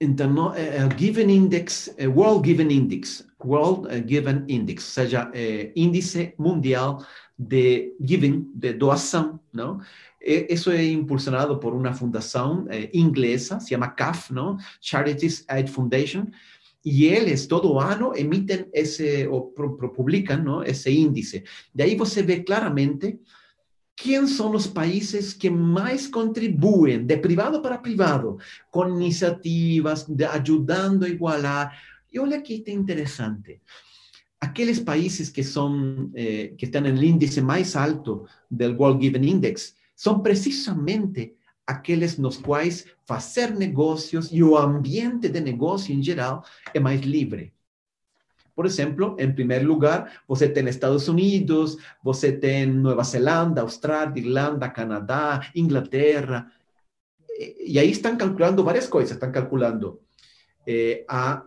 Interno, 0.00 0.50
uh, 0.50 0.96
Given 0.96 1.28
Index, 1.28 1.88
uh, 1.88 2.08
World 2.08 2.48
Given 2.48 2.70
Index, 2.70 3.26
World 3.44 3.88
Given 4.08 4.44
Index, 4.46 4.84
ou 4.84 5.02
seja, 5.02 5.28
índice 5.74 6.34
mundial 6.38 7.04
de 7.36 7.96
giving, 8.00 8.48
de 8.54 8.74
doação, 8.74 9.40
não? 9.52 9.80
E, 10.20 10.46
eso 10.48 10.72
es 10.72 10.88
impulsionado 10.88 11.58
por 11.58 11.74
una 11.74 11.94
fundación 11.94 12.68
eh, 12.70 12.90
inglesa, 12.92 13.60
se 13.60 13.70
llama 13.70 13.94
CAF, 13.94 14.30
¿no? 14.30 14.58
Charities 14.80 15.44
Aid 15.48 15.68
Foundation, 15.68 16.32
y 16.82 17.08
ellos 17.08 17.48
todo 17.48 17.80
año 17.80 18.12
emiten 18.14 18.68
ese, 18.72 19.26
o 19.26 19.52
publican, 19.52 20.44
¿no? 20.44 20.62
Ese 20.62 20.90
índice. 20.90 21.44
De 21.72 21.84
ahí 21.84 21.98
se 22.04 22.22
ve 22.22 22.44
claramente 22.44 23.20
¿Quiénes 24.00 24.36
son 24.36 24.52
los 24.52 24.68
países 24.68 25.34
que 25.34 25.50
más 25.50 26.06
contribuyen 26.06 27.04
de 27.04 27.18
privado 27.18 27.60
para 27.60 27.82
privado 27.82 28.38
con 28.70 28.94
iniciativas 28.94 30.04
de 30.06 30.24
ayudando 30.24 31.04
a 31.04 31.08
igualar? 31.08 31.72
Y 32.08 32.18
olha 32.18 32.40
que 32.40 32.62
interesante. 32.70 33.60
Aquellos 34.38 34.78
países 34.78 35.32
que, 35.32 35.42
son, 35.42 36.12
eh, 36.14 36.54
que 36.56 36.66
están 36.66 36.86
en 36.86 36.96
el 36.96 37.02
índice 37.02 37.42
más 37.42 37.74
alto 37.74 38.26
del 38.48 38.76
World 38.76 39.00
Given 39.00 39.24
Index 39.24 39.74
são 39.98 40.20
precisamente 40.20 41.34
aqueles 41.66 42.18
nos 42.18 42.36
quais 42.36 42.86
fazer 43.04 43.50
negócios 43.50 44.30
e 44.30 44.44
o 44.44 44.56
ambiente 44.56 45.28
de 45.28 45.40
negócio 45.40 45.92
em 45.92 46.00
geral 46.00 46.44
é 46.72 46.78
mais 46.78 47.00
livre. 47.00 47.52
Por 48.54 48.64
exemplo, 48.64 49.16
em 49.18 49.32
primeiro 49.32 49.66
lugar, 49.66 50.22
você 50.28 50.48
tem 50.48 50.68
Estados 50.68 51.08
Unidos, 51.08 51.76
você 52.00 52.30
tem 52.30 52.66
Nova 52.66 53.02
Zelanda, 53.02 53.62
Austrália, 53.62 54.20
Irlanda, 54.20 54.68
Canadá, 54.68 55.50
Inglaterra. 55.52 56.48
E 57.58 57.76
aí 57.76 57.90
estão 57.90 58.16
calculando 58.16 58.62
várias 58.62 58.86
coisas. 58.86 59.12
Estão 59.12 59.32
calculando 59.32 60.00
eh, 60.64 61.04
a 61.08 61.42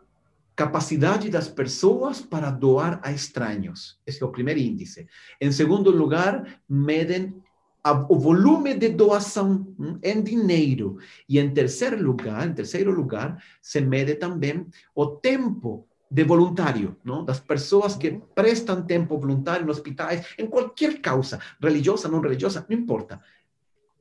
capacidade 0.58 1.30
das 1.30 1.48
pessoas 1.48 2.22
para 2.22 2.52
doar 2.52 3.00
a 3.02 3.14
estranhos. 3.14 3.98
Esse 4.06 4.22
é 4.22 4.26
o 4.26 4.32
primeiro 4.32 4.60
índice. 4.60 5.08
Em 5.40 5.52
segundo 5.52 5.90
lugar, 5.90 6.60
medem 6.68 7.41
o 7.84 8.20
volume 8.20 8.76
de 8.76 8.90
doação 8.90 9.74
hum, 9.80 9.98
em 10.04 10.22
dinheiro. 10.22 10.98
E 11.28 11.40
em 11.40 11.50
terceiro 11.52 12.02
lugar, 12.02 12.48
em 12.48 12.54
terceiro 12.54 12.92
lugar, 12.92 13.44
se 13.62 13.82
mede 13.82 14.16
também 14.16 14.68
o 14.94 15.08
tempo 15.08 15.88
de 16.10 16.24
voluntário, 16.24 16.98
não? 17.04 17.24
das 17.24 17.40
pessoas 17.40 17.96
que 17.96 18.22
prestam 18.36 18.84
tempo 18.84 19.18
voluntário 19.18 19.66
em 19.66 19.70
hospitais, 19.70 20.26
em 20.38 20.46
qualquer 20.46 21.00
causa, 21.00 21.40
religiosa, 21.62 22.10
não 22.10 22.20
religiosa, 22.20 22.66
não 22.70 22.78
importa. 22.78 23.22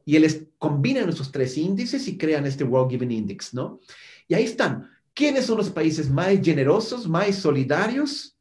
E 0.04 0.16
eles 0.16 0.44
combinam 0.58 1.08
esses 1.08 1.28
três 1.28 1.56
índices 1.56 2.06
e 2.08 2.16
criam 2.16 2.44
este 2.44 2.64
World 2.64 2.92
Giving 2.92 3.14
Index, 3.14 3.52
não? 3.52 3.78
E 4.28 4.34
aí 4.34 4.44
estão. 4.44 4.84
Quais 5.16 5.44
são 5.44 5.58
os 5.58 5.68
países 5.68 6.08
mais 6.08 6.44
generosos, 6.44 7.06
mais 7.06 7.36
solidários? 7.36 8.34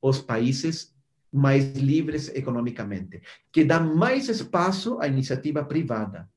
Os 0.00 0.20
países 0.20 0.93
mais 1.34 1.74
livres 1.74 2.28
economicamente, 2.32 3.20
que 3.50 3.64
dão 3.64 3.96
mais 3.96 4.28
espaço 4.28 4.98
à 5.00 5.08
iniciativa 5.08 5.64
privada. 5.64 6.28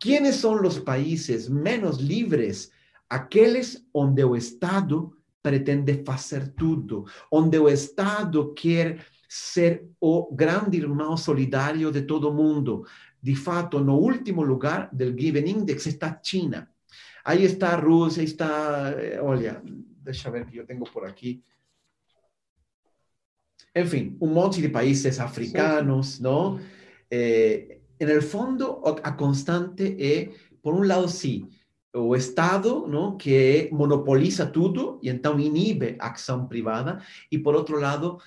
Quais 0.00 0.36
são 0.36 0.60
os 0.62 0.78
países 0.78 1.48
menos 1.48 1.96
livres? 1.96 2.70
Aqueles 3.08 3.82
onde 3.92 4.22
o 4.22 4.36
Estado 4.36 5.16
pretende 5.42 6.04
fazer 6.04 6.48
tudo, 6.48 7.06
onde 7.32 7.58
o 7.58 7.68
Estado 7.68 8.52
quer 8.52 9.06
ser 9.26 9.88
o 9.98 10.34
grande 10.34 10.76
irmão 10.76 11.16
solidário 11.16 11.90
de 11.90 12.02
todo 12.02 12.32
mundo. 12.32 12.84
De 13.22 13.34
fato, 13.34 13.80
no 13.80 13.96
último 13.96 14.42
lugar 14.42 14.90
do 14.92 15.06
Given 15.18 15.48
Index 15.48 15.86
está 15.86 16.20
China. 16.22 16.68
Aí 17.24 17.44
está 17.44 17.70
a 17.70 17.76
Rússia, 17.76 18.22
está, 18.22 18.92
eh, 18.96 19.20
olha, 19.20 19.62
deixa 20.02 20.28
eu 20.28 20.32
ver 20.32 20.46
que 20.46 20.58
eu 20.58 20.66
tenho 20.66 20.84
por 20.84 21.04
aqui. 21.04 21.42
Enfim, 23.78 24.16
um 24.20 24.26
monte 24.26 24.60
de 24.60 24.68
países 24.68 25.20
africanos, 25.20 26.18
não? 26.20 26.58
Eh, 27.10 27.78
en 28.00 28.08
el 28.08 28.22
fondo, 28.22 28.82
a 29.02 29.12
constante 29.12 29.96
é, 29.98 30.32
por 30.60 30.74
um 30.74 30.82
lado, 30.82 31.08
sim, 31.08 31.48
o 31.94 32.14
Estado, 32.16 32.86
não, 32.88 33.16
que 33.16 33.68
monopoliza 33.72 34.46
tudo 34.46 34.98
e 35.02 35.08
então 35.08 35.38
inibe 35.38 35.96
a 35.98 36.10
ação 36.10 36.46
privada, 36.46 37.00
e 37.30 37.38
por 37.38 37.54
outro 37.54 37.78
lado, 37.78 38.18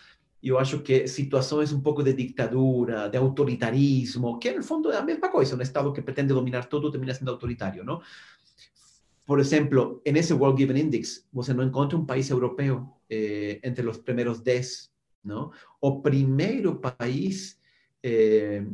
eu 0.41 0.57
acho 0.57 0.79
que 0.79 1.07
situações 1.07 1.71
um 1.71 1.81
pouco 1.81 2.01
de 2.01 2.13
ditadura, 2.13 3.09
de 3.09 3.17
autoritarismo, 3.17 4.39
que 4.39 4.51
no 4.53 4.63
fundo 4.63 4.91
é 4.91 4.97
a 4.97 5.03
mesma 5.03 5.29
coisa, 5.29 5.55
um 5.55 5.61
Estado 5.61 5.93
que 5.93 6.01
pretende 6.01 6.33
dominar 6.33 6.65
tudo 6.65 6.89
termina 6.89 7.13
sendo 7.13 7.31
autoritário, 7.31 7.83
não? 7.83 8.01
Por 9.25 9.39
exemplo, 9.39 10.01
nesse 10.05 10.33
World 10.33 10.59
Given 10.59 10.81
Index, 10.81 11.25
você 11.31 11.53
não 11.53 11.63
encontra 11.63 11.97
um 11.97 12.05
país 12.05 12.29
europeu 12.29 12.89
eh, 13.09 13.59
entre 13.63 13.87
os 13.87 13.97
primeiros 13.97 14.41
10, 14.41 14.90
não? 15.23 15.51
O 15.79 16.01
primeiro 16.01 16.79
país 16.79 17.59
eh, 18.03 18.65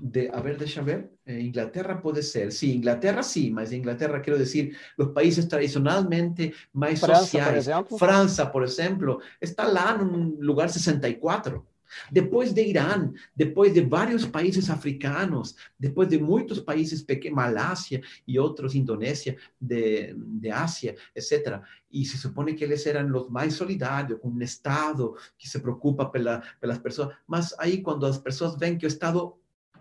de, 0.00 0.28
a 0.28 0.40
ver, 0.40 0.56
deixa 0.56 0.82
ver, 0.82 1.12
eh, 1.24 1.40
Inglaterra 1.40 2.00
puede 2.00 2.22
ser, 2.22 2.50
sí, 2.50 2.74
Inglaterra 2.74 3.22
sí, 3.22 3.50
mas 3.50 3.72
Inglaterra 3.72 4.20
quiero 4.20 4.38
decir, 4.38 4.76
los 4.96 5.10
países 5.10 5.46
tradicionalmente 5.46 6.52
más 6.72 6.98
França, 6.98 7.20
sociais, 7.20 7.68
por 7.88 7.98
França, 7.98 8.50
por 8.50 8.64
exemplo, 8.64 9.20
está 9.40 9.64
lá 9.66 9.96
no 9.96 10.36
lugar 10.40 10.70
64. 10.70 11.64
Depois 12.10 12.52
de 12.52 12.62
Irã, 12.62 13.12
depois 13.34 13.72
de 13.72 13.80
vários 13.80 14.24
países 14.26 14.70
africanos, 14.70 15.54
depois 15.78 16.08
de 16.08 16.18
muitos 16.18 16.60
países 16.60 17.02
pequenos, 17.02 17.36
Malásia 17.36 18.02
e 18.26 18.38
outros, 18.38 18.74
Indonésia, 18.74 19.36
de, 19.60 20.14
de 20.14 20.50
Ásia, 20.50 20.96
etc. 21.14 21.60
E 21.90 22.04
se 22.04 22.18
supõe 22.18 22.54
que 22.54 22.64
eles 22.64 22.86
eram 22.86 23.14
os 23.16 23.28
mais 23.28 23.54
solidários, 23.54 24.18
com 24.20 24.28
um 24.28 24.42
Estado 24.42 25.16
que 25.38 25.48
se 25.48 25.58
preocupa 25.60 26.06
pela, 26.06 26.42
pelas 26.60 26.78
pessoas. 26.78 27.14
Mas 27.26 27.54
aí, 27.58 27.82
quando 27.82 28.06
as 28.06 28.18
pessoas 28.18 28.56
veem 28.56 28.78
que 28.78 28.86
o 28.86 28.88
Estado 28.88 29.36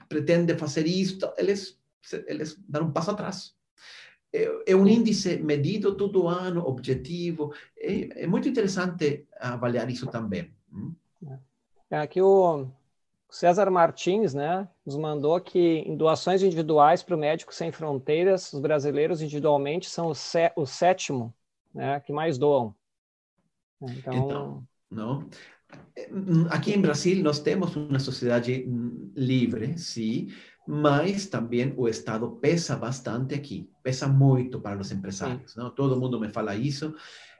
pretende 0.08 0.58
fazer 0.58 0.86
isto, 0.86 1.32
eles, 1.38 1.80
eles 2.28 2.60
dão 2.68 2.86
um 2.86 2.92
passo 2.92 3.12
atrás. 3.12 3.56
É, 4.34 4.72
é 4.72 4.76
um 4.76 4.88
índice 4.88 5.38
medido 5.38 5.96
todo 5.96 6.28
ano, 6.28 6.66
objetivo. 6.66 7.54
É, 7.78 8.24
é 8.24 8.28
muito 8.28 8.48
interessante 8.48 9.28
avaliar 9.40 9.90
isso 9.90 10.08
também. 10.08 10.54
Aqui 12.00 12.22
o 12.22 12.68
César 13.30 13.70
Martins, 13.70 14.34
né, 14.34 14.68
nos 14.86 14.98
mandou 14.98 15.40
que 15.40 15.60
em 15.60 15.96
doações 15.96 16.44
individuais 16.44 17.02
para 17.02 17.16
o 17.16 17.20
Médico 17.20 17.54
Sem 17.54 17.72
Fronteiras, 17.72 18.52
os 18.54 18.60
brasileiros 18.60 19.22
individualmente 19.22 19.90
são 19.90 20.08
o, 20.08 20.16
sé 20.16 20.54
o 20.56 20.66
sétimo, 20.66 21.34
né, 21.74 22.00
que 22.00 22.12
mais 22.12 22.38
doam. 22.38 22.76
Então, 23.82 24.14
então 24.14 24.64
não. 24.90 25.30
Aqui 26.50 26.74
em 26.74 26.82
Brasil 26.82 27.24
nós 27.24 27.40
temos 27.40 27.76
uma 27.76 28.00
sociedade 28.00 28.66
livre, 29.16 29.78
sim, 29.78 30.28
mas 30.68 31.26
também 31.28 31.74
o 31.78 31.88
Estado 31.88 32.30
pesa 32.42 32.76
bastante 32.76 33.34
aqui, 33.34 33.70
pesa 33.82 34.08
muito 34.08 34.60
para 34.60 34.80
os 34.80 34.92
empresários. 34.92 35.56
Não? 35.56 35.70
Todo 35.70 36.00
mundo 36.00 36.20
me 36.20 36.30
fala 36.30 36.56
isso, 36.56 36.94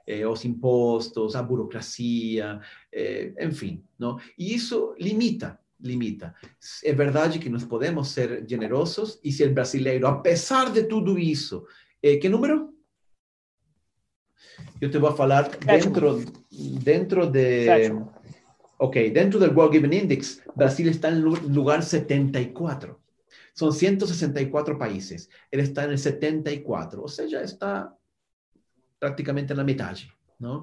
eh, 0.06 0.26
os 0.26 0.44
impostos, 0.44 1.34
a 1.36 1.42
burocracia, 1.42 2.60
eh, 2.92 3.32
enfim. 3.40 3.84
Não? 3.98 4.18
E 4.38 4.54
isso 4.54 4.94
limita, 4.98 5.58
limita. 5.80 6.34
É 6.84 6.92
verdade 6.92 7.38
que 7.38 7.48
nós 7.48 7.64
podemos 7.64 8.08
ser 8.08 8.44
generosos 8.48 9.20
e 9.22 9.32
se 9.32 9.44
o 9.44 9.52
brasileiro, 9.52 10.06
apesar 10.06 10.70
de 10.70 10.84
tudo 10.84 11.18
isso, 11.18 11.64
eh, 12.02 12.16
que 12.16 12.28
número? 12.28 12.72
Eu 14.80 14.90
te 14.90 14.98
vou 14.98 15.14
falar 15.14 15.48
dentro, 15.48 16.24
dentro 16.82 17.26
de... 17.26 17.64
Sétimo 17.66 18.22
Ok, 18.84 19.12
dentro 19.12 19.38
del 19.38 19.56
World 19.56 19.76
Given 19.76 19.92
Index, 19.92 20.42
Brasil 20.56 20.88
está 20.88 21.06
en 21.06 21.18
el 21.18 21.22
lugar 21.22 21.84
74. 21.84 23.00
Son 23.54 23.72
164 23.72 24.76
países. 24.76 25.30
Él 25.52 25.60
está 25.60 25.84
en 25.84 25.92
el 25.92 25.98
74, 25.98 27.00
o 27.00 27.06
sea, 27.06 27.24
ya 27.26 27.42
está 27.42 27.96
prácticamente 29.02 29.52
en 29.52 29.56
la 29.56 29.64
mitad, 29.64 29.96
¿no? 30.38 30.62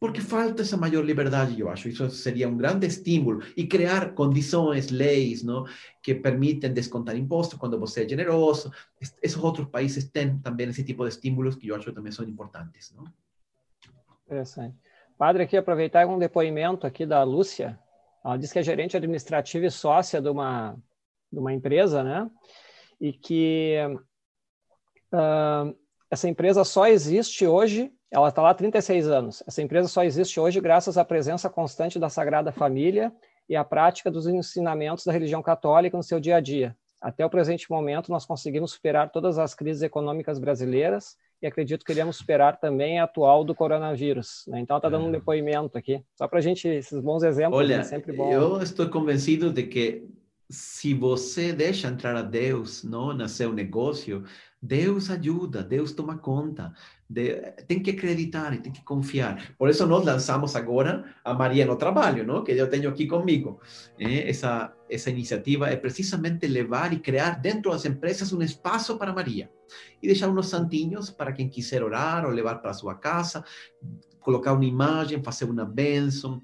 Porque 0.00 0.20
falta 0.20 0.62
essa 0.62 0.76
maior 0.76 1.04
liberdade, 1.04 1.60
eu 1.60 1.68
acho. 1.68 1.88
Isso 1.88 2.10
seria 2.10 2.48
um 2.48 2.56
grande 2.56 2.88
estímulo. 2.88 3.40
E 3.56 3.68
criar 3.68 4.14
condições, 4.14 4.90
leis, 4.90 5.44
não, 5.44 5.64
que 6.02 6.12
permitem 6.12 6.72
descontar 6.72 7.16
imposto 7.16 7.56
quando 7.56 7.78
você 7.78 8.02
é 8.02 8.08
generoso. 8.08 8.72
Esses 9.00 9.36
outros 9.36 9.68
países 9.68 10.10
têm 10.10 10.38
também 10.38 10.68
esse 10.68 10.82
tipo 10.82 11.04
de 11.04 11.10
estímulos 11.10 11.54
que 11.54 11.68
eu 11.68 11.76
acho 11.76 11.92
também 11.92 12.10
são 12.10 12.24
importantes. 12.24 12.92
Não? 12.96 13.04
Interessante. 14.26 14.76
Padre, 15.16 15.44
aqui 15.44 15.56
aproveitar 15.56 16.04
um 16.08 16.18
depoimento 16.18 16.84
aqui 16.84 17.06
da 17.06 17.22
Lúcia. 17.22 17.78
Ela 18.24 18.36
diz 18.36 18.52
que 18.52 18.58
é 18.58 18.62
gerente 18.64 18.96
administrativa 18.96 19.66
e 19.66 19.70
sócia 19.70 20.20
de 20.20 20.28
uma, 20.28 20.76
de 21.32 21.38
uma 21.38 21.52
empresa, 21.52 22.02
né? 22.02 22.28
E 23.00 23.12
que 23.12 23.76
uh, 25.12 25.81
essa 26.12 26.28
empresa 26.28 26.62
só 26.62 26.86
existe 26.86 27.46
hoje, 27.46 27.90
ela 28.10 28.28
está 28.28 28.42
lá 28.42 28.50
há 28.50 28.54
36 28.54 29.08
anos. 29.08 29.42
Essa 29.46 29.62
empresa 29.62 29.88
só 29.88 30.04
existe 30.04 30.38
hoje 30.38 30.60
graças 30.60 30.98
à 30.98 31.04
presença 31.06 31.48
constante 31.48 31.98
da 31.98 32.10
Sagrada 32.10 32.52
Família 32.52 33.10
e 33.48 33.56
à 33.56 33.64
prática 33.64 34.10
dos 34.10 34.26
ensinamentos 34.26 35.06
da 35.06 35.12
religião 35.12 35.42
católica 35.42 35.96
no 35.96 36.02
seu 36.02 36.20
dia 36.20 36.36
a 36.36 36.40
dia. 36.40 36.76
Até 37.00 37.24
o 37.24 37.30
presente 37.30 37.70
momento, 37.70 38.10
nós 38.10 38.26
conseguimos 38.26 38.72
superar 38.72 39.10
todas 39.10 39.38
as 39.38 39.54
crises 39.54 39.82
econômicas 39.82 40.38
brasileiras 40.38 41.16
e 41.40 41.46
acredito 41.46 41.82
que 41.82 41.92
iremos 41.92 42.18
superar 42.18 42.60
também 42.60 43.00
a 43.00 43.04
atual 43.04 43.42
do 43.42 43.54
coronavírus. 43.54 44.44
Né? 44.48 44.60
Então, 44.60 44.76
está 44.76 44.90
dando 44.90 45.06
um 45.06 45.08
é. 45.08 45.12
depoimento 45.12 45.78
aqui, 45.78 46.04
só 46.14 46.28
para 46.28 46.40
a 46.40 46.42
gente, 46.42 46.68
esses 46.68 47.00
bons 47.00 47.22
exemplos, 47.22 47.58
Olha, 47.58 47.76
é 47.76 47.82
sempre 47.84 48.12
bom. 48.12 48.30
Eu 48.30 48.60
estou 48.60 48.86
convencido 48.90 49.50
de 49.50 49.62
que 49.62 50.06
se 50.50 50.92
você 50.92 51.54
deixa 51.54 51.88
entrar 51.88 52.14
a 52.14 52.22
Deus 52.22 52.84
não, 52.84 53.14
no 53.14 53.26
seu 53.26 53.50
negócio, 53.50 54.22
Deus 54.62 55.10
ajuda, 55.10 55.62
Deus 55.62 55.92
toma 55.92 56.18
conta. 56.18 56.72
De, 57.10 57.34
tem 57.66 57.82
que 57.82 57.90
acreditar 57.90 58.54
e 58.54 58.58
tem 58.58 58.70
que 58.70 58.82
confiar. 58.84 59.54
Por 59.58 59.68
isso 59.68 59.84
nós 59.86 60.04
lançamos 60.04 60.54
agora 60.54 61.04
a 61.24 61.34
Maria 61.34 61.66
no 61.66 61.76
Trabalho, 61.76 62.24
não? 62.24 62.44
que 62.44 62.52
eu 62.52 62.70
tenho 62.70 62.88
aqui 62.88 63.06
comigo. 63.06 63.60
Eh, 63.98 64.30
essa, 64.30 64.72
essa 64.88 65.10
iniciativa 65.10 65.68
é 65.68 65.76
precisamente 65.76 66.46
levar 66.46 66.92
e 66.92 67.00
criar 67.00 67.40
dentro 67.40 67.72
das 67.72 67.84
empresas 67.84 68.32
um 68.32 68.40
espaço 68.40 68.96
para 68.96 69.12
Maria. 69.12 69.50
E 70.00 70.06
deixar 70.06 70.28
uns 70.28 70.48
santinhos 70.48 71.10
para 71.10 71.32
quem 71.32 71.48
quiser 71.48 71.82
orar 71.82 72.24
ou 72.24 72.30
levar 72.30 72.62
para 72.62 72.72
sua 72.72 72.94
casa, 72.94 73.44
colocar 74.20 74.52
uma 74.52 74.64
imagem, 74.64 75.22
fazer 75.22 75.46
uma 75.46 75.64
bênção 75.64 76.40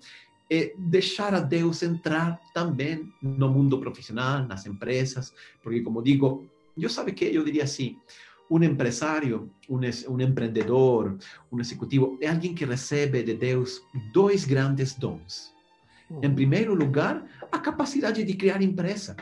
é 0.51 0.73
deixar 0.79 1.35
a 1.35 1.41
Deus 1.41 1.83
entrar 1.83 2.41
também 2.55 3.13
no 3.21 3.51
mundo 3.51 3.79
profissional, 3.79 4.47
nas 4.47 4.65
empresas, 4.65 5.33
porque 5.63 5.83
como 5.83 6.03
digo, 6.03 6.49
eu 6.83 6.91
sabe 6.91 7.13
que 7.13 7.25
eu 7.25 7.45
diria 7.45 7.65
assim, 7.65 7.97
um 8.51 8.63
empresário, 8.63 9.51
um, 9.69 9.79
um 9.79 10.21
empreendedor, 10.21 11.19
um 11.53 11.61
executivo 11.61 12.19
é 12.21 12.29
alguém 12.29 12.55
que 12.55 12.65
recebe 12.65 13.23
de 13.23 13.35
Deus 13.35 13.83
dois 14.13 14.45
grandes 14.45 14.95
dons. 14.95 15.53
Em 16.23 16.35
primeiro 16.35 16.75
lugar, 16.75 17.23
a 17.53 17.59
capacidade 17.59 18.25
de 18.25 18.35
criar 18.35 18.63
empresa. 18.63 19.15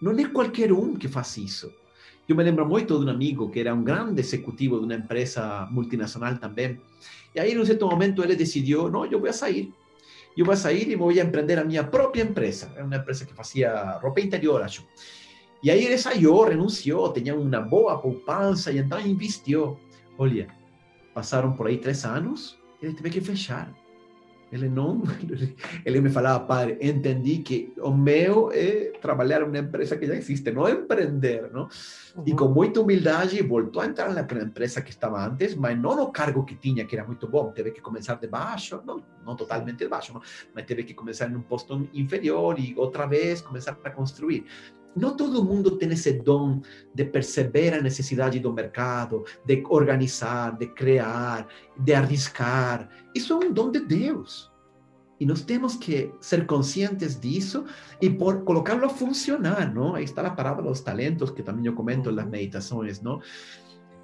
Não 0.00 0.12
é 0.18 0.28
qualquer 0.28 0.72
um 0.72 0.94
que 0.94 1.08
faz 1.08 1.36
isso. 1.36 1.70
Eu 2.26 2.34
me 2.34 2.42
lembro 2.42 2.66
muito 2.66 2.98
de 2.98 3.04
um 3.04 3.10
amigo 3.10 3.50
que 3.50 3.60
era 3.60 3.74
um 3.74 3.84
grande 3.84 4.20
executivo 4.20 4.78
de 4.78 4.86
uma 4.86 4.94
empresa 4.94 5.68
multinacional 5.70 6.38
também. 6.38 6.80
E 7.34 7.40
aí, 7.40 7.52
em 7.52 7.58
um 7.58 7.66
certo 7.66 7.86
momento, 7.86 8.22
ele 8.24 8.34
decidiu: 8.34 8.90
não, 8.90 9.04
eu 9.04 9.20
vou 9.20 9.30
sair 9.30 9.70
eu 10.36 10.44
vou 10.44 10.56
sair 10.56 10.90
e 10.90 10.96
vou 10.96 11.12
empreender 11.12 11.58
a 11.58 11.64
minha 11.64 11.84
própria 11.84 12.22
empresa. 12.22 12.70
Era 12.74 12.84
uma 12.84 12.96
empresa 12.96 13.24
que 13.24 13.34
fazia 13.34 13.98
roupa 14.02 14.20
interior, 14.20 14.62
acho. 14.62 14.84
E 15.64 15.70
aí 15.70 15.82
ele 15.82 15.96
saiu, 15.96 16.44
renunciou, 16.44 17.10
tinha 17.10 17.34
uma 17.34 17.58
boa 17.58 17.96
poupança 17.98 18.70
e 18.70 18.76
então 18.76 19.00
investiu. 19.00 19.80
Olha, 20.18 20.46
passaram 21.14 21.54
por 21.54 21.66
aí 21.66 21.78
três 21.78 22.04
anos, 22.04 22.58
ele 22.82 22.92
teve 22.92 23.08
que 23.08 23.20
fechar. 23.22 23.72
Ele 24.52 24.68
não, 24.68 25.02
ele 25.86 26.02
me 26.02 26.10
falava, 26.10 26.44
padre, 26.44 26.76
entendi 26.82 27.38
que 27.38 27.72
o 27.78 27.90
meu 27.90 28.52
é 28.52 28.92
trabalhar 29.00 29.40
numa 29.40 29.56
empresa 29.56 29.96
que 29.96 30.06
já 30.06 30.14
existe, 30.14 30.50
não 30.50 30.68
empreender, 30.68 31.50
não? 31.50 31.62
Uhum. 32.14 32.24
E 32.26 32.34
com 32.34 32.48
muita 32.48 32.82
humildade 32.82 33.42
voltou 33.42 33.80
a 33.80 33.86
entrar 33.86 34.12
na 34.12 34.20
empresa 34.20 34.82
que 34.82 34.90
estava 34.90 35.26
antes, 35.26 35.54
mas 35.54 35.80
não 35.80 35.96
no 35.96 36.12
cargo 36.12 36.44
que 36.44 36.54
tinha, 36.54 36.84
que 36.84 36.94
era 36.94 37.06
muito 37.06 37.26
bom, 37.26 37.50
teve 37.52 37.70
que 37.70 37.80
começar 37.80 38.16
de 38.16 38.26
baixo, 38.26 38.82
não, 38.84 39.02
não 39.24 39.34
totalmente 39.34 39.78
de 39.78 39.88
baixo, 39.88 40.12
mas 40.54 40.66
teve 40.66 40.84
que 40.84 40.92
começar 40.92 41.26
em 41.30 41.34
um 41.34 41.42
posto 41.42 41.88
inferior 41.94 42.58
e 42.58 42.74
outra 42.76 43.06
vez 43.06 43.40
começar 43.40 43.76
a 43.82 43.90
construir. 43.90 44.44
Não 44.96 45.16
todo 45.16 45.44
mundo 45.44 45.76
tem 45.76 45.90
esse 45.90 46.12
dom 46.12 46.60
de 46.94 47.04
perceber 47.04 47.74
a 47.74 47.82
necessidade 47.82 48.38
do 48.38 48.52
mercado, 48.52 49.24
de 49.44 49.62
organizar, 49.68 50.56
de 50.56 50.66
criar, 50.68 51.48
de 51.76 51.92
arriscar. 51.92 52.88
Isso 53.14 53.32
é 53.32 53.36
um 53.36 53.52
dom 53.52 53.70
de 53.70 53.80
Deus. 53.80 54.52
E 55.18 55.26
nós 55.26 55.42
temos 55.42 55.76
que 55.76 56.12
ser 56.20 56.46
conscientes 56.46 57.18
disso 57.18 57.64
e 58.00 58.10
por 58.10 58.44
colocá-lo 58.44 58.84
a 58.84 58.88
funcionar, 58.88 59.72
não? 59.72 59.94
Aí 59.94 60.04
está 60.04 60.26
a 60.26 60.30
parábola 60.30 60.68
dos 60.68 60.80
talentos, 60.80 61.30
que 61.30 61.42
também 61.42 61.66
eu 61.66 61.74
comento 61.74 62.10
nas 62.12 62.28
meditações, 62.28 63.00
não? 63.00 63.20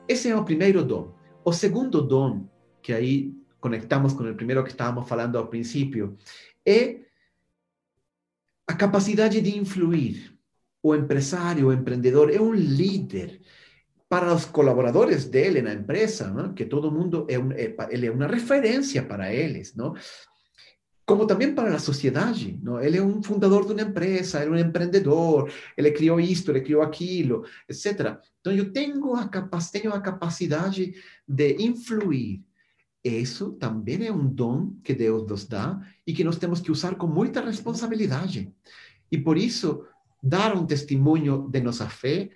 Esse 0.09 0.29
é 0.29 0.37
o 0.37 0.45
primeiro 0.45 0.85
dom. 0.85 1.13
O 1.45 1.53
segundo 1.53 2.03
dom, 2.03 2.47
que 2.83 2.93
aí 2.93 3.35
conectamos 3.61 4.13
com 4.13 4.25
o 4.25 4.35
primeiro 4.35 4.65
que 4.65 4.71
estávamos 4.71 5.09
falando 5.09 5.37
ao 5.37 5.49
princípio, 5.49 6.17
é 6.67 7.01
a 8.67 8.75
capacidade 8.75 9.41
de 9.41 9.59
influir 9.59 10.40
o 10.83 10.95
empresario 10.95 11.69
o 11.69 11.73
emprendedor, 11.73 12.31
es 12.31 12.41
un 12.41 12.59
líder. 12.77 13.41
Para 14.09 14.27
los 14.27 14.47
colaboradores 14.47 15.31
de 15.31 15.47
él 15.47 15.57
en 15.59 15.67
la 15.67 15.73
empresa, 15.73 16.53
que 16.57 16.65
todo 16.65 16.91
mundo 16.91 17.27
es, 17.29 17.39
eh, 17.57 17.77
él 17.91 18.05
es 18.05 18.11
una 18.11 18.27
referencia 18.27 19.07
para 19.07 19.31
ellos, 19.31 19.77
¿no? 19.77 19.95
como 21.11 21.27
también 21.27 21.57
para 21.57 21.71
la 21.71 21.81
sociedad. 21.81 22.33
¿no? 22.63 22.79
Él 22.79 22.95
es 22.95 23.01
un 23.01 23.25
fundador 23.25 23.67
de 23.67 23.75
una 23.75 23.83
empresa, 23.83 24.39
él 24.39 24.45
es 24.45 24.53
un 24.53 24.59
emprendedor, 24.59 25.51
él 25.77 25.93
crió 25.93 26.21
esto, 26.21 26.53
él 26.53 26.63
crió 26.63 26.85
aquello, 26.85 27.43
etc. 27.67 28.17
Entonces 28.37 28.65
yo 28.65 28.73
tengo 28.73 29.17
a, 29.17 29.29
tengo 29.73 29.93
a 29.93 30.03
capacidad 30.03 30.73
de 31.27 31.57
influir. 31.59 32.45
Eso 33.03 33.57
también 33.59 34.05
es 34.05 34.11
un 34.11 34.37
don 34.37 34.81
que 34.83 34.95
Dios 34.95 35.27
nos 35.27 35.49
da 35.49 35.81
y 36.05 36.15
que 36.15 36.23
nos 36.23 36.39
tenemos 36.39 36.63
que 36.63 36.71
usar 36.71 36.97
con 36.97 37.11
mucha 37.13 37.41
responsabilidad. 37.41 38.29
Y 39.11 39.19
por 39.19 39.37
eso 39.37 39.87
dar 40.23 40.57
um 40.57 40.67
testemunho 40.67 41.49
de 41.49 41.61
nossa 41.61 41.89
fé, 41.89 42.31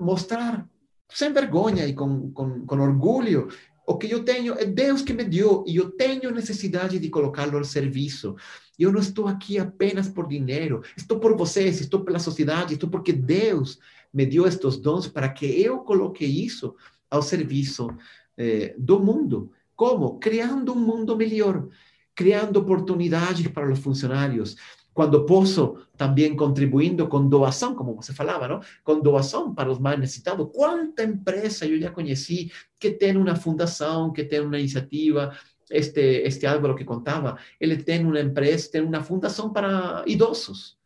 mostrar 0.00 0.68
sem 1.08 1.32
vergonha 1.32 1.86
e 1.86 1.94
com, 1.94 2.30
com, 2.32 2.66
com 2.66 2.80
orgulho 2.80 3.48
o 3.86 3.96
que 3.98 4.10
eu 4.10 4.24
tenho 4.24 4.54
é 4.54 4.64
Deus 4.64 5.02
que 5.02 5.12
me 5.12 5.24
deu 5.24 5.62
e 5.66 5.76
eu 5.76 5.90
tenho 5.90 6.30
necessidade 6.30 6.98
de 6.98 7.10
colocá-lo 7.10 7.58
ao 7.58 7.64
serviço. 7.64 8.34
Eu 8.78 8.90
não 8.90 9.00
estou 9.00 9.28
aqui 9.28 9.58
apenas 9.58 10.08
por 10.08 10.26
dinheiro, 10.26 10.82
estou 10.96 11.20
por 11.20 11.36
vocês, 11.36 11.80
estou 11.80 12.00
pela 12.00 12.18
sociedade, 12.18 12.74
estou 12.74 12.88
porque 12.88 13.12
Deus 13.12 13.78
me 14.12 14.24
deu 14.24 14.46
estes 14.46 14.78
dons 14.78 15.06
para 15.06 15.28
que 15.28 15.44
eu 15.44 15.80
coloque 15.80 16.24
isso 16.24 16.74
ao 17.10 17.20
serviço 17.20 17.94
eh, 18.38 18.74
do 18.78 18.98
mundo. 19.00 19.52
Como? 19.76 20.18
Criando 20.18 20.72
um 20.72 20.80
mundo 20.80 21.14
melhor, 21.14 21.68
criando 22.14 22.58
oportunidades 22.58 23.46
para 23.48 23.70
os 23.70 23.80
funcionários, 23.80 24.56
quando 24.94 25.26
posso, 25.26 25.76
também 25.96 26.36
contribuindo 26.36 27.08
com 27.08 27.28
doação, 27.28 27.74
como 27.74 27.96
você 27.96 28.14
falava, 28.14 28.46
não? 28.46 28.60
com 28.84 29.00
doação 29.00 29.52
para 29.52 29.70
os 29.70 29.80
mais 29.80 29.98
necessitados. 29.98 30.48
Quanta 30.54 31.02
empresa 31.02 31.66
eu 31.66 31.80
já 31.80 31.90
conheci 31.90 32.52
que 32.78 32.92
tem 32.92 33.16
uma 33.16 33.34
fundação, 33.34 34.12
que 34.12 34.24
tem 34.24 34.40
uma 34.40 34.58
iniciativa. 34.58 35.36
Este, 35.70 36.00
este 36.00 36.46
Álvaro 36.46 36.76
que 36.76 36.84
contava, 36.84 37.38
ele 37.58 37.78
tem 37.78 38.06
uma 38.06 38.20
empresa, 38.20 38.70
tem 38.70 38.82
uma 38.82 39.02
fundação 39.02 39.50
para 39.50 40.04
idosos, 40.06 40.76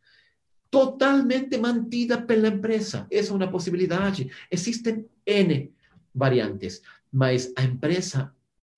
totalmente 0.70 1.58
mantida 1.58 2.22
pela 2.22 2.48
empresa. 2.48 3.06
Essa 3.10 3.32
é 3.32 3.36
uma 3.36 3.48
possibilidade. 3.50 4.30
Existem 4.50 5.04
N 5.26 5.72
variantes, 6.14 6.80
mas 7.12 7.52
a 7.56 7.62
empresa 7.64 8.32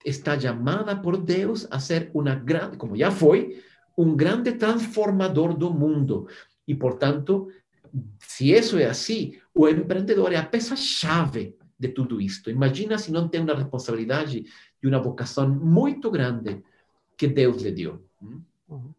está 0.05 0.41
chamada 0.41 0.97
por 0.97 1.19
Deus 1.19 1.69
a 1.71 1.79
ser 1.79 2.11
uma 2.15 2.35
grande, 2.35 2.79
como 2.79 2.97
já 2.97 3.11
foi, 3.11 3.63
um 4.03 4.17
grande 4.17 4.53
transformador 4.53 5.57
do 5.57 5.73
mundo. 5.73 6.27
E, 6.67 6.75
portanto, 6.75 7.49
se 8.19 8.51
isso 8.53 8.79
é 8.79 8.87
assim, 8.87 9.39
o 9.55 9.69
empreendedor 9.69 10.33
é 10.33 10.37
a 10.37 10.45
peça-chave 10.45 11.57
de 11.79 11.89
tudo 11.89 12.21
isto. 12.21 12.51
Imagina 12.51 12.99
se 12.99 13.11
não 13.11 13.29
tem 13.29 13.41
uma 13.41 13.55
responsabilidade 13.55 14.45
e 14.83 14.87
uma 14.87 14.99
vocação 14.99 15.49
muito 15.49 16.11
grande 16.11 16.63
que 17.17 17.27
Deus 17.27 17.63
lhe 17.63 17.71
deu. 17.71 18.03
Uhum. 18.69 18.93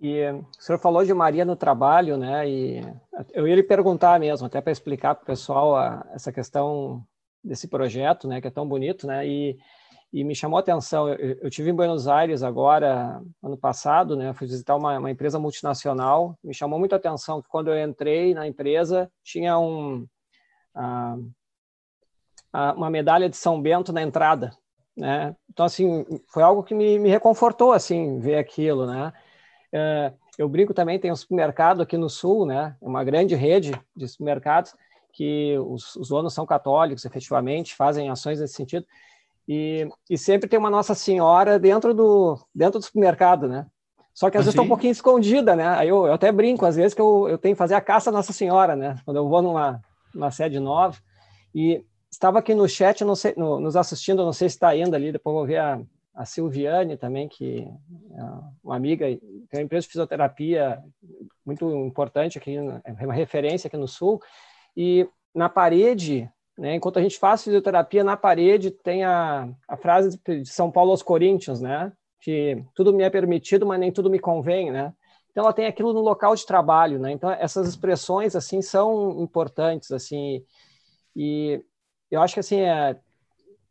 E 0.00 0.20
o 0.30 0.44
senhor 0.58 0.78
falou 0.78 1.04
de 1.04 1.14
Maria 1.14 1.44
no 1.44 1.54
trabalho, 1.54 2.16
né? 2.16 2.48
E 2.48 2.84
eu 3.32 3.46
ia 3.46 3.54
lhe 3.54 3.62
perguntar 3.62 4.18
mesmo, 4.18 4.46
até 4.46 4.60
para 4.60 4.72
explicar 4.72 5.14
para 5.14 5.22
o 5.22 5.26
pessoal 5.26 5.76
a, 5.76 6.04
essa 6.12 6.32
questão 6.32 7.04
desse 7.42 7.68
projeto, 7.68 8.26
né? 8.26 8.40
Que 8.40 8.48
é 8.48 8.50
tão 8.50 8.66
bonito, 8.66 9.06
né? 9.06 9.26
E 9.26 9.56
e 10.12 10.22
me 10.24 10.34
chamou 10.34 10.58
a 10.58 10.60
atenção. 10.60 11.08
Eu, 11.08 11.38
eu 11.40 11.50
tive 11.50 11.70
em 11.70 11.74
Buenos 11.74 12.06
Aires 12.06 12.42
agora, 12.42 13.22
ano 13.42 13.56
passado, 13.56 14.14
né? 14.14 14.32
Fui 14.34 14.46
visitar 14.46 14.76
uma, 14.76 14.98
uma, 14.98 15.10
empresa 15.10 15.38
multinacional. 15.38 16.38
Me 16.44 16.52
chamou 16.52 16.78
muito 16.78 16.92
a 16.92 16.96
atenção 16.96 17.40
que 17.40 17.48
quando 17.48 17.70
eu 17.70 17.82
entrei 17.82 18.34
na 18.34 18.46
empresa 18.46 19.10
tinha 19.24 19.58
um 19.58 20.06
a, 20.74 21.16
a, 22.52 22.72
uma 22.74 22.90
medalha 22.90 23.28
de 23.28 23.36
São 23.36 23.60
Bento 23.60 23.92
na 23.92 24.02
entrada, 24.02 24.50
né? 24.94 25.34
Então 25.50 25.64
assim 25.64 26.04
foi 26.28 26.42
algo 26.42 26.62
que 26.62 26.74
me, 26.74 26.98
me 26.98 27.08
reconfortou 27.08 27.72
assim 27.72 28.18
ver 28.18 28.36
aquilo, 28.36 28.86
né? 28.86 29.12
É, 29.72 30.12
eu 30.36 30.48
brinco 30.48 30.74
também 30.74 30.98
tem 30.98 31.10
um 31.10 31.16
supermercado 31.16 31.80
aqui 31.80 31.96
no 31.96 32.10
sul, 32.10 32.44
né? 32.44 32.76
Uma 32.80 33.02
grande 33.02 33.34
rede 33.34 33.72
de 33.96 34.06
supermercados 34.06 34.74
que 35.12 35.56
os, 35.58 35.94
os 35.96 36.08
donos 36.08 36.32
são 36.32 36.46
católicos, 36.46 37.04
efetivamente, 37.04 37.74
fazem 37.74 38.08
ações 38.08 38.40
nesse 38.40 38.54
sentido. 38.54 38.86
E, 39.48 39.88
e 40.08 40.16
sempre 40.16 40.48
tem 40.48 40.58
uma 40.58 40.70
Nossa 40.70 40.94
Senhora 40.94 41.58
dentro 41.58 41.92
do, 41.92 42.38
dentro 42.54 42.78
do 42.78 42.84
supermercado, 42.84 43.48
né? 43.48 43.66
Só 44.14 44.30
que 44.30 44.36
às 44.36 44.44
vezes 44.44 44.54
está 44.54 44.62
um 44.62 44.68
pouquinho 44.68 44.92
escondida, 44.92 45.56
né? 45.56 45.66
Aí 45.68 45.88
eu, 45.88 46.06
eu, 46.06 46.12
até 46.12 46.30
brinco, 46.30 46.66
às 46.66 46.76
vezes, 46.76 46.94
que 46.94 47.00
eu, 47.00 47.28
eu 47.28 47.38
tenho 47.38 47.54
que 47.54 47.58
fazer 47.58 47.74
a 47.74 47.80
caça 47.80 48.10
à 48.10 48.12
Nossa 48.12 48.32
Senhora, 48.32 48.76
né? 48.76 48.96
Quando 49.04 49.16
eu 49.16 49.28
vou 49.28 49.40
numa, 49.40 49.80
numa 50.14 50.30
sede 50.30 50.60
nova. 50.60 50.96
E, 51.54 51.84
estava 52.12 52.38
aqui 52.38 52.54
no 52.54 52.68
chat, 52.68 53.04
não 53.04 53.16
sei, 53.16 53.34
no, 53.36 53.58
nos 53.58 53.74
assistindo, 53.74 54.24
não 54.24 54.32
sei 54.32 54.48
se 54.48 54.56
está 54.56 54.68
ainda 54.68 54.96
ali, 54.96 55.10
depois 55.10 55.34
vou 55.34 55.46
ver 55.46 55.58
a, 55.58 55.80
a 56.14 56.26
Silviane 56.26 56.96
também, 56.96 57.26
que 57.26 57.62
é 57.62 58.22
uma 58.62 58.76
amiga, 58.76 59.06
tem 59.06 59.20
uma 59.60 59.62
empresa 59.62 59.86
de 59.86 59.92
fisioterapia 59.92 60.82
muito 61.44 61.68
importante 61.86 62.36
aqui, 62.36 62.56
é 62.56 63.04
uma 63.04 63.14
referência 63.14 63.66
aqui 63.66 63.78
no 63.78 63.88
Sul, 63.88 64.20
e 64.76 65.08
na 65.34 65.48
parede, 65.48 66.30
né, 66.58 66.74
enquanto 66.74 66.98
a 66.98 67.02
gente 67.02 67.18
faz 67.18 67.42
fisioterapia, 67.42 68.04
na 68.04 68.16
parede 68.16 68.70
tem 68.70 69.04
a, 69.04 69.48
a 69.66 69.76
frase 69.76 70.20
de 70.26 70.48
São 70.48 70.70
Paulo 70.70 70.90
aos 70.90 71.02
Coríntios, 71.02 71.60
né, 71.60 71.92
que 72.20 72.62
tudo 72.74 72.92
me 72.92 73.02
é 73.02 73.10
permitido, 73.10 73.66
mas 73.66 73.80
nem 73.80 73.92
tudo 73.92 74.10
me 74.10 74.18
convém, 74.18 74.70
né, 74.70 74.92
então 75.30 75.44
ela 75.44 75.52
tem 75.52 75.66
aquilo 75.66 75.92
no 75.92 76.00
local 76.00 76.34
de 76.34 76.46
trabalho, 76.46 76.98
né, 76.98 77.10
então 77.12 77.30
essas 77.30 77.68
expressões, 77.68 78.36
assim, 78.36 78.60
são 78.60 79.22
importantes, 79.22 79.90
assim, 79.90 80.44
e 81.14 81.62
eu 82.10 82.20
acho 82.20 82.34
que, 82.34 82.40
assim, 82.40 82.60
é, 82.60 82.94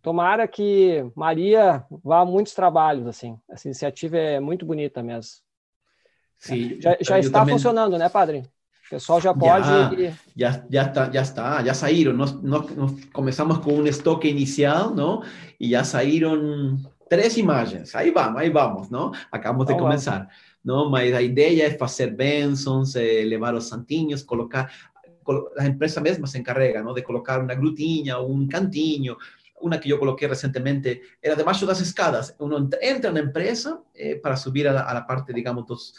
tomara 0.01 0.47
que 0.47 1.05
Maria 1.15 1.85
vá 2.03 2.21
a 2.21 2.25
muitos 2.25 2.53
trabalhos, 2.53 3.05
assim. 3.07 3.39
Essa 3.49 3.67
iniciativa 3.67 4.17
é 4.17 4.39
muito 4.39 4.65
bonita 4.65 5.03
mesmo. 5.03 5.41
Sim. 6.39 6.81
Já, 6.81 6.97
já 6.99 7.19
está 7.19 7.39
também... 7.39 7.53
funcionando, 7.53 7.97
né, 7.99 8.09
padre? 8.09 8.43
Pessoal 8.91 9.21
já 9.21 9.33
pode... 9.33 9.65
Já, 9.65 9.89
já, 10.35 10.65
já, 10.69 10.83
está, 10.83 11.09
já 11.09 11.21
está, 11.21 11.63
já 11.63 11.73
saíram. 11.73 12.11
Nós, 12.11 12.33
nós, 12.43 12.75
nós 12.75 12.91
começamos 13.13 13.59
com 13.59 13.75
um 13.75 13.87
estoque 13.87 14.27
inicial, 14.27 14.93
não? 14.93 15.23
E 15.57 15.69
já 15.69 15.85
saíram 15.85 16.77
três 17.07 17.37
imagens. 17.37 17.95
Aí 17.95 18.11
vamos, 18.11 18.41
aí 18.41 18.49
vamos, 18.49 18.89
não? 18.89 19.13
Acabamos 19.31 19.67
de 19.67 19.73
oh, 19.73 19.77
começar. 19.77 20.27
Não, 20.61 20.89
mas 20.89 21.13
a 21.13 21.21
ideia 21.21 21.67
é 21.67 21.77
fazer 21.77 22.07
bênçãos, 22.07 22.97
é 22.97 23.23
levar 23.23 23.55
os 23.55 23.69
santinhos, 23.69 24.23
colocar 24.23 24.69
a 25.57 25.65
empresa 25.65 26.01
mesma 26.01 26.27
se 26.27 26.37
encarrega 26.37 26.83
¿no? 26.83 26.93
de 26.93 27.01
colocar 27.03 27.39
una 27.39 27.55
grutinha, 27.55 28.19
un 28.19 28.47
cantinho. 28.47 29.17
Una 29.61 29.79
que 29.79 29.87
yo 29.87 29.99
coloqué 29.99 30.27
recientemente 30.27 31.01
era 31.21 31.35
debaixo 31.35 31.67
das 31.67 31.79
escadas. 31.79 32.35
Uno 32.39 32.67
entra 32.81 33.11
na 33.11 33.19
empresa 33.19 33.79
eh, 33.93 34.15
para 34.15 34.35
subir 34.35 34.67
a 34.67 34.73
la, 34.73 34.81
a 34.81 34.93
la, 34.93 35.05
parte, 35.05 35.31
digamos, 35.33 35.67
dos, 35.67 35.93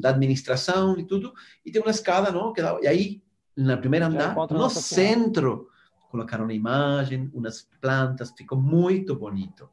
da 0.00 0.10
administração 0.10 0.98
e 0.98 1.04
tudo, 1.04 1.32
e 1.64 1.70
tem 1.70 1.80
uma 1.80 1.90
escada, 1.90 2.30
não? 2.30 2.52
Que 2.52 2.60
dá, 2.60 2.78
e 2.82 2.86
aí, 2.86 3.22
na 3.56 3.76
primeira 3.76 4.06
andar, 4.06 4.36
no 4.50 4.70
centro, 4.70 5.68
colocaram 6.10 6.44
uma 6.44 6.52
imagem, 6.52 7.30
umas 7.32 7.68
plantas, 7.80 8.32
ficou 8.36 8.60
muito 8.60 9.16
bonito. 9.16 9.68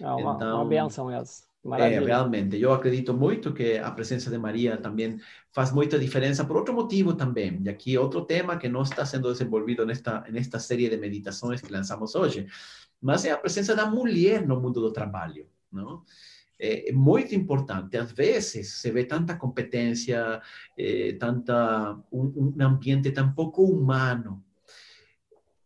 É 0.00 0.06
uma, 0.06 0.34
então, 0.34 0.62
uma 0.62 0.68
benção 0.68 1.10
essa. 1.10 1.46
É, 1.78 1.98
realmente, 1.98 2.60
eu 2.60 2.72
acredito 2.72 3.12
muito 3.12 3.52
que 3.52 3.76
a 3.76 3.90
presença 3.90 4.30
de 4.30 4.38
Maria 4.38 4.76
também 4.76 5.18
faz 5.50 5.72
muita 5.72 5.98
diferença 5.98 6.44
por 6.44 6.56
outro 6.56 6.72
motivo 6.72 7.14
também. 7.14 7.60
E 7.64 7.68
aqui 7.68 7.98
outro 7.98 8.24
tema 8.24 8.56
que 8.56 8.68
não 8.68 8.82
está 8.82 9.04
sendo 9.04 9.32
desenvolvido 9.32 9.84
nesta 9.84 10.20
nesta 10.30 10.60
série 10.60 10.88
de 10.88 10.96
meditações 10.96 11.60
que 11.60 11.72
lançamos 11.72 12.14
hoje, 12.14 12.46
mas 13.02 13.24
é 13.24 13.32
a 13.32 13.36
presença 13.36 13.74
da 13.74 13.84
mulher 13.84 14.46
no 14.46 14.60
mundo 14.60 14.80
do 14.80 14.92
trabalho, 14.92 15.48
não? 15.72 16.04
É, 16.58 16.90
é 16.90 16.92
muito 16.92 17.34
importante. 17.34 17.96
Às 17.96 18.12
vezes 18.12 18.74
se 18.74 18.90
vê 18.90 19.04
tanta 19.04 19.36
competência, 19.36 20.40
é, 20.78 21.12
tanta 21.18 21.98
um, 22.10 22.54
um 22.58 22.64
ambiente 22.64 23.10
tão 23.10 23.32
pouco 23.32 23.62
humano 23.62 24.42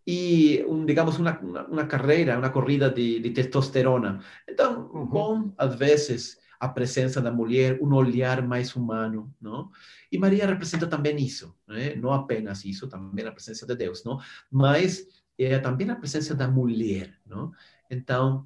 e, 0.06 0.64
um, 0.66 0.84
digamos, 0.84 1.18
uma, 1.18 1.38
uma, 1.38 1.86
carreira, 1.86 2.38
uma 2.38 2.50
corrida 2.50 2.90
de, 2.90 3.20
de 3.20 3.30
testosterona. 3.30 4.20
Então, 4.48 4.90
uhum. 4.92 5.06
bom, 5.06 5.52
às 5.56 5.74
vezes, 5.76 6.38
a 6.58 6.68
presença 6.68 7.20
da 7.20 7.30
mulher, 7.30 7.78
um 7.80 7.94
olhar 7.94 8.42
mais 8.42 8.74
humano, 8.74 9.32
não? 9.40 9.70
E 10.10 10.18
Maria 10.18 10.46
representa 10.46 10.86
também 10.86 11.16
isso, 11.16 11.54
né? 11.66 11.94
não 11.94 12.12
apenas 12.12 12.64
isso, 12.64 12.88
também 12.88 13.26
a 13.26 13.32
presença 13.32 13.66
de 13.66 13.74
Deus, 13.76 14.04
não? 14.04 14.18
Mas 14.50 15.06
é 15.38 15.58
também 15.58 15.88
a 15.90 15.96
presença 15.96 16.34
da 16.34 16.48
mulher, 16.48 17.14
não? 17.24 17.52
Então, 17.90 18.44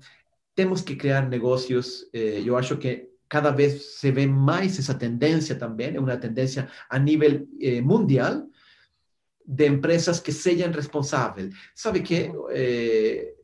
temos 0.55 0.81
que 0.83 0.97
criar 0.97 1.29
negócios, 1.29 2.09
eh, 2.13 2.43
eu 2.45 2.57
acho 2.57 2.77
que 2.79 3.11
cada 3.29 3.51
vez 3.51 3.99
se 3.99 4.13
vê 4.13 4.27
mais 4.27 4.79
essa 4.79 4.95
tendência 4.95 5.55
também, 5.57 5.97
é 5.97 6.01
uma 6.01 6.17
tendência 6.17 6.69
a 6.89 6.99
nível 6.99 7.47
eh, 7.61 7.81
mundial, 7.81 8.47
de 9.47 9.67
empresas 9.67 10.21
que 10.21 10.33
sejam 10.33 10.73
responsáveis. 10.73 11.55
Sabe 11.75 12.01
que 12.01 12.33
eh, 12.51 13.35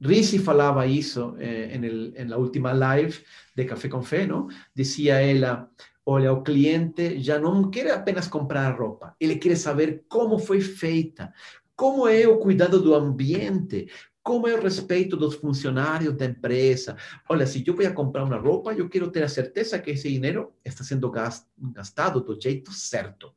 Risi 0.00 0.38
falava 0.38 0.86
isso 0.86 1.36
eh, 1.38 1.70
en, 1.74 2.28
la 2.28 2.36
última 2.36 2.72
live 2.72 3.14
de 3.54 3.64
Café 3.64 3.88
com 3.88 4.02
Fé, 4.02 4.26
não? 4.26 4.48
Dizia 4.74 5.20
ela, 5.20 5.70
olha, 6.04 6.32
o 6.32 6.42
cliente 6.42 7.20
já 7.20 7.38
não 7.38 7.70
quer 7.70 7.92
apenas 7.92 8.26
comprar 8.26 8.76
roupa, 8.76 9.14
ele 9.20 9.36
quer 9.36 9.56
saber 9.56 10.04
como 10.08 10.38
foi 10.38 10.60
feita, 10.60 11.32
como 11.76 12.08
é 12.08 12.26
o 12.26 12.38
cuidado 12.38 12.80
do 12.80 12.94
ambiente, 12.94 13.86
como 14.22 14.46
é 14.46 14.54
o 14.54 14.62
respeito 14.62 15.16
dos 15.16 15.34
funcionários 15.34 16.16
da 16.16 16.26
empresa. 16.26 16.96
Olha, 17.28 17.46
se 17.46 17.64
eu 17.66 17.74
vou 17.74 17.92
comprar 17.92 18.24
uma 18.24 18.36
roupa, 18.36 18.72
eu 18.72 18.88
quero 18.88 19.10
ter 19.10 19.24
a 19.24 19.28
certeza 19.28 19.78
que 19.78 19.90
esse 19.90 20.08
dinheiro 20.08 20.52
está 20.64 20.84
sendo 20.84 21.10
gastado 21.10 22.20
do 22.20 22.40
jeito 22.40 22.72
certo. 22.72 23.34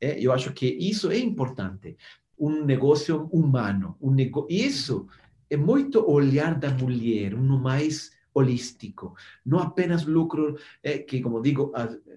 É, 0.00 0.18
eu 0.18 0.32
acho 0.32 0.52
que 0.52 0.66
isso 0.66 1.10
é 1.10 1.18
importante. 1.18 1.96
Um 2.38 2.64
negócio 2.64 3.28
humano. 3.32 3.96
Um 4.00 4.10
nego... 4.10 4.46
Isso 4.48 5.06
é 5.48 5.56
muito 5.56 6.04
olhar 6.10 6.58
da 6.58 6.70
mulher, 6.70 7.34
um 7.34 7.58
mais 7.58 8.12
holístico. 8.32 9.14
Não 9.46 9.60
apenas 9.60 10.04
lucro, 10.04 10.58
é, 10.82 10.98
que, 10.98 11.20
como 11.20 11.40
digo, 11.40 11.72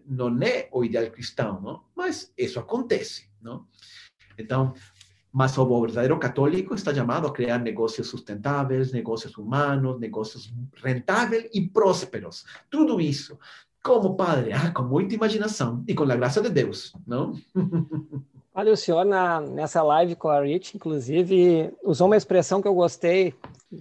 não 0.05 0.35
é 0.41 0.67
o 0.71 0.83
ideal 0.83 1.11
cristão, 1.11 1.61
não? 1.61 1.83
mas 1.95 2.33
isso 2.37 2.59
acontece. 2.59 3.29
Não? 3.41 3.67
Então, 4.37 4.73
mas 5.31 5.57
o 5.57 5.81
verdadeiro 5.81 6.17
católico 6.17 6.73
está 6.73 6.93
chamado 6.93 7.27
a 7.27 7.33
criar 7.33 7.59
negócios 7.59 8.07
sustentáveis, 8.07 8.91
negócios 8.91 9.37
humanos, 9.37 9.99
negócios 9.99 10.53
rentáveis 10.83 11.49
e 11.53 11.67
prósperos. 11.67 12.45
Tudo 12.69 12.99
isso 12.99 13.37
como 13.87 14.15
padre? 14.15 14.51
Ah, 14.51 14.71
com 14.71 14.83
muita 14.83 15.15
imaginação 15.15 15.83
e 15.87 15.95
com 15.95 16.03
a 16.03 16.15
graça 16.15 16.41
de 16.41 16.49
Deus, 16.49 16.93
não? 17.05 17.33
Olha, 18.53 18.73
o 18.73 18.75
senhor 18.75 19.05
na, 19.05 19.39
nessa 19.39 19.83
live 19.83 20.15
com 20.15 20.29
a 20.29 20.41
Rich, 20.41 20.75
inclusive, 20.75 21.71
usou 21.83 22.07
uma 22.07 22.17
expressão 22.17 22.59
que 22.59 22.67
eu 22.67 22.73
gostei, 22.73 23.33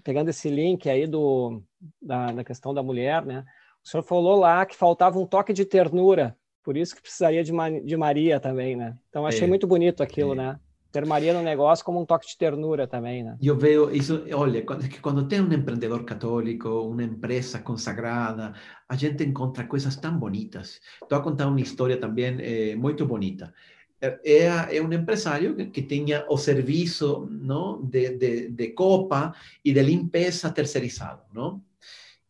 pegando 0.05 0.29
esse 0.29 0.51
link 0.51 0.89
aí 0.89 1.07
do, 1.07 1.63
da, 2.01 2.31
da 2.31 2.45
questão 2.45 2.75
da 2.75 2.83
mulher, 2.83 3.25
né? 3.25 3.43
O 3.83 3.89
senhor 3.89 4.03
falou 4.03 4.39
lá 4.39 4.67
que 4.67 4.77
faltava 4.77 5.19
um 5.19 5.27
toque 5.27 5.53
de 5.55 5.65
ternura, 5.65 6.37
por 6.63 6.77
isso 6.77 6.95
que 6.95 7.01
precisaria 7.01 7.43
de, 7.43 7.53
de 7.85 7.97
Maria 7.97 8.39
também, 8.39 8.77
né? 8.77 8.97
Então, 9.09 9.27
achei 9.27 9.45
é, 9.45 9.49
muito 9.49 9.67
bonito 9.67 10.03
aquilo, 10.03 10.35
é. 10.35 10.37
né? 10.37 10.61
Ter 10.97 11.05
Maria 11.05 11.35
no 11.35 11.43
negócio 11.43 11.85
como 11.85 12.01
um 12.01 12.07
toque 12.07 12.27
de 12.27 12.39
ternura 12.39 12.87
também, 12.87 13.23
né? 13.23 13.37
Eu 13.43 13.55
vejo 13.59 13.91
isso, 13.91 14.25
olha, 14.33 14.63
quando, 14.63 14.89
quando 15.03 15.29
tem 15.29 15.43
um 15.43 15.53
empreendedor 15.53 16.05
católico, 16.05 16.69
uma 16.69 17.03
empresa 17.03 17.59
consagrada, 17.59 18.55
a 18.89 18.97
gente 18.97 19.23
encontra 19.23 19.65
coisas 19.65 19.95
tão 19.97 20.19
bonitas. 20.19 20.81
Estou 21.03 21.19
a 21.19 21.23
contar 21.23 21.49
uma 21.49 21.61
história 21.61 21.99
também 21.99 22.39
é, 22.41 22.75
muito 22.75 23.05
bonita. 23.05 23.53
É, 24.01 24.77
é 24.77 24.81
um 24.81 24.91
empresário 24.91 25.55
que, 25.55 25.67
que 25.67 25.83
tinha 25.83 26.25
o 26.31 26.39
serviço 26.39 27.29
não, 27.31 27.83
de, 27.83 28.17
de, 28.17 28.49
de 28.49 28.69
copa 28.69 29.35
e 29.63 29.75
de 29.75 29.83
limpeza 29.83 30.51
terceirizado, 30.51 31.23
não? 31.31 31.63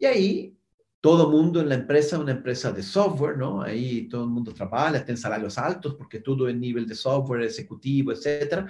E 0.01 0.07
aí 0.07 0.56
todo 1.01 1.31
mundo 1.31 1.61
en 1.61 1.69
la 1.69 1.77
empresa, 1.77 2.19
una 2.19 2.33
empresa 2.33 2.73
de 2.73 2.83
software, 2.83 3.37
¿no? 3.37 3.63
Ahí 3.63 4.09
todo 4.09 4.25
el 4.25 4.31
mundo 4.31 4.53
trabaja, 4.53 5.05
tiene 5.05 5.21
salarios 5.21 5.59
altos 5.59 5.95
porque 5.95 6.21
todo 6.21 6.49
es 6.49 6.57
nivel 6.57 6.87
de 6.87 6.95
software, 6.95 7.43
ejecutivo, 7.43 8.13
etcétera, 8.13 8.67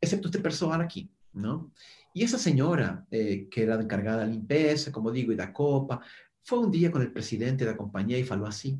excepto 0.00 0.28
este 0.28 0.40
personal 0.40 0.80
aquí, 0.80 1.10
¿no? 1.34 1.72
Y 2.14 2.24
esa 2.24 2.38
señora, 2.38 3.06
eh, 3.10 3.48
que 3.50 3.62
era 3.62 3.80
encargada 3.80 4.24
de 4.24 4.32
limpieza, 4.32 4.92
como 4.92 5.10
digo, 5.10 5.32
y 5.32 5.36
da 5.36 5.52
copa, 5.52 6.00
fue 6.42 6.58
un 6.58 6.70
día 6.70 6.90
con 6.90 7.02
el 7.02 7.12
presidente 7.12 7.64
de 7.64 7.70
la 7.70 7.76
compañía 7.76 8.18
y 8.18 8.24
faló 8.24 8.46
así, 8.46 8.78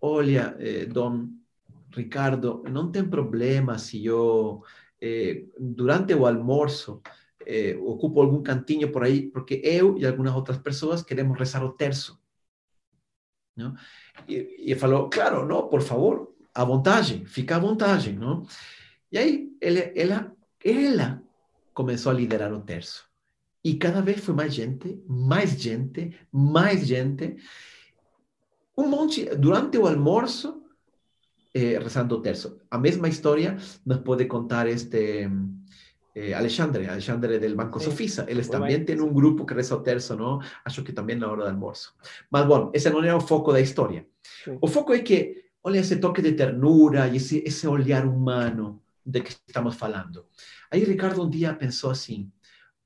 olha, 0.00 0.56
eh, 0.58 0.88
don 0.90 1.44
Ricardo, 1.90 2.62
no 2.70 2.90
ten 2.90 3.10
problema 3.10 3.78
si 3.78 4.02
yo, 4.02 4.62
eh, 5.00 5.48
durante 5.58 6.14
o 6.14 6.26
almuerzo, 6.26 7.02
eh, 7.46 7.76
ocupo 7.76 8.20
algum 8.20 8.42
cantinho 8.42 8.90
por 8.92 9.02
aí, 9.02 9.30
porque 9.30 9.60
eu 9.64 9.96
e 9.98 10.06
algumas 10.06 10.34
outras 10.34 10.58
pessoas 10.58 11.02
queremos 11.02 11.38
rezar 11.38 11.64
o 11.64 11.72
terço. 11.72 12.20
Não? 13.56 13.74
E, 14.28 14.72
e 14.72 14.74
falou, 14.74 15.08
claro, 15.08 15.46
não, 15.46 15.68
por 15.68 15.82
favor, 15.82 16.34
à 16.54 16.64
vontade, 16.64 17.24
fica 17.26 17.56
à 17.56 17.58
vontade. 17.58 18.12
Não? 18.12 18.46
E 19.10 19.18
aí 19.18 19.56
ele, 19.60 19.92
ela, 19.96 20.34
ela 20.64 21.22
começou 21.72 22.12
a 22.12 22.14
liderar 22.14 22.52
o 22.52 22.60
terço. 22.60 23.08
E 23.62 23.74
cada 23.74 24.00
vez 24.00 24.20
foi 24.20 24.34
mais 24.34 24.54
gente, 24.54 25.02
mais 25.06 25.60
gente, 25.60 26.16
mais 26.32 26.86
gente. 26.86 27.36
Um 28.76 28.88
monte, 28.88 29.24
durante 29.36 29.76
o 29.76 29.86
almoço, 29.86 30.62
eh, 31.52 31.78
rezando 31.78 32.16
o 32.16 32.22
terço. 32.22 32.60
A 32.70 32.78
mesma 32.78 33.08
história 33.08 33.58
nos 33.84 33.98
pode 33.98 34.24
contar 34.26 34.66
este 34.66 35.28
eh, 36.14 36.34
Alexandre, 36.34 36.88
Alexandre 36.88 37.38
del 37.38 37.54
Banco 37.54 37.78
sí, 37.78 37.86
Sofisa. 37.86 38.26
Eles 38.28 38.48
também 38.48 38.84
têm 38.84 39.00
um 39.00 39.12
grupo 39.12 39.44
que 39.44 39.54
reza 39.54 39.76
o 39.76 39.82
terço, 39.82 40.16
não? 40.16 40.40
Acho 40.64 40.82
que 40.82 40.92
também 40.92 41.16
na 41.16 41.30
hora 41.30 41.44
do 41.44 41.50
almoço. 41.50 41.94
Mas, 42.30 42.46
bom, 42.46 42.70
esse 42.74 42.90
não 42.90 43.02
é 43.04 43.14
o 43.14 43.20
foco 43.20 43.52
da 43.52 43.60
história. 43.60 44.06
Sí. 44.44 44.58
O 44.60 44.66
foco 44.66 44.92
é 44.92 45.00
que, 45.00 45.44
olha, 45.62 45.78
esse 45.78 45.96
toque 45.96 46.22
de 46.22 46.32
ternura 46.32 47.08
e 47.08 47.16
esse, 47.16 47.42
esse 47.46 47.66
olhar 47.66 48.06
humano 48.06 48.82
de 49.04 49.22
que 49.22 49.30
estamos 49.30 49.82
hablando. 49.82 50.28
Ahí 50.70 50.84
Ricardo 50.84 51.22
un 51.22 51.30
día 51.30 51.58
pensó 51.58 51.90
así, 51.90 52.30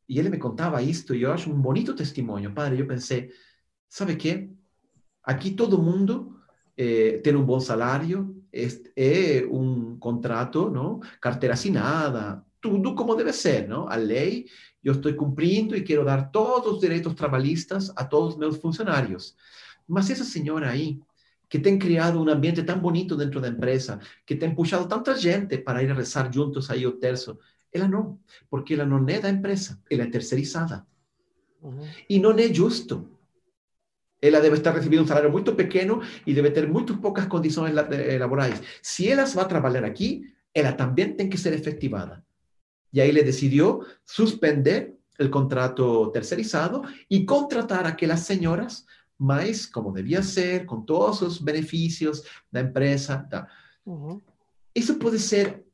y 0.07 0.19
él 0.19 0.31
me 0.31 0.39
contaba 0.39 0.83
esto, 0.83 1.15
y 1.15 1.21
yo 1.21 1.33
acho 1.33 1.51
un 1.51 1.63
bonito 1.63 1.95
testimonio, 1.95 2.55
padre, 2.55 2.77
yo 2.77 2.87
pensé, 2.87 3.31
¿sabe 3.89 4.17
qué? 4.17 4.51
Aquí 5.23 5.53
todo 5.53 5.79
mundo 5.79 6.41
eh, 6.77 7.21
tiene 7.23 7.39
un 7.39 7.47
buen 7.47 7.61
salario, 7.61 8.35
es, 8.53 8.83
es, 8.95 9.45
un 9.49 9.99
contrato, 9.99 10.71
¿no? 10.71 11.01
Cartera 11.21 11.55
assinada, 11.55 12.45
todo 12.65 12.95
como 12.95 13.15
debe 13.15 13.33
ser, 13.33 13.69
¿no? 13.69 13.89
A 13.89 13.97
ley, 13.97 14.47
yo 14.83 14.93
estoy 14.93 15.15
cumpliendo 15.15 15.77
y 15.77 15.85
quiero 15.85 16.05
dar 16.05 16.31
todos 16.33 16.73
los 16.73 16.81
derechos 16.81 17.15
trabalhistas 17.15 17.93
a 17.95 18.09
todos 18.09 18.39
meus 18.39 18.59
funcionarios. 18.59 19.37
Mas 19.87 20.09
esa 20.09 20.25
señora 20.25 20.71
ahí, 20.71 20.99
que 21.49 21.59
tem 21.59 21.79
criado 21.79 22.23
um 22.23 22.29
ambiente 22.29 22.63
tão 22.63 22.81
bonito 22.81 23.17
dentro 23.17 23.41
da 23.41 23.49
empresa, 23.49 24.01
que 24.25 24.35
tem 24.35 24.55
puxado 24.55 24.89
tanta 24.89 25.15
gente 25.15 25.59
para 25.59 25.83
ir 25.83 25.91
a 25.91 25.95
rezar 25.95 26.33
juntos 26.33 26.71
aí 26.71 26.87
o 26.87 26.93
terço, 26.93 27.39
ela 27.71 27.87
não, 27.87 28.19
porque 28.49 28.75
ela 28.75 28.87
não 28.87 29.07
é 29.09 29.21
da 29.21 29.29
empresa, 29.29 29.81
ela 29.91 30.05
é 30.05 30.07
terceirizada. 30.07 30.87
Uhum. 31.61 31.87
E 32.09 32.19
não 32.19 32.33
é 32.33 32.53
justo. 32.53 33.11
Ela 34.23 34.41
deve 34.41 34.57
estar 34.57 34.73
recebendo 34.73 35.03
um 35.03 35.07
salário 35.07 35.31
muito 35.31 35.55
pequeno 35.55 36.01
e 36.27 36.33
deve 36.33 36.51
ter 36.51 36.67
muito 36.67 36.97
poucas 36.97 37.27
condições 37.27 37.75
laborais. 37.75 38.63
Se 38.83 39.09
ela 39.09 39.25
vai 39.27 39.47
trabalhar 39.47 39.85
aqui, 39.85 40.23
ela 40.55 40.73
também 40.73 41.13
tem 41.15 41.29
que 41.29 41.37
ser 41.37 41.53
efetivada 41.53 42.25
y 42.95 43.01
ahí 43.01 43.11
le 43.11 43.25
decidió 43.25 43.81
suspender 44.05 44.97
el 45.19 45.29
contrato 45.29 46.13
tercerizado 46.13 46.83
y 47.09 47.27
contratar 47.27 47.89
a 47.89 47.97
que 47.97 48.07
las 48.07 48.25
señoras, 48.25 48.87
más 49.19 49.67
como 49.67 49.91
debía 49.91 50.23
ser, 50.23 50.65
con 50.65 50.87
todos 50.87 51.19
sus 51.19 51.43
beneficios, 51.43 52.23
la 52.53 52.61
empresa. 52.61 53.29
Eso 54.73 54.97
puede 55.01 55.19
ser, 55.19 55.67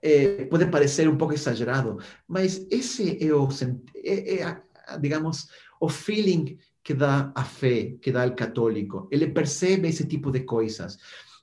eh, 0.00 0.46
puede 0.50 0.66
parecer 0.66 1.10
un 1.10 1.18
poco 1.18 1.34
exagerado, 1.34 1.98
mas 2.26 2.62
ese 2.70 3.18
e, 3.20 3.30
e, 4.02 4.56
digamos, 4.98 5.50
feeling 5.90 6.56
que 6.82 6.94
da 6.94 7.32
a 7.34 7.44
fe, 7.44 7.98
que 8.00 8.12
da 8.12 8.24
el 8.24 8.34
católico. 8.34 9.08
Ele 9.10 9.26
percebe 9.26 9.88
ese 9.88 10.06
tipo 10.06 10.30
de 10.30 10.46
coisas. 10.46 10.98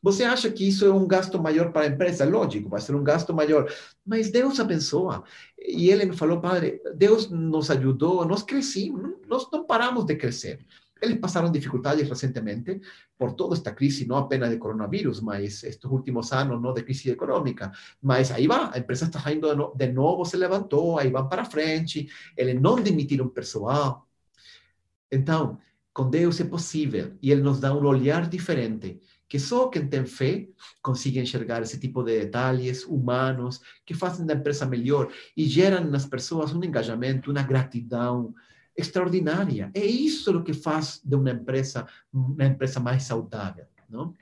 Você 0.08 0.24
acha 0.24 0.50
que 0.50 0.66
isso 0.66 0.86
é 0.86 0.90
um 0.90 1.06
gasto 1.06 1.38
maior 1.38 1.74
para 1.74 1.82
a 1.82 1.88
empresa? 1.88 2.24
Lógico, 2.24 2.70
vai 2.70 2.80
ser 2.80 2.96
um 2.96 3.04
gasto 3.04 3.34
maior. 3.34 3.70
Mas 4.06 4.32
Deus 4.32 4.58
abençoa. 4.58 5.26
E 5.60 5.90
ele 5.90 6.06
me 6.06 6.16
falou, 6.16 6.40
Padre, 6.40 6.82
Deus 6.96 7.30
nos 7.30 7.70
ajudou, 7.70 8.24
nós 8.26 8.42
crescimos, 8.42 9.16
nós 9.28 9.52
não 9.52 9.66
paramos 9.66 10.06
de 10.06 10.16
crescer. 10.16 10.66
Eles 11.02 11.20
passaram 11.20 11.52
dificuldades 11.52 12.08
recentemente 12.08 12.80
por 13.18 13.34
toda 13.34 13.54
esta 13.54 13.74
crise, 13.74 14.08
não 14.08 14.16
apenas 14.16 14.50
de 14.50 14.56
coronavírus, 14.56 15.20
mas 15.20 15.62
estes 15.66 15.84
últimos 15.92 16.32
anos 16.32 16.62
não 16.62 16.74
de 16.74 16.84
crise 16.84 17.10
econômica. 17.10 17.70
Mas 18.02 18.32
aí 18.32 18.48
vai, 18.48 18.70
a 18.72 18.78
empresa 18.78 19.08
está 19.08 19.20
saindo 19.20 19.74
de 19.76 19.92
novo, 19.92 20.24
se 20.24 20.38
levantou, 20.38 20.98
aí 20.98 21.10
vão 21.12 21.28
para 21.28 21.44
frente, 21.44 22.10
eles 22.38 22.62
não 22.62 22.82
demitiram 22.82 23.28
pessoal. 23.28 24.08
Então, 25.12 25.60
com 25.98 26.10
Deus 26.10 26.40
é 26.40 26.44
possível 26.44 27.14
e 27.22 27.32
Ele 27.32 27.42
nos 27.42 27.60
dá 27.60 27.74
um 27.74 27.84
olhar 27.84 28.30
diferente, 28.30 29.02
que 29.28 29.40
só 29.40 29.68
quem 29.68 29.88
tem 29.88 30.06
fé 30.06 30.48
consegue 30.82 31.20
enxergar 31.20 31.62
esse 31.62 31.80
tipo 31.80 32.04
de 32.04 32.20
detalhes 32.20 32.86
humanos 32.86 33.62
que 33.86 33.94
fazem 33.94 34.26
da 34.26 34.34
empresa 34.34 34.66
melhor 34.66 35.12
e 35.36 35.46
geram 35.46 35.84
nas 35.84 36.06
pessoas 36.06 36.54
um 36.54 36.64
engajamento, 36.64 37.32
uma 37.32 37.44
gratidão, 37.44 38.34
extraordinária. 38.76 39.72
É 39.74 39.86
isso 39.86 40.38
o 40.38 40.44
que 40.44 40.54
faz 40.54 41.02
de 41.04 41.16
uma 41.16 41.32
empresa 41.32 41.88
uma 42.14 42.46
empresa 42.46 42.80
mais 42.80 43.04
saudável, 43.04 43.66
não? 43.90 44.14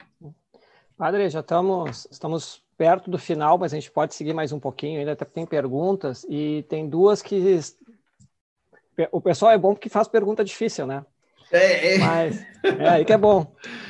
Padre, 0.98 1.30
já 1.30 1.42
estamos 1.42 2.08
estamos 2.10 2.64
perto 2.78 3.10
do 3.10 3.18
final, 3.18 3.58
mas 3.58 3.74
a 3.74 3.76
gente 3.76 3.92
pode 3.92 4.16
seguir 4.16 4.34
mais 4.34 4.52
um 4.52 4.60
pouquinho. 4.60 5.00
Ainda 5.00 5.16
tem 5.16 5.46
perguntas 5.46 6.26
e 6.30 6.64
tem 6.70 6.90
duas 6.90 7.22
que 7.22 7.60
o 9.12 9.22
pessoal 9.22 9.52
é 9.52 9.58
bom 9.58 9.74
porque 9.74 9.90
faz 9.90 10.08
pergunta 10.08 10.44
difícil, 10.44 10.88
né? 10.88 11.06
É, 11.52 11.96
é. 11.96 11.98
Mas, 12.00 12.46
é 12.64 12.90
aí 12.90 13.06
que 13.06 13.14
é 13.14 13.18
bom. 13.18 13.46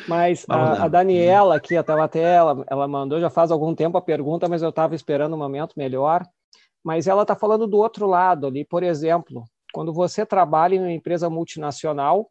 Mas 0.07 0.45
a, 0.49 0.85
a, 0.85 0.87
Daniela 0.87 1.55
aqui, 1.55 1.75
até 1.75 1.93
até 1.93 2.21
ela, 2.21 2.63
ela 2.69 2.87
mandou 2.87 3.19
já 3.19 3.29
faz 3.29 3.51
algum 3.51 3.73
tempo 3.73 3.97
a 3.97 4.01
pergunta, 4.01 4.47
mas 4.47 4.61
eu 4.61 4.69
estava 4.69 4.95
esperando 4.95 5.33
um 5.33 5.39
momento 5.39 5.73
melhor. 5.77 6.25
Mas 6.83 7.07
ela 7.07 7.23
está 7.23 7.35
falando 7.35 7.65
do 7.65 7.77
outro 7.77 8.05
lado 8.05 8.45
ali, 8.45 8.63
por 8.63 8.83
exemplo, 8.83 9.43
quando 9.73 9.91
você 9.91 10.25
trabalha 10.25 10.75
em 10.75 10.79
uma 10.79 10.91
empresa 10.91 11.29
multinacional, 11.29 12.29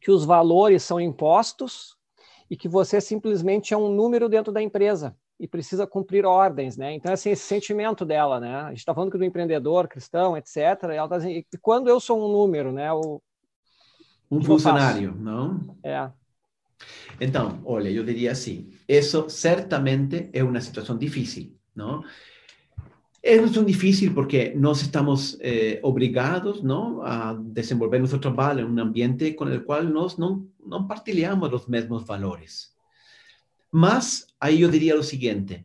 que 0.00 0.10
os 0.10 0.24
valores 0.24 0.82
são 0.82 1.00
impostos 1.00 1.96
e 2.50 2.56
que 2.56 2.68
você 2.68 3.00
simplesmente 3.00 3.72
é 3.72 3.76
um 3.76 3.88
número 3.88 4.28
dentro 4.28 4.52
da 4.52 4.60
empresa 4.60 5.16
e 5.40 5.48
precisa 5.48 5.86
cumprir 5.86 6.24
ordens, 6.24 6.76
né? 6.76 6.92
Então, 6.92 7.12
assim, 7.12 7.30
esse 7.30 7.42
sentimento 7.42 8.04
dela, 8.04 8.38
né? 8.38 8.54
A 8.56 8.68
gente 8.68 8.78
está 8.78 8.94
falando 8.94 9.10
que 9.10 9.18
do 9.18 9.24
empreendedor 9.24 9.88
cristão, 9.88 10.36
etc. 10.36 10.56
Ela 10.84 11.04
está 11.04 11.16
dizendo, 11.16 11.34
e 11.34 11.46
quando 11.60 11.88
eu 11.88 11.98
sou 11.98 12.24
um 12.24 12.30
número, 12.30 12.70
né? 12.70 12.92
O, 12.92 13.20
um 14.36 14.42
funcionário, 14.42 15.14
não? 15.14 15.76
É. 15.82 16.10
Então, 17.20 17.60
olha, 17.64 17.88
eu 17.88 18.04
diria 18.04 18.32
assim, 18.32 18.70
isso 18.88 19.28
certamente 19.28 20.28
é 20.32 20.42
uma 20.42 20.60
situação 20.60 20.96
difícil, 20.98 21.56
não? 21.74 22.02
Es 23.26 23.56
muy 23.56 23.64
difícil 23.64 24.12
porque 24.12 24.52
nos 24.54 24.82
estamos 24.82 25.38
eh, 25.40 25.80
obligados 25.82 26.62
¿no? 26.62 27.02
a 27.02 27.34
desenvolver 27.34 27.98
nuestro 27.98 28.20
trabajo 28.20 28.58
en 28.58 28.66
un 28.66 28.78
ambiente 28.78 29.34
con 29.34 29.50
el 29.50 29.64
cual 29.64 29.90
nos 29.94 30.18
no, 30.18 30.46
no 30.66 30.86
partilhamos 30.86 31.50
los 31.50 31.66
mismos 31.66 32.06
valores. 32.06 32.76
Mas 33.70 34.26
aí 34.38 34.60
eu 34.60 34.70
diria 34.70 34.98
o 34.98 35.02
seguinte: 35.02 35.64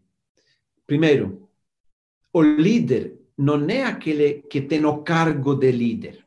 primeiro, 0.88 1.50
o 2.32 2.42
líder 2.42 3.20
não 3.38 3.70
é 3.70 3.84
aquele 3.84 4.42
que 4.50 4.62
tem 4.62 4.86
o 4.86 5.04
cargo 5.04 5.54
de 5.54 5.72
líder. 5.74 6.26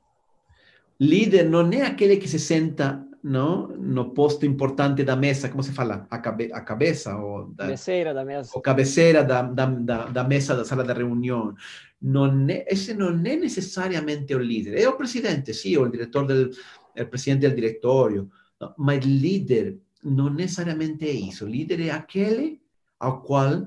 Líder 1.03 1.51
não 1.51 1.69
é 1.73 1.83
aquele 1.83 2.17
que 2.17 2.29
se 2.29 2.39
senta 2.39 3.05
no, 3.25 3.69
no 3.77 4.15
posto 4.15 4.47
importante 4.47 5.03
da 5.03 5.17
mesa, 5.17 5.49
como 5.49 5.63
se 5.63 5.73
fala? 5.73 6.07
A, 6.09 6.19
cabe, 6.19 6.53
a 6.53 6.61
cabeça? 6.61 7.17
Ou 7.17 7.49
da, 7.55 7.65
cabeceira 7.65 8.15
da 8.15 8.25
mesa. 8.25 8.51
Ou 8.55 8.61
cabeceira 8.63 9.25
da, 9.25 9.43
da, 9.43 9.67
da, 9.67 10.07
da 10.07 10.25
mesa 10.25 10.55
da 10.55 10.65
sala 10.65 10.85
de 10.85 10.93
reunião. 10.93 11.55
Não 12.01 12.47
é, 12.49 12.65
esse 12.69 12.95
não 12.95 13.11
é 13.11 13.37
necessariamente 13.37 14.33
o 14.33 14.39
líder. 14.39 14.79
É 14.79 14.89
o 14.89 14.97
presidente, 14.97 15.53
sim, 15.53 15.77
ou 15.77 15.87
o 15.87 15.91
diretor 15.91 16.25
del 16.25 16.51
o 16.97 17.07
presidente 17.07 17.49
do 17.49 17.55
diretório, 17.55 18.31
mas 18.77 19.05
líder 19.05 19.79
não 20.05 20.31
necessariamente 20.31 21.05
é 21.05 21.11
isso. 21.11 21.47
Líder 21.47 21.81
é 21.81 21.91
aquele 21.91 22.61
ao 23.01 23.23
qual 23.23 23.67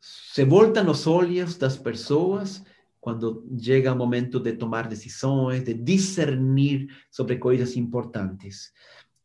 se 0.00 0.44
voltam 0.44 0.90
os 0.90 1.06
olhos 1.06 1.56
das 1.56 1.76
pessoas 1.76 2.62
cuando 3.04 3.44
llega 3.54 3.90
el 3.90 3.98
momento 3.98 4.40
de 4.40 4.54
tomar 4.54 4.88
decisiones, 4.88 5.62
de 5.62 5.74
discernir 5.74 6.88
sobre 7.10 7.38
cosas 7.38 7.76
importantes. 7.76 8.72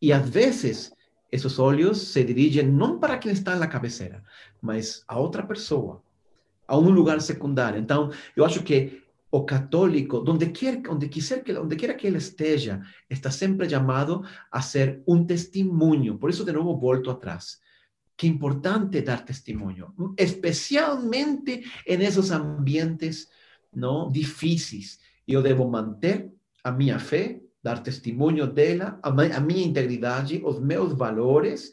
Y 0.02 0.12
a 0.12 0.20
veces 0.20 0.94
esos 1.32 1.58
olhos 1.60 1.98
se 1.98 2.26
dirigen 2.26 2.78
no 2.78 3.00
para 3.00 3.22
quien 3.22 3.34
está 3.34 3.54
en 3.54 3.62
la 3.62 3.70
cabecera, 3.70 4.22
mas 4.60 5.06
a 5.08 5.18
otra 5.18 5.48
persona, 5.48 5.98
a 6.68 6.78
un 6.78 6.94
lugar 6.94 7.22
secundario. 7.22 7.80
Entonces, 7.80 8.20
yo 8.36 8.46
acho 8.46 8.66
que 8.66 9.02
o 9.30 9.46
católico, 9.46 10.20
donde 10.20 10.52
quiera, 10.52 10.82
donde 10.82 11.10
quiera, 11.10 11.42
donde 11.54 11.78
quiera 11.78 11.96
que 11.96 12.10
él 12.10 12.18
esteja, 12.18 12.82
está 13.08 13.32
siempre 13.32 13.66
llamado 13.66 14.24
a 14.52 14.62
ser 14.62 15.04
un 15.06 15.26
testimonio. 15.26 16.20
Por 16.20 16.32
eso 16.32 16.44
de 16.44 16.52
nuevo 16.52 16.76
vuelto 16.76 17.12
atrás. 17.12 17.62
Qué 18.18 18.28
importante 18.28 19.02
dar 19.04 19.24
testimonio, 19.24 19.94
especialmente 20.18 21.64
en 21.86 22.02
esos 22.02 22.32
ambientes 22.32 23.30
não 23.74 24.12
difíceis. 24.12 25.00
Eu 25.28 25.42
devo 25.42 25.70
manter 25.70 26.32
a 26.64 26.72
minha 26.72 27.00
fé, 27.00 27.40
dar 27.62 27.84
testemunho 27.84 28.48
dela, 28.48 29.00
a, 29.04 29.40
minha 29.40 29.66
integridade, 29.66 30.42
os 30.44 30.60
meus 30.60 30.94
valores, 30.94 31.72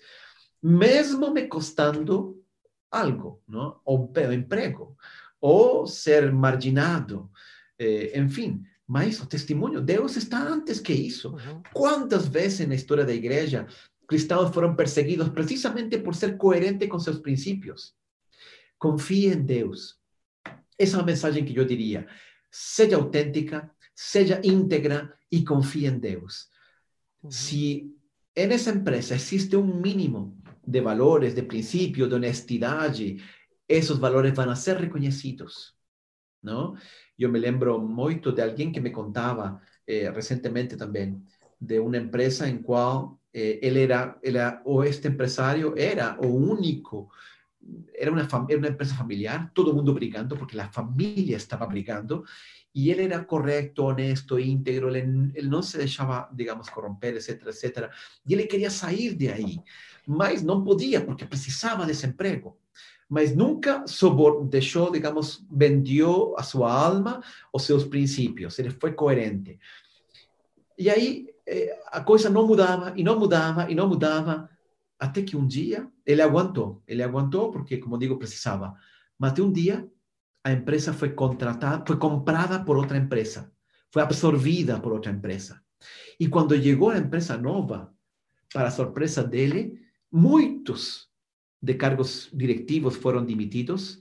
mesmo 0.62 1.32
me 1.32 1.46
custando 1.46 2.42
algo, 2.90 3.42
não? 3.48 3.80
ou 3.84 4.12
o 4.12 4.32
emprego, 4.32 4.96
ou 5.40 5.86
ser 5.86 6.32
marginado, 6.32 7.30
eh, 7.78 8.18
enfim. 8.18 8.62
Mas 8.86 9.20
o 9.20 9.26
testemunho, 9.26 9.80
Deus 9.80 10.16
está 10.16 10.40
antes 10.40 10.78
que 10.78 10.92
isso. 10.92 11.30
Uhum. 11.30 11.62
Quantas 11.72 12.28
vezes 12.28 12.66
na 12.68 12.74
história 12.74 13.04
da 13.04 13.12
igreja 13.12 13.66
cristãos 14.06 14.54
foram 14.54 14.76
perseguidos 14.76 15.28
precisamente 15.30 15.98
por 15.98 16.14
ser 16.14 16.36
coerente 16.36 16.86
com 16.86 16.98
seus 16.98 17.18
princípios? 17.18 17.94
Confie 18.78 19.26
em 19.26 19.42
Deus. 19.42 19.98
Esa 20.78 20.96
es 20.96 20.98
la 20.98 21.02
mensagem 21.04 21.44
que 21.44 21.52
yo 21.52 21.64
diría. 21.64 22.06
Sea 22.50 22.96
auténtica, 22.96 23.74
sea 23.94 24.40
íntegra 24.42 25.18
y 25.30 25.44
confía 25.44 25.88
en 25.88 26.00
Dios. 26.00 26.50
Si 27.28 27.96
en 28.34 28.52
esa 28.52 28.70
empresa 28.70 29.14
existe 29.14 29.56
un 29.56 29.80
mínimo 29.80 30.36
de 30.62 30.80
valores, 30.80 31.34
de 31.34 31.42
principios, 31.42 32.08
de 32.08 32.16
honestidad, 32.16 32.94
esos 33.66 33.98
valores 33.98 34.34
van 34.34 34.50
a 34.50 34.56
ser 34.56 34.80
reconocidos, 34.80 35.76
¿no? 36.42 36.74
Yo 37.16 37.30
me 37.30 37.38
lembro 37.38 37.78
mucho 37.78 38.32
de 38.32 38.42
alguien 38.42 38.72
que 38.72 38.80
me 38.80 38.92
contaba 38.92 39.60
eh, 39.86 40.10
recientemente 40.10 40.76
también 40.76 41.26
de 41.58 41.80
una 41.80 41.98
empresa 41.98 42.48
en 42.48 42.62
cual 42.62 43.16
eh, 43.32 43.58
él 43.62 43.76
era, 43.76 44.18
era, 44.22 44.62
o 44.64 44.84
este 44.84 45.08
empresario 45.08 45.74
era 45.76 46.16
o 46.20 46.26
único 46.26 47.10
era 47.98 48.12
una, 48.12 48.28
era 48.48 48.58
una 48.58 48.68
empresa 48.68 48.94
familiar, 48.94 49.50
todo 49.54 49.70
el 49.70 49.76
mundo 49.76 49.94
brigando, 49.94 50.36
porque 50.36 50.56
la 50.56 50.68
familia 50.68 51.36
estaba 51.36 51.66
brigando, 51.66 52.24
y 52.72 52.90
él 52.90 53.00
era 53.00 53.26
correcto, 53.26 53.86
honesto, 53.86 54.38
íntegro, 54.38 54.94
él, 54.94 55.32
él 55.34 55.50
no 55.50 55.62
se 55.62 55.78
dejaba, 55.78 56.28
digamos, 56.32 56.70
corromper, 56.70 57.16
etcétera, 57.16 57.50
etcétera, 57.50 57.90
y 58.26 58.34
él 58.34 58.46
quería 58.46 58.70
salir 58.70 59.16
de 59.16 59.32
ahí, 59.32 59.62
mas 60.06 60.42
não 60.42 60.62
podia, 60.62 61.04
porque 61.04 61.24
precisava 61.24 61.86
desse 61.86 62.06
emprego. 62.06 62.58
Mas 63.08 63.34
nunca 63.34 63.84
deixou, 64.50 64.90
digamos, 64.90 65.44
vendeu 65.50 66.34
a 66.36 66.42
sua 66.42 66.72
alma, 66.72 67.22
os 67.52 67.62
seus 67.62 67.84
princípios, 67.84 68.58
ele 68.58 68.70
foi 68.70 68.92
coerente. 68.92 69.58
E 70.76 70.90
aí 70.90 71.28
eh, 71.46 71.78
a 71.92 72.00
coisa 72.00 72.28
não 72.28 72.46
mudava, 72.46 72.92
e 72.96 73.04
não 73.04 73.18
mudava, 73.18 73.70
e 73.70 73.74
não 73.74 73.88
mudava, 73.88 74.50
até 74.98 75.22
que 75.22 75.36
um 75.36 75.46
dia 75.46 75.90
ele 76.04 76.22
aguentou. 76.22 76.82
Ele 76.86 77.02
aguentou 77.02 77.50
porque, 77.50 77.78
como 77.78 77.98
digo, 77.98 78.18
precisava. 78.18 78.74
Mas 79.18 79.32
até 79.32 79.42
um 79.42 79.52
dia 79.52 79.88
a 80.44 80.52
empresa 80.52 80.92
foi 80.92 81.10
contratada, 81.10 81.84
foi 81.86 81.96
comprada 81.96 82.62
por 82.64 82.76
outra 82.76 82.96
empresa, 82.96 83.52
foi 83.90 84.02
absorvida 84.02 84.78
por 84.78 84.92
outra 84.92 85.10
empresa. 85.10 85.60
E 86.20 86.28
quando 86.28 86.60
chegou 86.60 86.90
a 86.90 86.98
empresa 86.98 87.36
nova, 87.36 87.92
para 88.52 88.70
surpresa 88.70 89.24
dele, 89.24 89.80
muitos 90.10 91.10
de 91.60 91.74
cargos 91.74 92.30
directivos 92.32 92.96
foram 92.96 93.24
demitidos 93.24 94.00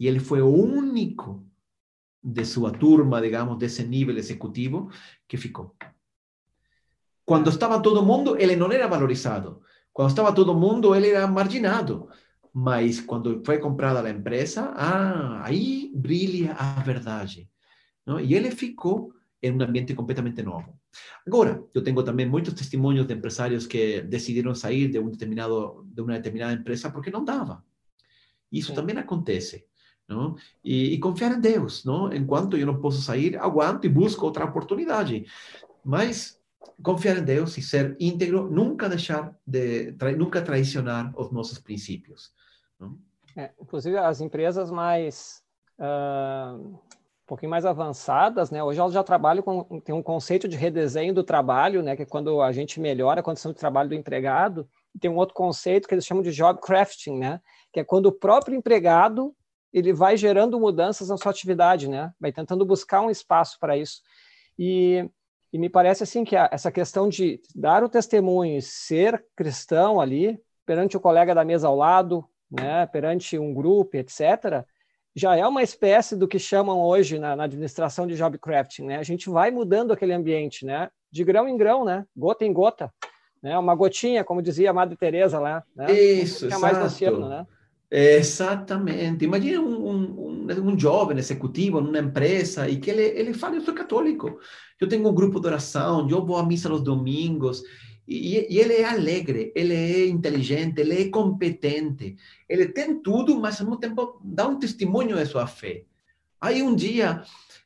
e 0.00 0.06
ele 0.06 0.18
foi 0.18 0.40
o 0.40 0.48
único 0.48 1.46
de 2.22 2.44
sua 2.44 2.72
turma, 2.72 3.20
digamos, 3.20 3.58
desse 3.58 3.84
nível 3.84 4.16
executivo 4.16 4.90
que 5.28 5.36
ficou. 5.36 5.76
Quando 7.24 7.50
estava 7.50 7.80
todo 7.80 8.04
mundo, 8.04 8.36
ele 8.38 8.56
não 8.56 8.70
era 8.72 8.88
valorizado. 8.88 9.62
Quando 9.96 10.10
estava 10.10 10.30
todo 10.30 10.54
mundo, 10.54 10.94
ele 10.94 11.08
era 11.08 11.26
marginado. 11.26 12.10
Mas 12.52 13.00
quando 13.00 13.42
foi 13.46 13.58
comprada 13.58 14.06
a 14.06 14.10
empresa, 14.10 14.74
ah, 14.76 15.40
aí 15.42 15.90
brilha 15.94 16.52
a 16.52 16.82
verdade. 16.82 17.48
Não? 18.04 18.20
E 18.20 18.34
ele 18.34 18.50
ficou 18.50 19.14
em 19.42 19.50
um 19.50 19.62
ambiente 19.62 19.94
completamente 19.94 20.42
novo. 20.42 20.78
Agora, 21.26 21.64
eu 21.72 21.82
tenho 21.82 22.02
também 22.02 22.28
muitos 22.28 22.52
testemunhos 22.52 23.06
de 23.06 23.14
empresários 23.14 23.66
que 23.66 24.02
decidiram 24.02 24.54
sair 24.54 24.88
de 24.88 24.98
um 24.98 25.08
determinado 25.08 25.86
de 25.86 26.02
uma 26.02 26.12
determinada 26.12 26.52
empresa 26.52 26.90
porque 26.90 27.10
não 27.10 27.24
dava. 27.24 27.64
Isso 28.52 28.68
Sim. 28.68 28.74
também 28.74 28.98
acontece, 28.98 29.64
não? 30.06 30.36
E, 30.62 30.92
e, 30.92 30.98
confiar 30.98 31.32
em 31.32 31.40
Deus, 31.40 31.86
não? 31.86 32.12
Enquanto 32.12 32.58
eu 32.58 32.66
não 32.66 32.82
posso 32.82 33.00
sair, 33.00 33.38
aguanto 33.38 33.86
e 33.86 33.88
busco 33.88 34.26
outra 34.26 34.44
oportunidade. 34.44 35.24
Mas 35.82 36.38
confiar 36.82 37.18
em 37.18 37.24
Deus 37.24 37.56
e 37.56 37.62
ser 37.62 37.96
íntegro, 37.98 38.50
nunca 38.50 38.88
deixar 38.88 39.34
de 39.46 39.92
nunca 40.16 40.42
traicionar 40.42 41.12
os 41.18 41.30
nossos 41.32 41.58
princípios. 41.58 42.32
É, 43.36 43.52
inclusive 43.60 43.96
as 43.96 44.20
empresas 44.20 44.70
mais 44.70 45.42
uh, 45.78 46.56
um 46.56 47.26
pouquinho 47.26 47.50
mais 47.50 47.66
avançadas, 47.66 48.50
né? 48.50 48.62
Hoje 48.62 48.78
elas 48.78 48.92
já 48.92 49.02
trabalham 49.02 49.42
com 49.42 49.80
tem 49.80 49.94
um 49.94 50.02
conceito 50.02 50.46
de 50.46 50.56
redesenho 50.56 51.12
do 51.12 51.24
trabalho, 51.24 51.82
né? 51.82 51.96
Que 51.96 52.02
é 52.02 52.06
quando 52.06 52.40
a 52.40 52.52
gente 52.52 52.80
melhora 52.80 53.20
a 53.20 53.22
condição 53.22 53.52
de 53.52 53.58
trabalho 53.58 53.88
do 53.88 53.94
empregado. 53.94 54.68
Tem 55.00 55.10
um 55.10 55.16
outro 55.16 55.34
conceito 55.34 55.88
que 55.88 55.94
eles 55.94 56.06
chamam 56.06 56.22
de 56.22 56.32
job 56.32 56.60
crafting, 56.60 57.18
né? 57.18 57.40
Que 57.72 57.80
é 57.80 57.84
quando 57.84 58.06
o 58.06 58.12
próprio 58.12 58.56
empregado 58.56 59.34
ele 59.72 59.92
vai 59.92 60.16
gerando 60.16 60.58
mudanças 60.58 61.08
na 61.08 61.18
sua 61.18 61.30
atividade, 61.30 61.88
né? 61.88 62.12
Vai 62.18 62.32
tentando 62.32 62.64
buscar 62.64 63.02
um 63.02 63.10
espaço 63.10 63.58
para 63.60 63.76
isso. 63.76 64.00
E, 64.58 65.06
e 65.52 65.58
me 65.58 65.68
parece 65.68 66.02
assim 66.02 66.24
que 66.24 66.36
a, 66.36 66.48
essa 66.52 66.70
questão 66.70 67.08
de 67.08 67.40
dar 67.54 67.82
o 67.84 67.88
testemunho 67.88 68.58
e 68.58 68.62
ser 68.62 69.24
cristão 69.34 70.00
ali 70.00 70.38
perante 70.64 70.96
o 70.96 71.00
colega 71.00 71.34
da 71.34 71.44
mesa 71.44 71.68
ao 71.68 71.76
lado, 71.76 72.24
né? 72.50 72.86
Perante 72.86 73.38
um 73.38 73.54
grupo, 73.54 73.96
etc 73.96 74.66
já 75.16 75.34
é 75.34 75.46
uma 75.46 75.62
espécie 75.62 76.14
do 76.14 76.28
que 76.28 76.38
chamam 76.38 76.78
hoje 76.78 77.18
na, 77.18 77.34
na, 77.34 77.44
administração 77.44 78.06
de 78.06 78.14
job 78.14 78.36
crafting, 78.36 78.84
né? 78.84 78.98
A 78.98 79.02
gente 79.02 79.30
vai 79.30 79.50
mudando 79.50 79.92
aquele 79.92 80.12
ambiente, 80.12 80.66
né? 80.66 80.90
De 81.10 81.24
grão 81.24 81.48
em 81.48 81.56
grão, 81.56 81.86
né? 81.86 82.04
Gota 82.14 82.44
em 82.44 82.52
gota, 82.52 82.92
né? 83.42 83.58
Uma 83.58 83.74
gotinha, 83.74 84.22
como 84.22 84.42
dizia 84.42 84.68
a 84.68 84.74
Madre 84.74 84.94
Teresa 84.94 85.40
lá, 85.40 85.64
né? 85.74 85.90
Isso, 85.90 86.44
exato. 86.44 86.60
mais 86.60 86.76
no 86.76 86.84
oceano, 86.84 87.28
né? 87.30 87.46
Exatamente. 87.90 89.24
Imagina 89.24 89.60
um, 89.60 89.90
um, 89.90 90.46
um, 90.48 90.78
jovem 90.78 91.18
executivo 91.18 91.80
numa 91.80 91.98
empresa 91.98 92.68
e 92.68 92.78
que 92.78 92.90
ele, 92.90 93.02
ele 93.02 93.32
fala, 93.32 93.56
eu 93.56 93.60
sou 93.60 93.74
católico, 93.74 94.38
eu 94.80 94.88
tenho 94.88 95.08
um 95.08 95.14
grupo 95.14 95.40
de 95.40 95.46
oração, 95.46 96.08
eu 96.08 96.24
vou 96.24 96.36
à 96.36 96.44
missa 96.44 96.68
nos 96.68 96.82
domingos, 96.82 97.62
e, 98.06 98.54
e, 98.54 98.58
ele 98.60 98.74
é 98.74 98.84
alegre, 98.84 99.52
ele 99.54 99.74
é 99.74 100.06
inteligente, 100.06 100.80
ele 100.80 101.02
é 101.02 101.08
competente, 101.10 102.16
ele 102.48 102.68
tem 102.68 103.00
tudo, 103.00 103.38
mas 103.40 103.60
ao 103.60 103.66
mesmo 103.66 103.80
tempo 103.80 104.20
dá 104.22 104.46
um 104.46 104.58
testemunho 104.58 105.16
de 105.16 105.26
sua 105.26 105.46
fé. 105.46 105.84
Aí 106.40 106.62
um 106.62 106.74
dia 106.74 107.22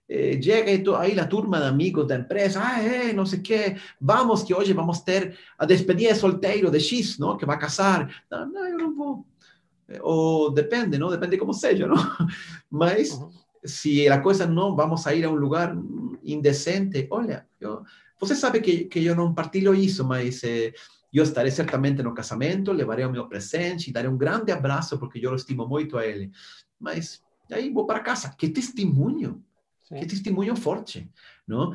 eh, 0.08 0.40
chega 0.42 0.98
aí 0.98 1.18
a 1.18 1.26
turma 1.26 1.58
de 1.58 1.66
amigos 1.66 2.06
da 2.06 2.16
empresa, 2.16 2.60
ah, 2.62 2.82
é, 2.82 3.12
não 3.12 3.26
sei 3.26 3.38
o 3.38 3.42
quê, 3.42 3.76
vamos 4.00 4.42
que 4.42 4.54
hoje 4.54 4.72
vamos 4.72 5.00
ter 5.00 5.36
a 5.58 5.66
despedida 5.66 6.12
de 6.12 6.18
solteiro 6.18 6.70
de 6.70 6.80
X, 6.80 7.18
não, 7.18 7.36
que 7.36 7.46
vai 7.46 7.58
casar. 7.58 8.24
Não, 8.30 8.46
não, 8.50 8.68
eu 8.68 8.78
não 8.78 8.94
vou. 8.94 9.26
Ou 10.02 10.50
depende, 10.50 10.98
não? 10.98 11.10
Depende 11.10 11.36
como 11.36 11.52
seja, 11.52 11.86
não? 11.86 11.96
Mas 12.70 13.10
uhum. 13.12 13.30
se 13.64 14.08
a 14.08 14.20
coisa 14.20 14.46
não, 14.46 14.76
vamos 14.76 15.06
a 15.06 15.14
ir 15.14 15.24
a 15.24 15.30
um 15.30 15.34
lugar 15.34 15.76
indecente, 16.22 17.08
olha, 17.10 17.46
eu 17.60 17.82
você 18.20 18.36
sabe 18.36 18.60
que, 18.60 18.84
que 18.84 19.02
eu 19.02 19.16
não 19.16 19.32
partilho 19.32 19.74
isso, 19.74 20.04
mas 20.04 20.44
eh, 20.44 20.74
eu 21.12 21.24
estarei 21.24 21.50
certamente 21.50 22.02
no 22.02 22.12
casamento, 22.12 22.70
levarei 22.70 23.06
o 23.06 23.10
meu 23.10 23.26
presente, 23.26 23.90
darei 23.90 24.10
um 24.10 24.18
grande 24.18 24.52
abraço, 24.52 24.98
porque 24.98 25.24
eu 25.24 25.34
estimo 25.34 25.66
muito 25.66 25.96
a 25.96 26.06
ele. 26.06 26.30
Mas 26.78 27.22
aí 27.50 27.70
vou 27.72 27.86
para 27.86 28.00
casa. 28.00 28.28
Que 28.36 28.50
testemunho! 28.50 29.42
Sim. 29.88 30.00
Que 30.00 30.06
testemunho 30.06 30.54
forte, 30.54 31.10
não? 31.48 31.74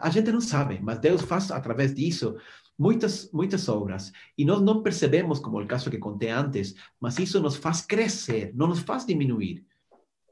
A 0.00 0.10
gente 0.10 0.32
não 0.32 0.40
sabe, 0.40 0.80
mas 0.82 0.98
Deus 0.98 1.22
faz 1.22 1.52
através 1.52 1.94
disso 1.94 2.36
muitas 2.78 3.30
muitas 3.32 3.68
obras 3.68 4.12
e 4.36 4.44
nós 4.44 4.60
não 4.60 4.82
percebemos, 4.82 5.38
como 5.38 5.60
o 5.60 5.66
caso 5.66 5.90
que 5.90 5.98
contei 5.98 6.30
antes, 6.30 6.74
mas 7.00 7.18
isso 7.18 7.40
nos 7.40 7.56
faz 7.56 7.80
crescer, 7.82 8.52
não 8.54 8.68
nos 8.68 8.80
faz 8.80 9.06
diminuir. 9.06 9.64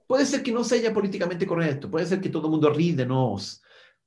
Pode 0.06 0.26
ser 0.26 0.42
que 0.42 0.52
não 0.52 0.62
seja 0.62 0.92
politicamente 0.92 1.46
correto, 1.46 1.88
pode 1.88 2.06
ser 2.06 2.20
que 2.20 2.28
todo 2.28 2.50
mundo 2.50 2.70
ri 2.70 2.92
de 2.92 3.04
nós, 3.04 3.60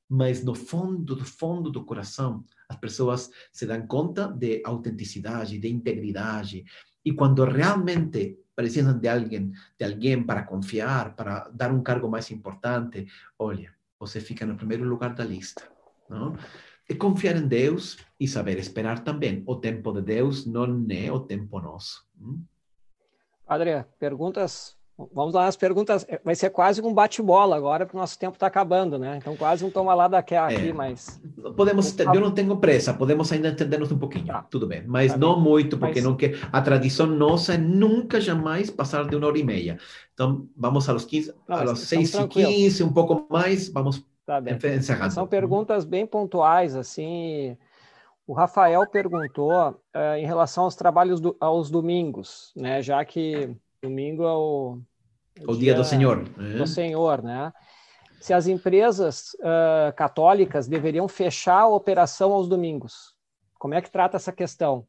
mas 0.08 0.44
no 0.44 0.54
fundo, 0.54 1.14
do 1.16 1.24
fundo 1.24 1.70
do 1.70 1.84
coração, 1.84 2.44
as 2.68 2.76
pessoas 2.76 3.30
se 3.52 3.66
dão 3.66 3.86
conta 3.86 4.28
de 4.28 4.62
autenticidade, 4.64 5.58
de 5.58 5.68
integridade. 5.68 6.64
E 7.04 7.12
quando 7.12 7.44
realmente 7.44 8.38
precisam 8.54 8.98
de 8.98 9.08
alguém, 9.08 9.52
de 9.78 9.84
alguém 9.84 10.22
para 10.22 10.44
confiar, 10.44 11.14
para 11.14 11.48
dar 11.52 11.72
um 11.72 11.82
cargo 11.82 12.08
mais 12.08 12.30
importante, 12.30 13.06
olha, 13.38 13.72
você 13.98 14.20
fica 14.20 14.46
no 14.46 14.56
primeiro 14.56 14.84
lugar 14.84 15.14
da 15.14 15.24
lista, 15.24 15.62
não? 16.08 16.36
É 16.88 16.94
confiar 16.94 17.36
em 17.36 17.46
Deus 17.46 17.98
e 18.18 18.26
saber 18.26 18.58
esperar 18.58 19.04
também. 19.04 19.42
O 19.46 19.56
tempo 19.56 19.92
de 19.92 20.02
Deus 20.02 20.46
não 20.46 20.86
é 20.90 21.12
o 21.12 21.20
tempo 21.20 21.60
nosso. 21.60 22.06
Hum? 22.20 22.42
Padre, 23.46 23.84
perguntas 23.98 24.78
Vamos 25.14 25.32
lá, 25.32 25.46
as 25.46 25.56
perguntas. 25.56 26.04
É, 26.08 26.20
vai 26.24 26.34
ser 26.34 26.50
quase 26.50 26.82
um 26.82 26.92
bate-bola 26.92 27.56
agora, 27.56 27.86
porque 27.86 27.96
o 27.96 28.00
nosso 28.00 28.18
tempo 28.18 28.34
está 28.34 28.48
acabando, 28.48 28.98
né? 28.98 29.16
Então, 29.16 29.36
quase 29.36 29.64
um 29.64 29.70
toma 29.70 29.94
lá 29.94 30.08
da 30.08 30.20
cá 30.22 30.48
aqui, 30.48 30.70
é. 30.70 30.72
mas. 30.72 31.20
Podemos, 31.56 31.96
eu 31.96 32.20
não 32.20 32.32
tenho 32.32 32.56
pressa, 32.56 32.92
podemos 32.92 33.30
ainda 33.30 33.48
entendermos 33.48 33.92
um 33.92 33.98
pouquinho, 33.98 34.26
tá. 34.26 34.44
tudo 34.50 34.66
bem, 34.66 34.82
mas 34.84 35.12
tá 35.12 35.18
não 35.18 35.34
bem. 35.36 35.44
muito, 35.44 35.78
porque 35.78 36.00
mas... 36.00 36.04
não 36.04 36.16
quer. 36.16 36.36
A 36.50 36.60
tradição 36.60 37.06
nossa 37.06 37.54
é 37.54 37.58
nunca 37.58 38.20
jamais 38.20 38.70
passar 38.70 39.08
de 39.08 39.14
uma 39.14 39.28
hora 39.28 39.38
e 39.38 39.44
meia. 39.44 39.78
Então, 40.12 40.48
vamos 40.56 40.88
aos 40.88 41.04
15, 41.04 41.32
não, 41.48 41.56
aos 41.56 41.78
6 41.78 42.14
e 42.14 42.28
15, 42.28 42.82
um 42.82 42.92
pouco 42.92 43.24
mais, 43.30 43.68
vamos 43.68 44.04
tá 44.36 44.68
encerrando. 44.74 45.12
São 45.14 45.26
perguntas 45.26 45.84
bem 45.84 46.06
pontuais, 46.06 46.76
assim. 46.76 47.56
O 48.26 48.34
Rafael 48.34 48.86
perguntou 48.90 49.70
uh, 49.70 50.16
em 50.18 50.26
relação 50.26 50.64
aos 50.64 50.76
trabalhos 50.76 51.20
do, 51.20 51.36
aos 51.40 51.70
domingos, 51.70 52.52
né? 52.54 52.82
Já 52.82 53.04
que 53.04 53.56
domingo 53.82 54.24
é 54.24 54.32
o 54.32 54.78
o 55.46 55.52
dia, 55.52 55.72
dia 55.72 55.74
do 55.74 55.84
Senhor. 55.84 56.28
Do 56.28 56.66
Senhor, 56.66 57.22
né? 57.22 57.52
Se 58.20 58.34
as 58.34 58.46
empresas 58.46 59.34
uh, 59.34 59.94
católicas 59.96 60.66
deveriam 60.66 61.06
fechar 61.08 61.60
a 61.60 61.68
operação 61.68 62.32
aos 62.32 62.48
domingos. 62.48 63.14
Como 63.58 63.74
é 63.74 63.80
que 63.80 63.90
trata 63.90 64.16
essa 64.16 64.32
questão? 64.32 64.86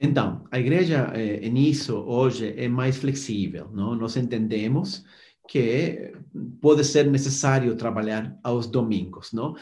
Então, 0.00 0.44
a 0.50 0.58
igreja 0.58 1.12
eh, 1.14 1.48
nisso 1.48 1.96
hoje 1.96 2.52
é 2.56 2.68
mais 2.68 2.96
flexível, 2.96 3.68
não? 3.72 3.94
Nós 3.94 4.16
entendemos 4.16 5.04
que 5.48 6.12
pode 6.60 6.84
ser 6.84 7.10
necessário 7.10 7.76
trabalhar 7.76 8.36
aos 8.42 8.66
domingos, 8.66 9.32
não? 9.32 9.54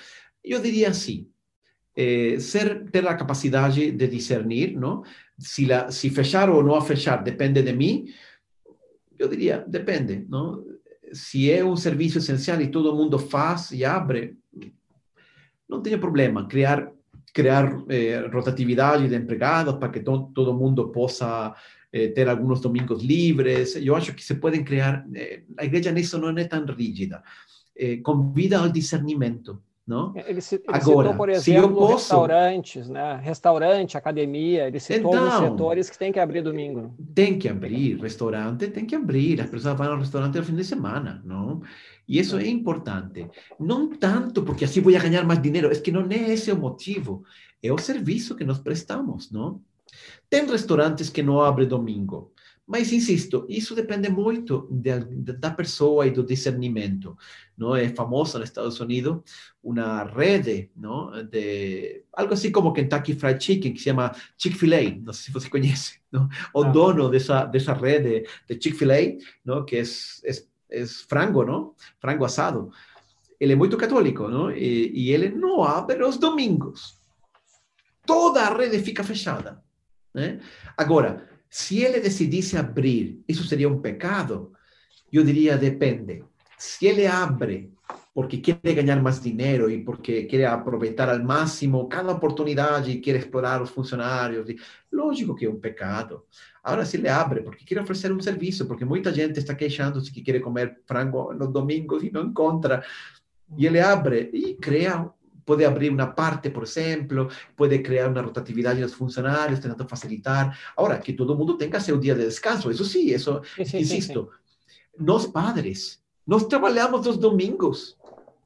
Eu 0.44 0.60
diria 0.60 0.90
assim, 0.90 1.28
eh, 1.96 2.38
ser 2.38 2.90
ter 2.90 3.06
a 3.06 3.14
capacidade 3.14 3.90
de 3.90 4.06
discernir, 4.06 4.76
não? 4.76 5.02
Se, 5.38 5.66
la, 5.66 5.90
se 5.90 6.10
fechar 6.10 6.48
ou 6.48 6.62
não 6.62 6.80
fechar 6.80 7.22
depende 7.22 7.62
de 7.62 7.72
mim, 7.72 8.06
eu 9.18 9.28
diria, 9.28 9.64
depende, 9.68 10.24
não? 10.28 10.64
Se 11.12 11.50
é 11.50 11.64
um 11.64 11.76
serviço 11.76 12.18
essencial 12.18 12.60
e 12.60 12.70
todo 12.70 12.94
mundo 12.96 13.18
faz 13.18 13.70
e 13.72 13.84
abre, 13.84 14.36
não 15.68 15.82
tem 15.82 15.98
problema 15.98 16.46
criar 16.48 16.90
criar 17.32 17.82
eh, 17.88 18.28
rotatividade 18.30 19.08
de 19.08 19.16
empregados 19.16 19.76
para 19.76 19.88
que 19.88 20.00
to, 20.00 20.30
todo 20.34 20.52
mundo 20.54 20.90
possa 20.90 21.54
eh, 21.92 22.08
ter 22.08 22.28
alguns 22.28 22.60
domingos 22.60 23.02
livres. 23.02 23.76
Eu 23.76 23.94
acho 23.94 24.14
que 24.14 24.24
se 24.24 24.34
podem 24.36 24.64
criar. 24.64 25.06
Eh, 25.14 25.42
a 25.58 25.64
igreja 25.64 25.92
nisso 25.92 26.18
não 26.18 26.30
é 26.30 26.44
tão 26.44 26.64
rígida. 26.64 27.22
Eh, 27.76 27.98
convida 27.98 28.58
ao 28.58 28.68
discernimento. 28.68 29.62
Não? 29.84 30.16
Ele, 30.16 30.28
ele 30.28 30.40
Agora, 30.68 31.08
citou, 31.08 31.14
por 31.16 31.28
exemplo, 31.28 31.74
posso... 31.74 31.94
restaurantes, 31.94 32.88
né? 32.88 33.20
restaurante, 33.20 33.96
academia, 33.96 34.68
ele 34.68 34.78
citou 34.78 35.12
então, 35.12 35.26
os 35.28 35.34
setores 35.34 35.90
que 35.90 35.98
tem 35.98 36.12
que 36.12 36.20
abrir 36.20 36.40
domingo. 36.40 36.94
Tem 37.12 37.36
que 37.36 37.48
abrir, 37.48 38.00
restaurante 38.00 38.68
tem 38.68 38.86
que 38.86 38.94
abrir, 38.94 39.40
as 39.40 39.50
pessoas 39.50 39.76
vão 39.76 39.90
ao 39.90 39.98
restaurante 39.98 40.38
no 40.38 40.44
fim 40.44 40.54
de 40.54 40.62
semana, 40.62 41.20
não? 41.24 41.62
E 42.06 42.20
isso 42.20 42.38
é 42.38 42.46
importante. 42.46 43.26
Não 43.58 43.88
tanto 43.88 44.44
porque 44.44 44.64
assim 44.64 44.80
vou 44.80 44.92
ganhar 44.92 45.24
mais 45.24 45.42
dinheiro, 45.42 45.68
é 45.68 45.74
que 45.74 45.90
não 45.90 46.02
é 46.08 46.32
esse 46.32 46.52
o 46.52 46.56
motivo, 46.56 47.24
é 47.60 47.72
o 47.72 47.78
serviço 47.78 48.36
que 48.36 48.44
nós 48.44 48.60
prestamos, 48.60 49.32
não? 49.32 49.60
Tem 50.28 50.46
restaurantes 50.46 51.10
que 51.10 51.22
não 51.22 51.40
abrem 51.40 51.68
domingo, 51.68 52.32
mas 52.66 52.92
insisto, 52.92 53.44
isso 53.48 53.74
depende 53.74 54.08
muito 54.08 54.68
de, 54.70 54.98
da 55.34 55.50
pessoa 55.50 56.06
e 56.06 56.10
do 56.10 56.24
discernimento. 56.24 57.16
Não 57.58 57.74
é 57.74 57.88
famosa 57.88 58.38
nos 58.38 58.48
Estados 58.48 58.78
Unidos 58.80 59.20
uma 59.62 60.04
rede, 60.04 60.70
não, 60.76 61.10
de 61.24 62.04
algo 62.12 62.32
assim 62.32 62.50
como 62.52 62.72
Kentucky 62.72 63.14
Fried 63.14 63.44
Chicken 63.44 63.72
que 63.72 63.78
se 63.78 63.84
chama 63.84 64.14
Chick-fil-A. 64.38 64.96
Não 65.02 65.12
sei 65.12 65.26
se 65.26 65.32
você 65.32 65.50
conhece. 65.50 66.00
Não? 66.10 66.28
O 66.54 66.62
ah. 66.62 66.68
dono 66.68 67.08
dessa 67.10 67.44
dessa 67.44 67.72
rede 67.72 68.26
de 68.48 68.54
Chick-fil-A, 68.54 69.18
não, 69.44 69.64
que 69.64 69.76
é, 69.76 69.82
é, 69.82 70.32
é 70.82 70.86
frango, 70.86 71.44
não, 71.44 71.74
frango 72.00 72.24
assado. 72.24 72.70
Ele 73.40 73.54
é 73.54 73.56
muito 73.56 73.76
católico, 73.76 74.28
não, 74.28 74.50
e, 74.50 74.90
e 74.94 75.10
ele 75.10 75.28
não 75.30 75.64
abre 75.64 76.02
os 76.04 76.16
domingos. 76.16 76.98
Toda 78.06 78.42
a 78.42 78.56
rede 78.56 78.78
fica 78.78 79.02
fechada. 79.02 79.62
Né? 80.14 80.40
Agora, 80.76 81.28
se 81.48 81.82
ele 81.82 82.00
decidisse 82.00 82.56
abrir, 82.56 83.22
isso 83.28 83.44
seria 83.44 83.68
um 83.68 83.80
pecado? 83.80 84.52
Eu 85.12 85.24
diria, 85.24 85.58
depende. 85.58 86.24
Se 86.56 86.86
ele 86.86 87.06
abre 87.06 87.72
porque 88.14 88.38
quer 88.38 88.74
ganhar 88.74 89.00
mais 89.00 89.20
dinheiro 89.20 89.70
e 89.70 89.82
porque 89.82 90.24
quer 90.24 90.44
aproveitar 90.46 91.08
ao 91.08 91.22
máximo 91.24 91.88
cada 91.88 92.12
oportunidade 92.12 92.90
e 92.90 93.00
quer 93.00 93.16
explorar 93.16 93.62
os 93.62 93.70
funcionários, 93.70 94.46
lógico 94.92 95.34
que 95.34 95.46
é 95.46 95.50
um 95.50 95.58
pecado. 95.58 96.22
Agora, 96.62 96.84
se 96.84 96.96
ele 96.96 97.08
abre 97.08 97.40
porque 97.40 97.64
quer 97.64 97.80
oferecer 97.80 98.12
um 98.12 98.20
serviço, 98.20 98.66
porque 98.66 98.84
muita 98.84 99.12
gente 99.12 99.38
está 99.38 99.54
queixando-se 99.54 100.12
que 100.12 100.20
quer 100.20 100.40
comer 100.40 100.80
frango 100.86 101.32
nos 101.32 101.50
domingos 101.50 102.02
e 102.02 102.10
não 102.10 102.26
encontra, 102.26 102.84
e 103.56 103.66
ele 103.66 103.80
abre 103.80 104.30
e 104.32 104.54
cria 104.54 105.10
puede 105.44 105.66
abrir 105.66 105.92
una 105.92 106.14
parte, 106.14 106.50
por 106.50 106.64
ejemplo, 106.64 107.28
puede 107.56 107.82
crear 107.82 108.10
una 108.10 108.22
rotatividad 108.22 108.74
de 108.74 108.82
los 108.82 108.94
funcionarios, 108.94 109.60
tratando 109.60 109.84
de 109.84 109.90
facilitar. 109.90 110.52
Ahora, 110.76 111.00
que 111.00 111.12
todo 111.12 111.32
el 111.32 111.38
mundo 111.38 111.56
tenga 111.56 111.80
su 111.80 111.98
día 111.98 112.14
de 112.14 112.24
descanso, 112.24 112.70
eso 112.70 112.84
sí, 112.84 113.12
eso, 113.12 113.42
sí, 113.56 113.64
sí, 113.64 113.78
insisto. 113.78 114.30
Sí, 114.98 115.28
padres, 115.32 116.02
nos 116.26 116.48
trabajamos 116.48 117.06
los 117.06 117.18
domingos. 117.18 117.98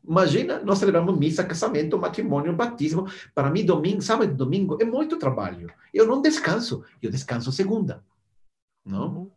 Imagina, 0.09 0.61
nós 0.63 0.79
celebramos 0.79 1.19
missa, 1.19 1.45
casamento, 1.45 1.99
matrimônio, 1.99 2.55
batismo. 2.55 3.07
Para 3.35 3.51
mim, 3.51 3.65
domingo, 3.65 4.01
sábado 4.01 4.31
e 4.31 4.35
domingo 4.35 4.79
é 4.81 4.85
muito 4.85 5.19
trabalho. 5.19 5.69
Eu 5.93 6.07
não 6.07 6.23
descanso, 6.23 6.85
eu 7.03 7.11
descanso 7.11 7.51
segunda. 7.51 8.05
Não? 8.85 9.29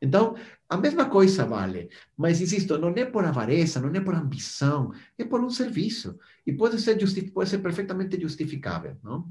Então, 0.00 0.36
a 0.68 0.76
mesma 0.76 1.06
coisa 1.06 1.44
vale. 1.44 1.88
Mas, 2.16 2.40
insisto, 2.40 2.78
não 2.78 2.90
é 2.90 3.04
por 3.04 3.24
avareza, 3.24 3.80
não 3.80 3.94
é 3.94 4.00
por 4.00 4.14
ambição, 4.14 4.92
é 5.18 5.24
por 5.24 5.40
um 5.40 5.50
serviço. 5.50 6.18
E 6.46 6.52
pode 6.52 6.80
ser, 6.80 6.98
pode 7.32 7.48
ser 7.48 7.58
perfeitamente 7.58 8.20
justificável. 8.20 8.96
Não? 9.02 9.28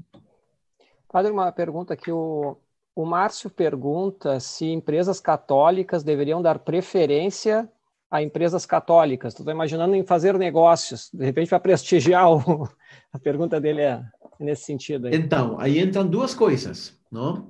Padre, 1.10 1.32
uma 1.32 1.50
pergunta 1.52 1.96
que 1.96 2.10
o, 2.10 2.56
o 2.94 3.04
Márcio 3.04 3.48
pergunta 3.50 4.40
se 4.40 4.66
empresas 4.66 5.20
católicas 5.20 6.02
deveriam 6.02 6.42
dar 6.42 6.58
preferência 6.58 7.68
a 8.10 8.22
empresas 8.22 8.64
católicas. 8.64 9.34
Estou 9.34 9.52
imaginando 9.52 9.96
em 9.96 10.04
fazer 10.04 10.38
negócios, 10.38 11.10
de 11.12 11.24
repente 11.24 11.48
para 11.48 11.58
prestigiar 11.58 12.30
o... 12.30 12.68
a 13.12 13.18
pergunta 13.18 13.60
dele 13.60 13.82
é 13.82 14.04
nesse 14.38 14.64
sentido. 14.64 15.08
Aí. 15.08 15.16
Então, 15.16 15.58
aí 15.58 15.80
entram 15.80 16.06
duas 16.06 16.34
coisas, 16.34 16.96
não? 17.10 17.48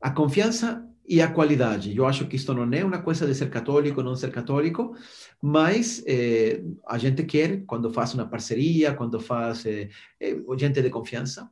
A 0.00 0.10
confiança 0.10 0.86
e 1.08 1.22
a 1.22 1.30
qualidade. 1.30 1.96
Eu 1.96 2.06
acho 2.06 2.26
que 2.26 2.36
isto 2.36 2.52
não 2.52 2.70
é 2.72 2.84
uma 2.84 3.00
coisa 3.02 3.26
de 3.26 3.34
ser 3.34 3.48
católico 3.50 4.00
ou 4.00 4.04
não 4.04 4.16
ser 4.16 4.30
católico, 4.30 4.94
mas 5.40 6.02
eh, 6.06 6.62
a 6.86 6.98
gente 6.98 7.24
quer, 7.24 7.64
quando 7.64 7.92
faz 7.92 8.14
uma 8.14 8.26
parceria, 8.26 8.94
quando 8.94 9.20
faz 9.20 9.64
eh, 9.66 9.88
eh, 10.20 10.36
gente 10.58 10.82
de 10.82 10.90
confiança 10.90 11.50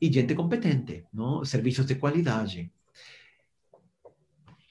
e 0.00 0.10
gente 0.10 0.34
competente, 0.34 1.04
não? 1.12 1.44
serviços 1.44 1.86
de 1.86 1.96
qualidade. 1.96 2.72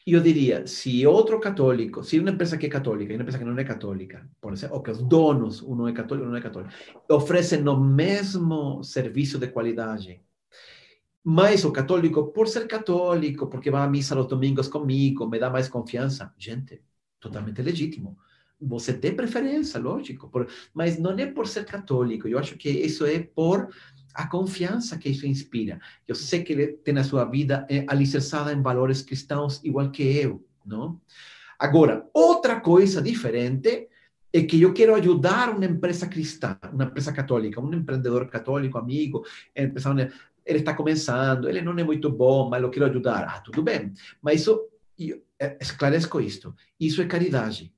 Eu 0.08 0.22
diria, 0.22 0.66
se 0.66 1.06
outro 1.06 1.40
católico, 1.40 2.04
se 2.04 2.20
uma 2.20 2.32
empresa 2.32 2.58
que 2.58 2.66
é 2.66 2.70
católica 2.70 3.14
e 3.14 3.16
uma 3.16 3.22
empresa 3.22 3.38
que 3.38 3.46
não 3.46 3.58
é 3.58 3.64
católica, 3.64 4.28
por 4.42 4.54
exemplo, 4.54 4.78
ou 4.78 4.82
que 4.82 4.90
os 4.90 5.04
donos, 5.04 5.62
um 5.62 5.88
é 5.88 5.94
católico, 5.94 6.28
um 6.28 6.32
não 6.32 6.38
é 6.38 6.42
católico, 6.42 6.74
oferecem 7.12 7.68
o 7.68 7.80
mesmo 7.80 8.84
serviço 8.84 9.38
de 9.38 9.50
qualidade, 9.50 10.20
mas 11.24 11.66
o 11.66 11.72
católico, 11.72 12.32
por 12.32 12.48
ser 12.48 12.68
católico, 12.68 13.48
porque 13.48 13.72
vai 13.72 13.84
à 13.84 13.88
missa 13.88 14.16
nos 14.16 14.28
domingos 14.28 14.68
comigo, 14.68 15.28
me 15.28 15.40
dá 15.40 15.50
mais 15.50 15.68
confiança. 15.68 16.34
Gente, 16.38 16.82
totalmente 17.20 17.62
legítimo. 17.62 18.18
Você 18.62 18.94
tem 18.94 19.16
preferência, 19.16 19.80
lógico, 19.80 20.30
por, 20.30 20.48
mas 20.74 21.00
não 21.00 21.12
é 21.12 21.26
por 21.26 21.48
ser 21.48 21.66
católico. 21.66 22.28
Eu 22.28 22.38
acho 22.38 22.58
que 22.58 22.70
isso 22.70 23.06
é 23.06 23.20
por 23.20 23.70
a 24.14 24.28
confiança 24.28 24.98
que 24.98 25.10
isso 25.10 25.26
inspira. 25.26 25.80
Eu 26.08 26.16
sei 26.16 26.44
que 26.44 26.54
ele 26.54 26.68
tem 26.68 26.98
a 26.98 27.04
sua 27.04 27.26
vida 27.26 27.66
é, 27.70 27.86
alicerçada 27.88 28.52
em 28.52 28.62
valores 28.62 29.02
cristãos, 29.02 29.64
igual 29.64 29.90
que 29.92 30.04
eu, 30.04 30.46
não? 30.66 31.00
Agora, 31.58 32.06
outra 32.14 32.60
coisa 32.60 33.02
diferente 33.02 33.88
é 34.32 34.44
que 34.44 34.62
eu 34.62 34.74
quero 34.74 34.96
ajudar 34.96 35.50
uma 35.50 35.66
empresa 35.66 36.08
cristã, 36.08 36.58
uma 36.72 36.86
empresa 36.86 37.12
católica, 37.12 37.60
um 37.60 37.74
empreendedor 37.74 38.28
católico, 38.28 38.78
amigo, 38.78 39.26
empresário 39.56 40.12
ele 40.50 40.60
está 40.60 40.74
começando, 40.74 41.48
ele 41.48 41.62
não 41.62 41.78
é 41.78 41.84
muito 41.84 42.10
bom, 42.10 42.50
mas 42.50 42.62
eu 42.62 42.70
quero 42.72 42.88
ajudar. 42.88 43.24
Ah, 43.24 43.40
tudo 43.40 43.62
bem. 43.62 43.94
Mas 44.20 44.42
isso, 44.42 44.60
é, 45.40 45.58
esclareço 45.62 46.20
isto, 46.20 46.56
isso 46.80 47.02
é 47.02 47.06
caridade. 47.06 47.72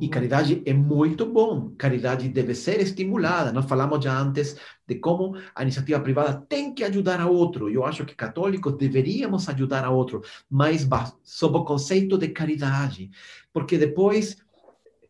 E 0.00 0.08
caridade 0.08 0.60
é 0.66 0.74
muito 0.74 1.24
bom. 1.24 1.70
Caridade 1.78 2.28
deve 2.28 2.52
ser 2.52 2.80
estimulada. 2.80 3.52
Nós 3.52 3.64
falamos 3.64 4.04
já 4.04 4.18
antes 4.18 4.56
de 4.86 4.96
como 4.96 5.36
a 5.54 5.62
iniciativa 5.62 6.00
privada 6.00 6.44
tem 6.48 6.74
que 6.74 6.82
ajudar 6.82 7.20
a 7.20 7.28
outro. 7.28 7.70
Eu 7.70 7.84
acho 7.84 8.04
que 8.04 8.14
católicos 8.14 8.76
deveríamos 8.76 9.48
ajudar 9.48 9.84
a 9.84 9.90
outro, 9.90 10.20
mas 10.50 10.86
sob 11.22 11.58
o 11.58 11.64
conceito 11.64 12.18
de 12.18 12.28
caridade. 12.28 13.08
Porque 13.52 13.78
depois, 13.78 14.36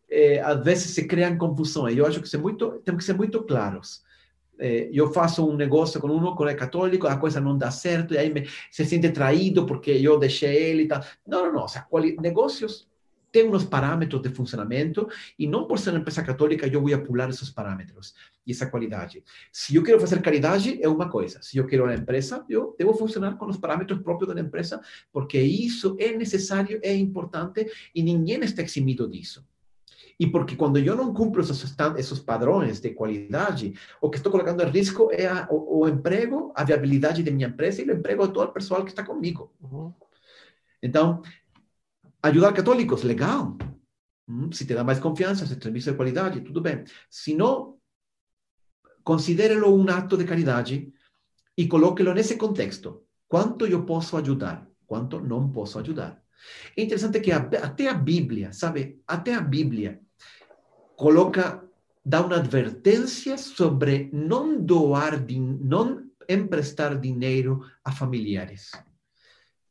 é, 0.07 0.39
às 0.39 0.63
vezes, 0.63 0.91
se 0.91 1.07
criam 1.07 1.35
confusões. 1.35 1.97
Eu 1.97 2.05
acho 2.05 2.21
que 2.21 2.29
ser 2.29 2.37
muito, 2.37 2.79
temos 2.85 2.99
que 2.99 3.05
ser 3.05 3.17
muito 3.17 3.41
claros 3.43 4.05
eh, 4.59 4.89
eu 4.93 5.11
faço 5.11 5.47
um 5.47 5.55
negócio 5.55 5.99
com 5.99 6.07
um 6.07 6.35
que 6.35 6.43
é 6.43 6.53
católico, 6.53 7.07
a 7.07 7.17
coisa 7.17 7.39
não 7.41 7.57
dá 7.57 7.71
certo, 7.71 8.13
e 8.13 8.17
aí 8.17 8.33
me, 8.33 8.47
se 8.71 8.85
sente 8.85 9.09
traído 9.09 9.65
porque 9.65 9.91
eu 9.91 10.17
deixei 10.19 10.55
ele 10.55 10.83
e 10.83 10.87
tal. 10.87 11.03
Não, 11.27 11.45
não, 11.45 11.53
não. 11.53 11.67
quali, 11.89 12.15
negócios 12.17 12.87
têm 13.35 13.49
uns 13.49 13.65
de 14.21 14.29
funcionamento 14.29 15.09
e 15.37 15.45
não 15.45 15.67
por 15.67 15.77
ser 15.77 15.89
uma 15.89 15.99
empresa 15.99 16.23
católica 16.23 16.67
eu 16.67 16.81
vou 16.81 16.97
pular 16.99 17.29
esses 17.29 17.49
parâmetros 17.49 18.13
e 18.47 18.51
essa 18.53 18.65
qualidade. 18.65 19.21
Se 19.51 19.75
eu 19.75 19.83
quero 19.83 19.99
fazer 19.99 20.21
caridade, 20.21 20.79
é 20.81 20.87
uma 20.87 21.09
coisa. 21.09 21.41
Se 21.41 21.57
eu 21.57 21.67
quero 21.67 21.83
uma 21.83 21.93
empresa, 21.93 22.45
eu 22.47 22.73
devo 22.79 22.93
funcionar 22.93 23.37
com 23.37 23.47
os 23.47 23.57
parâmetros 23.57 23.99
próprios 24.01 24.33
da 24.33 24.39
empresa, 24.39 24.79
porque 25.11 25.37
isso 25.37 25.97
é 25.99 26.13
necessário, 26.13 26.79
é 26.81 26.95
importante 26.95 27.69
e 27.93 28.01
ninguém 28.01 28.39
está 28.39 28.61
eximido 28.61 29.09
disso. 29.09 29.45
E 30.19 30.25
porque 30.27 30.55
quando 30.55 30.77
eu 30.77 30.95
não 30.95 31.13
cumpro 31.13 31.41
esses, 31.41 31.75
esses 31.97 32.19
padrões 32.19 32.79
de 32.79 32.91
qualidade, 32.91 33.73
o 33.99 34.09
que 34.09 34.17
estou 34.17 34.31
colocando 34.31 34.63
em 34.63 34.69
risco 34.69 35.09
é 35.11 35.27
a, 35.27 35.47
o, 35.51 35.81
o, 35.81 35.89
emprego, 35.89 36.53
a 36.55 36.63
viabilidade 36.63 37.21
de 37.21 37.31
minha 37.31 37.49
empresa 37.49 37.81
e 37.81 37.85
o 37.85 37.93
emprego 37.93 38.25
de 38.25 38.33
todo 38.33 38.49
o 38.49 38.53
pessoal 38.53 38.83
que 38.83 38.91
está 38.91 39.03
comigo. 39.03 39.51
Então, 40.81 41.21
ajudar 42.23 42.53
católicos, 42.53 43.03
legal. 43.03 43.57
Hum, 44.27 44.51
se 44.51 44.65
te 44.65 44.73
dá 44.73 44.83
mais 44.83 44.99
confiança, 44.99 45.45
se 45.45 45.55
serviço 45.55 45.91
de 45.91 45.97
qualidade, 45.97 46.41
tudo 46.41 46.61
bem. 46.61 46.85
Se 47.09 47.35
não, 47.35 47.77
considere-lo 49.03 49.75
um 49.75 49.87
ato 49.89 50.17
de 50.17 50.23
caridade 50.23 50.91
e 51.57 51.67
coloque-lo 51.67 52.13
nesse 52.13 52.37
contexto. 52.37 53.03
Quanto 53.27 53.67
eu 53.67 53.85
posso 53.85 54.15
ajudar? 54.17 54.67
Quanto 54.87 55.19
não 55.19 55.51
posso 55.51 55.77
ajudar? 55.79 56.23
É 56.75 56.83
interessante 56.83 57.19
que 57.19 57.31
até 57.31 57.87
a 57.87 57.93
Bíblia, 57.93 58.53
sabe? 58.53 59.01
Até 59.07 59.33
a 59.33 59.41
Bíblia 59.41 60.01
coloca, 60.95 61.63
dá 62.03 62.21
uma 62.21 62.37
advertência 62.37 63.37
sobre 63.37 64.09
não 64.11 64.59
doar, 64.59 65.23
emprestar 66.27 66.99
dinheiro 66.99 67.63
a 67.83 67.91
familiares. 67.91 68.71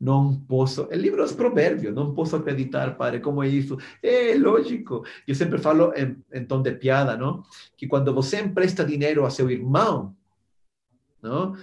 Não 0.01 0.39
posso, 0.39 0.87
é 0.91 0.97
livro 0.97 1.23
dos 1.23 1.33
provérbios, 1.33 1.95
não 1.95 2.15
posso 2.15 2.37
acreditar, 2.37 2.97
padre, 2.97 3.21
como 3.21 3.43
é 3.43 3.49
isso? 3.49 3.79
É 4.03 4.35
lógico. 4.35 5.05
Eu 5.27 5.35
sempre 5.35 5.59
falo 5.59 5.93
em, 5.95 6.17
em 6.33 6.45
tom 6.45 6.61
de 6.61 6.73
piada, 6.73 7.17
não? 7.17 7.43
Que 7.77 7.87
quando 7.87 8.13
você 8.13 8.41
empresta 8.41 8.85
dinheiro 8.85 9.25
a 9.25 9.31
seu 9.31 9.51
irmão, 9.51 10.15
não? 11.23 11.57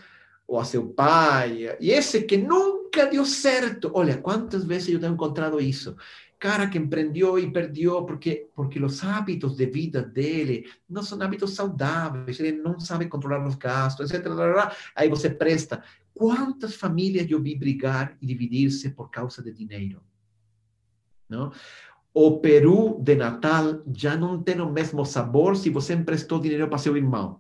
ou 0.48 0.60
a 0.60 0.66
seu 0.66 0.90
pai, 0.90 1.78
e 1.80 1.92
esse 1.92 2.24
que 2.24 2.36
nunca 2.36 3.06
deu 3.06 3.26
certo. 3.26 3.90
Olha, 3.94 4.18
quantas 4.18 4.66
vezes 4.66 4.90
eu 4.90 5.00
tenho 5.00 5.14
encontrado 5.14 5.62
isso? 5.62 5.96
Cara 6.42 6.68
que 6.68 6.80
empreendeu 6.80 7.38
e 7.38 7.52
perdeu 7.52 8.04
porque, 8.04 8.50
porque 8.56 8.84
os 8.84 9.04
hábitos 9.04 9.56
de 9.56 9.68
vida 9.68 10.02
dele 10.02 10.68
não 10.90 11.04
são 11.04 11.22
hábitos 11.22 11.54
saudáveis, 11.54 12.40
ele 12.40 12.54
não 12.54 12.80
sabe 12.80 13.08
controlar 13.08 13.46
os 13.46 13.54
gastos, 13.54 14.10
etc. 14.10 14.26
Aí 14.96 15.08
você 15.08 15.30
presta. 15.30 15.84
Quantas 16.16 16.74
famílias 16.74 17.30
eu 17.30 17.40
vi 17.40 17.54
brigar 17.54 18.18
e 18.20 18.26
dividir-se 18.26 18.90
por 18.90 19.12
causa 19.12 19.44
de 19.44 19.54
dinheiro? 19.54 20.02
Não? 21.30 21.52
O 22.12 22.40
peru 22.40 23.00
de 23.00 23.16
Natal 23.16 23.84
já 23.96 24.18
não 24.18 24.42
tem 24.42 24.60
o 24.62 24.72
mesmo 24.72 25.06
sabor 25.06 25.56
se 25.56 25.70
você 25.70 25.94
emprestou 25.94 26.40
dinheiro 26.40 26.68
para 26.68 26.80
seu 26.80 26.98
irmão. 26.98 27.40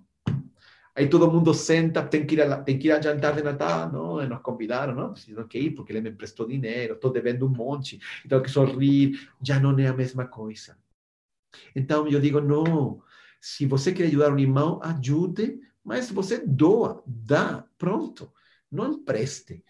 Aí 0.93 1.07
todo 1.07 1.31
mundo 1.31 1.53
senta, 1.53 2.03
tem 2.03 2.25
que 2.25 2.35
ir 2.35 2.41
a, 2.41 2.63
que 2.63 2.87
ir 2.87 2.91
a 2.91 3.01
jantar 3.01 3.35
de 3.35 3.41
Natal, 3.41 3.91
não, 3.91 4.27
nos 4.27 4.41
convidaram, 4.41 4.93
não, 4.93 5.13
preciso 5.13 5.47
que 5.47 5.57
ir 5.57 5.71
porque 5.71 5.93
ele 5.93 6.01
me 6.01 6.09
emprestou 6.09 6.47
dinheiro, 6.47 6.95
estou 6.95 7.11
devendo 7.11 7.45
um 7.45 7.49
monte, 7.49 7.99
então 8.25 8.41
que 8.41 8.49
sorrir, 8.49 9.29
já 9.41 9.59
não 9.59 9.77
é 9.79 9.87
a 9.87 9.93
mesma 9.93 10.25
coisa. 10.25 10.77
Então 11.73 12.07
eu 12.07 12.19
digo, 12.19 12.41
não, 12.41 13.01
se 13.39 13.65
você 13.65 13.93
quer 13.93 14.05
ajudar 14.05 14.33
um 14.33 14.39
irmão, 14.39 14.81
ajude, 14.83 15.59
mas 15.83 16.11
você 16.11 16.45
doa, 16.45 17.01
dá, 17.07 17.65
pronto, 17.77 18.31
não 18.69 18.91
empreste. 18.91 19.63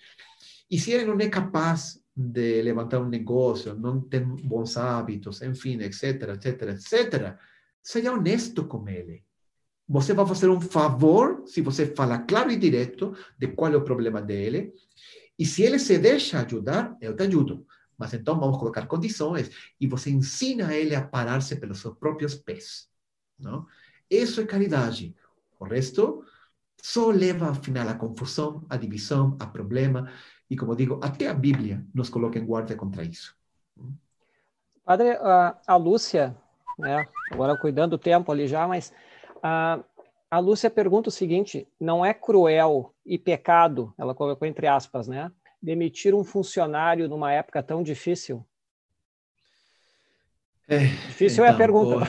E 0.70 0.80
se 0.80 0.92
ele 0.92 1.06
não 1.06 1.20
é 1.20 1.30
capaz 1.30 2.04
de 2.16 2.62
levantar 2.64 3.00
um 3.00 3.08
negócio, 3.08 3.76
não 3.76 4.02
tem 4.02 4.26
bons 4.26 4.76
hábitos, 4.76 5.42
enfim, 5.44 5.80
etc, 5.82 6.30
etc, 6.34 6.62
etc, 6.70 7.38
seja 7.82 8.12
honesto 8.12 8.66
com 8.66 8.88
ele 8.90 9.24
você 9.92 10.14
vai 10.14 10.26
fazer 10.26 10.48
um 10.48 10.62
favor 10.62 11.44
se 11.46 11.60
você 11.60 11.86
fala 11.86 12.20
claro 12.20 12.50
e 12.50 12.56
direto 12.56 13.14
de 13.38 13.50
qual 13.50 13.74
é 13.74 13.76
o 13.76 13.84
problema 13.84 14.22
dele. 14.22 14.74
E 15.38 15.46
se 15.46 15.64
ele 15.64 15.78
se 15.78 15.98
deixa 15.98 16.40
ajudar, 16.40 16.96
eu 17.02 17.14
te 17.14 17.24
ajudo. 17.24 17.68
Mas 17.98 18.14
então 18.14 18.40
vamos 18.40 18.58
colocar 18.58 18.88
condições 18.88 19.52
e 19.78 19.86
você 19.86 20.10
ensina 20.10 20.74
ele 20.74 20.96
a 20.96 21.06
parar-se 21.06 21.58
pelos 21.58 21.80
seus 21.80 21.98
próprios 21.98 22.36
pés. 22.36 22.88
Não? 23.38 23.68
Isso 24.10 24.40
é 24.40 24.46
caridade. 24.46 25.14
O 25.60 25.66
resto 25.66 26.24
só 26.82 27.12
leva 27.12 27.50
ao 27.50 27.56
final 27.56 27.90
a 27.90 27.94
confusão, 27.94 28.66
a 28.70 28.78
divisão, 28.78 29.36
a 29.42 29.46
problema. 29.46 30.10
E 30.50 30.56
como 30.56 30.74
digo, 30.74 31.02
até 31.04 31.28
a 31.28 31.34
Bíblia 31.34 31.86
nos 31.94 32.08
coloca 32.08 32.40
em 32.40 32.46
guarda 32.46 32.78
contra 32.78 33.04
isso. 33.04 33.36
Padre, 34.86 35.12
a, 35.18 35.60
a 35.68 35.76
Lúcia, 35.76 36.34
né, 36.80 37.06
agora 37.30 37.58
cuidando 37.58 37.92
do 37.92 37.98
tempo 37.98 38.32
ali 38.32 38.48
já, 38.48 38.66
mas 38.66 38.94
a, 39.42 39.80
a 40.30 40.40
Lúcia 40.40 40.70
pergunta 40.70 41.10
o 41.10 41.12
seguinte: 41.12 41.68
não 41.80 42.06
é 42.06 42.14
cruel 42.14 42.94
e 43.06 43.18
pecado, 43.18 43.94
ela 43.98 44.16
colocou 44.16 44.48
entre 44.48 44.68
aspas, 44.68 45.08
né? 45.08 45.32
Demitir 45.62 46.16
um 46.16 46.24
funcionário 46.24 47.08
numa 47.08 47.32
época 47.32 47.62
tão 47.62 47.84
difícil? 47.84 48.46
É, 50.68 50.86
difícil 50.86 51.44
então, 51.44 51.46
é 51.46 51.50
a 51.50 51.54
então, 51.54 51.58
pergunta. 51.58 52.08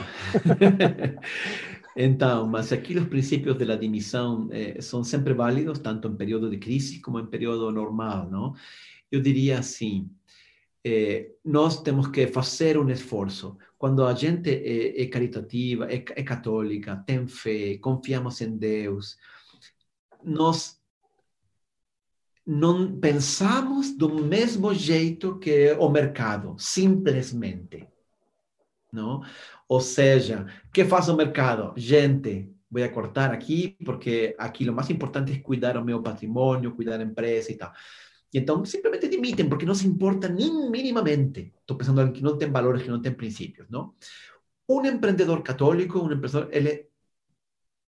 então, 1.97 2.47
mas 2.47 2.73
aqui 2.73 2.97
os 2.97 3.09
princípios 3.09 3.59
da 3.59 3.75
demissão 3.75 4.49
eh, 4.53 4.81
são 4.81 5.03
sempre 5.03 5.35
válidos, 5.35 5.81
tanto 5.81 6.09
em 6.09 6.17
período 6.17 6.49
de 6.49 6.59
crise 6.59 7.01
como 7.01 7.19
em 7.19 7.27
período 7.27 7.71
normal, 7.73 8.31
não? 8.31 8.55
Eu 9.11 9.21
diria 9.21 9.59
assim, 9.59 10.09
eh, 10.85 11.33
nós 11.45 11.83
temos 11.83 12.09
que 12.09 12.27
fazer 12.27 12.77
um 12.79 12.89
esforço 12.91 13.57
quando 13.83 14.07
a 14.07 14.15
gente 14.15 14.49
é, 14.49 15.03
é 15.03 15.07
caritativa, 15.07 15.93
é, 15.93 15.97
é, 15.97 16.23
católica, 16.23 17.03
tem 17.05 17.27
fé, 17.27 17.79
confiamos 17.79 18.41
em 18.41 18.57
Deus, 18.57 19.17
nós 20.23 20.81
não 22.47 23.01
pensamos 23.01 23.91
do 23.97 24.25
mesmo 24.25 24.73
jeito 24.73 25.37
que 25.41 25.73
o 25.73 25.89
mercado, 25.89 26.55
simplesmente. 26.61 27.89
Não? 28.93 29.21
Ou 29.67 29.81
seja, 29.81 30.47
o 30.69 30.71
que 30.71 30.85
faz 30.85 31.09
o 31.09 31.17
mercado? 31.17 31.73
Gente, 31.77 32.55
vou 32.71 32.89
cortar 32.91 33.33
aqui, 33.33 33.77
porque 33.85 34.37
aqui 34.39 34.71
o 34.71 34.73
mais 34.73 34.91
importante 34.91 35.33
é 35.33 35.39
cuidar 35.41 35.73
do 35.73 35.85
meu 35.85 36.01
patrimônio, 36.01 36.71
cuidar 36.77 36.99
da 36.99 37.05
empresa 37.05 37.51
e 37.51 37.57
tal. 37.57 37.73
Y 38.35 38.39
entonces 38.39 38.73
simplemente 38.73 39.09
dimiten 39.09 39.49
porque 39.49 39.67
no 39.67 39.75
se 39.75 39.87
importa 39.87 40.27
ni 40.27 40.51
mínimamente. 40.71 41.53
Estoy 41.61 41.77
pensando 41.77 42.01
en 42.01 42.15
que 42.15 42.23
no 42.23 42.39
tienen 42.39 42.53
valores, 42.53 42.83
que 42.83 42.89
no 42.89 43.01
tienen 43.01 43.17
principios, 43.17 43.69
¿no? 43.71 43.95
Un 44.67 44.87
emprendedor 44.87 45.43
católico, 45.43 46.01
un 46.01 46.13
emprendedor, 46.13 46.49
él 46.51 46.89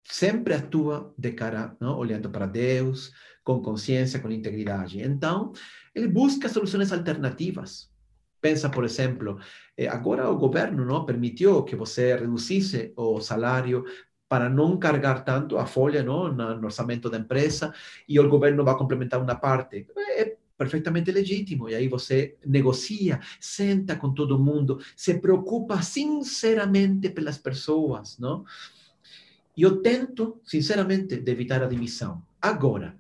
siempre 0.05 0.55
actúa 0.55 1.13
de 1.17 1.35
cara, 1.35 1.77
¿no? 1.81 1.99
Olhando 1.99 2.31
para 2.31 2.47
Deus, 2.47 3.13
con 3.43 3.61
conciencia, 3.61 4.23
con 4.23 4.31
integridad. 4.31 4.87
Entonces, 4.93 5.61
él 5.93 6.07
busca 6.07 6.49
soluciones 6.49 6.93
alternativas. 6.93 7.93
Pensa, 8.41 8.71
por 8.71 8.85
ejemplo, 8.85 9.39
eh, 9.77 9.89
agora 9.89 10.31
o 10.31 10.37
governo 10.37 10.85
não 10.85 11.05
permitiu 11.05 11.65
que 11.65 11.75
você 11.75 12.15
reduzisse 12.15 12.93
o 12.95 13.21
salário 13.21 13.85
para 14.29 14.51
não 14.51 14.77
cargar 14.77 15.25
tanto 15.25 15.57
a 15.57 15.65
folha 15.65 16.03
no 16.03 16.65
orçamento 16.65 17.09
da 17.09 17.19
empresa 17.19 17.73
e 18.09 18.21
o 18.21 18.29
governo 18.29 18.63
vai 18.63 18.77
complementar 18.77 19.21
uma 19.21 19.35
parte. 19.35 19.87
É 19.97 20.37
perfeitamente 20.57 21.11
legítimo. 21.11 21.69
E 21.69 21.75
aí 21.75 21.89
você 21.89 22.37
negocia, 22.45 23.21
senta 23.41 23.97
com 23.97 24.13
todo 24.13 24.39
mundo, 24.39 24.81
se 24.95 25.15
preocupa 25.15 25.81
sinceramente 25.83 27.09
pelas 27.11 27.39
pessoas, 27.39 28.19
não? 28.19 28.45
E 29.57 29.63
eu 29.63 29.81
tento, 29.81 30.41
sinceramente, 30.45 31.17
de 31.17 31.31
evitar 31.33 31.63
a 31.63 31.67
demissão. 31.67 32.23
Agora, 32.43 32.97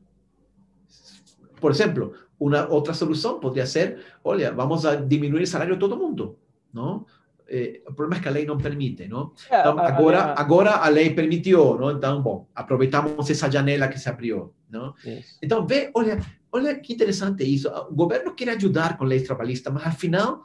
por 1.60 1.70
exemplo, 1.70 2.14
uma 2.38 2.68
outra 2.68 2.94
solução 2.94 3.38
poderia 3.38 3.66
ser, 3.66 4.04
olha, 4.24 4.52
vamos 4.52 4.86
a 4.86 4.94
diminuir 4.96 5.42
o 5.42 5.46
salário 5.46 5.74
de 5.74 5.80
todo 5.80 5.96
mundo, 5.96 6.38
não? 6.72 7.04
Eh, 7.48 7.80
o 7.86 7.94
problema 7.94 8.20
é 8.20 8.22
que 8.22 8.28
a 8.28 8.32
lei 8.32 8.44
não 8.44 8.58
permite, 8.58 9.08
não? 9.08 9.32
Então, 9.46 9.78
agora, 9.78 10.20
a, 10.20 10.32
a, 10.32 10.40
agora 10.40 10.70
a 10.76 10.88
lei 10.88 11.14
permitiu, 11.14 11.78
não? 11.78 11.90
Então, 11.92 12.22
bom, 12.22 12.46
aproveitamos 12.54 13.28
essa 13.30 13.50
janela 13.50 13.88
que 13.88 13.98
se 13.98 14.08
abriu, 14.08 14.54
não? 14.68 14.94
Isso. 15.04 15.38
Então, 15.42 15.66
vê, 15.66 15.90
olha, 15.94 16.20
olha 16.52 16.78
que 16.78 16.92
interessante 16.92 17.42
isso. 17.44 17.68
O 17.68 17.94
governo 17.94 18.34
quer 18.34 18.50
ajudar 18.50 18.98
com 18.98 19.04
leis 19.04 19.22
trabalhistas, 19.22 19.72
mas, 19.72 19.86
afinal, 19.86 20.42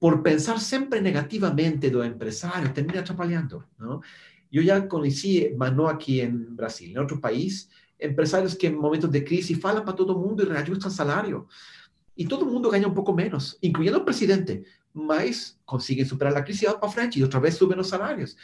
por 0.00 0.20
pensar 0.20 0.58
sempre 0.58 1.00
negativamente 1.00 1.88
do 1.90 2.04
empresário, 2.04 2.72
termina 2.72 3.00
atrapalhando, 3.00 3.64
não? 3.78 4.00
Eu 4.52 4.62
já 4.62 4.80
conheci, 4.80 5.54
mas 5.56 5.74
não 5.74 5.86
aqui 5.86 6.20
em 6.20 6.30
Brasil, 6.30 6.88
em 6.88 6.98
outro 6.98 7.20
país, 7.20 7.68
empresários 8.00 8.54
que 8.54 8.66
em 8.66 8.74
momentos 8.74 9.10
de 9.10 9.20
crise 9.20 9.54
falam 9.54 9.84
para 9.84 9.94
todo 9.94 10.18
mundo 10.18 10.42
e 10.42 10.48
reajustam 10.48 10.90
salário. 10.90 11.46
E 12.16 12.24
todo 12.24 12.46
mundo 12.46 12.70
ganha 12.70 12.86
um 12.86 12.94
pouco 12.94 13.12
menos, 13.12 13.58
incluindo 13.60 13.98
o 13.98 14.04
presidente 14.04 14.62
mas 14.94 15.58
conseguem 15.66 16.04
superar 16.04 16.36
a 16.36 16.42
crise 16.42 16.64
e 16.64 16.68
vão 16.68 16.78
para 16.78 16.88
frente, 16.88 17.18
e 17.18 17.22
outra 17.22 17.40
vez 17.40 17.56
subem 17.56 17.78
os 17.78 17.88
salários. 17.88 18.36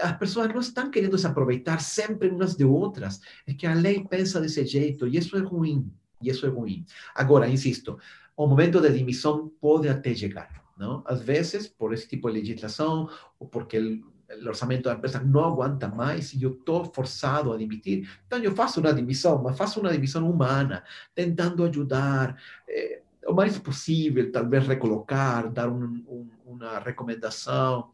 As 0.00 0.16
pessoas 0.16 0.48
não 0.48 0.60
estão 0.60 0.88
querendo 0.88 1.18
se 1.18 1.26
aproveitar 1.26 1.80
sempre 1.80 2.28
umas 2.28 2.54
de 2.54 2.64
outras, 2.64 3.20
é 3.44 3.52
que 3.52 3.66
a 3.66 3.74
lei 3.74 4.04
pensa 4.08 4.40
desse 4.40 4.64
jeito, 4.64 5.08
e 5.08 5.16
isso 5.16 5.36
é 5.36 5.40
ruim, 5.40 5.92
e 6.22 6.30
isso 6.30 6.46
é 6.46 6.48
ruim. 6.48 6.86
Agora, 7.12 7.48
insisto, 7.48 7.98
o 8.36 8.46
momento 8.46 8.80
de 8.80 8.88
demissão 8.88 9.52
pode 9.60 9.88
até 9.88 10.14
chegar, 10.14 10.48
não? 10.78 11.02
Às 11.04 11.20
vezes, 11.20 11.66
por 11.66 11.92
esse 11.92 12.06
tipo 12.06 12.30
de 12.30 12.38
legislação, 12.38 13.10
ou 13.38 13.48
porque 13.48 13.78
o 13.80 14.48
orçamento 14.48 14.84
da 14.84 14.94
empresa 14.94 15.18
não 15.18 15.44
aguenta 15.44 15.88
mais 15.88 16.32
e 16.32 16.44
eu 16.44 16.52
estou 16.52 16.84
forçado 16.84 17.52
a 17.52 17.56
demitir. 17.56 18.08
Então, 18.26 18.38
eu 18.38 18.54
faço 18.54 18.78
uma 18.78 18.92
demissão, 18.92 19.42
mas 19.42 19.58
faço 19.58 19.80
uma 19.80 19.90
demissão 19.90 20.30
humana, 20.30 20.84
tentando 21.14 21.64
ajudar. 21.64 22.40
Eh, 22.68 23.02
o 23.30 23.34
mais 23.34 23.58
possível, 23.58 24.30
talvez 24.30 24.66
recolocar, 24.66 25.50
dar 25.50 25.68
um, 25.68 25.84
um, 26.08 26.28
uma 26.44 26.78
recomendação. 26.78 27.92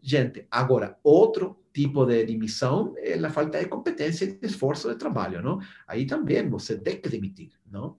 Gente, 0.00 0.46
agora, 0.50 0.98
outro 1.02 1.64
tipo 1.72 2.04
de 2.04 2.24
demissão 2.24 2.94
é 2.98 3.14
a 3.14 3.30
falta 3.30 3.58
de 3.58 3.66
competência 3.66 4.24
e 4.24 4.38
de 4.38 4.46
esforço 4.46 4.88
de 4.88 4.96
trabalho, 4.96 5.42
não? 5.42 5.60
Aí 5.86 6.06
também 6.06 6.48
você 6.48 6.76
tem 6.76 7.00
que 7.00 7.08
demitir, 7.08 7.52
não? 7.70 7.96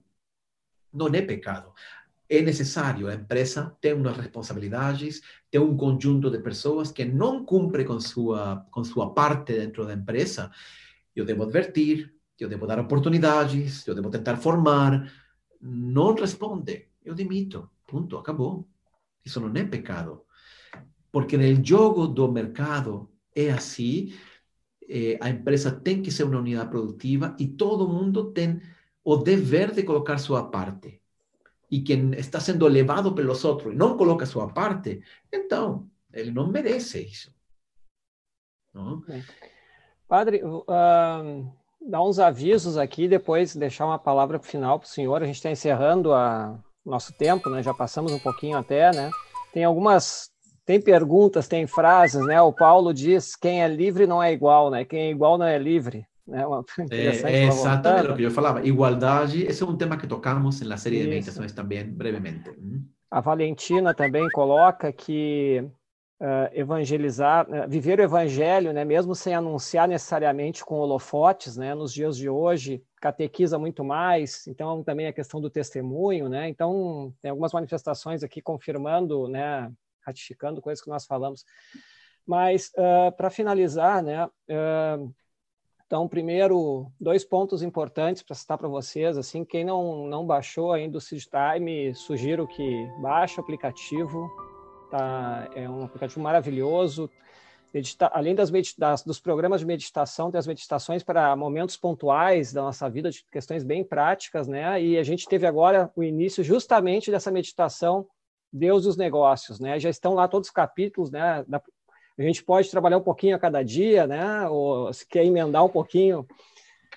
Não 0.92 1.08
é 1.08 1.22
pecado. 1.22 1.72
É 2.28 2.40
necessário, 2.40 3.08
a 3.08 3.14
empresa 3.14 3.76
tem 3.80 3.92
umas 3.92 4.16
responsabilidades, 4.16 5.20
tem 5.50 5.60
um 5.60 5.76
conjunto 5.76 6.30
de 6.30 6.38
pessoas 6.38 6.90
que 6.90 7.04
não 7.04 7.44
cumpre 7.44 7.84
com 7.84 8.00
sua, 8.00 8.66
com 8.70 8.82
sua 8.82 9.12
parte 9.12 9.52
dentro 9.52 9.84
da 9.86 9.92
empresa. 9.92 10.50
Eu 11.14 11.24
devo 11.24 11.42
advertir, 11.42 12.14
eu 12.38 12.48
devo 12.48 12.66
dar 12.66 12.78
oportunidades, 12.78 13.86
eu 13.86 13.94
devo 13.94 14.10
tentar 14.10 14.36
formar, 14.36 15.10
não 15.66 16.14
responde, 16.14 16.88
eu 17.02 17.14
demito. 17.14 17.70
Ponto, 17.86 18.18
acabou. 18.18 18.68
Isso 19.24 19.40
não 19.40 19.50
é 19.58 19.64
pecado. 19.64 20.22
Porque 21.10 21.38
no 21.38 21.64
jogo 21.64 22.06
do 22.06 22.30
mercado 22.30 23.10
é 23.34 23.50
assim, 23.50 24.12
eh, 24.86 25.16
a 25.20 25.30
empresa 25.30 25.70
tem 25.70 26.02
que 26.02 26.10
ser 26.10 26.24
uma 26.24 26.38
unidade 26.38 26.68
produtiva 26.68 27.34
e 27.38 27.48
todo 27.48 27.88
mundo 27.88 28.30
tem 28.32 28.60
o 29.02 29.16
dever 29.16 29.72
de 29.72 29.82
colocar 29.84 30.18
sua 30.18 30.50
parte. 30.50 31.00
E 31.70 31.80
quem 31.80 32.12
está 32.12 32.40
sendo 32.40 32.68
levado 32.68 33.14
pelos 33.14 33.42
outros 33.44 33.72
e 33.72 33.76
não 33.76 33.96
coloca 33.96 34.26
sua 34.26 34.52
parte, 34.52 35.02
então, 35.32 35.88
ele 36.12 36.30
não 36.30 36.46
merece 36.50 37.06
isso. 37.06 37.34
Não? 38.72 39.02
Padre, 40.06 40.42
uh, 40.44 41.50
dar 41.88 42.02
uns 42.02 42.18
avisos 42.18 42.76
aqui, 42.76 43.06
depois 43.06 43.54
deixar 43.54 43.86
uma 43.86 43.98
palavra 43.98 44.38
final 44.38 44.78
para 44.78 44.86
o 44.86 44.88
senhor. 44.88 45.22
A 45.22 45.26
gente 45.26 45.36
está 45.36 45.50
encerrando 45.50 46.12
a 46.12 46.58
nosso 46.84 47.12
tempo, 47.14 47.48
né? 47.48 47.62
Já 47.62 47.72
passamos 47.72 48.12
um 48.12 48.18
pouquinho 48.18 48.58
até, 48.58 48.92
né? 48.92 49.10
Tem 49.52 49.64
algumas, 49.64 50.30
tem 50.64 50.80
perguntas, 50.80 51.48
tem 51.48 51.66
frases, 51.66 52.24
né? 52.26 52.40
O 52.40 52.52
Paulo 52.52 52.92
diz: 52.92 53.36
quem 53.36 53.62
é 53.62 53.68
livre 53.68 54.06
não 54.06 54.22
é 54.22 54.32
igual, 54.32 54.70
né? 54.70 54.84
Quem 54.84 55.00
é 55.00 55.10
igual 55.10 55.38
não 55.38 55.46
é 55.46 55.58
livre. 55.58 56.06
Né? 56.26 56.46
Uma, 56.46 56.64
é, 56.90 57.06
é 57.06 57.46
exatamente 57.46 58.10
o 58.10 58.16
que 58.16 58.22
eu 58.22 58.30
falava. 58.30 58.66
Igualdade, 58.66 59.44
esse 59.44 59.62
é 59.62 59.66
um 59.66 59.76
tema 59.76 59.96
que 59.96 60.06
tocamos 60.06 60.60
na 60.62 60.76
série 60.76 60.96
Isso. 60.96 61.04
de 61.04 61.10
meditações 61.10 61.52
também, 61.52 61.84
brevemente. 61.84 62.50
A 63.10 63.20
Valentina 63.20 63.94
também 63.94 64.28
coloca 64.30 64.92
que 64.92 65.64
uh, 66.20 66.50
evangelizar, 66.52 67.46
uh, 67.48 67.68
viver 67.68 67.98
o 67.98 68.02
evangelho, 68.02 68.72
né, 68.72 68.84
mesmo 68.84 69.14
sem 69.14 69.34
anunciar 69.34 69.88
necessariamente 69.88 70.64
com 70.64 70.76
holofotes, 70.76 71.56
né, 71.56 71.74
nos 71.74 71.92
dias 71.92 72.16
de 72.16 72.28
hoje, 72.28 72.82
catequiza 73.00 73.58
muito 73.58 73.84
mais, 73.84 74.46
então 74.46 74.82
também 74.82 75.06
a 75.06 75.12
questão 75.12 75.40
do 75.40 75.50
testemunho, 75.50 76.28
né, 76.28 76.48
então 76.48 77.12
tem 77.20 77.30
algumas 77.30 77.52
manifestações 77.52 78.22
aqui 78.22 78.40
confirmando, 78.40 79.28
né, 79.28 79.70
ratificando 80.00 80.60
coisas 80.60 80.82
que 80.82 80.90
nós 80.90 81.06
falamos. 81.06 81.44
Mas, 82.26 82.70
uh, 82.76 83.12
para 83.16 83.30
finalizar, 83.30 84.02
né, 84.02 84.28
então, 85.86 86.08
primeiro, 86.08 86.90
dois 86.98 87.24
pontos 87.24 87.62
importantes 87.62 88.22
para 88.22 88.34
citar 88.34 88.56
para 88.56 88.66
vocês, 88.66 89.18
assim, 89.18 89.44
quem 89.44 89.64
não, 89.64 90.06
não 90.06 90.26
baixou 90.26 90.72
ainda 90.72 90.96
o 90.96 91.00
Seed 91.00 91.24
Time, 91.24 91.94
sugiro 91.94 92.48
que 92.48 92.88
baixe 93.00 93.38
o 93.38 93.42
aplicativo, 93.42 94.28
Tá, 94.94 95.48
é 95.56 95.68
um 95.68 95.82
aplicativo 95.82 96.20
maravilhoso. 96.20 97.10
Medita 97.74 98.08
além 98.14 98.32
das, 98.32 98.52
das, 98.78 99.02
dos 99.02 99.18
programas 99.18 99.58
de 99.60 99.66
meditação, 99.66 100.30
tem 100.30 100.38
as 100.38 100.46
meditações 100.46 101.02
para 101.02 101.34
momentos 101.34 101.76
pontuais 101.76 102.52
da 102.52 102.62
nossa 102.62 102.88
vida, 102.88 103.10
de 103.10 103.24
questões 103.28 103.64
bem 103.64 103.82
práticas, 103.82 104.46
né? 104.46 104.80
E 104.80 104.96
a 104.96 105.02
gente 105.02 105.26
teve 105.26 105.48
agora 105.48 105.90
o 105.96 106.04
início 106.04 106.44
justamente 106.44 107.10
dessa 107.10 107.32
meditação 107.32 108.06
Deus 108.52 108.84
e 108.84 108.88
os 108.88 108.96
negócios, 108.96 109.58
né? 109.58 109.80
Já 109.80 109.90
estão 109.90 110.14
lá 110.14 110.28
todos 110.28 110.46
os 110.46 110.54
capítulos, 110.54 111.10
né? 111.10 111.44
Da, 111.48 111.60
a 112.16 112.22
gente 112.22 112.44
pode 112.44 112.70
trabalhar 112.70 112.98
um 112.98 113.02
pouquinho 113.02 113.34
a 113.34 113.40
cada 113.40 113.64
dia, 113.64 114.06
né? 114.06 114.48
Ou 114.48 114.92
se 114.92 115.04
quer 115.08 115.24
emendar 115.24 115.64
um 115.64 115.68
pouquinho, 115.68 116.24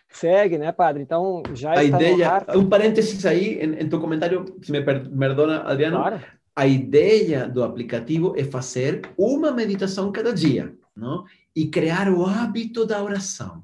segue, 0.08 0.60
né, 0.60 0.72
padre? 0.72 1.02
Então 1.02 1.42
já 1.56 1.72
a 1.72 1.84
ideia, 1.84 2.46
um 2.56 2.70
parênteses 2.70 3.26
aí 3.26 3.56
em, 3.56 3.82
em, 3.82 3.90
tu 3.90 4.00
comentário, 4.00 4.46
se 4.62 4.72
me 4.72 4.84
perdona, 4.84 5.64
Adriano. 5.64 5.98
Claro 5.98 6.37
a 6.58 6.66
ideia 6.66 7.48
do 7.48 7.64
aplicativo 7.64 8.34
é 8.36 8.44
fazer 8.44 9.08
uma 9.16 9.52
meditação 9.52 10.12
cada 10.12 10.34
dia, 10.34 10.76
não? 10.96 11.24
E 11.56 11.68
criar 11.68 12.12
o 12.12 12.26
hábito 12.26 12.84
da 12.84 13.04
oração, 13.04 13.64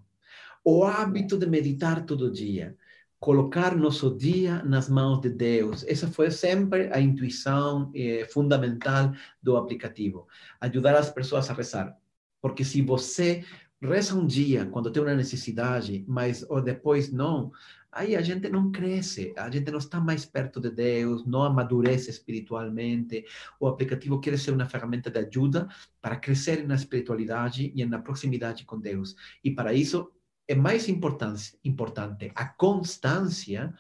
o 0.64 0.84
hábito 0.84 1.36
de 1.36 1.48
meditar 1.48 2.06
todo 2.06 2.32
dia, 2.32 2.78
colocar 3.20 3.76
nosso 3.76 4.16
dia 4.16 4.62
nas 4.62 4.90
mãos 4.90 5.22
de 5.22 5.30
Deus. 5.32 5.84
Essa 5.88 6.08
foi 6.08 6.30
sempre 6.30 6.94
a 6.94 7.02
intuição 7.02 7.90
eh, 7.96 8.28
fundamental 8.30 9.12
do 9.42 9.58
aplicativo, 9.58 10.28
ajudar 10.62 10.96
as 10.96 11.10
pessoas 11.10 11.50
a 11.50 11.54
rezar. 11.54 11.98
Porque 12.40 12.64
se 12.64 12.84
você 12.84 13.44
reza 13.82 14.14
um 14.14 14.28
dia 14.28 14.68
quando 14.68 14.92
tem 14.92 15.02
uma 15.02 15.16
necessidade, 15.16 16.06
mas 16.08 16.46
ou 16.48 16.62
depois 16.62 17.12
não, 17.12 17.52
aí 17.94 18.16
a 18.16 18.22
gente 18.22 18.50
não 18.50 18.72
cresce, 18.72 19.34
a 19.38 19.50
gente 19.50 19.72
não 19.72 19.78
está 19.78 20.00
mais 20.00 20.26
perto 20.26 20.60
de 20.60 20.72
Deus, 20.72 21.26
não 21.26 21.44
amadurece 21.44 22.10
espiritualmente. 22.10 23.26
O 23.60 23.68
aplicativo 23.68 24.20
quer 24.20 24.38
ser 24.38 24.52
uma 24.52 24.66
ferramenta 24.66 25.10
de 25.10 25.20
ajuda 25.20 25.68
para 26.02 26.16
crescer 26.16 26.68
na 26.68 26.76
espiritualidade 26.76 27.72
e 27.76 27.86
na 27.86 28.00
proximidade 28.00 28.66
com 28.66 28.80
Deus. 28.80 29.16
E 29.44 29.52
para 29.52 29.74
isso 29.74 30.12
é 30.48 30.56
mais 30.56 30.90
importante, 30.90 31.58
importante 31.64 32.32
a 32.36 32.46
constância 32.46 33.74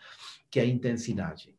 que 0.49 0.59
a 0.59 0.65
intensidade. 0.65 1.53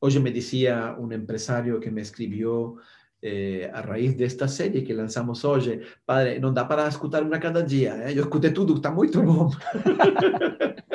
Hoje 0.00 0.20
me 0.20 0.30
dizia 0.30 0.96
um 0.98 1.12
empresário 1.12 1.80
que 1.80 1.90
me 1.90 2.00
escreveu 2.00 2.78
eh, 3.22 3.70
a 3.72 3.80
raíz 3.80 4.14
desta 4.14 4.46
série 4.46 4.82
que 4.82 4.92
lançamos 4.92 5.42
hoje, 5.44 5.80
padre, 6.04 6.38
não 6.38 6.52
dá 6.52 6.64
para 6.64 6.86
escutar 6.86 7.22
uma 7.22 7.38
cada 7.38 7.62
dia. 7.62 7.94
Eh? 8.04 8.12
Eu 8.12 8.24
escutei 8.24 8.52
tudo, 8.52 8.76
está 8.76 8.90
muito 8.90 9.22
bom. 9.22 9.50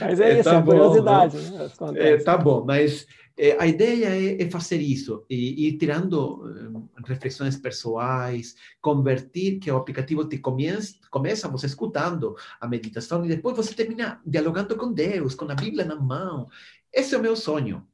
mas 0.00 0.20
é, 0.20 0.30
é 0.30 0.34
isso, 0.40 0.44
tá 0.44 0.56
é 0.56 0.60
bom, 0.60 0.72
curiosidade. 0.72 1.36
Né? 1.36 1.70
É, 1.96 2.16
tá 2.18 2.36
bom, 2.36 2.64
mas 2.64 3.06
é, 3.38 3.54
a 3.60 3.66
ideia 3.66 4.06
é, 4.06 4.42
é, 4.42 4.50
fazer 4.50 4.80
isso, 4.80 5.24
e 5.28 5.68
ir 5.68 5.76
tirando 5.76 6.42
uh, 6.42 6.88
reflexões 7.04 7.56
pessoais, 7.56 8.54
convertir 8.80 9.58
que 9.58 9.70
o 9.70 9.76
aplicativo 9.76 10.24
te 10.24 10.38
começa, 10.38 10.94
começa 11.10 11.48
você 11.48 11.66
escutando 11.66 12.34
a 12.58 12.66
meditação 12.66 13.24
e 13.24 13.28
depois 13.28 13.54
você 13.54 13.74
termina 13.74 14.20
dialogando 14.24 14.74
com 14.76 14.90
Deus, 14.90 15.34
com 15.34 15.44
a 15.50 15.54
Bíblia 15.54 15.84
na 15.84 15.96
mão. 15.96 16.48
Esse 16.90 17.14
é 17.14 17.18
o 17.18 17.22
meu 17.22 17.36
sonho. 17.36 17.86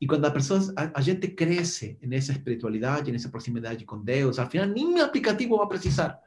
E 0.00 0.06
quando 0.06 0.24
a 0.24 0.30
pessoa, 0.30 0.60
a, 0.76 0.98
a, 0.98 1.00
gente 1.00 1.26
cresce 1.28 1.98
nessa 2.02 2.30
espiritualidade, 2.30 3.10
nessa 3.10 3.28
proximidade 3.28 3.84
com 3.84 3.98
Deus, 3.98 4.38
ao 4.38 4.48
final 4.48 4.68
nem 4.68 5.00
aplicativo 5.00 5.56
vai 5.56 5.66
precisar. 5.66 6.20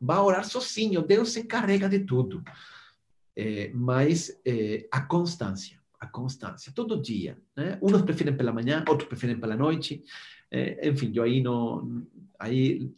Vai 0.00 0.18
orar 0.18 0.44
sozinho, 0.44 1.02
Deus 1.02 1.32
se 1.32 1.40
encarrega 1.40 1.88
de 1.88 1.98
tudo. 1.98 2.42
É, 3.40 3.70
mas 3.72 4.36
é, 4.44 4.88
a 4.90 5.00
constância, 5.00 5.78
a 6.00 6.08
constância, 6.08 6.72
todo 6.74 7.00
dia. 7.00 7.38
Né? 7.56 7.78
Uns 7.80 8.02
preferem 8.02 8.36
pela 8.36 8.52
manhã, 8.52 8.84
outros 8.88 9.08
preferem 9.08 9.38
pela 9.38 9.56
noite. 9.56 10.02
É, 10.50 10.88
enfim, 10.88 11.12
eu 11.14 11.22
aí 11.22 11.40
não. 11.40 12.02
Aí 12.36 12.90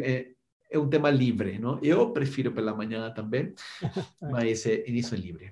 é, 0.00 0.28
é 0.70 0.78
um 0.78 0.88
tema 0.88 1.10
livre, 1.10 1.58
não? 1.58 1.80
Eu 1.82 2.10
prefiro 2.12 2.52
pela 2.52 2.72
manhã 2.72 3.10
também, 3.10 3.52
mas 4.22 4.64
é, 4.66 4.84
isso 4.86 5.16
é 5.16 5.18
livre. 5.18 5.50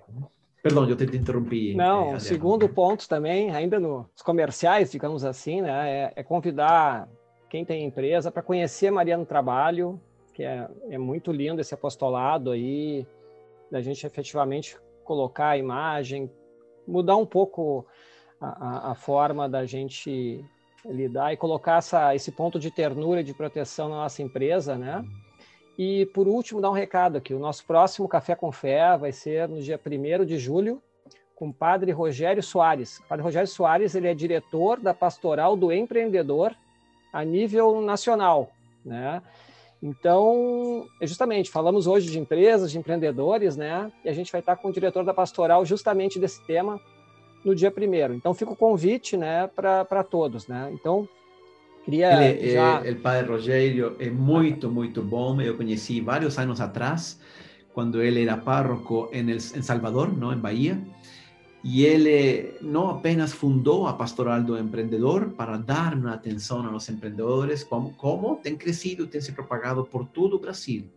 Perdão, 0.63 0.89
eu 0.89 0.95
te 0.95 1.05
interrompi. 1.17 1.75
Não, 1.75 2.15
é, 2.15 2.19
segundo 2.21 2.69
ponto 2.69 3.09
também, 3.09 3.53
ainda 3.53 3.81
nos 3.81 4.23
comerciais, 4.23 4.93
digamos 4.93 5.25
assim, 5.25 5.63
né, 5.63 5.91
é, 5.91 6.13
é 6.17 6.23
convidar 6.23 7.09
quem 7.49 7.65
tem 7.65 7.85
empresa 7.85 8.31
para 8.31 8.43
conhecer 8.43 8.91
Maria 8.91 9.17
no 9.17 9.27
Trabalho, 9.27 10.01
que 10.35 10.45
é, 10.45 10.69
é 10.91 10.99
muito 10.99 11.33
lindo 11.33 11.61
esse 11.61 11.73
apostolado 11.73 12.51
aí, 12.51 13.07
da 13.71 13.81
gente 13.81 14.07
efetivamente 14.07 14.79
colocar 15.05 15.51
a 15.51 15.59
imagem, 15.59 16.31
mudar 16.87 17.17
um 17.17 17.27
pouco 17.27 17.87
a, 18.41 18.47
a, 18.47 18.93
a 18.93 18.95
forma 18.95 19.49
da 19.49 19.65
gente 19.65 20.45
lidar 20.85 21.33
e 21.33 21.37
colocar 21.37 21.79
essa, 21.79 22.15
esse 22.15 22.31
ponto 22.31 22.59
de 22.59 22.71
ternura 22.71 23.21
e 23.21 23.25
de 23.25 23.35
proteção 23.35 23.89
na 23.89 23.97
nossa 23.97 24.23
empresa, 24.23 24.77
né? 24.77 25.05
E, 25.79 26.07
por 26.07 26.27
último, 26.27 26.61
dar 26.61 26.71
um 26.71 26.75
recado 26.75 27.19
aqui. 27.19 27.35
O 27.35 27.39
nosso 27.39 27.65
próximo 27.67 28.09
Café 28.09 28.35
com 28.35 28.51
Fé 28.51 28.97
vai 28.97 29.13
ser 29.13 29.49
no 29.49 29.61
dia 29.61 29.79
1 29.79 30.25
de 30.25 30.39
julho, 30.39 30.83
com 31.35 31.49
o 31.49 31.55
padre 31.55 31.93
Rogério 31.93 32.43
Soares. 32.43 32.99
O 32.99 33.09
padre 33.09 33.23
Rogério 33.23 33.49
Soares 33.49 33.95
ele 33.95 34.09
é 34.09 34.15
diretor 34.15 34.81
da 34.81 34.95
Pastoral 34.95 35.55
do 35.55 35.71
Empreendedor 35.71 36.57
a 37.13 37.23
nível 37.25 37.83
nacional. 37.83 38.51
Né? 38.85 39.23
Então, 39.83 40.87
justamente, 41.03 41.51
falamos 41.51 41.87
hoje 41.87 42.11
de 42.11 42.19
empresas, 42.19 42.71
de 42.71 42.79
empreendedores, 42.79 43.57
né? 43.57 43.93
e 44.05 44.09
a 44.09 44.13
gente 44.13 44.33
vai 44.33 44.41
estar 44.41 44.57
com 44.57 44.69
o 44.69 44.73
diretor 44.73 45.05
da 45.05 45.13
Pastoral 45.13 45.65
justamente 45.65 46.19
desse 46.19 46.45
tema 46.47 46.81
no 47.45 47.55
dia 47.55 47.73
1 47.77 48.15
Então, 48.15 48.35
fica 48.35 48.53
o 48.53 48.57
convite 48.57 49.17
né, 49.17 49.49
para 49.55 50.03
todos. 50.03 50.49
Né? 50.49 50.71
Então, 50.73 51.09
Queria 51.87 52.31
ele, 52.31 52.51
já... 52.51 52.85
é, 52.85 52.91
o 52.91 52.97
padre 52.97 53.31
Rogério 53.31 53.95
é 54.01 54.11
muito, 54.11 54.69
muito 54.69 55.01
bom. 55.01 55.41
Eu 55.41 55.57
conheci 55.57 56.01
vários 56.01 56.37
anos 56.37 56.61
atrás, 56.61 57.21
quando 57.73 58.03
ele 58.03 58.25
era 58.25 58.37
párroco 58.37 59.09
em, 59.13 59.31
el, 59.31 59.37
em 59.37 59.63
Salvador, 59.63 60.13
não, 60.13 60.33
em 60.33 60.37
Bahia. 60.37 60.83
Y 61.69 61.87
él 61.87 62.07
eh, 62.07 62.59
no 62.61 62.91
apenas 62.91 63.35
fundó 63.35 63.89
a 63.89 63.99
Pastoral 63.99 64.47
do 64.47 64.57
Emprendedor 64.57 65.35
para 65.35 65.59
dar 65.59 65.97
una 65.97 66.13
atención 66.13 66.65
a 66.65 66.71
los 66.71 66.89
emprendedores, 66.89 67.65
como, 67.65 67.97
como 67.97 68.41
han 68.47 68.55
crecido, 68.55 69.09
han 69.13 69.21
se 69.21 69.33
propagado 69.33 69.85
por 69.85 70.13
todo 70.13 70.39
Brasil. 70.39 70.89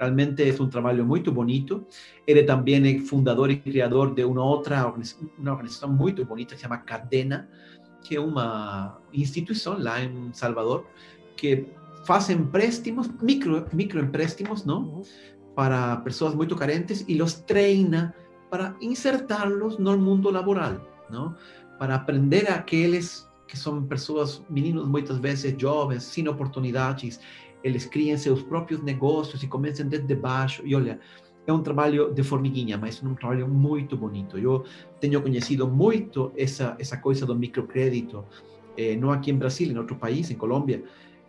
Realmente 0.00 0.48
es 0.48 0.58
un 0.58 0.70
trabajo 0.70 1.04
muy 1.04 1.20
bonito. 1.20 1.86
Él 2.26 2.44
también 2.44 3.06
fundador 3.06 3.52
y 3.52 3.60
creador 3.60 4.12
de 4.12 4.24
una 4.24 4.42
otra 4.42 4.92
una 5.38 5.52
organización 5.52 5.94
muy 5.94 6.10
bonita 6.10 6.56
que 6.56 6.56
se 6.56 6.62
llama 6.64 6.84
Cadena, 6.84 7.48
que 8.02 8.16
es 8.16 8.20
una 8.20 8.98
institución 9.12 9.84
lá 9.84 10.02
en 10.02 10.34
Salvador 10.34 10.84
que 11.36 11.72
hace 12.08 12.32
empréstimos, 12.32 13.08
micro, 13.22 13.68
microempréstimos, 13.70 14.66
¿no? 14.66 15.02
Para 15.54 16.02
personas 16.02 16.34
muy 16.34 16.48
carentes 16.48 17.04
y 17.06 17.14
los 17.14 17.46
treina 17.46 18.16
para 18.52 18.76
insertá-los 18.82 19.78
no 19.78 19.96
mundo 19.96 20.30
laboral, 20.30 20.76
não? 21.08 21.34
Para 21.78 21.94
aprender 21.94 22.50
aqueles 22.50 23.26
que 23.48 23.56
são 23.56 23.82
pessoas, 23.84 24.44
meninos 24.50 24.86
muitas 24.86 25.16
vezes 25.16 25.54
jovens, 25.58 26.02
sem 26.02 26.28
oportunidades, 26.28 27.18
eles 27.64 27.86
criem 27.86 28.14
seus 28.18 28.42
próprios 28.42 28.82
negócios 28.82 29.42
e 29.42 29.46
comecem 29.46 29.88
desde 29.88 30.14
baixo. 30.14 30.60
E 30.66 30.74
olha, 30.74 31.00
é 31.46 31.52
um 31.52 31.62
trabalho 31.62 32.12
de 32.12 32.22
formiguinha, 32.22 32.76
mas 32.76 33.02
é 33.02 33.08
um 33.08 33.14
trabalho 33.14 33.48
muito 33.48 33.96
bonito. 33.96 34.36
Eu 34.38 34.66
tenho 35.00 35.22
conhecido 35.22 35.66
muito 35.66 36.30
essa 36.36 36.76
essa 36.78 36.98
coisa 36.98 37.24
do 37.24 37.34
microcrédito, 37.34 38.22
eh, 38.76 38.96
não 38.96 39.10
aqui 39.10 39.30
em 39.30 39.38
Brasil, 39.38 39.72
em 39.72 39.78
outro 39.78 39.96
país, 39.96 40.30
em 40.30 40.34
Colômbia, 40.34 40.84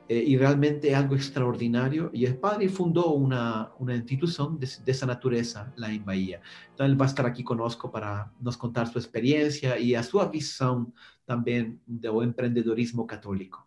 eh, 0.09 0.23
y 0.25 0.37
realmente 0.37 0.89
es 0.89 0.95
algo 0.95 1.15
extraordinario. 1.15 2.09
Y 2.13 2.25
el 2.25 2.37
padre 2.37 2.69
fundó 2.69 3.13
una, 3.13 3.71
una 3.79 3.95
institución 3.95 4.59
de, 4.59 4.67
de, 4.83 4.91
esa 4.91 5.05
naturaleza, 5.05 5.71
la 5.75 5.91
en 5.91 6.03
Bahía. 6.03 6.41
Entonces 6.69 6.91
él 6.91 7.01
va 7.01 7.05
a 7.05 7.07
estar 7.07 7.25
aquí 7.25 7.43
conosco 7.43 7.91
para 7.91 8.31
nos 8.39 8.57
contar 8.57 8.87
su 8.87 8.99
experiencia 8.99 9.77
y 9.79 9.95
a 9.95 10.03
su 10.03 10.19
visión 10.29 10.93
también 11.25 11.81
del 11.85 12.23
empreendedorismo 12.23 13.07
católico. 13.07 13.65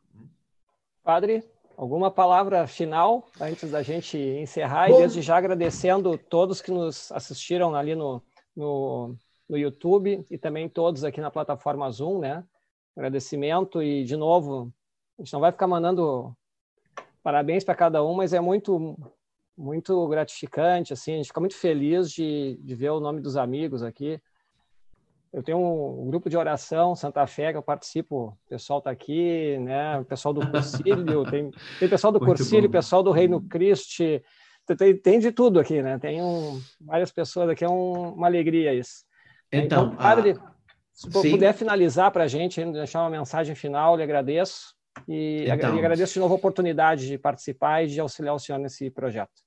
Padre, 1.02 1.44
alguma 1.76 2.10
palavra 2.10 2.66
final 2.66 3.24
antes 3.40 3.70
da 3.70 3.82
gente 3.82 4.18
encerrar 4.40 4.90
Bom, 4.90 4.98
e 4.98 5.02
desde 5.02 5.22
já 5.22 5.36
agradecendo 5.36 6.18
todos 6.18 6.60
que 6.60 6.70
nos 6.70 7.12
assistiram 7.12 7.74
ali 7.74 7.94
no, 7.94 8.22
no, 8.56 9.16
no 9.48 9.56
YouTube 9.56 10.26
e 10.30 10.38
também 10.38 10.68
todos 10.68 11.04
aqui 11.04 11.20
na 11.20 11.30
plataforma 11.30 11.90
Zoom, 11.90 12.20
né? 12.20 12.44
Agradecimento 12.96 13.82
e 13.82 14.04
de 14.04 14.16
novo 14.16 14.72
a 15.18 15.22
gente 15.22 15.32
não 15.32 15.40
vai 15.40 15.52
ficar 15.52 15.66
mandando 15.66 16.34
parabéns 17.22 17.64
para 17.64 17.74
cada 17.74 18.05
um, 18.05 18.14
mas 18.14 18.32
é 18.32 18.40
muito 18.40 18.97
muito 19.56 20.06
gratificante, 20.09 20.93
assim, 20.93 21.14
a 21.14 21.16
gente 21.16 21.28
fica 21.28 21.40
muito 21.40 21.56
feliz 21.56 22.12
de, 22.12 22.59
de 22.62 22.74
ver 22.74 22.90
o 22.90 23.01
nome 23.01 23.22
dos 23.22 23.38
amigos 23.38 23.82
aqui. 23.82 24.20
Eu 25.32 25.43
tenho 25.43 25.59
um, 25.59 26.09
grupo 26.09 26.28
de 26.28 26.36
oração, 26.36 26.94
Santa 26.94 27.26
Fé, 27.26 27.52
que 27.52 27.59
eu 27.59 27.62
participo, 27.62 28.38
o 28.47 28.48
pessoal 28.48 28.78
está 28.78 28.90
aqui, 28.90 29.59
né? 29.59 29.98
O 29.98 30.05
pessoal 30.05 30.32
do 30.32 30.47
Cursílio, 30.51 31.24
tem, 31.30 31.51
tem 31.78 31.88
pessoal 31.88 32.12
do 32.12 32.20
Cursílio, 32.20 32.70
pessoal 32.70 33.02
do 33.02 33.10
Reino 33.10 33.40
Cristo, 33.40 34.05
tem, 34.76 34.97
tem 34.97 35.18
de 35.18 35.32
tudo 35.32 35.59
aqui, 35.59 35.82
né? 35.82 35.98
Tem 35.98 36.22
um, 36.22 36.60
várias 36.80 37.10
pessoas 37.10 37.48
aqui, 37.48 37.64
é 37.64 37.68
um, 37.68 38.12
uma 38.12 38.26
alegria 38.26 38.74
isso. 38.74 39.05
Então, 39.51 39.86
então 39.86 39.97
padre, 39.97 40.32
a... 40.32 40.52
se 40.93 41.10
sim. 41.10 41.30
puder 41.30 41.55
finalizar 41.55 42.10
para 42.10 42.24
a 42.24 42.28
gente, 42.28 42.64
deixar 42.72 43.02
uma 43.02 43.10
mensagem 43.10 43.55
final, 43.55 43.97
lhe 43.97 44.02
agradeço. 44.02 44.76
E, 45.09 45.44
então, 45.48 45.77
agradeço 45.77 46.14
de 46.14 46.20
novo 46.20 46.35
a 46.35 46.36
oportunidade 46.36 47.06
de 47.06 47.18
participar 47.18 47.85
e 47.85 47.89
de 47.89 48.01
auxiliar 48.01 48.35
o 48.35 48.39
senhor 48.39 48.59
nesse 48.59 48.90
projeto. 48.90 49.47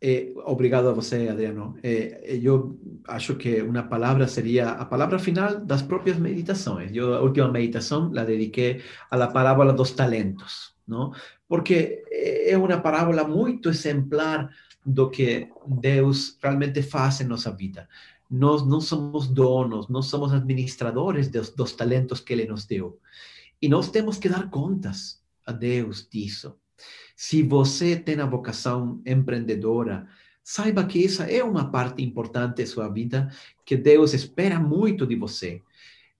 Eh, 0.00 0.32
obrigado 0.44 0.88
a 0.88 0.92
você, 0.92 1.28
Adriano. 1.28 1.78
Eh, 1.82 2.38
eu 2.42 2.78
acho 3.08 3.34
que 3.36 3.62
uma 3.62 3.82
palavra 3.82 4.28
seria 4.28 4.70
a 4.70 4.84
palavra 4.84 5.18
final 5.18 5.58
das 5.60 5.82
próprias 5.82 6.18
meditações. 6.18 6.94
Eu, 6.94 7.14
a 7.14 7.20
última 7.20 7.50
meditação 7.50 8.10
la 8.12 8.24
dediquei 8.24 8.82
à 9.10 9.16
la 9.16 9.28
parábola 9.28 9.72
dos 9.72 9.92
talentos, 9.92 10.74
não? 10.86 11.12
Porque 11.48 12.04
é 12.10 12.56
uma 12.58 12.78
parábola 12.80 13.24
muito 13.24 13.70
exemplar 13.70 14.50
do 14.84 15.10
que 15.10 15.48
Deus 15.66 16.36
realmente 16.42 16.82
faz 16.82 17.20
em 17.20 17.24
nossa 17.24 17.50
vida. 17.50 17.88
Nós 18.30 18.66
não 18.66 18.80
somos 18.80 19.26
donos, 19.26 19.88
não 19.88 20.02
somos 20.02 20.32
administradores 20.32 21.28
dos, 21.28 21.50
dos 21.50 21.72
talentos 21.72 22.20
que 22.20 22.32
Ele 22.32 22.46
nos 22.46 22.66
deu. 22.66 22.98
E 23.60 23.68
nós 23.68 23.90
temos 23.90 24.18
que 24.18 24.28
dar 24.28 24.50
contas 24.50 25.22
a 25.44 25.52
Deus 25.52 26.06
disso. 26.10 26.56
Se 27.14 27.42
você 27.42 27.96
tem 27.96 28.20
a 28.20 28.26
vocação 28.26 29.00
empreendedora, 29.06 30.06
saiba 30.42 30.84
que 30.84 31.04
essa 31.04 31.24
é 31.24 31.42
uma 31.42 31.70
parte 31.70 32.02
importante 32.02 32.62
da 32.62 32.66
sua 32.66 32.88
vida, 32.88 33.30
que 33.64 33.76
Deus 33.76 34.12
espera 34.12 34.60
muito 34.60 35.06
de 35.06 35.16
você. 35.16 35.62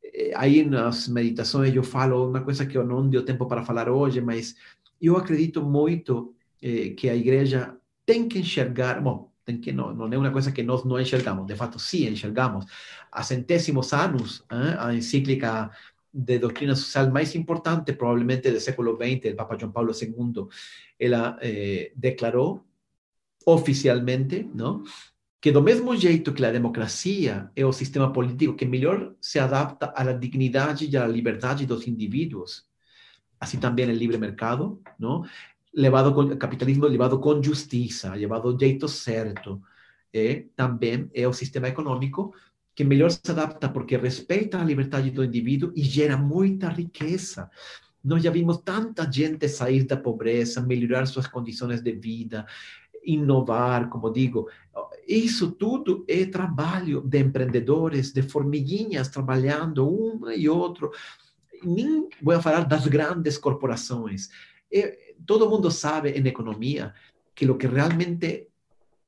Eh, 0.03 0.33
aí 0.35 0.65
nas 0.65 1.09
meditações 1.09 1.75
eu 1.75 1.83
falo 1.83 2.29
uma 2.29 2.41
coisa 2.41 2.65
que 2.67 2.77
eu 2.77 2.85
não 2.85 3.09
deu 3.09 3.25
tempo 3.25 3.47
para 3.47 3.65
falar 3.65 3.89
hoje, 3.89 4.21
mas 4.21 4.57
eu 5.01 5.17
acredito 5.17 5.63
muito 5.63 6.35
eh, 6.63 6.91
que 6.91 7.09
a 7.09 7.15
igreja 7.15 7.77
tem 8.07 8.29
que 8.29 8.39
enxergar, 8.39 9.01
bom, 9.01 9.31
tem 9.45 9.59
que 9.59 9.73
não, 9.73 9.95
não 9.95 10.13
é 10.13 10.19
uma 10.19 10.31
coisa 10.33 10.51
que 10.51 10.63
nós 10.63 10.85
não 10.85 10.99
enxergamos, 10.99 11.47
de 11.47 11.55
fato 11.55 11.79
sim 11.79 12.09
enxergamos. 12.09 12.65
Há 13.13 13.23
centésimos 13.23 13.93
anos, 13.93 14.45
eh, 14.51 14.77
a 14.79 14.95
encíclica 14.95 15.71
de 16.17 16.39
doctrina 16.39 16.75
social 16.75 17.13
más 17.13 17.35
importante 17.35 17.93
probablemente 17.93 18.51
del 18.51 18.61
século 18.61 18.97
XX, 18.97 19.27
el 19.27 19.37
Papa 19.37 19.57
Juan 19.59 19.73
Pablo 19.73 19.93
II, 19.93 20.47
él 20.99 21.15
eh, 21.43 21.93
declaró 21.95 22.65
oficialmente, 23.45 24.49
¿no? 24.55 24.83
que 25.39 25.53
do 25.53 25.63
mesmo 25.63 25.95
jeito 25.95 26.33
que 26.33 26.45
a 26.45 26.51
democracia 26.51 27.53
é 27.55 27.65
o 27.65 27.73
sistema 27.73 28.13
político 28.13 28.57
que 28.57 28.65
melhor 28.65 29.15
se 29.21 29.39
adapta 29.39 29.93
à 29.95 30.11
dignidade 30.13 30.89
e 30.91 30.97
à 30.97 31.07
liberdade 31.07 31.67
dos 31.67 31.87
indivíduos, 31.87 32.67
assim 33.39 33.61
também 33.61 33.87
o 33.87 33.93
livre 33.93 34.17
mercado, 34.17 34.81
não? 34.99 35.23
levado 35.73 36.15
com 36.15 36.35
capitalismo 36.39 36.87
levado 36.87 37.21
com 37.21 37.43
justiça, 37.43 38.15
levado 38.15 38.53
do 38.55 38.59
jeito 38.59 38.89
certo, 38.89 39.63
e 40.13 40.49
também 40.57 41.11
é 41.13 41.31
sistema 41.35 41.69
econômico 41.69 42.35
que 42.77 42.85
melhor 42.85 43.11
se 43.11 43.31
adapta 43.31 43.71
porque 43.71 43.97
respeita 43.97 44.61
a 44.61 44.65
liberdade 44.65 45.11
do 45.11 45.25
indivíduo 45.25 45.73
e 45.75 45.81
gera 45.81 46.15
muita 46.15 46.69
riqueza. 46.69 47.51
Nós 48.05 48.23
já 48.23 48.31
vimos 48.31 48.59
tanta 48.59 49.11
gente 49.11 49.49
sair 49.49 49.85
da 49.85 49.97
pobreza, 49.97 50.61
melhorar 50.61 51.07
suas 51.07 51.27
condições 51.27 51.81
de 51.81 51.93
vida, 51.93 52.47
inovar, 53.03 53.89
como 53.89 54.13
digo. 54.13 54.47
Isso 55.09 55.53
tudo 55.53 56.05
é 56.07 56.27
trabalho 56.27 57.01
de 57.01 57.19
empreendedores, 57.19 58.13
de 58.13 58.21
formiguinhas 58.21 59.09
trabalhando 59.09 59.89
um 59.89 60.31
e 60.31 60.47
outro. 60.47 60.91
Nem 61.65 62.11
vou 62.23 62.41
falar 62.43 62.65
das 62.67 62.87
grandes 62.87 63.39
corporações. 63.39 64.29
É, 64.71 65.15
todo 65.25 65.49
mundo 65.49 65.71
sabe 65.71 66.11
em 66.11 66.27
economia 66.27 66.93
que 67.35 67.49
o 67.49 67.57
que 67.57 67.67
realmente 67.67 68.49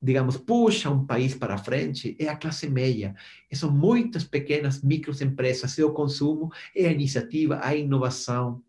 digamos, 0.01 0.37
puxa 0.37 0.91
um 0.91 1.05
país 1.05 1.35
para 1.35 1.59
frente 1.59 2.17
é 2.19 2.29
a 2.29 2.37
classe 2.37 2.69
média. 2.69 3.15
E 3.51 3.57
são 3.57 3.71
muitas 3.71 4.25
pequenas 4.25 4.83
microempresas, 4.83 5.77
o 5.79 5.91
consumo, 5.91 6.51
é 6.75 6.87
a 6.87 6.93
iniciativa, 6.93 7.61
a 7.63 7.75
inovação. 7.75 8.63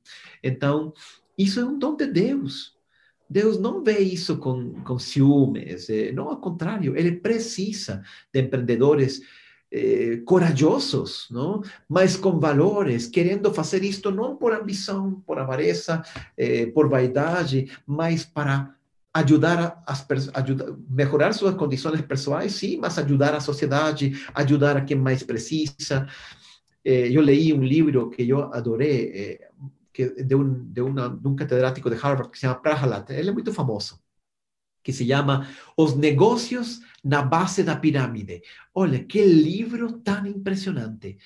Então, 0.44 0.94
isso 1.38 1.60
é 1.60 1.66
um 1.66 1.78
dom 1.78 1.96
de 1.96 2.08
Deus. 2.08 2.76
Deus 3.30 3.60
não 3.60 3.84
vê 3.84 4.00
isso 4.00 4.38
com, 4.38 4.74
com 4.84 4.98
ciúmes, 4.98 5.88
eh, 5.90 6.12
não, 6.12 6.30
ao 6.30 6.38
contrário, 6.38 6.98
ele 6.98 7.12
precisa 7.12 8.02
de 8.34 8.42
empreendedores 8.42 9.22
eh, 9.72 10.24
corajosos, 10.26 11.28
não? 11.30 11.62
mas 11.88 12.18
com 12.18 12.40
valores, 12.40 13.06
querendo 13.06 13.54
fazer 13.54 13.84
isto 13.84 14.10
não 14.10 14.36
por 14.36 14.52
ambição, 14.52 15.22
por 15.28 15.38
avareza, 15.38 16.02
eh, 16.36 16.66
por 16.68 16.90
vaidade, 16.90 17.72
mas 17.86 18.26
para 18.26 18.76
ajudar 19.14 19.84
a, 19.86 19.94
ajudar, 20.40 20.76
melhorar 20.88 21.34
suas 21.34 21.56
condições 21.56 22.02
pessoais, 22.02 22.54
sim, 22.54 22.78
mas 22.78 22.98
ajudar 22.98 23.34
a 23.34 23.40
sociedade, 23.40 24.14
ajudar 24.34 24.78
a 24.78 24.82
quem 24.82 24.98
mais 24.98 25.24
precisa. 25.24 26.08
Eh, 26.84 27.08
li 27.08 27.54
um 27.54 27.64
livro 27.64 28.10
que 28.10 28.24
eu 28.30 28.54
adorei, 28.54 29.12
eh, 29.14 29.50
que 29.92 30.24
de 30.24 30.36
um, 30.36 30.72
de, 30.72 30.82
uma, 30.82 31.10
de 31.10 31.36
catedrático 31.36 31.90
de 31.90 31.96
Harvard 31.96 32.32
que 32.32 32.38
se 32.38 32.42
chama 32.42 32.62
Prahalat, 32.62 33.10
ele 33.10 33.30
é 33.30 33.34
muito 33.34 33.52
famoso, 33.52 34.00
que 34.84 34.94
se 34.94 35.06
chama 35.06 35.48
Os 35.76 35.96
Negócios 35.96 36.80
na 37.04 37.22
Base 37.22 37.64
da 37.64 37.76
Pirâmide. 37.76 38.42
Olha, 38.74 39.04
que 39.04 39.26
livro 39.26 40.00
tão 40.00 40.26
impressionante, 40.26 41.18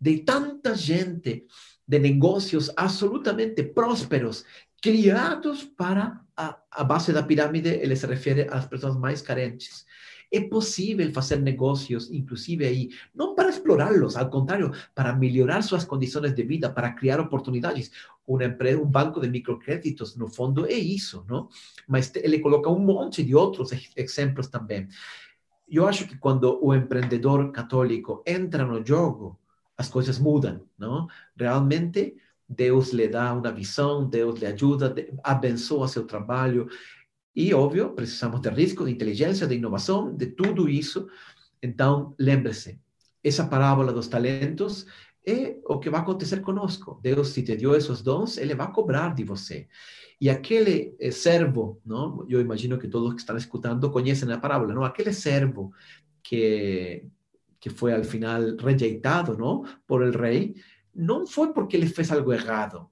de 0.00 0.18
tanta 0.20 0.74
gente 0.74 1.46
de 1.86 1.98
negócios 1.98 2.70
absolutamente 2.76 3.62
prósperos, 3.64 4.44
criados 4.80 5.64
para 5.64 6.21
a, 6.36 6.58
a 6.70 6.84
base 6.84 7.12
da 7.12 7.22
pirâmide, 7.22 7.68
ele 7.68 7.96
se 7.96 8.06
refere 8.06 8.46
às 8.50 8.66
pessoas 8.66 8.96
mais 8.96 9.22
carentes. 9.22 9.84
É 10.32 10.40
possível 10.40 11.12
fazer 11.12 11.36
negócios, 11.36 12.10
inclusive 12.10 12.64
aí, 12.64 12.90
não 13.14 13.34
para 13.34 13.50
explorá-los, 13.50 14.16
ao 14.16 14.30
contrário, 14.30 14.72
para 14.94 15.14
melhorar 15.14 15.60
suas 15.62 15.84
condições 15.84 16.34
de 16.34 16.42
vida, 16.42 16.70
para 16.70 16.92
criar 16.92 17.20
oportunidades. 17.20 17.90
Uma 18.26 18.44
empresa, 18.44 18.80
um 18.80 18.86
banco 18.86 19.20
de 19.20 19.28
microcréditos, 19.28 20.16
no 20.16 20.28
fundo, 20.28 20.64
é 20.64 20.72
isso, 20.72 21.26
não? 21.28 21.50
Mas 21.86 22.10
ele 22.16 22.38
coloca 22.38 22.70
um 22.70 22.78
monte 22.78 23.22
de 23.22 23.34
outros 23.34 23.70
exemplos 23.94 24.48
também. 24.48 24.88
Eu 25.68 25.86
acho 25.86 26.08
que 26.08 26.16
quando 26.16 26.58
o 26.64 26.74
empreendedor 26.74 27.52
católico 27.52 28.22
entra 28.26 28.64
no 28.64 28.84
jogo, 28.84 29.38
as 29.76 29.90
coisas 29.90 30.18
mudam, 30.18 30.62
não? 30.78 31.08
Realmente, 31.36 32.16
Deus 32.54 32.92
lhe 32.92 33.08
dá 33.08 33.32
uma 33.32 33.50
visão, 33.52 34.08
Deus 34.08 34.38
lhe 34.38 34.46
ajuda, 34.46 34.94
abençoa 35.22 35.88
seu 35.88 36.04
trabalho. 36.06 36.68
E, 37.34 37.54
óbvio, 37.54 37.94
precisamos 37.94 38.40
de 38.40 38.50
risco, 38.50 38.84
de 38.84 38.92
inteligência, 38.92 39.46
de 39.46 39.54
inovação, 39.54 40.14
de 40.14 40.26
tudo 40.26 40.68
isso. 40.68 41.08
Então, 41.62 42.14
lembre-se, 42.18 42.78
essa 43.24 43.46
parábola 43.46 43.92
dos 43.92 44.08
talentos 44.08 44.86
é 45.24 45.56
o 45.66 45.78
que 45.78 45.88
vai 45.88 46.00
acontecer 46.00 46.40
conosco. 46.40 47.00
Deus, 47.02 47.28
se 47.28 47.42
te 47.42 47.56
deu 47.56 47.74
esses 47.74 48.02
dons, 48.02 48.36
Ele 48.36 48.54
vai 48.54 48.70
cobrar 48.72 49.14
de 49.14 49.24
você. 49.24 49.68
E 50.20 50.28
aquele 50.28 50.94
eh, 51.00 51.10
servo, 51.10 51.80
não? 51.84 52.26
eu 52.28 52.40
imagino 52.40 52.78
que 52.78 52.88
todos 52.88 53.14
que 53.14 53.20
estão 53.20 53.36
escutando 53.36 53.90
conhecem 53.90 54.30
a 54.32 54.38
parábola, 54.38 54.74
não? 54.74 54.84
aquele 54.84 55.12
servo 55.12 55.72
que, 56.22 57.04
que 57.58 57.70
foi, 57.70 57.94
ao 57.94 58.04
final, 58.04 58.56
rejeitado 58.56 59.36
não? 59.36 59.64
por 59.86 60.02
el 60.02 60.12
rei, 60.12 60.54
não 60.94 61.26
foi 61.26 61.52
porque 61.52 61.76
ele 61.76 61.86
fez 61.86 62.10
algo 62.10 62.32
errado. 62.32 62.88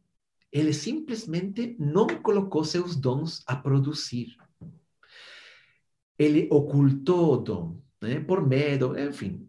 Ele 0.52 0.72
simplesmente 0.72 1.76
não 1.78 2.06
colocou 2.06 2.64
seus 2.64 2.96
dons 2.96 3.42
a 3.46 3.54
produzir. 3.54 4.36
Ele 6.18 6.48
ocultou 6.50 7.34
o 7.34 7.36
dom, 7.36 7.82
né? 8.00 8.20
por 8.20 8.46
medo, 8.46 8.98
enfim. 8.98 9.48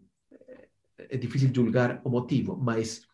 É 0.98 1.16
difícil 1.16 1.50
julgar 1.52 2.00
o 2.04 2.10
motivo, 2.10 2.56
mas 2.56 3.06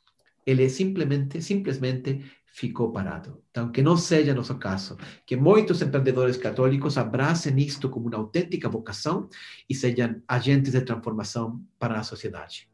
ele 0.46 0.68
simplesmente, 0.68 1.40
simplesmente 1.42 2.24
ficou 2.46 2.90
parado. 2.90 3.42
Então, 3.50 3.70
que 3.70 3.82
não 3.82 3.96
seja 3.96 4.34
nosso 4.34 4.56
caso. 4.58 4.96
Que 5.26 5.36
muitos 5.36 5.80
empreendedores 5.82 6.36
católicos 6.36 6.98
abracem 6.98 7.58
isto 7.58 7.88
como 7.88 8.08
uma 8.08 8.16
autêntica 8.16 8.68
vocação 8.68 9.28
e 9.68 9.74
sejam 9.74 10.20
agentes 10.26 10.72
de 10.72 10.80
transformação 10.80 11.62
para 11.78 11.98
a 11.98 12.02
sociedade. 12.02 12.67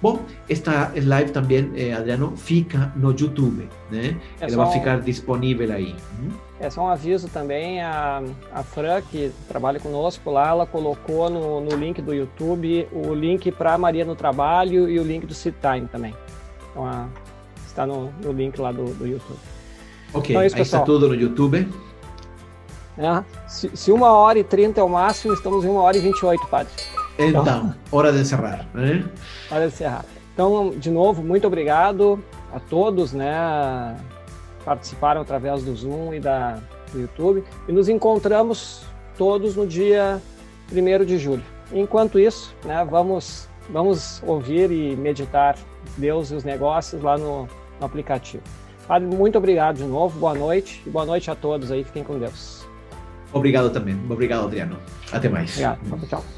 Bom, 0.00 0.20
esta 0.48 0.92
live 0.94 1.32
também, 1.32 1.72
eh, 1.74 1.92
Adriano, 1.92 2.36
fica 2.36 2.92
no 2.94 3.10
YouTube, 3.10 3.68
né? 3.90 4.16
É 4.40 4.46
Ela 4.46 4.64
vai 4.64 4.72
ficar 4.72 4.98
um... 4.98 5.00
disponível 5.00 5.72
aí. 5.72 5.96
Uhum. 6.18 6.30
É 6.60 6.70
só 6.70 6.82
um 6.82 6.88
aviso 6.88 7.28
também, 7.28 7.80
a, 7.80 8.22
a 8.52 8.62
Fran, 8.62 9.00
que 9.02 9.32
trabalha 9.48 9.80
conosco 9.80 10.30
lá, 10.30 10.48
ela 10.48 10.66
colocou 10.66 11.28
no, 11.28 11.60
no 11.60 11.76
link 11.76 12.00
do 12.00 12.12
YouTube 12.12 12.86
o 12.92 13.12
link 13.14 13.50
para 13.52 13.76
Maria 13.78 14.04
no 14.04 14.14
Trabalho 14.14 14.88
e 14.88 14.98
o 14.98 15.04
link 15.04 15.26
do 15.26 15.34
Time 15.34 15.88
também. 15.90 16.14
Então, 16.70 16.84
a, 16.84 17.06
está 17.66 17.86
no, 17.86 18.12
no, 18.22 18.32
link 18.32 18.60
lá 18.60 18.72
do, 18.72 18.84
do 18.94 19.06
YouTube. 19.06 19.38
Ok, 20.14 20.30
então, 20.30 20.42
é 20.42 20.46
isso, 20.46 20.56
aí 20.56 20.62
está 20.62 20.80
tudo 20.80 21.08
no 21.08 21.14
YouTube. 21.14 21.68
É, 22.96 23.24
se, 23.48 23.70
se 23.76 23.92
uma 23.92 24.10
hora 24.12 24.38
e 24.38 24.44
trinta 24.44 24.80
é 24.80 24.84
o 24.84 24.88
máximo, 24.88 25.34
estamos 25.34 25.64
em 25.64 25.68
uma 25.68 25.82
hora 25.82 25.96
e 25.96 26.00
vinte 26.00 26.18
e 26.18 26.26
oito, 26.26 26.44
padre. 26.48 26.72
Então, 27.18 27.42
então, 27.42 27.74
hora 27.90 28.12
de 28.12 28.20
encerrar. 28.20 28.66
Né? 28.72 29.04
Hora 29.50 29.66
de 29.66 29.74
encerrar. 29.74 30.04
Então, 30.32 30.70
de 30.70 30.90
novo, 30.90 31.22
muito 31.22 31.46
obrigado 31.46 32.22
a 32.52 32.60
todos, 32.60 33.12
né? 33.12 33.96
Participaram 34.64 35.20
através 35.20 35.64
do 35.64 35.74
Zoom 35.74 36.14
e 36.14 36.20
da, 36.20 36.60
do 36.92 37.00
YouTube. 37.00 37.42
E 37.66 37.72
nos 37.72 37.88
encontramos 37.88 38.86
todos 39.16 39.56
no 39.56 39.66
dia 39.66 40.22
1 40.72 41.04
de 41.04 41.18
julho. 41.18 41.42
Enquanto 41.72 42.18
isso, 42.18 42.54
né, 42.64 42.86
vamos, 42.88 43.48
vamos 43.68 44.22
ouvir 44.24 44.70
e 44.70 44.96
meditar 44.96 45.56
Deus 45.96 46.30
e 46.30 46.34
os 46.34 46.44
negócios 46.44 47.02
lá 47.02 47.18
no, 47.18 47.48
no 47.80 47.86
aplicativo. 47.86 48.42
Padre, 48.86 49.06
muito 49.08 49.36
obrigado 49.36 49.76
de 49.76 49.84
novo, 49.84 50.18
boa 50.18 50.34
noite 50.34 50.82
e 50.86 50.88
boa 50.88 51.04
noite 51.04 51.30
a 51.30 51.34
todos 51.34 51.70
aí, 51.70 51.84
fiquem 51.84 52.02
com 52.02 52.18
Deus. 52.18 52.66
Obrigado 53.32 53.68
também, 53.70 54.00
obrigado 54.08 54.46
Adriano. 54.46 54.78
Até 55.12 55.28
mais. 55.28 55.50
Obrigado, 55.50 56.08
tchau. 56.08 56.37